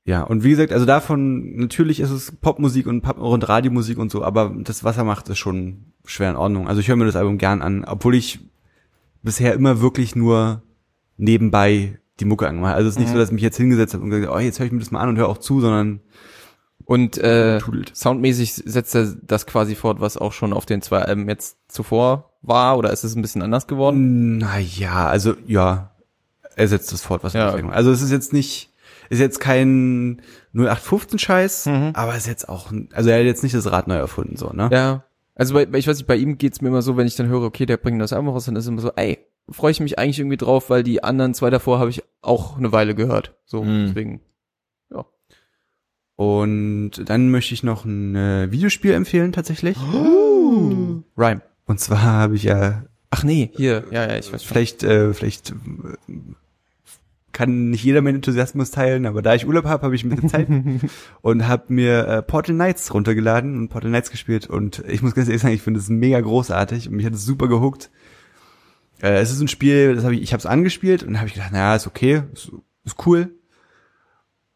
Ja, 0.05 0.21
und 0.21 0.43
wie 0.43 0.51
gesagt, 0.51 0.71
also 0.71 0.85
davon, 0.85 1.55
natürlich 1.55 1.99
ist 1.99 2.11
es 2.11 2.31
Popmusik 2.31 2.85
und, 2.85 3.01
Pop 3.01 3.17
und 3.17 3.49
Radiomusik 3.49 3.97
und 3.97 4.11
so, 4.11 4.23
aber 4.23 4.53
das, 4.55 4.83
was 4.83 4.97
er 4.97 5.03
macht, 5.03 5.27
ist 5.29 5.39
schon 5.39 5.85
schwer 6.05 6.29
in 6.29 6.35
Ordnung. 6.35 6.67
Also 6.67 6.79
ich 6.79 6.87
höre 6.87 6.95
mir 6.95 7.05
das 7.05 7.15
Album 7.15 7.39
gern 7.39 7.63
an, 7.63 7.83
obwohl 7.85 8.13
ich 8.13 8.39
bisher 9.23 9.53
immer 9.55 9.81
wirklich 9.81 10.15
nur 10.15 10.61
nebenbei 11.17 11.97
die 12.19 12.25
Mucke 12.25 12.47
angemacht 12.47 12.69
habe. 12.71 12.77
Also 12.77 12.89
es 12.89 12.95
ist 12.95 12.99
nicht 12.99 13.11
so, 13.11 13.17
dass 13.17 13.29
ich 13.29 13.33
mich 13.33 13.41
jetzt 13.41 13.57
hingesetzt 13.57 13.95
habe 13.95 14.03
und 14.03 14.11
gesagt, 14.11 14.31
oh, 14.31 14.37
jetzt 14.37 14.59
höre 14.59 14.67
ich 14.67 14.71
mir 14.71 14.79
das 14.79 14.91
mal 14.91 14.99
an 14.99 15.09
und 15.09 15.17
höre 15.17 15.27
auch 15.27 15.39
zu, 15.39 15.59
sondern 15.59 16.01
Und 16.85 17.17
äh, 17.17 17.57
Tudelt. 17.57 17.95
soundmäßig 17.95 18.53
setzt 18.53 18.93
er 18.93 19.15
das 19.23 19.47
quasi 19.47 19.73
fort, 19.73 19.99
was 20.01 20.17
auch 20.17 20.33
schon 20.33 20.53
auf 20.53 20.67
den 20.67 20.83
zwei 20.83 21.01
Alben 21.01 21.27
jetzt 21.27 21.57
zuvor 21.67 22.31
war, 22.43 22.77
oder 22.77 22.93
ist 22.93 23.03
es 23.03 23.15
ein 23.15 23.23
bisschen 23.23 23.41
anders 23.41 23.65
geworden? 23.65 24.37
Na 24.37 24.59
ja, 24.59 25.07
also 25.07 25.33
ja, 25.47 25.95
er 26.55 26.67
setzt 26.67 26.93
das 26.93 27.01
fort, 27.01 27.23
was 27.23 27.33
Ja, 27.33 27.49
er 27.49 27.69
Also 27.71 27.89
es 27.91 28.03
ist 28.03 28.11
jetzt 28.11 28.33
nicht, 28.33 28.69
ist 29.09 29.19
jetzt 29.19 29.39
kein 29.39 30.21
0815 30.53 31.19
Scheiß, 31.19 31.65
Mhm. 31.67 31.91
aber 31.93 32.15
ist 32.15 32.27
jetzt 32.27 32.47
auch, 32.49 32.71
ein- 32.71 32.89
also 32.93 33.09
er 33.09 33.19
hat 33.19 33.25
jetzt 33.25 33.43
nicht 33.43 33.55
das 33.55 33.71
Rad 33.71 33.87
neu 33.87 33.95
erfunden, 33.95 34.35
so, 34.37 34.49
ne? 34.51 34.69
Ja. 34.71 35.03
Also 35.35 35.53
bei, 35.53 35.67
ich 35.77 35.87
weiß 35.87 35.97
nicht, 35.97 36.07
bei 36.07 36.15
ihm 36.15 36.37
geht's 36.37 36.61
mir 36.61 36.69
immer 36.69 36.81
so, 36.81 36.95
wenn 36.97 37.07
ich 37.07 37.15
dann 37.15 37.27
höre, 37.27 37.41
okay, 37.43 37.65
der 37.65 37.77
bringt 37.77 38.01
das 38.01 38.13
Album 38.13 38.29
raus, 38.29 38.45
dann 38.45 38.55
ist 38.55 38.63
es 38.65 38.69
immer 38.69 38.81
so, 38.81 38.91
ey, 38.95 39.19
freue 39.49 39.71
ich 39.71 39.79
mich 39.79 39.99
eigentlich 39.99 40.19
irgendwie 40.19 40.37
drauf, 40.37 40.69
weil 40.69 40.81
die 40.83 41.03
anderen 41.03 41.33
zwei 41.33 41.49
davor 41.49 41.77
habe 41.79 41.89
ich 41.89 42.03
auch 42.21 42.57
eine 42.57 42.71
Weile 42.71 42.95
gehört. 42.95 43.35
So, 43.45 43.63
Mhm. 43.63 43.85
deswegen. 43.87 44.21
Ja. 44.91 45.05
Und 46.15 46.91
dann 47.09 47.29
möchte 47.29 47.53
ich 47.53 47.63
noch 47.63 47.83
ein 47.85 48.15
äh, 48.15 48.51
Videospiel 48.51 48.93
empfehlen 48.93 49.33
tatsächlich. 49.33 49.77
Rhyme. 51.17 51.41
Und 51.65 51.79
zwar 51.79 52.01
habe 52.03 52.35
ich 52.35 52.43
ja 52.43 52.85
Ach 53.09 53.23
nee, 53.23 53.51
hier, 53.55 53.83
ja, 53.91 54.07
ja, 54.07 54.17
ich 54.17 54.31
weiß 54.33 54.43
schon. 54.43 54.49
vielleicht, 54.53 54.83
äh, 54.83 55.13
vielleicht 55.13 55.51
äh, 55.51 55.53
kann 57.35 57.69
nicht 57.69 57.83
jeder 57.83 58.01
meinen 58.01 58.15
Enthusiasmus 58.15 58.71
teilen, 58.71 59.05
aber 59.05 59.21
da 59.21 59.35
ich 59.35 59.45
Urlaub 59.45 59.65
habe, 59.65 59.83
habe 59.83 59.93
ich 59.93 60.05
ein 60.05 60.09
bisschen 60.09 60.29
Zeit 60.29 60.47
und 61.21 61.47
habe 61.47 61.65
mir 61.67 62.07
äh, 62.07 62.21
Portal 62.23 62.55
Knights 62.55 62.93
runtergeladen 62.93 63.57
und 63.57 63.67
Portal 63.67 63.89
Knights 63.91 64.09
gespielt 64.09 64.47
und 64.47 64.83
ich 64.87 65.01
muss 65.01 65.15
ganz 65.15 65.27
ehrlich 65.27 65.41
sagen, 65.41 65.53
ich 65.53 65.61
finde 65.61 65.81
es 65.81 65.89
mega 65.89 66.19
großartig 66.21 66.87
und 66.87 66.95
mich 66.95 67.05
hat 67.05 67.13
es 67.13 67.25
super 67.25 67.49
gehuckt. 67.49 67.91
Äh, 69.01 69.19
es 69.19 69.31
ist 69.31 69.41
ein 69.41 69.49
Spiel, 69.49 69.95
das 69.95 70.05
habe 70.05 70.15
ich, 70.15 70.21
ich 70.21 70.31
habe 70.31 70.39
es 70.39 70.45
angespielt 70.45 71.03
und 71.03 71.17
habe 71.17 71.27
ich 71.27 71.33
gedacht, 71.33 71.51
naja, 71.51 71.75
ist 71.75 71.87
okay, 71.87 72.23
ist, 72.33 72.53
ist 72.85 73.05
cool. 73.05 73.35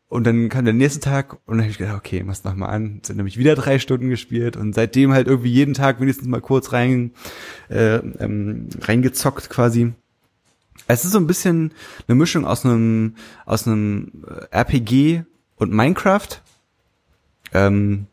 Und 0.08 0.24
dann 0.24 0.48
kam 0.48 0.64
der 0.64 0.74
nächste 0.74 1.02
Tag 1.02 1.34
und 1.34 1.58
dann 1.58 1.60
habe 1.60 1.70
ich 1.72 1.78
gedacht, 1.78 1.98
okay, 1.98 2.24
mach's 2.24 2.46
noch 2.46 2.56
mal 2.56 2.70
an. 2.70 3.02
Sind 3.04 3.18
nämlich 3.18 3.38
wieder 3.38 3.56
drei 3.56 3.78
Stunden 3.78 4.10
gespielt 4.10 4.56
und 4.56 4.74
seitdem 4.74 5.12
halt 5.12 5.28
irgendwie 5.28 5.52
jeden 5.52 5.74
Tag 5.74 6.00
wenigstens 6.00 6.30
mal 6.30 6.42
kurz 6.42 6.72
rein 6.72 7.12
äh, 7.70 7.98
ähm, 7.98 8.70
reingezockt 8.80 9.50
quasi. 9.50 9.94
Es 10.88 11.06
ist 11.06 11.12
so 11.12 11.20
ein 11.20 11.28
bisschen 11.28 11.74
eine 12.08 12.16
Mischung 12.16 12.46
aus 12.46 12.66
einem 12.66 13.16
aus 13.46 13.68
einem 13.68 14.26
äh, 14.28 14.56
RPG 14.56 15.24
und 15.56 15.72
Minecraft. 15.72 16.42
Ähm, 17.54 18.08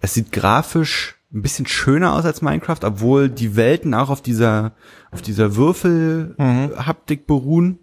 es 0.00 0.14
sieht 0.14 0.32
grafisch 0.32 1.16
ein 1.32 1.42
bisschen 1.42 1.66
schöner 1.66 2.14
aus 2.14 2.24
als 2.24 2.40
Minecraft, 2.40 2.84
obwohl 2.84 3.28
die 3.28 3.56
Welten 3.56 3.94
auch 3.94 4.08
auf 4.08 4.22
dieser 4.22 4.72
auf 5.10 5.22
dieser 5.22 5.56
Würfel-Haptik 5.56 7.26
beruhen 7.26 7.80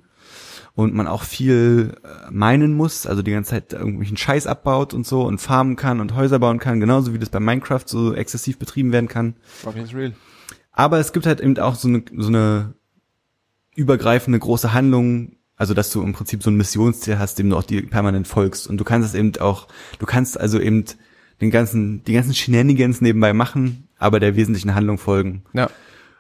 und 0.75 0.93
man 0.93 1.07
auch 1.07 1.23
viel 1.23 1.95
äh, 2.03 2.31
meinen 2.31 2.73
muss, 2.73 3.05
also 3.05 3.21
die 3.21 3.31
ganze 3.31 3.51
Zeit 3.51 3.73
irgendwelchen 3.73 4.17
Scheiß 4.17 4.47
abbaut 4.47 4.93
und 4.93 5.05
so 5.05 5.23
und 5.23 5.39
farmen 5.39 5.75
kann 5.75 5.99
und 5.99 6.15
Häuser 6.15 6.39
bauen 6.39 6.59
kann, 6.59 6.79
genauso 6.79 7.13
wie 7.13 7.19
das 7.19 7.29
bei 7.29 7.39
Minecraft 7.39 7.83
so 7.85 8.13
exzessiv 8.13 8.57
betrieben 8.57 8.91
werden 8.91 9.07
kann. 9.07 9.35
Aber 10.71 10.97
es 10.97 11.13
gibt 11.13 11.25
halt 11.27 11.39
eben 11.39 11.57
auch 11.59 11.75
so 11.75 11.87
eine, 11.87 12.03
so 12.17 12.29
eine 12.29 12.73
übergreifende 13.75 14.39
große 14.39 14.73
Handlung, 14.73 15.33
also 15.55 15.73
dass 15.73 15.91
du 15.91 16.01
im 16.01 16.13
Prinzip 16.13 16.43
so 16.43 16.49
ein 16.49 16.55
Missionsziel 16.55 17.19
hast, 17.19 17.39
dem 17.39 17.49
du 17.49 17.57
auch 17.57 17.63
die 17.63 17.81
permanent 17.81 18.27
folgst. 18.27 18.67
Und 18.67 18.77
du 18.77 18.83
kannst 18.83 19.09
es 19.09 19.15
eben 19.15 19.35
auch, 19.39 19.67
du 19.99 20.05
kannst 20.05 20.39
also 20.39 20.59
eben 20.59 20.85
den 21.41 21.51
ganzen, 21.51 22.03
die 22.03 22.13
ganzen 22.13 22.33
Shenanigans 22.33 23.01
nebenbei 23.01 23.33
machen, 23.33 23.87
aber 23.97 24.19
der 24.19 24.35
wesentlichen 24.35 24.75
Handlung 24.75 24.97
folgen. 24.97 25.43
Ja. 25.53 25.69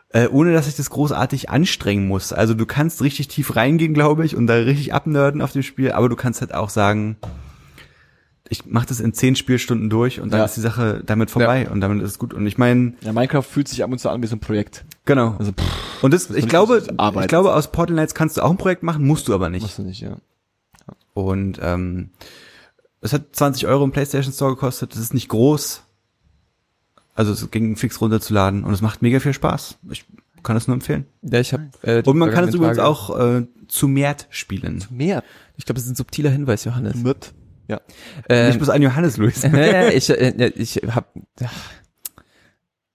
Äh, 0.09 0.27
ohne 0.27 0.53
dass 0.53 0.67
ich 0.67 0.75
das 0.75 0.91
großartig 0.91 1.49
anstrengen 1.49 2.07
muss. 2.07 2.33
Also 2.33 2.53
du 2.53 2.65
kannst 2.65 3.01
richtig 3.01 3.29
tief 3.29 3.55
reingehen, 3.55 3.95
glaube 3.95 4.25
ich, 4.25 4.35
und 4.35 4.45
da 4.45 4.55
richtig 4.55 4.93
abnörden 4.93 5.41
auf 5.41 5.51
dem 5.51 5.63
Spiel, 5.63 5.91
aber 5.91 6.07
du 6.07 6.15
kannst 6.15 6.41
halt 6.41 6.53
auch 6.53 6.69
sagen, 6.69 7.17
ich 8.49 8.65
mache 8.65 8.85
das 8.87 8.99
in 8.99 9.13
zehn 9.13 9.35
Spielstunden 9.35 9.89
durch 9.89 10.19
und 10.19 10.31
dann 10.31 10.39
Ja. 10.39 10.45
ist 10.45 10.55
die 10.57 10.61
Sache 10.61 11.01
damit 11.05 11.31
vorbei 11.31 11.69
und 11.69 11.81
damit 11.81 12.03
ist 12.03 12.11
es 12.11 12.19
gut. 12.19 12.33
Und 12.33 12.45
ich 12.45 12.57
meine, 12.57 12.93
Ja, 13.01 13.13
Minecraft 13.13 13.43
fühlt 13.43 13.67
sich 13.67 13.83
ab 13.83 13.91
und 13.91 13.99
zu 13.99 14.09
an 14.09 14.21
wie 14.21 14.27
so 14.27 14.35
ein 14.35 14.39
Projekt. 14.39 14.83
genau. 15.05 15.35
Also, 15.39 15.51
pff, 15.53 16.03
Und 16.03 16.13
das, 16.13 16.29
ich 16.29 16.47
glaube, 16.47 16.83
ich 17.21 17.27
glaube, 17.27 17.53
aus 17.53 17.71
Portal 17.71 17.95
Knights 17.95 18.13
kannst 18.13 18.37
du 18.37 18.41
auch 18.41 18.51
ein 18.51 18.57
Projekt 18.57 18.83
machen, 18.83 19.05
musst 19.07 19.27
du 19.27 19.33
aber 19.33 19.49
nicht. 19.49 19.61
musst 19.63 19.77
du 19.77 19.83
nicht, 19.83 20.01
ja. 20.01 20.17
Und 21.13 21.59
ähm, 21.61 22.09
es 23.01 23.13
hat 23.13 23.35
20 23.35 23.67
Euro 23.67 23.83
im 23.83 23.91
PlayStation 23.91 24.33
Store 24.33 24.53
gekostet. 24.55 24.91
Das 24.93 24.99
ist 24.99 25.13
nicht 25.13 25.29
groß. 25.29 25.83
Also 27.15 27.31
es 27.33 27.49
ging 27.51 27.75
fix 27.75 28.01
runterzuladen 28.01 28.63
und 28.63 28.73
es 28.73 28.81
macht 28.81 29.01
mega 29.01 29.19
viel 29.19 29.33
Spaß. 29.33 29.77
Ich 29.91 30.05
kann 30.41 30.57
es 30.57 30.67
nur 30.67 30.73
empfehlen. 30.75 31.05
Ja, 31.21 31.39
ich 31.39 31.53
habe. 31.53 31.69
Äh, 31.83 32.01
Und 32.03 32.17
man 32.17 32.31
kann 32.31 32.47
es 32.49 32.55
übrigens 32.55 32.77
Tage- 32.77 32.87
auch 32.89 33.17
äh, 33.19 33.45
zu 33.67 33.87
Mert 33.87 34.27
spielen. 34.31 34.83
Mehr. 34.89 35.23
Ich 35.55 35.65
glaube, 35.65 35.75
das 35.75 35.85
ist 35.85 35.91
ein 35.91 35.95
subtiler 35.95 36.31
Hinweis, 36.31 36.65
Johannes. 36.65 36.95
Mit. 36.95 37.31
Ja. 37.73 37.81
Äh, 38.29 38.47
Nicht 38.47 38.57
bloß 38.59 38.69
an 38.69 38.81
Johannes, 38.81 39.17
Luis. 39.17 39.43
äh, 39.43 39.93
ich 39.95 40.09
äh, 40.09 40.47
ich 40.55 40.75
habe 40.87 41.07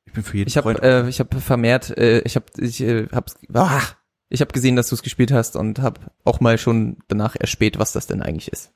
Ich 0.06 0.12
bin 0.12 0.22
für 0.22 0.36
jeden 0.36 0.48
ich 0.48 0.56
habe 0.56 0.72
Freund. 0.72 0.82
äh, 0.82 1.08
ich 1.08 1.20
habe 1.20 1.40
vermehrt 1.40 1.96
äh, 1.96 2.20
ich 2.20 2.36
habe 2.36 2.46
ich 2.58 2.80
äh, 2.80 3.06
habe 3.12 3.26
ah, 3.54 3.80
ich 4.28 4.40
habe 4.40 4.52
gesehen, 4.52 4.76
dass 4.76 4.88
du 4.88 4.94
es 4.94 5.02
gespielt 5.02 5.32
hast 5.32 5.56
und 5.56 5.78
habe 5.80 6.00
auch 6.24 6.40
mal 6.40 6.58
schon 6.58 6.98
danach 7.08 7.36
erspäht, 7.38 7.78
was 7.78 7.92
das 7.92 8.06
denn 8.06 8.22
eigentlich 8.22 8.50
ist. 8.52 8.72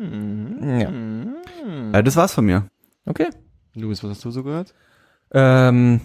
Ja. 0.00 0.90
äh, 1.92 2.02
das 2.02 2.16
war's 2.16 2.32
von 2.32 2.44
mir. 2.44 2.68
Okay. 3.06 3.28
Luis, 3.74 4.02
was 4.04 4.10
hast 4.10 4.24
du 4.24 4.30
so 4.30 4.42
gehört? 4.44 4.74
Ähm, 5.32 6.00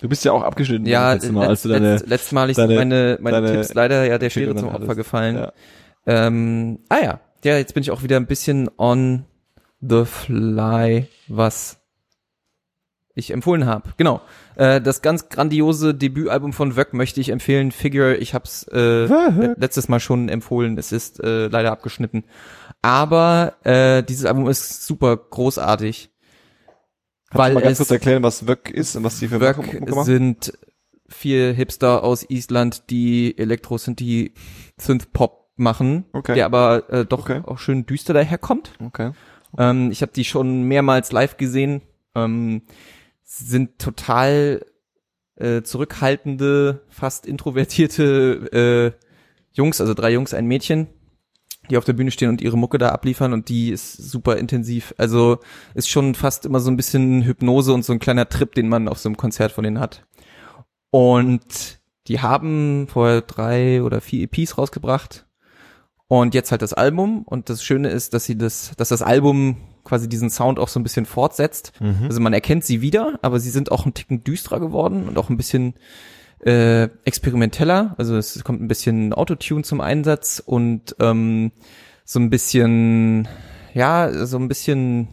Du 0.00 0.08
bist 0.10 0.24
ja 0.26 0.32
auch 0.32 0.42
abgeschnitten 0.42 0.84
ja, 0.84 1.14
das 1.14 1.22
letzte 1.22 1.32
Mal, 1.32 1.48
als 1.48 1.62
du 1.62 1.68
deine, 1.70 1.92
letzt, 1.94 2.06
letztes 2.06 2.32
Mal 2.32 2.50
ich 2.50 2.56
deine- 2.56 2.74
meine 2.74 3.18
meine 3.20 3.40
deine 3.40 3.52
Tipps 3.62 3.72
leider 3.72 4.04
ja 4.04 4.18
der 4.18 4.28
Schere 4.28 4.54
zum 4.54 4.68
Opfer 4.68 4.80
hattest. 4.80 4.96
gefallen. 4.98 5.36
Ja. 5.36 5.52
Ähm, 6.06 6.80
ah 6.90 6.98
ja, 7.02 7.20
ja, 7.46 7.56
jetzt 7.58 7.74
bin 7.74 7.82
ich 7.82 7.90
auch 7.90 8.02
wieder 8.02 8.16
ein 8.16 8.26
bisschen 8.26 8.68
on 8.76 9.24
the 9.80 10.04
fly, 10.04 11.06
was 11.28 11.78
ich 13.14 13.30
empfohlen 13.30 13.64
habe. 13.64 13.94
Genau. 13.96 14.20
Äh, 14.56 14.80
das 14.80 15.00
ganz 15.00 15.28
grandiose 15.30 15.94
Debütalbum 15.94 16.52
von 16.52 16.76
Wöck 16.76 16.92
möchte 16.92 17.20
ich 17.20 17.30
empfehlen. 17.30 17.72
Figure, 17.72 18.16
ich 18.16 18.34
habe 18.34 18.44
es 18.44 18.64
äh, 18.72 19.06
le- 19.06 19.54
letztes 19.58 19.88
Mal 19.88 20.00
schon 20.00 20.28
empfohlen. 20.28 20.76
Es 20.76 20.92
ist 20.92 21.22
äh, 21.22 21.46
leider 21.46 21.72
abgeschnitten. 21.72 22.24
Aber 22.82 23.54
äh, 23.64 24.02
dieses 24.02 24.26
Album 24.26 24.48
ist 24.48 24.84
super 24.86 25.16
großartig. 25.16 26.10
Kannst 27.30 27.48
du 27.50 27.54
mal 27.54 27.62
ganz 27.62 27.78
kurz 27.78 27.90
erklären, 27.90 28.22
was 28.22 28.46
Wöck 28.46 28.70
ist 28.70 28.96
und 28.96 29.04
was 29.04 29.18
die 29.18 29.28
für 29.28 29.38
machen? 29.38 30.04
sind 30.04 30.52
vier 31.08 31.52
Hipster 31.52 32.04
aus 32.04 32.28
Island, 32.28 32.90
die 32.90 33.36
Elektro 33.38 33.78
Synthi 33.78 34.34
Synth 34.78 35.12
Pop 35.12 35.45
machen, 35.56 36.04
Okay. 36.12 36.34
der 36.34 36.46
aber 36.46 36.90
äh, 36.90 37.04
doch 37.04 37.20
Okay. 37.28 37.42
auch 37.44 37.58
schön 37.58 37.86
düster 37.86 38.14
daherkommt. 38.14 38.72
Okay. 38.84 39.12
Ähm, 39.58 39.90
ich 39.90 40.02
habe 40.02 40.12
die 40.12 40.24
schon 40.24 40.62
mehrmals 40.64 41.12
live 41.12 41.36
gesehen. 41.36 41.82
Ähm, 42.14 42.62
sind 43.22 43.78
total 43.78 44.64
äh, 45.36 45.62
zurückhaltende, 45.62 46.82
fast 46.88 47.26
introvertierte 47.26 48.94
äh, 48.96 49.04
Jungs, 49.52 49.80
also 49.80 49.94
drei 49.94 50.12
Jungs, 50.12 50.32
ein 50.34 50.46
Mädchen, 50.46 50.86
die 51.68 51.76
auf 51.76 51.84
der 51.84 51.94
Bühne 51.94 52.10
stehen 52.10 52.28
und 52.28 52.40
ihre 52.40 52.56
Mucke 52.56 52.78
da 52.78 52.90
abliefern 52.90 53.32
und 53.32 53.48
die 53.48 53.70
ist 53.70 53.94
super 53.96 54.36
intensiv. 54.36 54.94
Also 54.98 55.38
ist 55.74 55.88
schon 55.90 56.14
fast 56.14 56.46
immer 56.46 56.60
so 56.60 56.70
ein 56.70 56.76
bisschen 56.76 57.22
Hypnose 57.22 57.72
und 57.72 57.84
so 57.84 57.92
ein 57.92 57.98
kleiner 57.98 58.28
Trip, 58.28 58.54
den 58.54 58.68
man 58.68 58.88
auf 58.88 58.98
so 58.98 59.08
einem 59.08 59.16
Konzert 59.16 59.52
von 59.52 59.64
denen 59.64 59.80
hat. 59.80 60.06
Und 60.90 61.80
die 62.06 62.20
haben 62.20 62.86
vorher 62.88 63.20
drei 63.22 63.82
oder 63.82 64.00
vier 64.00 64.22
EPs 64.30 64.56
rausgebracht 64.58 65.25
und 66.08 66.34
jetzt 66.34 66.50
halt 66.50 66.62
das 66.62 66.72
Album 66.72 67.22
und 67.22 67.48
das 67.50 67.62
Schöne 67.62 67.88
ist, 67.88 68.14
dass 68.14 68.24
sie 68.24 68.38
das, 68.38 68.72
dass 68.76 68.90
das 68.90 69.02
Album 69.02 69.56
quasi 69.84 70.08
diesen 70.08 70.30
Sound 70.30 70.58
auch 70.58 70.68
so 70.68 70.80
ein 70.80 70.82
bisschen 70.82 71.06
fortsetzt. 71.06 71.72
Also 72.04 72.20
man 72.20 72.32
erkennt 72.32 72.64
sie 72.64 72.80
wieder, 72.80 73.18
aber 73.22 73.40
sie 73.40 73.50
sind 73.50 73.70
auch 73.72 73.86
ein 73.86 73.94
Ticken 73.94 74.24
düsterer 74.24 74.60
geworden 74.60 75.08
und 75.08 75.16
auch 75.18 75.30
ein 75.30 75.36
bisschen 75.36 75.74
äh, 76.44 76.84
experimenteller. 77.04 77.94
Also 77.98 78.16
es 78.16 78.42
kommt 78.44 78.60
ein 78.60 78.68
bisschen 78.68 79.12
Autotune 79.12 79.62
zum 79.62 79.80
Einsatz 79.80 80.42
und 80.44 80.96
ähm, 81.00 81.52
so 82.04 82.20
ein 82.20 82.30
bisschen, 82.30 83.28
ja, 83.74 84.26
so 84.26 84.38
ein 84.38 84.48
bisschen, 84.48 85.08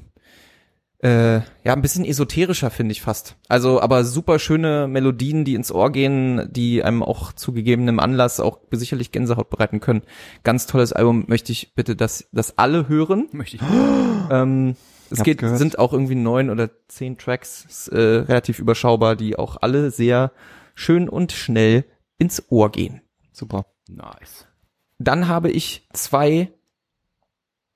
äh, 1.03 1.41
ja, 1.65 1.73
ein 1.73 1.81
bisschen 1.81 2.05
esoterischer 2.05 2.69
finde 2.69 2.93
ich 2.93 3.01
fast. 3.01 3.35
Also, 3.49 3.81
aber 3.81 4.05
super 4.05 4.39
schöne 4.39 4.87
Melodien, 4.87 5.43
die 5.43 5.53
ins 5.55 5.69
Ohr 5.69 5.91
gehen, 5.91 6.47
die 6.49 6.81
einem 6.81 7.03
auch 7.03 7.33
zu 7.33 7.51
gegebenem 7.51 7.99
Anlass 7.99 8.39
auch 8.39 8.59
sicherlich 8.71 9.11
Gänsehaut 9.11 9.49
bereiten 9.49 9.81
können. 9.81 10.03
Ganz 10.43 10.65
tolles 10.65 10.93
Album. 10.93 11.25
Möchte 11.27 11.51
ich 11.51 11.75
bitte, 11.75 11.97
dass 11.97 12.29
das 12.31 12.57
alle 12.57 12.87
hören. 12.87 13.27
Möchte 13.33 13.57
ich. 13.57 13.61
Ähm, 14.31 14.77
es 15.09 15.21
geht, 15.21 15.39
gehört. 15.39 15.57
sind 15.57 15.77
auch 15.77 15.91
irgendwie 15.91 16.15
neun 16.15 16.49
oder 16.49 16.69
zehn 16.87 17.17
Tracks, 17.17 17.65
ist, 17.65 17.89
äh, 17.89 17.99
relativ 17.99 18.57
überschaubar, 18.59 19.17
die 19.17 19.37
auch 19.37 19.57
alle 19.61 19.91
sehr 19.91 20.31
schön 20.75 21.09
und 21.09 21.33
schnell 21.33 21.83
ins 22.17 22.41
Ohr 22.49 22.71
gehen. 22.71 23.01
Super. 23.33 23.65
Nice. 23.89 24.47
Dann 24.97 25.27
habe 25.27 25.51
ich 25.51 25.85
zwei 25.91 26.53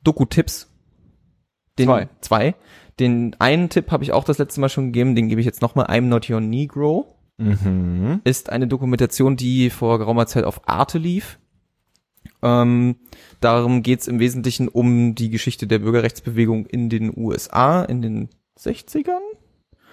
Doku-Tipps. 0.03 0.71
Den, 1.77 1.87
Zwei. 1.87 2.09
Zwei. 2.21 2.55
Den 2.99 3.35
einen 3.39 3.69
Tipp 3.69 3.91
habe 3.91 4.03
ich 4.03 4.11
auch 4.11 4.23
das 4.23 4.37
letzte 4.37 4.59
Mal 4.59 4.69
schon 4.69 4.85
gegeben, 4.85 5.15
den 5.15 5.29
gebe 5.29 5.39
ich 5.41 5.45
jetzt 5.45 5.61
nochmal. 5.61 5.87
I'm 5.87 6.01
Not 6.01 6.29
Your 6.29 6.41
Negro 6.41 7.13
Mhm. 7.37 8.21
ist 8.23 8.49
eine 8.49 8.67
Dokumentation, 8.67 9.35
die 9.37 9.69
vor 9.69 9.99
geraumer 9.99 10.25
Zeit 10.25 10.43
auf 10.43 10.67
Arte 10.67 10.97
lief. 10.97 11.37
Ähm, 12.41 12.95
darum 13.41 13.83
geht's 13.83 14.07
im 14.07 14.19
Wesentlichen 14.19 14.67
um 14.67 15.15
die 15.15 15.29
Geschichte 15.29 15.67
der 15.67 15.79
Bürgerrechtsbewegung 15.79 16.65
in 16.65 16.89
den 16.89 17.15
USA 17.15 17.83
in 17.83 18.01
den 18.01 18.29
60ern. 18.59 19.21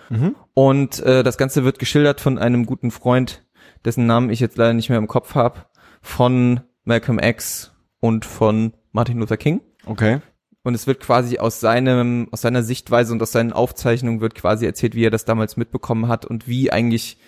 Mhm. 0.09 0.35
Und 0.55 1.01
äh, 1.01 1.23
das 1.23 1.37
Ganze 1.39 1.65
wird 1.65 1.79
geschildert 1.79 2.21
von 2.21 2.39
einem 2.39 2.67
guten 2.67 2.91
Freund, 2.91 3.45
dessen 3.85 4.07
Namen 4.07 4.31
ich 4.31 4.41
jetzt 4.41 4.57
leider 4.57 4.73
nicht 4.73 4.89
mehr 4.89 4.99
im 4.99 5.09
Kopf 5.09 5.35
habe, 5.35 5.67
von 6.01 6.61
Malcolm 6.85 7.19
X 7.19 7.73
und 8.01 8.25
von 8.25 8.73
Martin 8.93 9.19
Luther 9.19 9.37
King. 9.37 9.61
Okay. 9.87 10.21
Und 10.65 10.75
es 10.75 10.87
wird 10.87 10.99
quasi 11.01 11.39
aus 11.39 11.61
seinem, 11.61 12.27
aus 12.33 12.41
seiner 12.41 12.63
Sichtweise 12.63 13.13
und 13.13 13.23
aus 13.23 13.33
seinen 13.33 13.53
Aufzeichnungen 13.53 14.21
wird 14.21 14.35
quasi 14.35 14.65
erzählt, 14.67 14.95
wie 14.95 15.05
er 15.05 15.11
das 15.11 15.25
damals 15.27 15.57
mitbekommen 15.57 16.09
hat 16.09 16.25
und 16.25 16.49
wie 16.49 16.73
eigentlich 16.73 17.19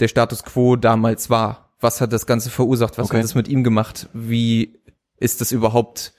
der 0.00 0.08
Status 0.08 0.42
quo 0.42 0.76
damals 0.76 1.30
war. 1.30 1.70
Was 1.80 2.00
hat 2.00 2.12
das 2.12 2.26
Ganze 2.26 2.50
verursacht? 2.50 2.98
Was 2.98 3.06
Okay. 3.08 3.18
hat 3.18 3.24
es 3.24 3.34
mit 3.36 3.48
ihm 3.48 3.62
gemacht? 3.64 4.08
Wie 4.12 4.80
ist 5.16 5.40
das 5.40 5.52
überhaupt 5.52 6.12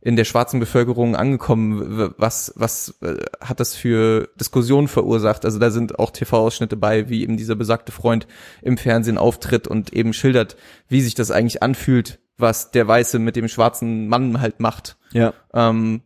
in 0.00 0.16
der 0.16 0.24
schwarzen 0.24 0.58
Bevölkerung 0.60 1.16
angekommen? 1.16 2.12
Was, 2.16 2.52
was 2.56 2.96
äh, 3.02 3.16
hat 3.40 3.60
das 3.60 3.74
für 3.74 4.28
Diskussionen 4.40 4.88
verursacht? 4.88 5.44
Also 5.44 5.58
da 5.58 5.70
sind 5.70 5.98
auch 5.98 6.10
TV-Ausschnitte 6.10 6.76
bei, 6.78 7.10
wie 7.10 7.22
eben 7.24 7.36
dieser 7.36 7.56
besagte 7.56 7.92
Freund 7.92 8.26
im 8.62 8.78
Fernsehen 8.78 9.18
auftritt 9.18 9.68
und 9.68 9.92
eben 9.92 10.14
schildert, 10.14 10.56
wie 10.88 11.02
sich 11.02 11.14
das 11.14 11.30
eigentlich 11.30 11.62
anfühlt, 11.62 12.20
was 12.38 12.70
der 12.70 12.86
Weiße 12.88 13.18
mit 13.18 13.36
dem 13.36 13.48
schwarzen 13.48 14.08
Mann 14.08 14.40
halt 14.40 14.60
macht 14.60 14.96
Ja. 15.12 15.32
ähm, 15.54 16.02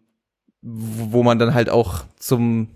wo 0.62 1.22
man 1.22 1.38
dann 1.38 1.54
halt 1.54 1.70
auch 1.70 2.04
zum 2.16 2.68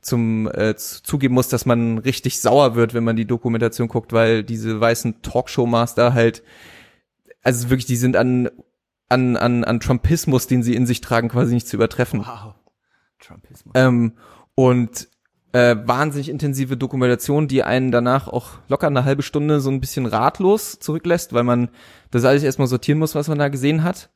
zum 0.00 0.50
äh, 0.52 0.76
zu- 0.76 1.02
zugeben 1.02 1.34
muss, 1.34 1.48
dass 1.48 1.64
man 1.64 1.96
richtig 1.96 2.38
sauer 2.40 2.74
wird, 2.74 2.92
wenn 2.92 3.04
man 3.04 3.16
die 3.16 3.26
Dokumentation 3.26 3.88
guckt, 3.88 4.12
weil 4.12 4.44
diese 4.44 4.78
weißen 4.78 5.22
Talkshow-Master 5.22 6.12
halt, 6.12 6.42
also 7.42 7.70
wirklich, 7.70 7.86
die 7.86 7.96
sind 7.96 8.16
an 8.16 8.50
an 9.08 9.36
an 9.36 9.64
an 9.64 9.80
Trumpismus, 9.80 10.46
den 10.46 10.62
sie 10.62 10.74
in 10.74 10.86
sich 10.86 11.00
tragen, 11.00 11.28
quasi 11.30 11.54
nicht 11.54 11.66
zu 11.66 11.76
übertreffen. 11.76 12.20
Wow. 12.20 12.54
Trumpismus. 13.18 13.72
Ähm, 13.74 14.12
und 14.54 15.08
äh, 15.52 15.76
wahnsinnig 15.86 16.28
intensive 16.28 16.76
Dokumentation, 16.76 17.48
die 17.48 17.62
einen 17.62 17.90
danach 17.90 18.28
auch 18.28 18.58
locker 18.68 18.88
eine 18.88 19.04
halbe 19.04 19.22
Stunde 19.22 19.60
so 19.60 19.70
ein 19.70 19.80
bisschen 19.80 20.04
ratlos 20.04 20.78
zurücklässt, 20.80 21.32
weil 21.32 21.44
man 21.44 21.70
das 22.10 22.24
alles 22.24 22.42
erstmal 22.42 22.68
sortieren 22.68 22.98
muss, 22.98 23.14
was 23.14 23.28
man 23.28 23.38
da 23.38 23.48
gesehen 23.48 23.84
hat. 23.84 24.10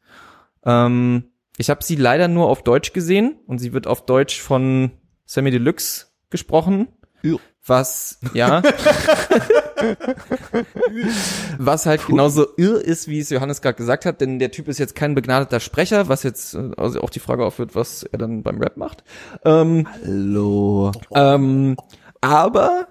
Ähm, 0.64 1.30
ich 1.59 1.70
habe 1.70 1.85
sie 1.85 1.97
leider 1.97 2.28
nur 2.28 2.48
auf 2.48 2.62
Deutsch 2.62 2.93
gesehen 2.93 3.39
und 3.47 3.59
sie 3.59 3.72
wird 3.72 3.86
auf 3.86 4.06
Deutsch 4.06 4.40
von 4.40 4.93
Sammy 5.26 5.51
Deluxe 5.51 6.06
gesprochen. 6.30 6.89
Ja. 7.22 7.36
Was, 7.66 8.20
ja. 8.32 8.62
was 11.59 11.85
halt 11.85 12.06
genauso 12.06 12.47
irr 12.56 12.82
ist, 12.82 13.09
wie 13.09 13.18
es 13.18 13.28
Johannes 13.28 13.60
gerade 13.60 13.76
gesagt 13.76 14.06
hat, 14.06 14.22
denn 14.22 14.39
der 14.39 14.52
Typ 14.52 14.68
ist 14.68 14.78
jetzt 14.78 14.94
kein 14.94 15.14
begnadeter 15.14 15.60
Sprecher, 15.60 16.09
was 16.09 16.22
jetzt 16.22 16.55
äh, 16.55 16.70
also 16.78 17.02
auch 17.02 17.10
die 17.10 17.20
Frage 17.20 17.44
aufführt, 17.44 17.74
was 17.74 18.05
er 18.05 18.18
dann 18.18 18.43
beim 18.43 18.59
Rap 18.59 18.78
macht. 18.78 19.05
Ähm, 19.44 19.86
Hallo. 20.02 20.93
ähm, 21.14 21.76
aber 22.20 22.89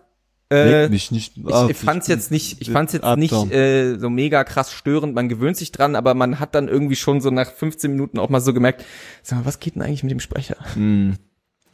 äh, 0.49 0.87
mich 0.89 1.11
nicht 1.11 1.37
ich, 1.37 1.53
ab. 1.53 1.69
ich 1.69 1.77
fand's 1.77 2.07
jetzt 2.07 2.31
nicht, 2.31 2.61
ich 2.61 2.71
fand's 2.71 2.93
jetzt 2.93 3.05
nicht 3.17 3.33
äh, 3.51 3.97
so 3.97 4.09
mega 4.09 4.43
krass 4.43 4.71
störend. 4.71 5.13
Man 5.15 5.27
gewöhnt 5.29 5.57
sich 5.57 5.71
dran, 5.71 5.95
aber 5.95 6.13
man 6.13 6.39
hat 6.39 6.55
dann 6.55 6.67
irgendwie 6.67 6.95
schon 6.95 7.19
so 7.21 7.29
nach 7.31 7.51
15 7.51 7.91
Minuten 7.91 8.19
auch 8.19 8.29
mal 8.29 8.39
so 8.41 8.53
gemerkt, 8.53 8.85
sag 9.23 9.39
mal, 9.39 9.45
was 9.45 9.59
geht 9.59 9.75
denn 9.75 9.81
eigentlich 9.81 10.03
mit 10.03 10.11
dem 10.11 10.19
Sprecher? 10.19 10.57
Hm. 10.73 11.15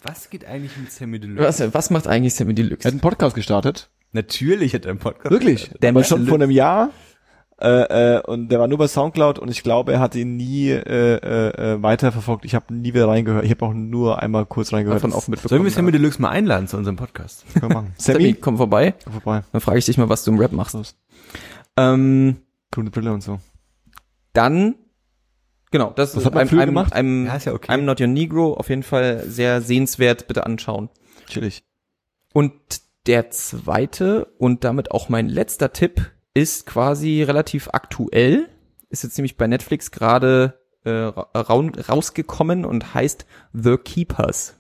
Was 0.04 0.30
geht 0.30 0.44
eigentlich 0.46 0.76
mit 0.78 0.92
Sammy 0.92 1.20
Deluxe? 1.20 1.44
Was, 1.68 1.74
was 1.74 1.90
macht 1.90 2.08
eigentlich 2.08 2.34
Sammy 2.36 2.52
Er 2.52 2.54
hat 2.54 2.58
Deluxe? 2.60 2.88
einen 2.90 3.00
Podcast 3.00 3.36
gestartet. 3.36 3.90
Natürlich 4.12 4.74
hat 4.74 4.86
er 4.86 4.92
einen 4.92 5.00
Podcast. 5.00 5.32
Wirklich? 5.32 5.70
Der 5.82 5.90
Aber 5.90 6.00
Mensch- 6.00 6.08
schon 6.10 6.28
vor 6.28 6.36
einem 6.36 6.52
Jahr. 6.52 6.90
Äh, 7.64 8.18
äh, 8.18 8.22
und 8.22 8.50
der 8.50 8.60
war 8.60 8.68
nur 8.68 8.78
bei 8.78 8.88
Soundcloud 8.88 9.40
und 9.40 9.50
ich 9.50 9.64
glaube, 9.64 9.94
er 9.94 10.02
hat 10.02 10.16
ihn 10.16 10.36
nie 10.36 10.70
äh, 10.70 11.16
äh, 11.16 11.74
äh, 11.76 11.82
weiterverfolgt. 11.82 12.44
Ich 12.44 12.56
habe 12.56 12.74
nie 12.74 12.94
wieder 12.94 13.08
reingehört. 13.08 13.46
Ich 13.46 13.52
habe 13.52 13.66
auch 13.66 13.74
nur 13.74 14.22
einmal 14.22 14.46
kurz 14.46 14.74
reingehört. 14.74 14.98
Davon 14.98 15.14
auch 15.14 15.22
Sollen 15.22 15.32
mitbekommen. 15.32 15.64
wir 15.64 15.72
Sammy 15.72 15.92
Deluxe 15.94 16.22
mal 16.22 16.30
einladen 16.30 16.68
zu 16.68 16.76
unserem 16.76 16.98
Podcast? 16.98 17.46
Können 17.54 17.70
wir 17.72 17.76
machen. 17.76 17.94
Sammy, 17.98 18.20
Sammy, 18.20 18.34
komm 18.34 18.58
vorbei. 18.58 18.94
komm 19.06 19.14
vorbei. 19.14 19.44
Dann 19.54 19.62
frage 19.62 19.80
ich 19.80 19.86
dich 19.86 19.98
mal, 19.98 20.10
was 20.10 20.26
du 20.26 20.32
im 20.32 20.40
Rap 20.40 20.52
machst. 20.52 20.74
Los. 20.76 20.98
Ähm, 21.78 22.36
Grüne 22.72 22.92
Brille 22.92 23.14
und 23.14 23.22
so. 23.22 23.40
dann, 24.34 24.76
genau, 25.72 25.92
das 25.96 26.16
Was 26.16 26.24
ist 26.24 26.26
hat 26.26 26.34
man 26.34 26.48
I'm, 26.48 26.62
I'm, 26.62 26.66
gemacht? 26.66 26.94
I'm, 26.94 27.28
Ja, 27.28 27.36
ist 27.36 27.46
ja 27.46 27.54
okay. 27.54 27.72
I'm 27.72 27.84
Not 27.84 28.02
Your 28.02 28.08
Negro, 28.08 28.56
auf 28.56 28.68
jeden 28.68 28.84
Fall 28.84 29.24
sehr 29.26 29.62
sehenswert, 29.62 30.28
bitte 30.28 30.46
anschauen. 30.46 30.90
Chillig. 31.28 31.64
Und 32.34 32.54
der 33.08 33.30
zweite 33.32 34.26
und 34.38 34.64
damit 34.66 34.92
auch 34.92 35.08
mein 35.08 35.30
letzter 35.30 35.72
Tipp 35.72 36.12
ist 36.34 36.66
quasi 36.66 37.24
relativ 37.24 37.70
aktuell. 37.72 38.50
Ist 38.90 39.04
jetzt 39.04 39.18
nämlich 39.18 39.38
bei 39.38 39.48
Netflix 39.48 39.92
gerade 39.92 40.60
äh, 40.84 40.92
rausgekommen 40.92 42.66
und 42.66 42.94
heißt 42.94 43.26
The 43.54 43.78
Keepers. 43.78 44.56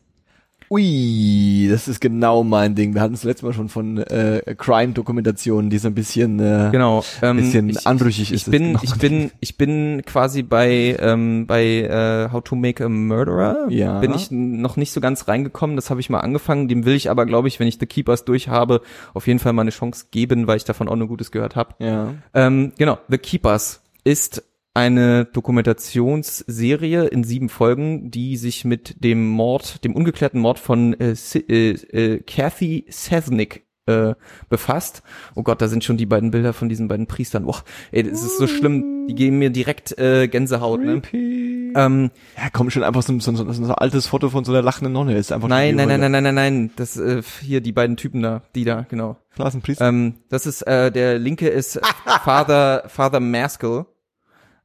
Ui, 0.73 1.67
das 1.69 1.87
ist 1.87 2.01
genau 2.01 2.43
mein 2.43 2.73
Ding. 2.73 2.95
Wir 2.95 3.01
hatten 3.01 3.13
es 3.13 3.23
letztes 3.23 3.43
Mal 3.43 3.53
schon 3.53 3.69
von 3.69 3.99
äh, 3.99 4.55
Crime-Dokumentationen, 4.57 5.69
die 5.69 5.77
so 5.77 5.87
ein 5.87 5.93
bisschen, 5.93 6.39
äh, 6.39 6.69
Genau. 6.71 7.03
Ähm, 7.21 7.37
bisschen 7.37 7.69
ich, 7.69 7.85
anrüchig 7.85 8.31
ist. 8.31 8.47
ich 8.47 8.51
bin, 8.51 8.73
das 8.73 8.81
ich 8.81 8.97
genau. 8.97 9.01
bin, 9.01 9.31
ich 9.39 9.55
bin 9.55 10.01
quasi 10.03 10.41
bei 10.41 10.97
ähm, 10.99 11.45
bei 11.45 11.63
äh, 11.63 12.31
How 12.31 12.43
to 12.43 12.55
Make 12.55 12.83
a 12.83 12.89
Murderer. 12.89 13.67
Ja. 13.69 13.99
Bin 13.99 14.15
ich 14.15 14.31
noch 14.31 14.75
nicht 14.75 14.93
so 14.93 14.99
ganz 14.99 15.27
reingekommen. 15.27 15.75
Das 15.75 15.91
habe 15.91 15.99
ich 15.99 16.09
mal 16.09 16.21
angefangen. 16.21 16.67
Dem 16.67 16.85
will 16.85 16.95
ich 16.95 17.11
aber, 17.11 17.27
glaube 17.27 17.49
ich, 17.49 17.59
wenn 17.59 17.67
ich 17.67 17.77
The 17.79 17.85
Keepers 17.85 18.25
durch 18.25 18.47
habe, 18.47 18.81
auf 19.13 19.27
jeden 19.27 19.37
Fall 19.37 19.53
mal 19.53 19.61
eine 19.61 19.69
Chance 19.69 20.05
geben, 20.09 20.47
weil 20.47 20.57
ich 20.57 20.63
davon 20.63 20.89
auch 20.89 20.95
nur 20.95 21.07
Gutes 21.07 21.29
gehört 21.29 21.55
habe. 21.55 21.75
Ja. 21.77 22.15
Ähm, 22.33 22.71
genau, 22.79 22.97
The 23.09 23.19
Keepers 23.19 23.83
ist 24.03 24.41
eine 24.73 25.25
Dokumentationsserie 25.25 27.05
in 27.05 27.23
sieben 27.23 27.49
Folgen, 27.49 28.09
die 28.11 28.37
sich 28.37 28.65
mit 28.65 29.03
dem 29.03 29.27
Mord, 29.29 29.83
dem 29.83 29.95
ungeklärten 29.95 30.39
Mord 30.39 30.59
von 30.59 30.93
äh, 30.99 31.13
äh, 31.35 31.69
äh, 31.71 32.19
Kathy 32.25 32.85
Sesnick 32.89 33.65
äh, 33.85 34.15
befasst. 34.49 35.03
Oh 35.35 35.43
Gott, 35.43 35.61
da 35.61 35.67
sind 35.67 35.83
schon 35.83 35.97
die 35.97 36.05
beiden 36.05 36.31
Bilder 36.31 36.53
von 36.53 36.69
diesen 36.69 36.87
beiden 36.87 37.05
Priestern. 37.05 37.45
Boah, 37.45 37.63
ey, 37.91 38.03
das 38.03 38.23
ist 38.23 38.37
so 38.37 38.47
schlimm. 38.47 39.07
Die 39.09 39.15
geben 39.15 39.39
mir 39.39 39.49
direkt 39.49 39.97
äh, 39.99 40.29
Gänsehaut. 40.29 40.79
Ne? 40.81 41.01
Ähm, 41.13 42.09
Ja, 42.37 42.49
komm 42.53 42.69
schon 42.69 42.83
einfach 42.83 43.01
so, 43.03 43.11
ein- 43.11 43.19
so, 43.19 43.35
so, 43.35 43.51
so 43.51 43.63
ein 43.63 43.71
altes 43.71 44.07
Foto 44.07 44.29
von 44.29 44.45
so 44.45 44.53
einer 44.53 44.61
lachenden 44.61 44.93
Nonne. 44.93 45.17
Ist 45.17 45.33
einfach 45.33 45.49
nein, 45.49 45.75
nein, 45.75 45.89
nein, 45.89 45.99
nein, 45.99 46.11
nein, 46.11 46.23
nein, 46.23 46.35
nein. 46.35 46.71
Das 46.77 46.95
äh, 46.97 47.21
hier 47.41 47.59
die 47.59 47.73
beiden 47.73 47.97
Typen 47.97 48.21
da, 48.21 48.41
die 48.55 48.63
da, 48.63 48.85
genau. 48.89 49.17
Straßenpriester. 49.33 49.85
Ähm, 49.89 50.13
das 50.29 50.45
ist 50.45 50.61
äh, 50.61 50.89
der 50.91 51.19
linke 51.19 51.49
ist 51.49 51.81
Father 52.23 52.83
Father 52.87 53.19
Maskell, 53.19 53.85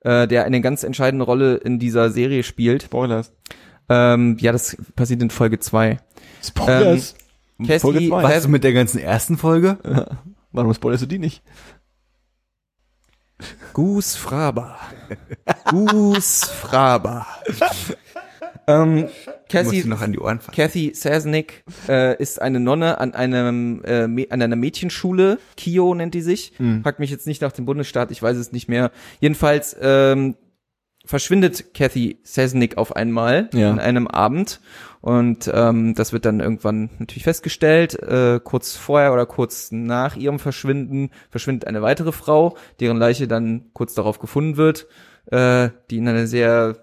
äh, 0.00 0.26
der 0.26 0.44
eine 0.44 0.60
ganz 0.60 0.82
entscheidende 0.82 1.24
Rolle 1.24 1.56
in 1.56 1.78
dieser 1.78 2.10
Serie 2.10 2.42
spielt. 2.42 2.84
Spoilers. 2.84 3.32
Ähm, 3.88 4.36
ja, 4.40 4.52
das 4.52 4.76
passiert 4.96 5.22
in 5.22 5.30
Folge 5.30 5.58
zwei. 5.58 5.98
Spoilers. 6.42 7.14
Cassie, 7.58 7.78
Folge 7.80 8.08
zwei. 8.08 8.22
Was 8.22 8.36
ist 8.38 8.48
mit 8.48 8.64
der 8.64 8.72
ganzen 8.72 8.98
ersten 8.98 9.36
Folge? 9.36 9.78
Warum 10.52 10.72
spoilerst 10.74 11.02
du 11.02 11.06
die 11.06 11.18
nicht? 11.18 11.42
Gus 13.72 14.16
Fraber. 14.16 14.76
Gus 15.70 16.44
Fraber. 16.44 17.26
ähm, 18.68 19.08
du 19.50 19.88
noch 19.88 20.02
an 20.02 20.12
die 20.12 20.18
Ohren 20.18 20.40
fassen. 20.40 20.54
Kathy 20.56 20.92
Sasnick 20.94 21.64
äh, 21.88 22.20
ist 22.20 22.40
eine 22.40 22.60
Nonne 22.60 22.98
an 23.00 23.14
einem 23.14 23.82
äh, 23.84 24.26
an 24.30 24.42
einer 24.42 24.56
Mädchenschule, 24.56 25.38
Kio 25.56 25.94
nennt 25.94 26.14
die 26.14 26.20
sich. 26.20 26.52
Mhm. 26.58 26.82
Fragt 26.82 27.00
mich 27.00 27.10
jetzt 27.10 27.26
nicht 27.26 27.42
nach 27.42 27.52
dem 27.52 27.64
Bundesstaat, 27.64 28.10
ich 28.10 28.22
weiß 28.22 28.36
es 28.36 28.52
nicht 28.52 28.68
mehr. 28.68 28.90
Jedenfalls 29.20 29.76
ähm, 29.80 30.36
verschwindet 31.04 31.72
Kathy 31.72 32.18
Sasnick 32.22 32.76
auf 32.76 32.94
einmal 32.94 33.48
Ja. 33.54 33.70
an 33.70 33.80
einem 33.80 34.06
Abend 34.06 34.60
und 35.00 35.50
ähm, 35.52 35.94
das 35.94 36.12
wird 36.12 36.26
dann 36.26 36.40
irgendwann 36.40 36.90
natürlich 36.98 37.24
festgestellt. 37.24 37.94
Äh, 38.02 38.40
kurz 38.44 38.76
vorher 38.76 39.14
oder 39.14 39.24
kurz 39.24 39.72
nach 39.72 40.16
ihrem 40.16 40.38
Verschwinden 40.38 41.10
verschwindet 41.30 41.66
eine 41.66 41.80
weitere 41.80 42.12
Frau, 42.12 42.56
deren 42.80 42.98
Leiche 42.98 43.26
dann 43.26 43.70
kurz 43.72 43.94
darauf 43.94 44.18
gefunden 44.18 44.58
wird, 44.58 44.86
äh, 45.30 45.70
die 45.90 45.96
in 45.98 46.08
einer 46.08 46.26
sehr 46.26 46.76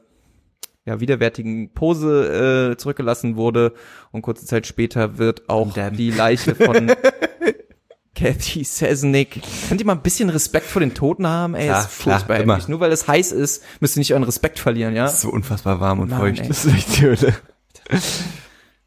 ja, 0.86 1.00
widerwärtigen 1.00 1.74
Pose 1.74 2.72
äh, 2.74 2.78
zurückgelassen 2.78 3.36
wurde 3.38 3.74
und 4.12 4.22
kurze 4.22 4.46
Zeit 4.46 4.68
später 4.68 5.18
wird 5.18 5.50
auch 5.50 5.74
Damn. 5.74 5.96
die 5.98 6.12
Leiche 6.12 6.54
von 6.56 6.92
Kathy 8.16 8.64
Sesnick. 8.64 9.42
Könnt 9.68 9.82
ihr 9.82 9.86
mal 9.88 9.94
ein 9.94 10.02
bisschen 10.02 10.30
Respekt 10.30 10.68
vor 10.68 10.80
den 10.80 10.94
Toten 10.94 11.28
haben? 11.28 11.54
Ey, 11.56 11.66
Klar, 11.68 11.82
ist 11.82 11.92
furchtbar 11.92 12.44
klar. 12.44 12.62
Nur 12.68 12.80
weil 12.80 12.92
es 12.92 13.08
heiß 13.08 13.32
ist, 13.34 13.64
müsst 13.82 13.98
ihr 13.98 14.00
nicht 14.00 14.14
euren 14.14 14.24
Respekt 14.24 14.58
verlieren, 14.60 14.96
ja? 14.96 15.06
Ist 15.08 15.22
so 15.22 15.30
unfassbar 15.30 15.80
warm 15.82 16.00
und 16.00 16.12
Mann, 16.12 16.20
feucht. 16.20 16.40
ey. 16.40 16.48
Das 16.48 16.64
ist 16.66 16.74
echt 16.74 16.98
die 16.98 17.02
Hölle. 17.02 17.36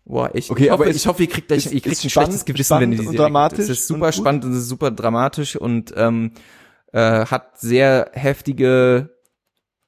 Boah, 0.06 0.30
ich, 0.32 0.50
Okay, 0.50 0.64
ich 0.64 0.70
hoffe, 0.70 0.82
aber 0.84 0.90
ich 0.90 1.06
hoffe, 1.06 1.22
ihr 1.24 1.28
kriegt 1.28 1.50
ist- 1.52 1.66
ihr 1.66 1.72
kriegt 1.72 1.86
ist 1.88 2.04
ein 2.04 2.10
spannend- 2.10 2.28
schlechtes 2.32 2.44
Gewissen, 2.46 2.80
wenn 2.80 2.92
ihr 2.92 2.98
die 2.98 3.02
spannend 3.02 3.08
und 3.08 3.16
Serie 3.16 3.26
dramatisch. 3.28 3.58
Es 3.58 3.68
ist 3.68 3.86
super 3.88 4.06
und 4.06 4.14
spannend 4.14 4.44
und 4.46 4.52
es 4.52 4.58
ist 4.60 4.68
super 4.68 4.90
dramatisch 4.90 5.56
und 5.56 5.92
ähm, 5.96 6.30
äh, 6.92 7.26
hat 7.26 7.60
sehr 7.60 8.10
heftige 8.14 9.10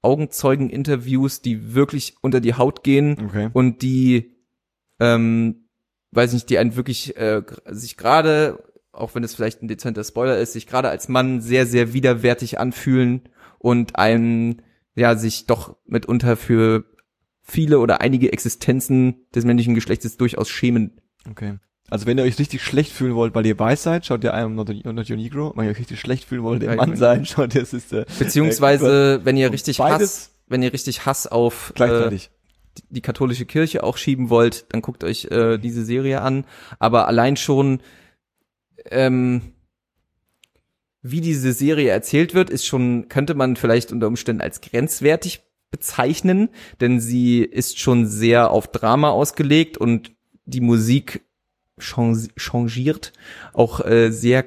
Augenzeugen-Interviews, 0.02 1.42
die 1.42 1.74
wirklich 1.74 2.16
unter 2.22 2.40
die 2.40 2.54
Haut 2.54 2.82
gehen 2.82 3.16
Okay. 3.26 3.50
und 3.52 3.82
die, 3.82 4.36
ähm, 4.98 5.68
weiß 6.12 6.32
nicht, 6.32 6.50
die 6.50 6.58
einen 6.58 6.76
wirklich 6.76 7.16
äh, 7.16 7.42
sich 7.66 7.96
gerade, 7.96 8.62
auch 8.92 9.14
wenn 9.14 9.24
es 9.24 9.34
vielleicht 9.34 9.62
ein 9.62 9.68
dezenter 9.68 10.04
Spoiler 10.04 10.38
ist, 10.38 10.52
sich 10.54 10.66
gerade 10.66 10.88
als 10.88 11.08
Mann 11.08 11.40
sehr, 11.40 11.66
sehr 11.66 11.92
widerwärtig 11.92 12.58
anfühlen 12.58 13.28
und 13.58 13.96
einen, 13.96 14.62
ja, 14.94 15.16
sich 15.16 15.46
doch 15.46 15.76
mitunter 15.86 16.36
für 16.36 16.84
viele 17.42 17.78
oder 17.78 18.00
einige 18.00 18.32
Existenzen 18.32 19.26
des 19.34 19.44
männlichen 19.44 19.74
Geschlechtes 19.74 20.16
durchaus 20.16 20.48
schämen. 20.48 21.00
Okay. 21.28 21.58
Also 21.90 22.06
wenn 22.06 22.16
ihr 22.18 22.24
euch 22.24 22.38
richtig 22.38 22.62
schlecht 22.62 22.92
fühlen 22.92 23.16
wollt, 23.16 23.34
weil 23.34 23.44
ihr 23.44 23.58
weiß 23.58 23.82
seid, 23.82 24.06
schaut 24.06 24.22
ihr 24.22 24.32
einem 24.32 24.54
Not, 24.54 24.68
Not 24.68 25.10
Your 25.10 25.16
Negro. 25.16 25.52
Wenn 25.56 25.64
ihr 25.64 25.72
euch 25.72 25.78
richtig 25.78 25.98
schlecht 26.00 26.24
fühlen 26.24 26.44
wollt, 26.44 26.62
ihr 26.62 26.74
Mann 26.76 26.96
sein, 26.96 27.26
schaut 27.26 27.54
ihr, 27.54 27.62
es 27.62 27.72
ist 27.72 27.92
äh, 27.92 28.06
Beziehungsweise, 28.18 29.20
wenn 29.24 29.36
ihr 29.36 29.52
richtig 29.52 29.80
Hass, 29.80 30.30
wenn 30.46 30.62
ihr 30.62 30.72
richtig 30.72 31.04
Hass 31.04 31.26
auf 31.26 31.72
äh, 31.78 32.08
die, 32.10 32.20
die 32.90 33.00
katholische 33.00 33.44
Kirche 33.44 33.82
auch 33.82 33.96
schieben 33.96 34.30
wollt, 34.30 34.72
dann 34.72 34.82
guckt 34.82 35.02
euch 35.02 35.26
äh, 35.26 35.58
diese 35.58 35.84
Serie 35.84 36.20
an. 36.20 36.44
Aber 36.78 37.08
allein 37.08 37.36
schon, 37.36 37.80
ähm, 38.86 39.52
wie 41.02 41.20
diese 41.20 41.52
Serie 41.52 41.90
erzählt 41.90 42.34
wird, 42.34 42.50
ist 42.50 42.66
schon, 42.66 43.08
könnte 43.08 43.34
man 43.34 43.56
vielleicht 43.56 43.90
unter 43.90 44.06
Umständen 44.06 44.42
als 44.42 44.60
grenzwertig 44.60 45.40
bezeichnen, 45.72 46.50
denn 46.80 47.00
sie 47.00 47.40
ist 47.42 47.78
schon 47.78 48.06
sehr 48.06 48.50
auf 48.50 48.68
Drama 48.68 49.10
ausgelegt 49.10 49.76
und 49.78 50.12
die 50.44 50.60
Musik 50.60 51.24
changiert 51.80 53.12
auch 53.52 53.84
äh, 53.84 54.10
sehr 54.10 54.46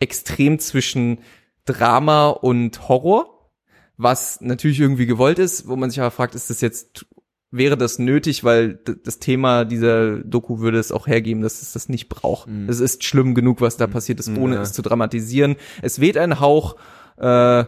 extrem 0.00 0.58
zwischen 0.58 1.18
Drama 1.64 2.28
und 2.28 2.88
Horror, 2.88 3.50
was 3.96 4.40
natürlich 4.40 4.80
irgendwie 4.80 5.06
gewollt 5.06 5.38
ist, 5.38 5.68
wo 5.68 5.76
man 5.76 5.88
sich 5.90 6.00
aber 6.00 6.10
fragt, 6.10 6.34
ist 6.34 6.50
das 6.50 6.60
jetzt 6.60 7.06
wäre 7.50 7.76
das 7.76 8.00
nötig, 8.00 8.42
weil 8.42 8.74
das 9.04 9.20
Thema 9.20 9.64
dieser 9.64 10.18
Doku 10.18 10.58
würde 10.58 10.78
es 10.78 10.90
auch 10.90 11.06
hergeben, 11.06 11.40
dass 11.40 11.62
es 11.62 11.72
das 11.72 11.88
nicht 11.88 12.08
braucht. 12.08 12.48
Es 12.66 12.80
ist 12.80 13.04
schlimm 13.04 13.32
genug, 13.36 13.60
was 13.60 13.76
da 13.76 13.86
passiert 13.86 14.18
ist, 14.18 14.28
ohne 14.36 14.56
Ja. 14.56 14.62
es 14.62 14.72
zu 14.72 14.82
dramatisieren. 14.82 15.54
Es 15.80 16.00
weht 16.00 16.18
ein 16.18 16.40
Hauch 16.40 16.74
äh, 17.16 17.60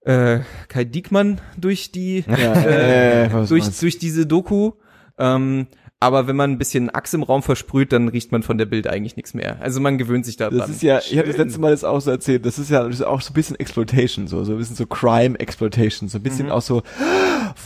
äh, 0.00 0.40
Kai 0.68 0.84
Diekmann 0.84 1.40
durch 1.56 1.92
die 1.92 2.24
Ja, 2.26 2.54
äh, 2.64 3.28
durch, 3.46 3.68
durch 3.78 3.98
diese 3.98 4.26
Doku. 4.26 4.72
Ähm, 5.18 5.68
aber 6.04 6.26
wenn 6.26 6.36
man 6.36 6.50
ein 6.52 6.58
bisschen 6.58 6.90
Axt 6.90 7.14
im 7.14 7.22
Raum 7.22 7.42
versprüht, 7.42 7.92
dann 7.92 8.08
riecht 8.08 8.30
man 8.32 8.42
von 8.42 8.58
der 8.58 8.66
Bild 8.66 8.86
eigentlich 8.86 9.16
nichts 9.16 9.32
mehr. 9.34 9.56
Also 9.60 9.80
man 9.80 9.96
gewöhnt 9.98 10.24
sich 10.26 10.36
daran. 10.36 10.58
Das 10.58 10.68
ist 10.68 10.82
ja, 10.82 10.98
ich 10.98 11.16
habe 11.16 11.28
das 11.28 11.36
letzte 11.38 11.58
Mal 11.60 11.70
das 11.70 11.82
auch 11.84 12.00
so 12.00 12.10
erzählt, 12.10 12.44
das 12.46 12.58
ist 12.58 12.70
ja 12.70 12.84
das 12.84 12.96
ist 12.96 13.02
auch 13.02 13.20
so 13.20 13.30
ein 13.30 13.34
bisschen 13.34 13.58
Exploitation, 13.58 14.26
so, 14.28 14.44
so 14.44 14.52
ein 14.52 14.58
bisschen 14.58 14.76
so 14.76 14.86
Crime 14.86 15.38
Exploitation, 15.40 16.08
so 16.08 16.18
ein 16.18 16.20
Mhm. 16.20 16.24
bisschen 16.24 16.50
auch 16.50 16.62
so, 16.62 16.82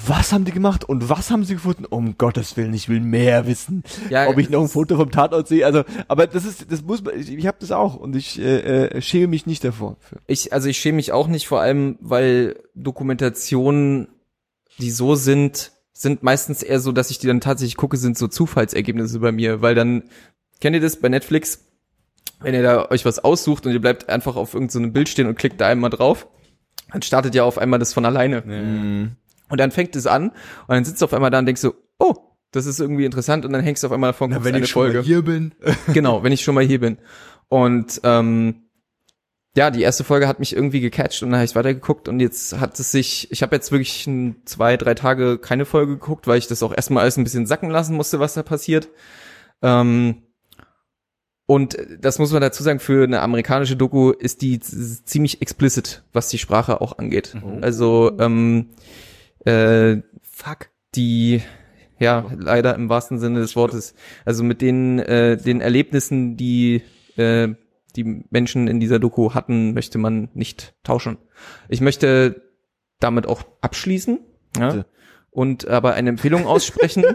was 0.06 0.32
haben 0.32 0.44
die 0.44 0.52
gemacht 0.52 0.84
und 0.88 1.08
was 1.08 1.30
haben 1.30 1.44
sie 1.44 1.54
gefunden? 1.54 1.84
Um 1.84 2.16
Gottes 2.18 2.56
Willen, 2.56 2.74
ich 2.74 2.88
will 2.88 3.00
mehr 3.00 3.46
wissen. 3.46 3.82
Ja, 4.10 4.28
ob 4.28 4.38
ich 4.38 4.50
noch 4.50 4.62
ein 4.62 4.68
Foto 4.68 4.96
vom 4.96 5.10
Tatort 5.10 5.48
sehe, 5.48 5.66
also, 5.66 5.84
aber 6.06 6.26
das 6.26 6.44
ist, 6.44 6.70
das 6.70 6.82
muss 6.82 7.02
man, 7.02 7.18
ich, 7.18 7.32
ich 7.32 7.46
habe 7.46 7.56
das 7.60 7.72
auch 7.72 7.96
und 7.96 8.14
ich 8.16 8.40
äh, 8.40 8.86
äh, 8.86 9.00
schäme 9.02 9.28
mich 9.28 9.46
nicht 9.46 9.64
davor. 9.64 9.96
Ich, 10.26 10.52
also 10.52 10.68
ich 10.68 10.78
schäme 10.78 10.96
mich 10.96 11.12
auch 11.12 11.26
nicht, 11.28 11.46
vor 11.48 11.60
allem, 11.60 11.96
weil 12.00 12.56
Dokumentationen, 12.74 14.08
die 14.78 14.90
so 14.90 15.14
sind, 15.14 15.72
sind 16.00 16.22
meistens 16.22 16.62
eher 16.62 16.78
so, 16.78 16.92
dass 16.92 17.10
ich 17.10 17.18
die 17.18 17.26
dann 17.26 17.40
tatsächlich 17.40 17.76
gucke, 17.76 17.96
sind 17.96 18.16
so 18.16 18.28
Zufallsergebnisse 18.28 19.18
bei 19.18 19.32
mir, 19.32 19.62
weil 19.62 19.74
dann, 19.74 20.04
kennt 20.60 20.74
ihr 20.74 20.80
das 20.80 20.96
bei 20.96 21.08
Netflix? 21.08 21.64
Wenn 22.40 22.54
ihr 22.54 22.62
da 22.62 22.88
euch 22.90 23.04
was 23.04 23.18
aussucht 23.18 23.66
und 23.66 23.72
ihr 23.72 23.80
bleibt 23.80 24.08
einfach 24.08 24.36
auf 24.36 24.54
irgendeinem 24.54 24.84
so 24.84 24.90
Bild 24.92 25.08
stehen 25.08 25.26
und 25.26 25.36
klickt 25.36 25.60
da 25.60 25.66
einmal 25.66 25.90
drauf, 25.90 26.28
dann 26.92 27.02
startet 27.02 27.34
ja 27.34 27.42
auf 27.42 27.58
einmal 27.58 27.80
das 27.80 27.92
von 27.92 28.04
alleine. 28.04 28.42
Und 29.50 29.60
dann 29.60 29.72
fängt 29.72 29.96
es 29.96 30.06
an 30.06 30.28
und 30.28 30.34
dann 30.68 30.84
sitzt 30.84 31.00
du 31.02 31.06
auf 31.06 31.12
einmal 31.12 31.30
da 31.30 31.40
und 31.40 31.46
denkst 31.46 31.62
so, 31.62 31.74
oh, 31.98 32.14
das 32.52 32.66
ist 32.66 32.78
irgendwie 32.78 33.04
interessant 33.04 33.44
und 33.44 33.52
dann 33.52 33.62
hängst 33.62 33.82
du 33.82 33.88
auf 33.88 33.92
einmal 33.92 34.10
davon, 34.12 34.30
Na, 34.30 34.44
wenn 34.44 34.54
eine 34.54 34.64
ich 34.64 34.70
schon 34.70 34.82
Folge 34.84 34.98
mal 34.98 35.04
hier 35.04 35.22
bin. 35.22 35.52
genau, 35.92 36.22
wenn 36.22 36.30
ich 36.32 36.42
schon 36.44 36.54
mal 36.54 36.64
hier 36.64 36.78
bin. 36.78 36.98
Und 37.48 38.00
ähm, 38.04 38.67
ja, 39.58 39.72
die 39.72 39.82
erste 39.82 40.04
Folge 40.04 40.28
hat 40.28 40.38
mich 40.38 40.54
irgendwie 40.54 40.78
gecatcht 40.78 41.20
und 41.20 41.30
dann 41.30 41.40
habe 41.40 41.44
ich 41.44 41.56
weitergeguckt 41.56 42.06
und 42.08 42.20
jetzt 42.20 42.60
hat 42.60 42.78
es 42.78 42.92
sich, 42.92 43.26
ich 43.32 43.42
habe 43.42 43.56
jetzt 43.56 43.72
wirklich 43.72 44.08
zwei, 44.44 44.76
drei 44.76 44.94
Tage 44.94 45.36
keine 45.36 45.64
Folge 45.64 45.94
geguckt, 45.94 46.28
weil 46.28 46.38
ich 46.38 46.46
das 46.46 46.62
auch 46.62 46.72
erstmal 46.72 47.02
alles 47.02 47.16
ein 47.16 47.24
bisschen 47.24 47.44
sacken 47.44 47.68
lassen 47.68 47.96
musste, 47.96 48.20
was 48.20 48.34
da 48.34 48.44
passiert. 48.44 48.88
Ähm, 49.60 50.22
und 51.46 51.76
das 52.00 52.20
muss 52.20 52.30
man 52.30 52.40
dazu 52.40 52.62
sagen, 52.62 52.78
für 52.78 53.02
eine 53.02 53.20
amerikanische 53.20 53.74
Doku 53.74 54.12
ist 54.12 54.42
die 54.42 54.60
ziemlich 54.60 55.42
explicit, 55.42 56.04
was 56.12 56.28
die 56.28 56.38
Sprache 56.38 56.80
auch 56.80 56.96
angeht. 56.98 57.34
Also 57.60 58.12
ähm, 58.20 58.68
äh, 59.44 59.96
Fuck. 60.22 60.68
die 60.94 61.42
ja 61.98 62.30
leider 62.38 62.76
im 62.76 62.88
wahrsten 62.88 63.18
Sinne 63.18 63.40
des 63.40 63.56
Wortes 63.56 63.94
also 64.24 64.44
mit 64.44 64.62
den 64.62 65.00
äh, 65.00 65.36
den 65.36 65.60
Erlebnissen 65.60 66.36
die 66.36 66.82
äh, 67.16 67.48
die 67.96 68.24
Menschen 68.30 68.68
in 68.68 68.80
dieser 68.80 68.98
Doku 68.98 69.34
hatten 69.34 69.74
möchte 69.74 69.98
man 69.98 70.28
nicht 70.34 70.74
tauschen 70.82 71.18
ich 71.68 71.80
möchte 71.80 72.42
damit 73.00 73.26
auch 73.26 73.42
abschließen 73.60 74.20
ja, 74.58 74.84
und 75.30 75.68
aber 75.68 75.94
eine 75.94 76.10
Empfehlung 76.10 76.46
aussprechen 76.46 77.04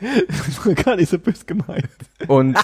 Das 0.00 0.64
war 0.64 0.74
gar 0.74 0.94
nicht 0.96 1.08
so 1.08 1.18
böse 1.18 1.44
gemeint. 1.44 1.88
und 2.28 2.56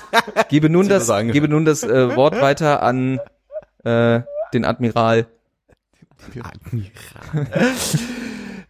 gebe 0.49 0.71
nun 0.71 0.89
das 0.89 1.11
angehört. 1.11 1.35
gebe 1.35 1.49
nun 1.49 1.65
das 1.65 1.83
äh, 1.83 2.15
Wort 2.15 2.41
weiter 2.41 2.81
an 2.83 3.19
äh, 3.83 4.21
den 4.53 4.65
Admiral 4.65 5.27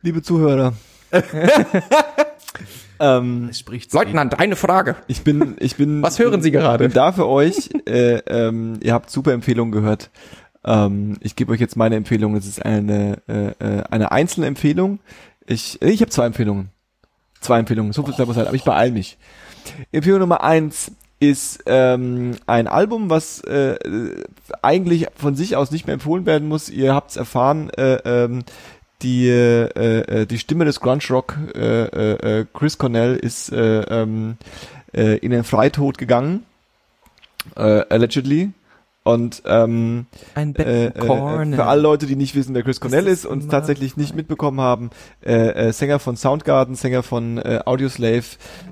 Liebe 0.03 0.23
Zuhörer. 0.23 0.75
ähm, 3.01 3.51
spricht 3.53 3.93
Leutnant 3.93 4.39
eine 4.39 4.57
Frage 4.57 4.97
ich 5.07 5.23
bin, 5.23 5.57
ich 5.61 5.77
bin. 5.77 6.03
was 6.03 6.19
hören 6.19 6.43
Sie 6.43 6.51
gerade 6.51 6.85
bin 6.85 6.95
da 6.95 7.13
für 7.13 7.27
euch. 7.27 7.71
Äh, 7.87 8.19
ähm, 8.27 8.79
ihr 8.83 8.93
habt 8.93 9.11
super 9.11 9.33
Empfehlungen 9.33 9.73
gehört. 9.73 10.11
Ähm, 10.65 11.17
ich 11.21 11.37
gebe 11.37 11.53
euch 11.53 11.61
jetzt 11.61 11.77
meine 11.77 11.97
Empfehlung. 11.97 12.37
Es 12.37 12.47
ist 12.47 12.65
eine 12.65 13.19
äh, 13.29 13.49
äh, 13.65 13.83
eine 13.91 14.13
einzelne 14.13 14.47
Empfehlung. 14.47 15.01
Ich 15.47 15.81
äh, 15.83 15.91
ich 15.91 16.01
habe 16.01 16.11
zwei 16.11 16.27
Empfehlungen. 16.27 16.71
Zwei 17.41 17.59
Empfehlungen. 17.61 17.93
So 17.93 18.03
viel 18.03 18.15
Zeit 18.15 18.27
muss 18.27 18.37
aber 18.37 18.55
ich 18.55 18.65
beeil 18.65 18.91
mich. 18.91 19.17
Empfehlung 19.93 20.21
Nummer 20.21 20.43
eins 20.43 20.93
ist 21.21 21.65
ähm, 21.67 22.37
ein 22.47 22.69
Album, 22.69 23.11
was 23.11 23.41
äh, 23.41 23.77
eigentlich 24.63 25.07
von 25.17 25.35
sich 25.35 25.57
aus 25.57 25.71
nicht 25.71 25.87
mehr 25.87 25.95
empfohlen 25.95 26.27
werden 26.27 26.49
muss. 26.49 26.69
Ihr 26.69 26.95
habt 26.95 27.11
es 27.11 27.17
erfahren. 27.17 27.71
Äh, 27.71 27.99
ähm, 28.05 28.45
die 29.03 29.29
äh, 29.29 30.23
äh, 30.23 30.27
die 30.27 30.39
Stimme 30.39 30.65
des 30.65 30.81
Grunge 30.81 31.03
Rock 31.11 31.39
äh, 31.55 31.85
äh, 31.85 32.41
äh, 32.41 32.47
Chris 32.53 32.79
Cornell 32.79 33.17
ist 33.17 33.53
äh, 33.53 33.81
ähm, 33.83 34.37
äh, 34.93 35.19
in 35.19 35.31
den 35.31 35.45
Freitod 35.45 35.99
gegangen 35.99 36.45
äh, 37.57 37.83
allegedly 37.89 38.53
und 39.09 39.43
ähm, 39.47 40.05
ein 40.35 40.53
Bett 40.53 40.67
äh, 40.67 40.87
äh, 40.89 40.91
Corner. 40.99 41.57
für 41.57 41.65
alle 41.65 41.81
Leute, 41.81 42.05
die 42.05 42.17
nicht 42.17 42.35
wissen, 42.35 42.55
wer 42.55 42.63
Chris 42.63 42.79
Cornell 42.79 43.07
ist 43.07 43.25
ist 43.25 43.27
und 43.27 43.49
tatsächlich 43.49 43.97
nicht 43.97 44.15
mitbekommen 44.15 44.61
haben, 44.61 44.91
äh, 45.25 45.69
äh, 45.69 45.73
Sänger 45.73 45.99
von 45.99 46.17
Soundgarden, 46.17 46.75
Sänger 46.75 47.03
von 47.03 47.39
äh, 47.39 47.61
Audioslave, 47.65 48.25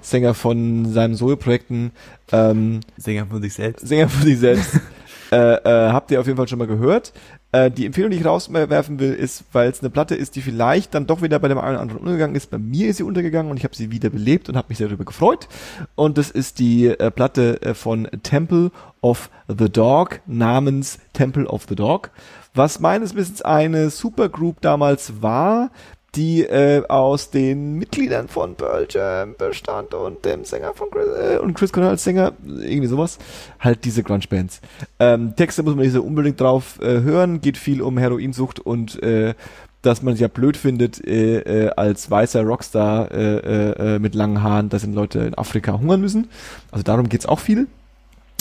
Sänger 0.03 0.35
von 0.35 0.93
seinen 0.93 1.15
Solo-Projekten, 1.15 1.93
ähm, 2.32 2.81
Sänger 2.98 3.27
von 3.27 3.40
sich 3.40 3.55
selbst. 3.55 3.89
Sänger 3.89 4.11
von 4.11 4.27
sich 4.27 4.39
selbst, 4.39 4.78
äh, 5.32 5.36
äh, 5.36 5.93
habt 5.93 6.11
ihr 6.11 6.20
auf 6.20 6.27
jeden 6.27 6.36
Fall 6.36 6.48
schon 6.48 6.59
mal 6.59 6.69
gehört. 6.69 7.15
Äh, 7.52 7.70
die 7.70 7.86
Empfehlung, 7.86 8.10
die 8.10 8.18
ich 8.18 8.24
rauswerfen 8.24 8.98
will, 8.98 9.12
ist, 9.12 9.44
weil 9.52 9.70
es 9.70 9.81
eine 9.81 9.90
Platte 9.90 10.14
ist, 10.14 10.36
die 10.36 10.43
vielleicht 10.43 10.94
dann 10.94 11.06
doch 11.06 11.23
wieder 11.23 11.39
bei 11.39 11.48
dem 11.48 11.59
einen 11.59 11.74
oder 11.74 11.81
anderen 11.81 12.01
untergegangen 12.01 12.36
ist. 12.36 12.51
Bei 12.51 12.59
mir 12.59 12.89
ist 12.89 12.97
sie 12.97 13.02
untergegangen 13.02 13.51
und 13.51 13.56
ich 13.56 13.64
habe 13.64 13.77
sie 13.77 13.90
wieder 13.90 14.10
belebt 14.10 14.48
und 14.48 14.56
habe 14.56 14.66
mich 14.68 14.78
sehr 14.78 14.89
darüber 14.89 15.05
gefreut. 15.05 15.48
Und 15.94 16.18
das 16.18 16.31
ist 16.31 16.59
die 16.59 16.86
äh, 16.86 17.10
Platte 17.10 17.62
äh, 17.62 17.74
von 17.74 18.09
Temple 18.23 18.73
of 19.01 19.31
the 19.48 19.70
Dog 19.70 20.20
namens 20.27 20.98
Temple 21.12 21.47
of 21.47 21.66
the 21.68 21.77
Dog, 21.77 22.10
was 22.55 22.81
meines 22.81 23.14
Wissens 23.14 23.43
eine 23.43 23.90
Supergroup 23.90 24.60
damals 24.60 25.23
war, 25.23 25.70
die 26.17 26.43
äh, 26.43 26.83
aus 26.89 27.31
den 27.31 27.75
Mitgliedern 27.75 28.29
von 28.29 28.55
Pearl 28.55 28.87
Jam 28.89 29.35
bestand 29.37 29.95
und 29.95 30.25
dem 30.25 30.45
Sänger 30.45 30.73
von 30.75 30.91
Chris, 30.91 31.07
äh, 31.09 31.39
und 31.39 31.55
Chris 31.55 31.73
Cornell 31.73 31.91
als 31.91 32.05
Sänger, 32.05 32.33
irgendwie 32.45 32.89
sowas, 32.89 33.19
halt 33.61 33.85
diese 33.85 34.03
Grunge-Bands. 34.03 34.61
Ähm, 34.99 35.37
Texte 35.37 35.63
muss 35.63 35.75
man 35.75 35.85
nicht 35.85 35.93
so 35.93 36.03
unbedingt 36.03 36.41
drauf 36.41 36.81
äh, 36.81 37.03
hören, 37.03 37.41
geht 37.41 37.59
viel 37.59 37.83
um 37.83 37.99
Heroinsucht 37.99 38.61
und 38.61 39.03
äh, 39.03 39.35
dass 39.83 40.03
man 40.03 40.15
es 40.15 40.21
ja 40.21 40.29
blöd 40.29 40.57
findet, 40.57 41.07
äh, 41.07 41.39
äh, 41.67 41.71
als 41.77 42.11
weißer 42.11 42.43
Rockstar 42.43 43.11
äh, 43.13 43.37
äh, 43.37 43.95
äh, 43.95 43.99
mit 43.99 44.15
langen 44.15 44.43
Haaren, 44.43 44.69
dass 44.69 44.83
in 44.83 44.95
Leute 44.95 45.21
in 45.21 45.35
Afrika 45.35 45.79
hungern 45.79 46.01
müssen. 46.01 46.29
Also 46.73 46.83
darum 46.83 47.09
geht's 47.09 47.27
auch 47.27 47.39
viel. 47.39 47.69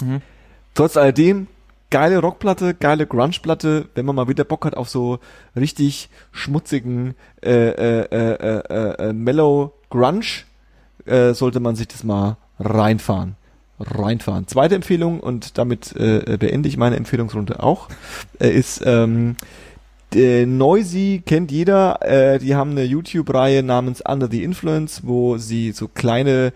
Mhm. 0.02 0.22
Trotz 0.74 0.98
alledem, 0.98 1.48
geile 1.90 2.20
Rockplatte, 2.20 2.74
geile 2.74 3.08
Grunge-Platte, 3.08 3.90
wenn 3.96 4.06
man 4.06 4.16
mal 4.16 4.28
wieder 4.28 4.44
Bock 4.44 4.66
hat 4.66 4.76
auf 4.76 4.90
so 4.90 5.20
richtig 5.56 6.10
schmutzigen 6.32 7.16
äh, 7.44 7.52
äh, 7.52 8.06
äh, 8.12 8.34
äh, 8.34 9.10
äh, 9.10 9.14
Mellow 9.14 9.74
Grunge, 9.90 10.44
äh, 11.06 11.34
sollte 11.34 11.60
man 11.60 11.76
sich 11.76 11.88
das 11.88 12.04
mal 12.04 12.38
reinfahren. 12.60 13.36
Reinfahren. 13.80 14.48
Zweite 14.48 14.76
Empfehlung, 14.76 15.20
und 15.20 15.58
damit 15.58 15.96
äh, 15.96 16.38
beende 16.38 16.70
ich 16.70 16.78
meine 16.78 16.96
Empfehlungsrunde 16.96 17.62
auch, 17.62 17.90
äh, 18.40 18.50
ist 18.50 18.82
ähm, 18.86 19.36
äh, 20.14 20.46
Noisy 20.46 21.22
kennt 21.26 21.52
jeder, 21.52 22.02
äh, 22.02 22.40
die 22.40 22.56
haben 22.56 22.72
eine 22.72 22.84
YouTube-Reihe 22.84 23.64
namens 23.64 24.02
Under 24.02 24.30
the 24.32 24.44
Influence, 24.44 25.02
wo 25.04 25.38
sie 25.38 25.74
so 25.74 25.90
kleine 25.90 26.54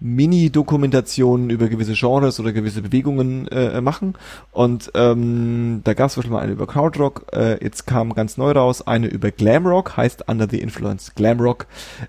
Mini-Dokumentationen 0.00 1.50
über 1.50 1.68
gewisse 1.68 1.92
Genres 1.92 2.40
oder 2.40 2.52
gewisse 2.52 2.82
Bewegungen 2.82 3.46
äh, 3.48 3.80
machen. 3.80 4.14
Und 4.50 4.90
ähm, 4.94 5.82
da 5.84 5.94
gab 5.94 6.08
es 6.08 6.16
Beispiel 6.16 6.32
mal 6.32 6.40
eine 6.40 6.52
über 6.52 6.66
Krautrock, 6.66 7.26
äh, 7.32 7.62
jetzt 7.62 7.86
kam 7.86 8.14
ganz 8.14 8.36
neu 8.36 8.52
raus 8.52 8.86
eine 8.86 9.06
über 9.08 9.30
Glamrock, 9.30 9.96
heißt 9.96 10.28
Under 10.28 10.48
the 10.50 10.60
Influence 10.60 11.14
Glamrock. 11.14 11.66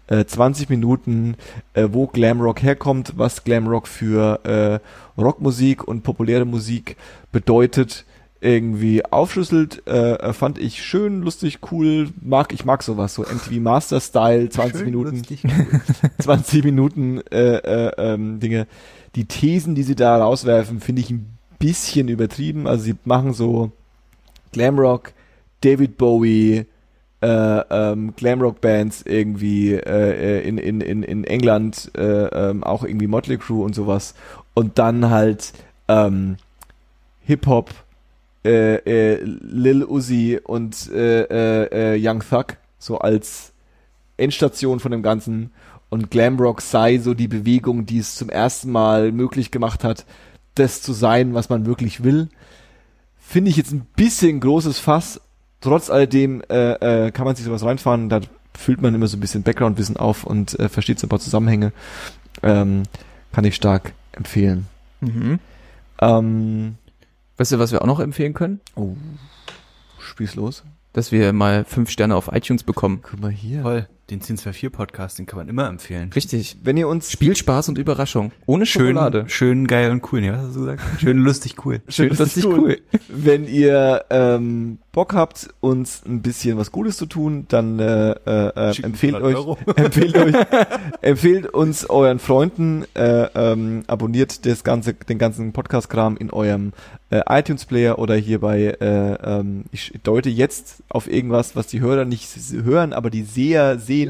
Äh, 0.07 0.25
20 0.25 0.69
Minuten, 0.69 1.35
äh, 1.73 1.89
wo 1.91 2.07
Glamrock 2.07 2.63
herkommt, 2.63 3.13
was 3.17 3.43
Glamrock 3.43 3.87
für 3.87 4.39
äh, 4.45 4.79
Rockmusik 5.21 5.87
und 5.87 6.03
populäre 6.03 6.45
Musik 6.45 6.95
bedeutet 7.31 8.05
irgendwie 8.41 9.05
aufschlüsselt, 9.05 9.87
äh, 9.87 10.33
fand 10.33 10.57
ich 10.57 10.83
schön, 10.83 11.21
lustig, 11.21 11.59
cool, 11.71 12.09
mag, 12.21 12.51
ich 12.53 12.65
mag 12.65 12.81
sowas, 12.81 13.13
so 13.13 13.21
MTV 13.21 13.61
Master 13.61 14.01
Style, 14.01 14.49
20 14.49 14.85
Minuten, 14.85 15.21
20 16.19 16.63
Minuten 16.63 17.21
äh, 17.31 17.57
äh, 17.57 17.91
ähm, 17.97 18.39
Dinge. 18.39 18.67
Die 19.15 19.25
Thesen, 19.25 19.75
die 19.75 19.83
sie 19.83 19.95
da 19.95 20.17
rauswerfen, 20.17 20.79
finde 20.79 21.01
ich 21.01 21.11
ein 21.11 21.37
bisschen 21.59 22.07
übertrieben. 22.07 22.65
Also 22.65 22.85
sie 22.85 22.95
machen 23.05 23.33
so 23.33 23.71
Glamrock, 24.51 25.13
David 25.61 25.97
Bowie, 25.97 26.65
äh, 27.21 27.27
ähm, 27.27 28.13
Glamrock-Bands 28.15 29.03
irgendwie 29.03 29.73
äh, 29.73 30.39
äh, 30.39 30.47
in, 30.47 30.57
in, 30.57 30.81
in, 30.81 31.03
in 31.03 31.23
England, 31.25 31.91
äh, 31.95 32.01
ähm, 32.01 32.63
auch 32.63 32.83
irgendwie 32.83 33.07
Motley 33.07 33.37
Crue 33.37 33.63
und 33.63 33.75
sowas. 33.75 34.15
Und 34.55 34.79
dann 34.79 35.11
halt 35.11 35.53
ähm, 35.87 36.37
Hip-Hop, 37.25 37.69
äh, 38.43 38.75
äh, 38.75 39.23
Lil 39.23 39.83
Uzi 39.83 40.39
und 40.43 40.89
äh, 40.91 41.23
äh, 41.23 41.95
äh, 41.95 41.99
Young 42.09 42.23
Thug 42.27 42.57
so 42.79 42.97
als 42.97 43.53
Endstation 44.17 44.79
von 44.79 44.91
dem 44.91 45.03
Ganzen 45.03 45.51
und 45.89 46.09
Glamrock 46.09 46.61
sei 46.61 46.99
so 46.99 47.13
die 47.13 47.27
Bewegung, 47.27 47.85
die 47.85 47.99
es 47.99 48.15
zum 48.15 48.29
ersten 48.29 48.71
Mal 48.71 49.11
möglich 49.11 49.51
gemacht 49.51 49.83
hat, 49.83 50.05
das 50.55 50.81
zu 50.81 50.93
sein, 50.93 51.33
was 51.33 51.49
man 51.49 51.65
wirklich 51.65 52.03
will. 52.03 52.29
Finde 53.19 53.51
ich 53.51 53.57
jetzt 53.57 53.71
ein 53.71 53.85
bisschen 53.95 54.39
großes 54.39 54.79
Fass. 54.79 55.21
Trotz 55.59 55.89
alledem 55.89 56.41
äh, 56.49 57.07
äh, 57.07 57.11
kann 57.11 57.25
man 57.25 57.35
sich 57.35 57.45
sowas 57.45 57.63
reinfahren, 57.63 58.09
da 58.09 58.21
füllt 58.53 58.81
man 58.81 58.95
immer 58.95 59.07
so 59.07 59.17
ein 59.17 59.19
bisschen 59.19 59.43
Background-Wissen 59.43 59.97
auf 59.97 60.23
und 60.23 60.59
äh, 60.59 60.69
versteht 60.69 60.99
so 60.99 61.07
ein 61.07 61.09
paar 61.09 61.19
Zusammenhänge. 61.19 61.71
Ähm, 62.41 62.83
kann 63.31 63.45
ich 63.45 63.55
stark 63.55 63.93
empfehlen. 64.13 64.67
Mhm. 65.01 65.39
Ähm, 66.01 66.75
Weißt 67.41 67.53
du, 67.53 67.57
was 67.57 67.71
wir 67.71 67.81
auch 67.81 67.87
noch 67.87 67.99
empfehlen 67.99 68.35
können? 68.35 68.59
oh, 68.75 68.95
spiel's 69.97 70.35
los. 70.35 70.63
Dass 70.93 71.11
wir 71.11 71.33
mal 71.33 71.65
fünf 71.65 71.89
Sterne 71.89 72.15
auf 72.15 72.29
iTunes 72.31 72.61
bekommen. 72.61 72.99
Guck 73.01 73.19
mal 73.19 73.31
hier. 73.31 73.63
Toll. 73.63 73.89
Den 74.11 74.17
1024 74.17 74.73
Podcast, 74.73 75.19
den 75.19 75.25
kann 75.25 75.37
man 75.37 75.47
immer 75.47 75.69
empfehlen. 75.69 76.11
Richtig. 76.13 76.57
Wenn 76.61 76.75
ihr 76.75 76.89
uns 76.89 77.11
Spielspaß 77.11 77.69
und 77.69 77.77
Überraschung. 77.77 78.33
Ohne 78.45 78.65
Schön, 78.65 78.87
Schokolade. 78.87 79.23
schön 79.27 79.67
geil 79.67 79.89
und 79.89 80.11
cool. 80.11 80.19
Nee, 80.19 80.33
was 80.33 80.39
hast 80.39 80.55
du 80.57 80.59
gesagt? 80.59 80.81
Schön 80.99 81.17
lustig 81.19 81.55
cool. 81.63 81.81
Schön, 81.87 82.09
lustig, 82.09 82.43
tun. 82.43 82.59
cool. 82.59 82.81
Wenn 83.07 83.47
ihr 83.47 84.03
ähm, 84.09 84.79
Bock 84.91 85.13
habt, 85.13 85.47
uns 85.61 86.03
ein 86.05 86.21
bisschen 86.21 86.57
was 86.57 86.73
Gutes 86.73 86.97
zu 86.97 87.05
tun, 87.05 87.45
dann 87.47 87.79
äh, 87.79 88.11
äh, 88.11 88.83
empfehlt 88.83 89.15
uns 89.15 89.23
euch, 89.23 89.33
300 89.33 89.37
Euro. 89.37 89.57
empfehlt 89.77 90.17
euch, 90.17 90.35
empfehlt 91.01 91.45
uns 91.53 91.89
euren 91.89 92.19
Freunden, 92.19 92.83
äh, 92.93 93.27
ähm, 93.33 93.83
abonniert 93.87 94.45
das 94.45 94.65
ganze, 94.65 94.93
den 94.93 95.19
ganzen 95.19 95.53
Podcast-Kram 95.53 96.17
in 96.17 96.31
eurem 96.31 96.73
äh, 97.11 97.21
iTunes-Player 97.29 97.99
oder 97.99 98.15
hier 98.15 98.39
bei, 98.39 98.75
äh, 98.81 99.13
ähm, 99.23 99.63
ich 99.71 99.93
deute 100.03 100.29
jetzt 100.29 100.83
auf 100.89 101.09
irgendwas, 101.09 101.55
was 101.55 101.67
die 101.67 101.79
Hörer 101.79 102.03
nicht 102.03 102.27
hören, 102.51 102.91
aber 102.91 103.09
die 103.09 103.23
Seher 103.23 103.79
sehen. 103.79 104.00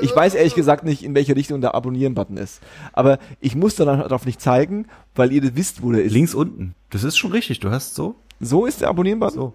Ich 0.00 0.14
weiß 0.14 0.34
ehrlich 0.34 0.54
gesagt 0.54 0.84
nicht, 0.84 1.02
in 1.02 1.14
welche 1.14 1.36
Richtung 1.36 1.60
der 1.60 1.74
Abonnieren-Button 1.74 2.36
ist. 2.36 2.60
Aber 2.92 3.18
ich 3.40 3.54
muss 3.54 3.76
darauf 3.76 4.26
nicht 4.26 4.40
zeigen, 4.40 4.86
weil 5.14 5.32
ihr 5.32 5.56
wisst, 5.56 5.82
wo 5.82 5.92
der 5.92 6.04
ist. 6.04 6.12
Links 6.12 6.34
unten. 6.34 6.74
Das 6.90 7.04
ist 7.04 7.16
schon 7.16 7.32
richtig. 7.32 7.60
Du 7.60 7.70
hast 7.70 7.94
so. 7.94 8.16
So 8.40 8.66
ist 8.66 8.80
der 8.80 8.88
Abonnieren-Button? 8.88 9.38
So. 9.38 9.54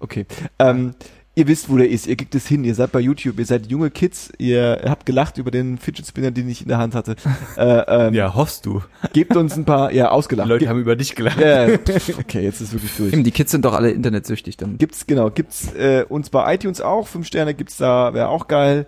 Okay. 0.00 0.26
Ähm, 0.58 0.94
ihr 1.36 1.48
wisst, 1.48 1.68
wo 1.68 1.76
der 1.76 1.88
ist. 1.90 2.06
Ihr 2.06 2.16
kriegt 2.16 2.34
es 2.34 2.46
hin. 2.46 2.64
Ihr 2.64 2.74
seid 2.74 2.92
bei 2.92 3.00
YouTube. 3.00 3.38
Ihr 3.38 3.46
seid 3.46 3.66
junge 3.70 3.90
Kids. 3.90 4.32
Ihr 4.38 4.82
habt 4.86 5.04
gelacht 5.06 5.38
über 5.38 5.50
den 5.50 5.78
Fidget 5.78 6.06
Spinner, 6.06 6.30
den 6.30 6.48
ich 6.48 6.62
in 6.62 6.68
der 6.68 6.78
Hand 6.78 6.94
hatte. 6.94 7.16
äh, 7.56 8.06
ähm, 8.06 8.14
Ja, 8.14 8.34
hoffst 8.34 8.66
du. 8.66 8.82
Gebt 9.12 9.36
uns 9.36 9.56
ein 9.56 9.64
paar, 9.64 9.92
ja, 9.92 10.04
Die 10.04 10.10
ausgelacht. 10.10 10.48
Leute 10.48 10.60
Ge- 10.60 10.68
haben 10.68 10.80
über 10.80 10.96
dich 10.96 11.14
gelacht. 11.14 11.38
pff, 11.40 12.18
okay, 12.18 12.42
jetzt 12.42 12.60
ist 12.60 12.72
wirklich 12.72 12.96
durch. 12.96 13.12
Eben, 13.12 13.24
die 13.24 13.30
Kids 13.32 13.50
sind 13.50 13.64
doch 13.64 13.74
alle 13.74 13.90
internetsüchtig 13.90 14.56
dann. 14.56 14.78
Gibt's, 14.78 15.06
genau, 15.06 15.30
gibt's 15.30 15.72
äh, 15.74 16.04
uns 16.08 16.30
bei 16.30 16.54
iTunes 16.54 16.80
auch. 16.80 17.06
Fünf 17.08 17.26
Sterne 17.26 17.54
gibt's 17.54 17.76
da, 17.78 18.14
wäre 18.14 18.28
auch 18.28 18.48
geil. 18.48 18.86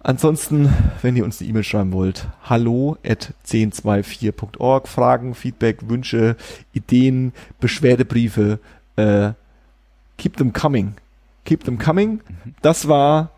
Ansonsten, 0.00 0.72
wenn 1.02 1.16
ihr 1.16 1.24
uns 1.24 1.40
eine 1.40 1.50
E-Mail 1.50 1.64
schreiben 1.64 1.92
wollt, 1.92 2.28
hallo 2.44 2.96
at 3.04 3.34
1024.org, 3.48 4.86
Fragen, 4.88 5.34
Feedback, 5.34 5.88
Wünsche, 5.88 6.36
Ideen, 6.72 7.32
Beschwerdebriefe, 7.60 8.60
äh, 8.96 9.30
keep 10.16 10.36
them 10.36 10.52
coming. 10.52 10.94
Keep 11.48 11.64
them 11.64 11.78
coming. 11.78 12.20
Das 12.60 12.88
war 12.88 13.30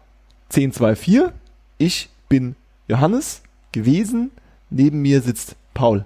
1024. 0.49 1.31
Ich 1.79 2.09
bin 2.29 2.57
Johannes 2.89 3.41
gewesen. 3.71 4.33
Neben 4.69 5.01
mir 5.01 5.23
sitzt 5.23 5.55
Paul. 5.75 6.05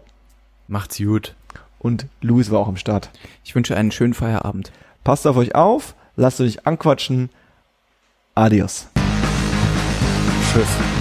Macht's 0.68 0.98
gut. 0.98 1.34
Und 1.78 2.06
Louis 2.20 2.50
war 2.50 2.60
auch 2.60 2.68
am 2.68 2.76
Start. 2.76 3.08
Ich 3.42 3.54
wünsche 3.54 3.74
einen 3.74 3.90
schönen 3.90 4.12
Feierabend. 4.12 4.70
Passt 5.02 5.26
auf 5.26 5.38
euch 5.38 5.54
auf, 5.54 5.94
lasst 6.14 6.42
euch 6.42 6.66
anquatschen. 6.66 7.30
Adios. 8.34 8.88
Tschüss. 10.52 10.93